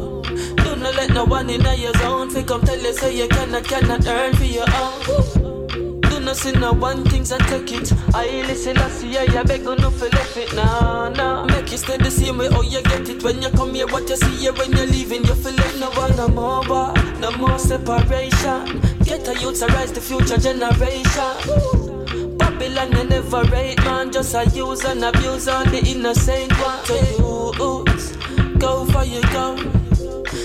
No 1.17 1.25
one 1.25 1.49
in 1.49 1.61
your 1.79 1.93
zone 1.93 2.29
fi 2.29 2.43
come 2.43 2.61
tell 2.61 2.79
you 2.79 2.93
say 2.93 3.17
you 3.17 3.27
cannot, 3.27 3.63
cannot 3.63 4.05
earn 4.05 4.35
for 4.35 4.43
your 4.43 4.67
own. 4.75 5.99
Do 6.01 6.19
not 6.19 6.35
see 6.35 6.51
no 6.51 6.73
one 6.73 7.03
things 7.05 7.31
and 7.31 7.43
take 7.45 7.71
it. 7.71 7.91
I 8.13 8.43
listen, 8.45 8.77
I 8.77 8.87
see, 8.89 9.17
I 9.17 9.41
beg 9.41 9.63
you 9.63 9.75
no 9.77 9.89
feel 9.89 10.09
left 10.09 10.37
it. 10.37 10.53
Nah, 10.53 11.09
nah. 11.09 11.47
Make 11.47 11.73
it 11.73 11.79
stay 11.79 11.97
the 11.97 12.11
same 12.11 12.37
way. 12.37 12.49
Oh, 12.51 12.61
you 12.61 12.83
get 12.83 13.09
it 13.09 13.23
when 13.23 13.41
you 13.41 13.49
come 13.49 13.73
here. 13.73 13.87
What 13.87 14.07
you 14.07 14.15
see 14.15 14.35
here 14.35 14.53
when 14.53 14.71
you're 14.73 14.85
leaving, 14.85 15.25
you 15.25 15.33
feel 15.33 15.57
it. 15.57 15.79
No 15.79 15.89
one, 15.89 16.15
no 16.17 16.27
more, 16.27 16.61
war, 16.69 16.93
no 17.19 17.31
more 17.31 17.57
separation. 17.57 18.79
Get 19.03 19.27
a 19.27 19.33
youth 19.41 19.57
to 19.61 19.65
rise 19.73 19.91
the 19.91 20.01
future 20.01 20.37
generation. 20.37 22.37
Babylon, 22.37 22.91
you 22.91 23.05
never 23.05 23.41
rate, 23.45 23.83
man. 23.85 24.11
Just 24.11 24.35
a 24.35 24.45
use 24.51 24.85
and 24.85 25.03
abuse 25.03 25.47
on 25.47 25.65
the 25.71 25.79
innocent 25.79 26.53
one. 26.59 26.85
You 27.17 28.59
go 28.59 28.85
for 28.85 29.03
your 29.03 29.23
go. 29.33 29.86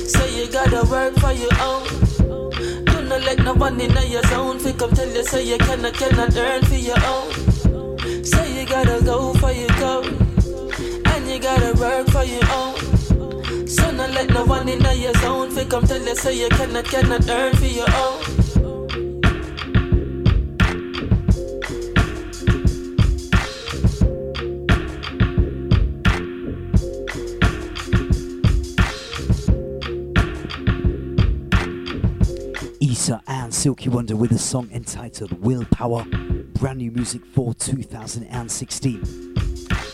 Say 0.06 0.38
you 0.38 0.50
gotta 0.50 0.86
work 0.90 1.14
for 1.16 1.32
your 1.32 1.52
own. 1.60 1.86
Do 2.84 3.02
not 3.08 3.22
let 3.22 3.38
no 3.38 3.54
one 3.54 3.80
in 3.80 3.90
your 4.10 4.22
zone 4.24 4.58
fi 4.58 4.72
come 4.72 4.90
tell 4.92 5.08
you 5.08 5.24
say 5.24 5.44
you 5.44 5.58
cannot, 5.58 5.94
cannot 5.94 6.36
earn 6.36 6.62
for 6.64 6.74
your 6.74 6.96
own. 7.04 8.24
Say 8.24 8.60
you 8.60 8.66
gotta 8.66 9.02
go 9.04 9.32
for 9.34 9.52
your 9.52 9.68
go. 9.80 10.02
And 10.02 11.28
you 11.28 11.38
gotta 11.38 11.78
work 11.78 12.08
for 12.08 12.24
your 12.24 12.44
own. 12.52 13.66
So 13.66 13.82
don't 13.92 14.12
let 14.12 14.30
no 14.30 14.44
one 14.44 14.68
in 14.68 14.80
your 15.00 15.14
zone 15.14 15.50
fi 15.50 15.64
come 15.64 15.86
tell 15.86 16.02
you 16.02 16.16
say 16.16 16.36
you 16.38 16.48
cannot, 16.50 16.84
cannot 16.84 17.28
earn 17.28 17.54
for 17.56 17.66
your 17.66 17.90
own. 17.90 18.41
Issa 33.02 33.20
and 33.26 33.52
Silky 33.52 33.88
Wonder 33.88 34.14
with 34.14 34.30
a 34.30 34.38
song 34.38 34.70
entitled 34.70 35.32
Willpower, 35.42 36.04
brand 36.54 36.78
new 36.78 36.92
music 36.92 37.26
for 37.34 37.52
2016. 37.52 39.34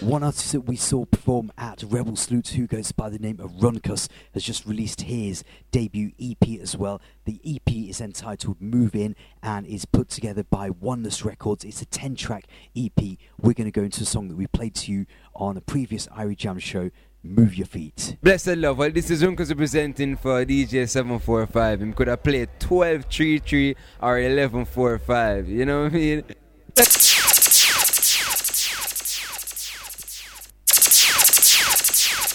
One 0.00 0.22
artist 0.22 0.52
that 0.52 0.60
we 0.60 0.76
saw 0.76 1.06
perform 1.06 1.50
at 1.56 1.82
Rebel 1.82 2.16
Salute, 2.16 2.48
who 2.48 2.66
goes 2.66 2.92
by 2.92 3.08
the 3.08 3.18
name 3.18 3.40
of 3.40 3.52
Runkus, 3.52 4.08
has 4.34 4.44
just 4.44 4.66
released 4.66 5.00
his 5.00 5.42
debut 5.70 6.12
EP 6.20 6.60
as 6.60 6.76
well. 6.76 7.00
The 7.24 7.40
EP 7.46 7.72
is 7.72 8.02
entitled 8.02 8.60
Move 8.60 8.94
In 8.94 9.16
and 9.42 9.66
is 9.66 9.86
put 9.86 10.10
together 10.10 10.44
by 10.44 10.68
Oneness 10.68 11.24
Records. 11.24 11.64
It's 11.64 11.80
a 11.80 11.86
10 11.86 12.14
track 12.14 12.44
EP. 12.76 13.02
We're 13.40 13.54
going 13.54 13.64
to 13.64 13.70
go 13.70 13.84
into 13.84 14.02
a 14.02 14.06
song 14.06 14.28
that 14.28 14.36
we 14.36 14.46
played 14.48 14.74
to 14.74 14.92
you 14.92 15.06
on 15.34 15.56
a 15.56 15.62
previous 15.62 16.08
Irie 16.08 16.36
Jam 16.36 16.58
show, 16.58 16.90
Move 17.28 17.56
Your 17.56 17.66
Feet. 17.66 18.16
Blessed 18.22 18.56
love. 18.56 18.78
Well, 18.78 18.90
this 18.90 19.10
is 19.10 19.22
Runkus 19.22 19.50
representing 19.50 20.16
for 20.16 20.44
DJ 20.44 20.88
745. 20.88 21.82
Him 21.82 21.92
could 21.92 22.08
have 22.08 22.22
played 22.22 22.48
12 22.58 23.04
3 23.04 23.38
3 23.38 23.76
or 24.00 24.18
11 24.18 24.64
4 24.64 24.98
5. 24.98 25.48
You 25.48 25.66
know 25.66 25.82
what 25.82 25.92
I 25.92 25.94
mean? 25.94 26.24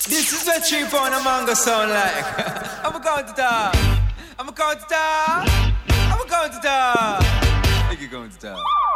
This 0.05 0.31
is 0.33 0.45
what 0.45 0.63
cheap 0.63 0.93
on 0.93 1.13
a 1.13 1.23
mango 1.23 1.53
sound 1.55 1.89
like. 1.89 2.85
I'm 2.85 3.01
going 3.01 3.25
to 3.25 3.33
talk. 3.33 3.75
I'm 4.37 4.53
going 4.53 4.77
to 4.77 4.85
talk. 4.85 5.47
I'm 5.89 6.27
going 6.27 6.51
to 6.51 6.59
talk. 6.61 7.23
Think 7.89 8.01
you're 8.01 8.09
going 8.11 8.29
to 8.29 8.37
talk. 8.37 8.92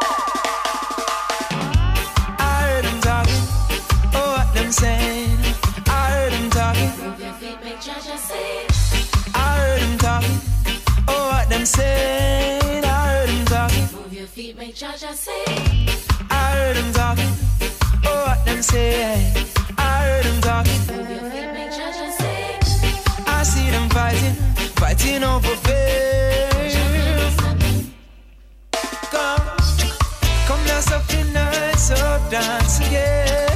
Saying. 11.78 12.84
I 12.84 13.08
heard 13.08 13.28
them 13.28 13.44
talking. 13.46 13.88
I 16.30 16.52
heard 16.56 16.76
them 16.76 16.92
talking. 16.92 17.32
Oh, 18.04 18.24
what 18.26 18.44
them 18.44 18.62
say. 18.62 19.32
I 19.78 20.04
heard 20.06 20.24
them 20.24 20.40
talking. 20.40 20.80
talking. 20.86 21.28
I 23.26 23.42
see 23.44 23.70
them 23.70 23.88
fighting, 23.90 24.34
fighting 24.74 25.22
over 25.22 25.54
fear. 25.64 26.48
Come, 29.12 29.46
come 30.48 30.64
now, 30.66 30.80
something 30.80 31.32
nice, 31.32 31.88
so 31.88 31.96
dance 32.28 32.80
again. 32.80 33.47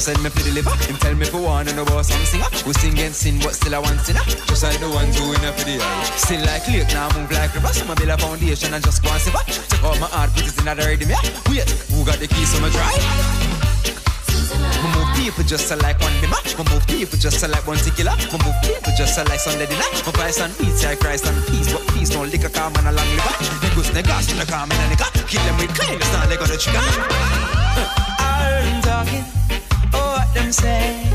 Just 0.00 0.16
send 0.16 0.24
me 0.24 0.32
for 0.32 0.40
the 0.40 0.56
liver. 0.56 0.72
Him 0.88 0.96
tell 0.96 1.12
me 1.12 1.28
for 1.28 1.44
one 1.44 1.68
and 1.68 1.76
about 1.76 2.08
some 2.08 2.24
singer. 2.24 2.48
We 2.64 2.72
sing 2.80 2.96
and 3.04 3.12
sin, 3.12 3.36
but 3.44 3.52
still 3.52 3.76
I 3.76 3.84
want 3.84 4.00
sinner. 4.00 4.24
Just 4.48 4.64
like 4.64 4.80
the 4.80 4.88
ones 4.88 5.12
who 5.12 5.28
in 5.36 5.44
for 5.52 5.68
the 5.68 5.76
eye. 5.76 6.04
Still 6.16 6.40
like 6.48 6.64
lake, 6.72 6.88
now 6.88 7.12
move 7.12 7.28
like 7.28 7.52
river. 7.52 7.68
So 7.68 7.84
my 7.84 7.92
build 7.92 8.08
a 8.08 8.16
foundation 8.16 8.72
and 8.72 8.80
just 8.80 9.04
go 9.04 9.12
and 9.12 9.20
silver. 9.20 9.44
Check 9.44 9.84
out 9.84 10.00
my 10.00 10.08
heart, 10.08 10.32
put 10.32 10.48
it 10.48 10.56
in 10.56 10.64
the 10.64 10.84
rhythm, 10.88 11.12
yeah. 11.12 11.20
Wait, 11.52 11.68
who 11.92 12.00
got 12.00 12.16
the 12.16 12.32
keys 12.32 12.48
to 12.56 12.64
my 12.64 12.72
drive? 12.72 12.96
We 14.56 14.88
move 14.96 15.10
people 15.20 15.44
just 15.44 15.68
to 15.68 15.76
like 15.84 16.00
one 16.00 16.16
bimmer. 16.24 16.40
We 16.56 16.64
move 16.72 16.84
people 16.88 17.20
just 17.20 17.44
to 17.44 17.52
like 17.52 17.68
one 17.68 17.76
tequila. 17.76 18.16
We 18.32 18.40
move 18.40 18.56
people 18.64 18.96
just 18.96 19.20
to 19.20 19.28
like 19.28 19.44
Sunday 19.44 19.68
dinner. 19.68 19.84
My 19.84 20.16
vice 20.16 20.40
and 20.40 20.48
beats, 20.56 20.80
I 20.80 20.96
Christ 20.96 21.28
and 21.28 21.36
peace. 21.52 21.68
But 21.68 21.84
peace 21.92 22.08
don't 22.08 22.32
liquor, 22.32 22.48
calm 22.48 22.72
and 22.80 22.88
a 22.88 22.92
long 22.96 23.10
liver. 23.20 23.36
Niggas, 23.68 23.92
niggas, 23.92 24.32
no 24.32 24.48
calm 24.48 24.72
and 24.72 24.80
a 24.80 24.86
nigga. 24.96 25.12
Kill 25.28 25.44
them 25.44 25.60
with 25.60 25.76
clay, 25.76 25.92
it's 25.92 26.08
not 26.16 26.24
like 26.32 26.40
on 26.40 26.48
the 26.48 26.56
trigger. 26.56 26.80
I 28.16 28.48
heard 28.48 28.64
them 28.64 28.80
talking. 28.80 29.39
Them 30.50 30.54
say? 30.54 31.06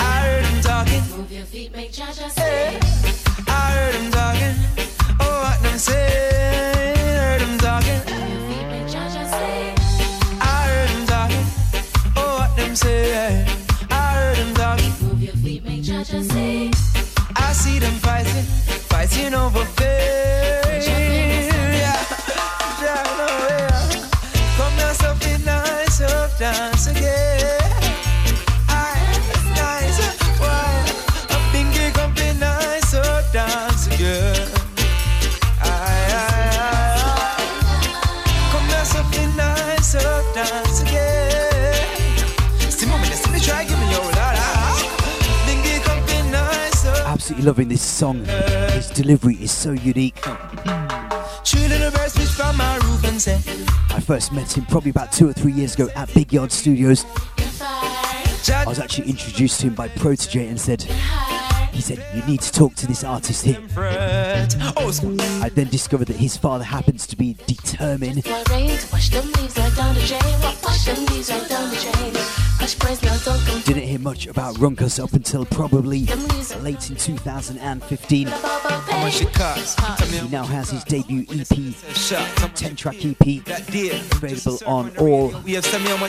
I 0.00 0.26
heard 0.26 0.44
them 0.44 0.58
oh, 0.58 0.60
talking. 0.60 1.16
Move 1.16 1.30
your 1.30 1.44
feet, 1.44 1.70
make 1.76 1.92
cha 1.92 2.06
cha 2.06 2.26
say. 2.30 2.80
I 3.46 3.70
heard 3.74 3.94
them 3.94 4.10
talking. 4.10 4.54
Oh, 5.20 5.42
what 5.44 5.62
them 5.62 5.78
say? 5.78 6.96
Heard 7.16 7.42
them 7.42 7.58
talking. 7.58 8.00
Make 8.72 8.88
cha 8.90 9.06
cha 9.14 9.24
say. 9.30 9.74
I 10.40 10.66
heard 10.66 10.88
them 10.88 11.06
talking. 11.06 11.46
Oh, 12.16 12.38
what 12.40 12.56
them 12.56 12.74
say? 12.74 13.46
I 13.88 14.14
heard 14.14 14.36
them 14.38 14.52
talking. 14.56 14.92
Move 15.06 15.22
your 15.22 15.36
feet, 15.36 15.64
make 15.64 15.84
cha 15.84 16.02
cha 16.02 16.20
say. 16.20 16.72
I 17.36 17.52
see 17.52 17.78
them 17.78 17.94
fighting, 18.02 18.42
fighting 18.90 19.32
over 19.32 19.64
fear. 19.64 20.61
Loving 47.42 47.68
this 47.68 47.82
song. 47.82 48.24
His 48.70 48.88
delivery 48.90 49.34
is 49.34 49.50
so 49.50 49.72
unique. 49.72 50.16
Three 51.44 51.66
little 51.66 51.90
birds 51.90 52.16
fish 52.16 52.30
from 52.30 52.56
my 52.56 52.76
roof 52.76 53.04
and 53.04 53.20
say, 53.20 53.40
I 53.90 53.98
first 53.98 54.32
met 54.32 54.56
him 54.56 54.64
probably 54.66 54.90
about 54.90 55.10
two 55.10 55.28
or 55.28 55.32
three 55.32 55.50
years 55.52 55.74
ago 55.74 55.88
at 55.96 56.14
Big 56.14 56.32
Yard 56.32 56.52
Studios. 56.52 57.04
I 57.60 58.64
was 58.64 58.78
actually 58.78 59.10
introduced 59.10 59.60
to 59.60 59.66
him 59.66 59.74
by 59.74 59.88
Protoje 59.88 60.48
and 60.48 60.60
said, 60.60 60.82
he 61.72 61.80
said, 61.80 62.04
you 62.14 62.22
need 62.24 62.42
to 62.42 62.52
talk 62.52 62.76
to 62.76 62.86
this 62.86 63.02
artist 63.02 63.44
here. 63.44 63.60
I 63.76 65.50
then 65.52 65.68
discovered 65.68 66.06
that 66.08 66.16
his 66.16 66.36
father 66.36 66.64
happens 66.64 67.08
to 67.08 67.16
be 67.16 67.36
determined. 67.46 68.24
Why 72.62 72.68
rain 72.68 72.76
to 72.76 72.78
wash 72.78 72.78
them 72.78 72.78
leaves 72.78 72.78
right 72.78 72.78
down 72.78 72.78
the 72.78 72.78
drain? 72.78 72.78
Wash 72.78 72.78
them 72.78 72.78
leaves 72.78 72.78
right 72.78 72.78
down 72.78 72.78
the 72.78 72.78
drain. 72.78 72.78
Hush, 72.78 72.78
praise 72.78 73.02
now, 73.02 73.16
don't 73.24 73.40
come 73.44 73.60
Didn't 73.62 73.88
hear 73.88 73.98
much 73.98 74.26
about 74.26 74.54
Runkus 74.56 75.02
up 75.02 75.12
until 75.14 75.44
probably 75.46 76.06
late 76.62 76.90
in 76.90 76.96
2015. 76.96 78.26
How 78.28 79.00
much 79.00 79.22
it 79.22 79.32
cost? 79.34 79.78
Tell 79.78 80.08
me 80.10 80.18
He 80.18 80.28
now 80.28 80.44
has 80.44 80.70
his 80.70 80.84
debut 80.84 81.26
EP, 81.28 82.54
10 82.54 82.76
track 82.76 83.04
EP, 83.04 83.20
available 84.22 84.58
on 84.66 84.96
all 84.98 85.32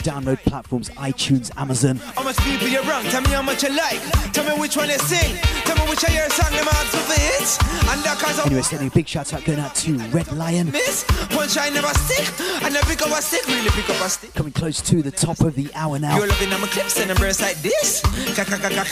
download 0.04 0.38
platforms 0.44 0.90
iTunes, 0.90 1.50
Amazon. 1.56 1.96
How 1.96 2.22
much 2.22 2.36
people 2.38 2.68
you 2.68 2.82
wrong? 2.82 3.02
Tell 3.04 3.22
me 3.22 3.30
how 3.30 3.42
much 3.42 3.62
you 3.62 3.70
like. 3.70 4.00
Tell 4.32 4.44
me 4.44 4.60
which 4.60 4.76
one 4.76 4.88
you 4.88 4.98
sing. 4.98 5.36
Tell 5.64 5.76
me 5.76 5.90
which 5.90 6.04
of 6.04 6.12
your 6.12 6.28
song 6.30 6.52
them 6.52 6.68
ask 6.68 6.86
for 6.88 7.20
hits. 7.20 7.58
And 7.90 8.02
that 8.04 8.18
cause 8.20 8.38
Anyway, 8.46 8.62
sending 8.62 8.88
a 8.88 8.90
big 8.90 9.08
shout 9.08 9.32
out 9.32 9.44
going 9.44 9.58
out 9.58 9.74
to 9.76 9.96
Red 10.12 10.30
Lion. 10.32 10.70
miss. 10.70 11.04
Punch 11.30 11.56
I 11.58 11.70
never 11.70 11.88
stick. 11.94 12.28
I 12.62 12.68
never 12.68 12.86
pick 12.86 13.02
up 13.02 13.18
a 13.18 13.22
stick. 13.22 13.46
Really 13.48 13.70
pick 13.70 13.88
up 13.90 14.04
a 14.04 14.08
stick. 14.10 14.34
Coming 14.34 14.52
close 14.52 14.80
to 14.82 15.02
the 15.02 15.10
top 15.10 15.40
of 15.40 15.54
the 15.54 15.70
hour 15.74 15.98
now. 15.98 16.18
You're 16.44 16.52
on 16.52 16.60
my 16.60 16.66
clips 16.66 17.00
and 17.00 17.10
embrace 17.10 17.40
like 17.40 17.56
this. 17.62 18.04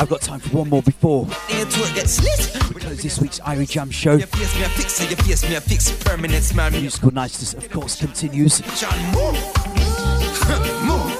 I've 0.00 0.08
got 0.08 0.22
time 0.22 0.40
for 0.40 0.56
one 0.56 0.70
more 0.70 0.80
before 0.80 1.26
Into 1.50 1.80
it 1.82 1.94
get 1.94 2.08
slit. 2.08 2.74
we 2.74 2.80
close 2.80 3.02
this 3.02 3.20
week's 3.20 3.40
Irie 3.40 3.68
Jam 3.68 3.90
show. 3.90 4.14
Your 4.14 4.26
face 4.26 4.56
me 4.56 4.62
a 4.62 4.68
fix. 4.70 5.00
and 5.00 5.10
Your 5.10 5.18
face 5.18 5.46
me 5.46 5.56
a 5.56 5.60
fix. 5.60 5.92
Permanent 6.02 6.42
smile. 6.44 6.70
Musical 6.70 7.10
niceness, 7.10 7.52
of 7.52 7.68
course, 7.70 8.00
continues. 8.00 8.60
John, 8.80 8.98
move. 9.12 9.34
move. 10.86 11.12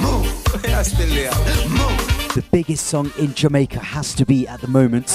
move. 0.00 0.64
Yeah, 0.64 0.82
still 0.82 1.08
there. 1.08 1.32
Move. 1.70 2.34
The 2.36 2.44
biggest 2.52 2.86
song 2.86 3.10
in 3.18 3.34
Jamaica 3.34 3.80
has 3.80 4.14
to 4.14 4.24
be 4.24 4.46
at 4.46 4.60
the 4.60 4.68
moment 4.68 5.06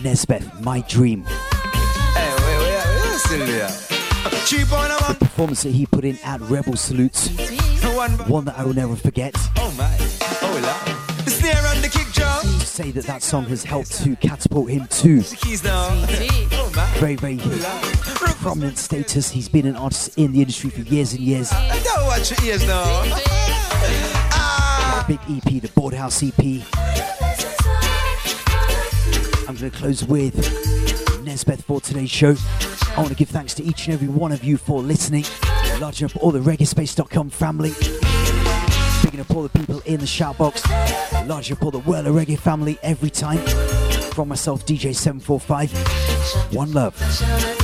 Nesbeth, 0.00 0.62
My 0.62 0.80
Dream. 0.88 1.24
Hey, 1.24 2.34
wait, 2.38 2.58
wait, 2.58 3.04
wait, 3.04 3.18
still 3.18 3.46
there. 3.46 3.68
Cheap 4.46 4.72
on 4.72 4.90
a 4.90 4.96
The 5.12 5.16
performance 5.20 5.62
that 5.64 5.72
he 5.72 5.84
put 5.84 6.06
in 6.06 6.18
at 6.24 6.40
Rebel 6.42 6.76
Salutes, 6.76 7.28
One. 7.92 8.12
one 8.28 8.44
that 8.46 8.58
I 8.58 8.64
will 8.64 8.74
never 8.74 8.96
forget. 8.96 9.34
Oh 9.56 9.72
my. 9.78 9.96
Oh 10.42 10.60
la. 10.62 11.24
Snare 11.26 11.66
on 11.68 11.80
the 11.82 11.88
kick 11.88 12.12
drum. 12.12 12.42
To 12.42 12.66
say 12.66 12.90
that 12.90 13.04
that 13.04 13.22
song 13.22 13.44
has 13.44 13.62
helped 13.62 13.92
to 14.02 14.16
catapult 14.16 14.70
him 14.70 14.86
to 14.88 15.22
Keys 15.22 15.62
now. 15.62 15.88
Oh 15.90 16.72
my. 16.74 16.86
very, 16.98 17.16
very 17.16 17.38
prominent 18.40 18.78
status. 18.78 19.30
He's 19.30 19.48
been 19.48 19.66
an 19.66 19.76
artist 19.76 20.18
in 20.18 20.32
the 20.32 20.40
industry 20.40 20.70
for 20.70 20.80
years 20.80 21.12
and 21.12 21.20
years. 21.22 21.52
I 21.52 21.80
don't 21.82 22.06
watch 22.06 22.30
your 22.30 22.50
ears 22.50 22.66
now. 22.66 22.82
Ah. 24.32 25.04
Big 25.06 25.20
EP, 25.28 25.62
the 25.62 25.70
Board 25.74 25.94
House 25.94 26.22
EP. 26.22 26.38
I'm 29.46 29.56
going 29.56 29.70
to 29.70 29.78
close 29.78 30.04
with 30.04 30.34
Nesbeth 31.24 31.62
for 31.62 31.80
today's 31.80 32.10
show. 32.10 32.34
I 32.96 32.98
want 32.98 33.08
to 33.10 33.14
give 33.14 33.28
thanks 33.28 33.54
to 33.54 33.62
each 33.62 33.86
and 33.86 33.94
every 33.94 34.08
one 34.08 34.32
of 34.32 34.42
you 34.42 34.56
for 34.56 34.80
listening. 34.80 35.24
Larging 35.80 36.10
up 36.10 36.16
all 36.22 36.30
the 36.30 36.40
reggaespace.com 36.40 37.30
family. 37.30 37.72
Picking 39.02 39.20
up 39.20 39.30
all 39.34 39.42
the 39.42 39.48
people 39.50 39.80
in 39.80 40.00
the 40.00 40.06
shout 40.06 40.38
box. 40.38 40.62
Larging 41.26 41.56
up 41.56 41.64
all 41.64 41.70
the 41.70 41.80
World 41.80 42.06
A 42.06 42.10
Reggae 42.10 42.38
family 42.38 42.78
every 42.82 43.10
time. 43.10 43.38
From 44.14 44.28
myself, 44.28 44.64
DJ745. 44.66 46.54
One 46.54 46.72
love. 46.72 47.63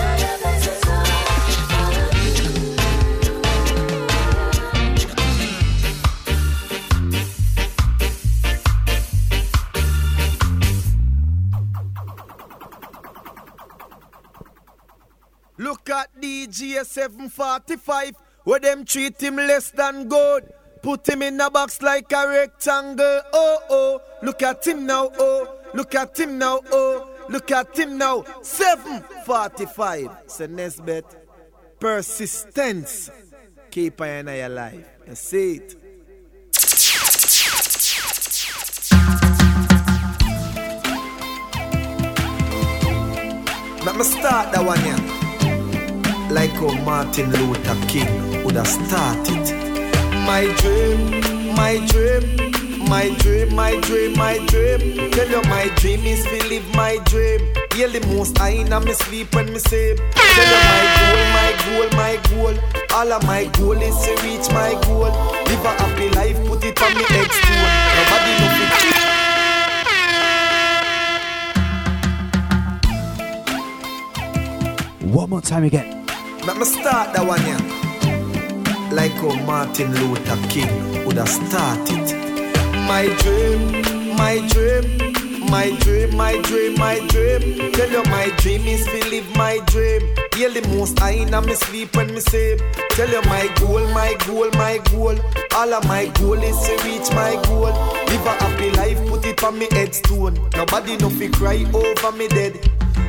Look 15.80 15.96
at 15.96 16.20
DJ 16.20 16.84
745, 16.84 18.14
where 18.44 18.60
them 18.60 18.84
treat 18.84 19.18
him 19.18 19.36
less 19.36 19.70
than 19.70 20.08
good. 20.08 20.52
Put 20.82 21.08
him 21.08 21.22
in 21.22 21.40
a 21.40 21.50
box 21.50 21.80
like 21.80 22.12
a 22.12 22.28
rectangle. 22.28 23.22
Oh 23.32 23.58
oh, 23.70 24.02
look 24.22 24.42
at 24.42 24.66
him 24.66 24.84
now. 24.84 25.10
Oh, 25.18 25.58
look 25.72 25.94
at 25.94 26.20
him 26.20 26.36
now. 26.36 26.60
Oh, 26.70 27.10
look 27.30 27.50
at 27.50 27.78
him 27.78 27.96
now. 27.96 28.24
745. 28.42 30.10
Say 30.26 30.48
Nesbeth, 30.48 31.16
persistence. 31.78 33.10
Keep 33.70 34.02
an 34.02 34.28
eye 34.28 34.34
alive. 34.34 34.86
You 35.08 35.14
see 35.14 35.54
it. 35.54 35.76
Let 43.82 43.96
me 43.96 44.02
start 44.04 44.52
that 44.52 44.62
one 44.62 44.78
here. 44.80 45.19
Like 46.30 46.50
how 46.52 46.72
Martin 46.84 47.30
Luther 47.32 47.76
King 47.88 48.44
would 48.44 48.54
have 48.54 48.68
started. 48.68 49.50
My 50.24 50.46
dream, 50.58 51.54
my 51.56 51.84
dream, 51.88 52.22
my 52.88 53.10
dream, 53.18 53.54
my 53.54 53.76
dream, 53.80 54.16
my 54.16 54.38
dream. 54.46 55.10
Tell 55.10 55.28
you 55.28 55.42
my 55.50 55.68
dream 55.76 56.06
is 56.06 56.22
to 56.24 56.48
live 56.48 56.74
my 56.76 56.98
dream. 57.06 57.40
Hear 57.74 57.88
the 57.88 58.00
most 58.14 58.40
I 58.40 58.50
in 58.50 58.68
me 58.84 58.92
sleep 58.92 59.34
when 59.34 59.52
me 59.52 59.58
sleep. 59.58 59.98
Tell 60.14 60.46
you 60.46 60.60
my 60.70 60.82
goal, 61.00 61.24
my 61.34 61.50
goal, 61.66 61.88
my 61.98 62.16
goal. 62.30 62.54
All 62.94 63.12
of 63.12 63.22
my 63.26 63.44
goal 63.58 63.82
is 63.82 63.96
to 64.04 64.12
reach 64.22 64.48
my 64.52 64.74
goal. 64.84 65.10
Live 65.46 65.64
a 65.64 65.72
happy 65.82 66.08
life, 66.10 66.36
put 66.46 66.64
it 66.64 66.80
on 66.80 66.94
me 66.94 67.02
head 67.10 67.30
stone. 67.32 67.66
Nobody 67.98 68.32
know 68.38 68.50
fit 75.00 75.12
One 75.12 75.28
more 75.30 75.40
time 75.40 75.64
again. 75.64 75.99
Let 76.50 76.58
me 76.58 76.64
start 76.64 77.14
that 77.14 77.24
one 77.24 77.40
yeah. 77.46 78.90
Like 78.90 79.12
how 79.12 79.32
Martin 79.46 79.94
Luther 79.94 80.36
King 80.48 81.06
would 81.06 81.16
have 81.16 81.28
started. 81.28 82.10
My 82.90 83.06
dream, 83.22 84.16
my 84.18 84.42
dream, 84.50 85.46
my 85.48 85.70
dream, 85.78 86.16
my 86.16 86.42
dream, 86.42 86.74
my 86.76 86.98
dream. 87.06 87.70
Tell 87.70 87.88
you 87.88 88.02
my 88.10 88.34
dream 88.38 88.66
is 88.66 88.84
to 88.84 88.98
live 89.10 89.30
my 89.36 89.60
dream. 89.66 90.02
Hear 90.34 90.50
the 90.50 90.66
most 90.74 91.00
I 91.00 91.22
in 91.22 91.30
me 91.30 91.54
sleep 91.54 91.94
when 91.94 92.12
me 92.12 92.18
sleep. 92.18 92.58
Tell 92.98 93.08
you 93.08 93.22
my 93.30 93.46
goal, 93.60 93.86
my 93.94 94.16
goal, 94.26 94.50
my 94.54 94.78
goal. 94.90 95.16
All 95.54 95.72
of 95.72 95.86
my 95.86 96.06
goal 96.18 96.42
is 96.42 96.58
to 96.66 96.72
reach 96.82 97.14
my 97.14 97.40
goal. 97.46 97.70
Live 98.10 98.26
a 98.26 98.32
happy 98.42 98.70
life, 98.72 98.98
put 99.06 99.24
it 99.24 99.44
on 99.44 99.56
me 99.56 99.68
headstone. 99.70 100.34
Nobody 100.56 100.96
no 100.96 101.10
fi 101.10 101.28
cry 101.28 101.64
over 101.72 102.10
me 102.10 102.26
dead. 102.26 102.58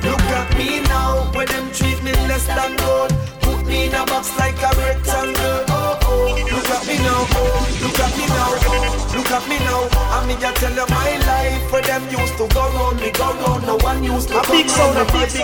Look 0.04 0.22
at 0.40 0.58
me 0.58 0.82
now, 0.82 1.32
when 1.34 1.48
them 1.48 1.72
treat 1.72 2.02
me 2.04 2.12
less 2.28 2.46
than 2.48 2.76
gold. 2.78 3.12
Put 3.42 3.66
me 3.68 3.88
in 3.88 3.94
a 3.94 4.06
box 4.06 4.36
like 4.38 4.58
a 4.58 4.70
rectangle. 4.78 5.66
Oh 5.70 6.00
oh, 6.04 6.36
look 6.52 6.70
at 6.70 6.84
me 6.88 6.98
now, 6.98 7.26
oh, 7.38 7.66
look 7.82 8.00
at 8.00 8.12
me 8.18 8.26
now, 8.28 8.52
oh, 8.70 9.14
look 9.16 9.32
at 9.32 9.44
me 9.50 9.58
now. 9.60 9.88
I 10.12 10.26
me 10.28 10.36
just 10.40 10.58
tell 10.58 10.74
you 10.74 10.86
my 10.90 11.18
life, 11.28 11.72
where 11.72 11.82
them 11.82 12.04
used 12.10 12.38
to 12.38 12.48
go 12.54 12.64
round 12.74 13.00
me, 13.00 13.12
go 13.12 13.34
round. 13.42 13.66
No 13.66 13.78
one 13.78 14.04
used 14.04 14.30
to 14.30 14.40
A 14.40 14.44
come 14.44 14.58
big 14.58 14.70
sound, 14.70 14.96
round 14.96 15.10
a 15.10 15.14
me, 15.14 15.20
big 15.22 15.38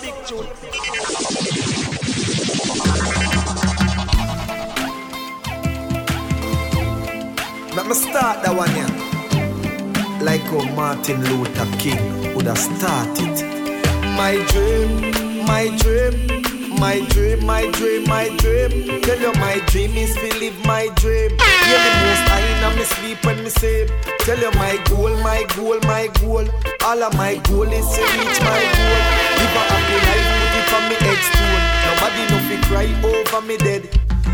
big 0.00 0.14
tune. 0.26 0.46
Let 7.76 7.86
me 7.86 7.94
start 7.94 8.42
that 8.42 8.54
one 8.56 8.74
yeah. 8.74 8.90
Like 10.20 10.40
how 10.42 10.64
Martin 10.74 11.22
Luther 11.24 11.68
King 11.78 12.34
would 12.34 12.46
have 12.46 12.58
started. 12.58 13.57
My 14.18 14.34
dream, 14.50 15.46
my 15.46 15.70
dream, 15.78 16.74
my 16.74 16.98
dream, 17.10 17.46
my 17.46 17.70
dream, 17.70 18.02
my 18.08 18.28
dream. 18.38 19.00
Tell 19.02 19.20
you 19.20 19.32
my 19.34 19.62
dream 19.68 19.96
is 19.96 20.12
to 20.16 20.28
live 20.40 20.58
my 20.66 20.88
dream. 20.96 21.30
Hear 21.38 21.78
the 21.86 21.92
most 22.02 22.26
I 22.26 22.42
in 22.66 22.76
me 22.76 22.82
sleep 22.82 23.24
when 23.24 23.44
me 23.44 23.50
sleep. 23.50 23.88
Tell 24.26 24.36
you 24.36 24.50
my 24.58 24.74
goal, 24.90 25.14
my 25.22 25.46
goal, 25.54 25.78
my 25.84 26.08
goal. 26.18 26.44
All 26.84 27.00
of 27.00 27.14
my 27.14 27.36
goal 27.46 27.70
is 27.70 27.86
to 27.94 28.02
reach 28.18 28.40
my 28.42 28.62
goal. 28.74 29.00
Live 29.38 29.54
a 29.54 29.62
happy 29.70 29.98
life, 30.02 30.26
put 30.34 30.54
it 30.58 30.74
on 30.74 30.82
me 30.90 30.96
headstone. 30.98 31.62
Nobody 31.86 32.22
no 32.26 32.38
fi 32.48 32.56
cry 32.66 32.88
over 33.06 33.46
me 33.46 33.56
dead. 33.56 33.82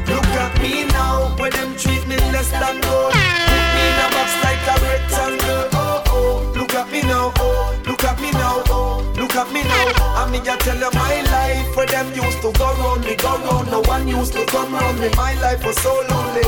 Look 0.08 0.24
at 0.40 0.62
me 0.62 0.84
now, 0.96 1.36
when 1.36 1.52
them 1.52 1.76
treat 1.76 2.08
me 2.08 2.16
less 2.32 2.50
than 2.50 2.80
gold. 2.80 3.12
Put 3.12 3.64
me 3.76 3.82
in 3.84 4.00
a 4.00 4.06
box 4.16 4.32
like 4.44 4.64
a 4.64 4.76
rectangle. 4.80 5.68
Oh 5.76 6.02
oh, 6.08 6.52
look 6.56 6.72
at 6.72 6.90
me 6.90 7.02
now. 7.02 7.32
Oh, 7.36 7.63
at 8.04 8.20
me 8.20 8.30
now. 8.32 8.62
Oh, 8.68 9.12
look 9.16 9.34
at 9.34 9.52
me 9.52 9.62
now. 9.62 9.92
I 10.16 10.30
me 10.30 10.40
just 10.40 10.60
tell 10.60 10.76
you 10.76 10.90
my 10.92 11.22
life, 11.22 11.76
where 11.76 11.86
them 11.86 12.12
used 12.14 12.40
to 12.42 12.52
go 12.52 12.72
round 12.74 13.04
me, 13.04 13.16
go 13.16 13.36
round. 13.38 13.70
No 13.70 13.80
one 13.82 14.06
used 14.06 14.32
to 14.34 14.44
come 14.46 14.72
round 14.72 15.00
me. 15.00 15.08
My 15.16 15.34
life 15.40 15.64
was 15.64 15.76
so 15.80 15.92
lonely. 16.10 16.42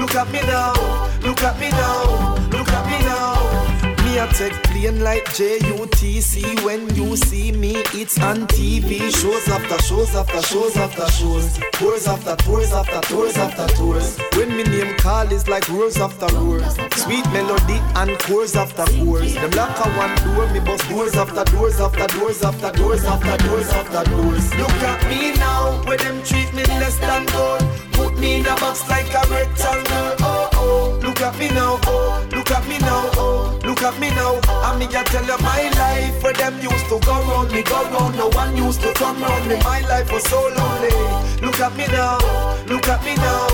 Look 0.00 0.14
at 0.14 0.30
me 0.32 0.40
now. 0.42 0.72
Look 1.22 1.42
at 1.42 1.58
me 1.60 1.70
now. 1.70 2.45
Me 4.16 4.22
a 4.22 4.28
take 4.28 4.62
plane 4.62 5.04
like 5.04 5.26
JUTC 5.26 6.64
When 6.64 6.88
you 6.94 7.18
see 7.18 7.52
me, 7.52 7.74
it's 7.92 8.18
on 8.18 8.46
TV 8.46 9.14
Shows 9.14 9.46
after 9.46 9.78
shows 9.82 10.14
after 10.14 10.40
shows 10.40 10.74
after 10.74 11.06
shows. 11.12 11.58
Tours 11.72 12.06
after 12.08 12.34
tours 12.36 12.72
after 12.72 13.00
tours 13.08 13.36
after 13.36 13.66
tours. 13.74 14.18
When 14.32 14.56
me 14.56 14.62
name 14.62 14.96
call 14.96 15.30
is 15.30 15.46
like 15.48 15.68
roars 15.68 15.98
after 15.98 16.34
roars 16.34 16.64
Sweet 16.94 17.26
melody 17.30 17.78
and 17.94 18.18
chorus 18.20 18.56
after 18.56 18.86
chorus 19.04 19.34
Them 19.34 19.50
lock 19.50 19.84
a 19.84 19.90
one 19.90 20.16
door, 20.24 20.48
me 20.50 20.60
bust 20.60 20.88
doors 20.88 21.14
after 21.14 21.44
doors 21.52 21.78
after 21.78 22.06
doors 22.06 22.42
after 22.42 22.72
doors 22.72 23.04
after 23.04 23.36
doors 23.44 23.68
after 23.68 24.10
doors. 24.10 24.54
Look 24.54 24.80
at 24.80 25.10
me 25.10 25.34
now, 25.34 25.82
where 25.84 25.98
them 25.98 26.22
treat 26.22 26.50
me 26.54 26.64
less 26.80 26.96
than 27.00 27.26
gold. 27.26 27.60
Put 27.92 28.18
me 28.18 28.36
in 28.40 28.46
a 28.46 28.54
box 28.56 28.88
like 28.88 29.12
a 29.12 29.28
rectangle. 29.28 30.16
Oh 30.20 30.48
oh, 30.54 31.00
look 31.02 31.20
at 31.20 31.38
me 31.38 31.48
now, 31.48 31.78
oh. 31.84 32.26
Look 32.32 32.50
at 32.50 32.66
me 32.66 32.78
now, 32.78 33.10
oh 33.12 33.65
at 33.86 34.00
me 34.00 34.10
now, 34.10 34.40
I 34.66 34.76
me 34.78 34.86
just 34.86 35.06
tell 35.12 35.24
you 35.24 35.38
my 35.38 35.62
life. 35.78 36.22
Where 36.22 36.32
them 36.32 36.54
used 36.60 36.86
to 36.90 36.98
go 37.06 37.14
round 37.30 37.52
me, 37.52 37.62
go 37.62 37.82
round 37.94 38.16
No 38.16 38.28
one 38.28 38.56
used 38.56 38.80
to 38.82 38.92
come 38.94 39.22
round 39.22 39.48
me. 39.48 39.56
My 39.62 39.80
life 39.88 40.10
was 40.12 40.24
so 40.24 40.40
lonely. 40.40 40.90
Look 41.40 41.60
at 41.60 41.76
me 41.76 41.86
now, 41.86 42.18
look 42.66 42.88
at 42.88 43.04
me 43.04 43.14
now 43.14 43.46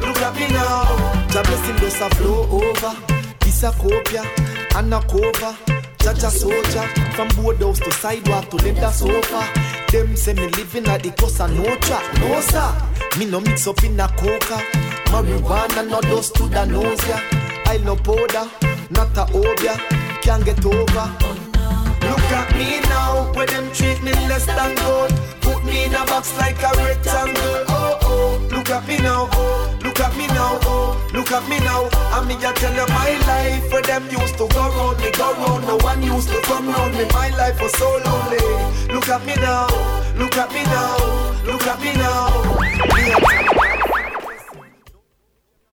Look 0.00 0.20
at 0.22 0.34
me 0.34 0.46
now. 0.48 1.28
Jah 1.32 1.42
blessing 1.42 1.76
does 1.76 2.00
a 2.00 2.08
flow 2.16 2.46
over. 2.50 2.94
This 3.40 3.62
a 3.62 3.70
copia 3.72 4.22
and 4.76 4.94
a 4.94 5.00
cover. 5.00 5.56
Jah 5.98 6.14
Jah 6.14 6.30
soldier 6.30 6.86
From 7.14 7.28
board 7.36 7.60
house 7.60 7.80
to 7.80 7.90
sidewalk 7.92 8.48
to 8.50 8.56
leather 8.56 8.92
sofa. 8.92 9.42
Them 9.90 10.14
say 10.16 10.34
me 10.34 10.46
living 10.48 10.86
at 10.86 11.02
the 11.02 11.10
coast 11.12 11.40
and 11.40 11.56
no 11.56 11.74
track 11.76 12.04
No 12.20 12.40
sir, 12.40 12.70
me 13.18 13.26
no 13.26 13.40
mix 13.40 13.66
up 13.66 13.82
in 13.82 13.98
a 13.98 14.06
coca. 14.08 14.58
Marijuana 15.10 15.88
no 15.88 16.00
dust 16.02 16.34
to 16.36 16.44
the 16.44 16.64
nose 16.66 17.08
ya 17.08 17.18
I 17.66 17.78
no 17.78 17.94
powder, 17.94 18.50
not 18.90 19.16
a 19.16 19.24
obia 19.32 19.76
Can't 20.22 20.44
get 20.44 20.64
over 20.64 21.40
Look 22.10 22.30
at 22.32 22.54
me 22.56 22.80
now, 22.88 23.32
where 23.34 23.46
them 23.46 23.70
treat 23.72 24.02
me 24.02 24.12
less 24.30 24.46
than 24.46 24.74
gold. 24.76 25.12
Put 25.40 25.64
me 25.64 25.84
in 25.84 25.94
a 25.94 26.04
box 26.06 26.36
like 26.38 26.58
a 26.62 26.70
rectangle. 26.78 27.64
Oh 27.68 27.98
oh, 28.02 28.48
look 28.50 28.70
at 28.70 28.86
me 28.88 28.98
now. 28.98 29.28
Oh, 29.32 29.78
look 29.82 30.00
at 30.00 30.16
me 30.16 30.26
now. 30.28 30.58
Oh, 30.62 31.10
look 31.12 31.30
at 31.30 31.48
me 31.48 31.58
now. 31.60 31.88
I 31.92 32.24
me 32.26 32.34
just 32.40 32.56
tell 32.56 32.74
you 32.74 32.86
my 32.88 33.12
life, 33.26 33.72
where 33.72 33.82
them 33.82 34.08
used 34.10 34.38
to 34.38 34.46
go 34.48 34.62
round 34.74 34.98
me, 35.00 35.10
go 35.12 35.32
round. 35.34 35.66
No 35.66 35.76
one 35.78 36.02
used 36.02 36.28
to 36.28 36.40
come 36.42 36.68
round 36.68 36.94
me. 36.94 37.04
My 37.12 37.30
life 37.30 37.60
was 37.60 37.72
so 37.78 37.88
lonely. 38.04 38.38
Look 38.94 39.08
at 39.08 39.24
me 39.26 39.34
now. 39.36 39.66
Look 40.16 40.36
at 40.36 40.50
me 40.52 40.62
now. 40.64 40.96
Look 41.46 41.66
at 41.66 41.80
me 41.80 41.92
now. 41.94 42.30
Me 42.94 43.12
a 43.12 43.59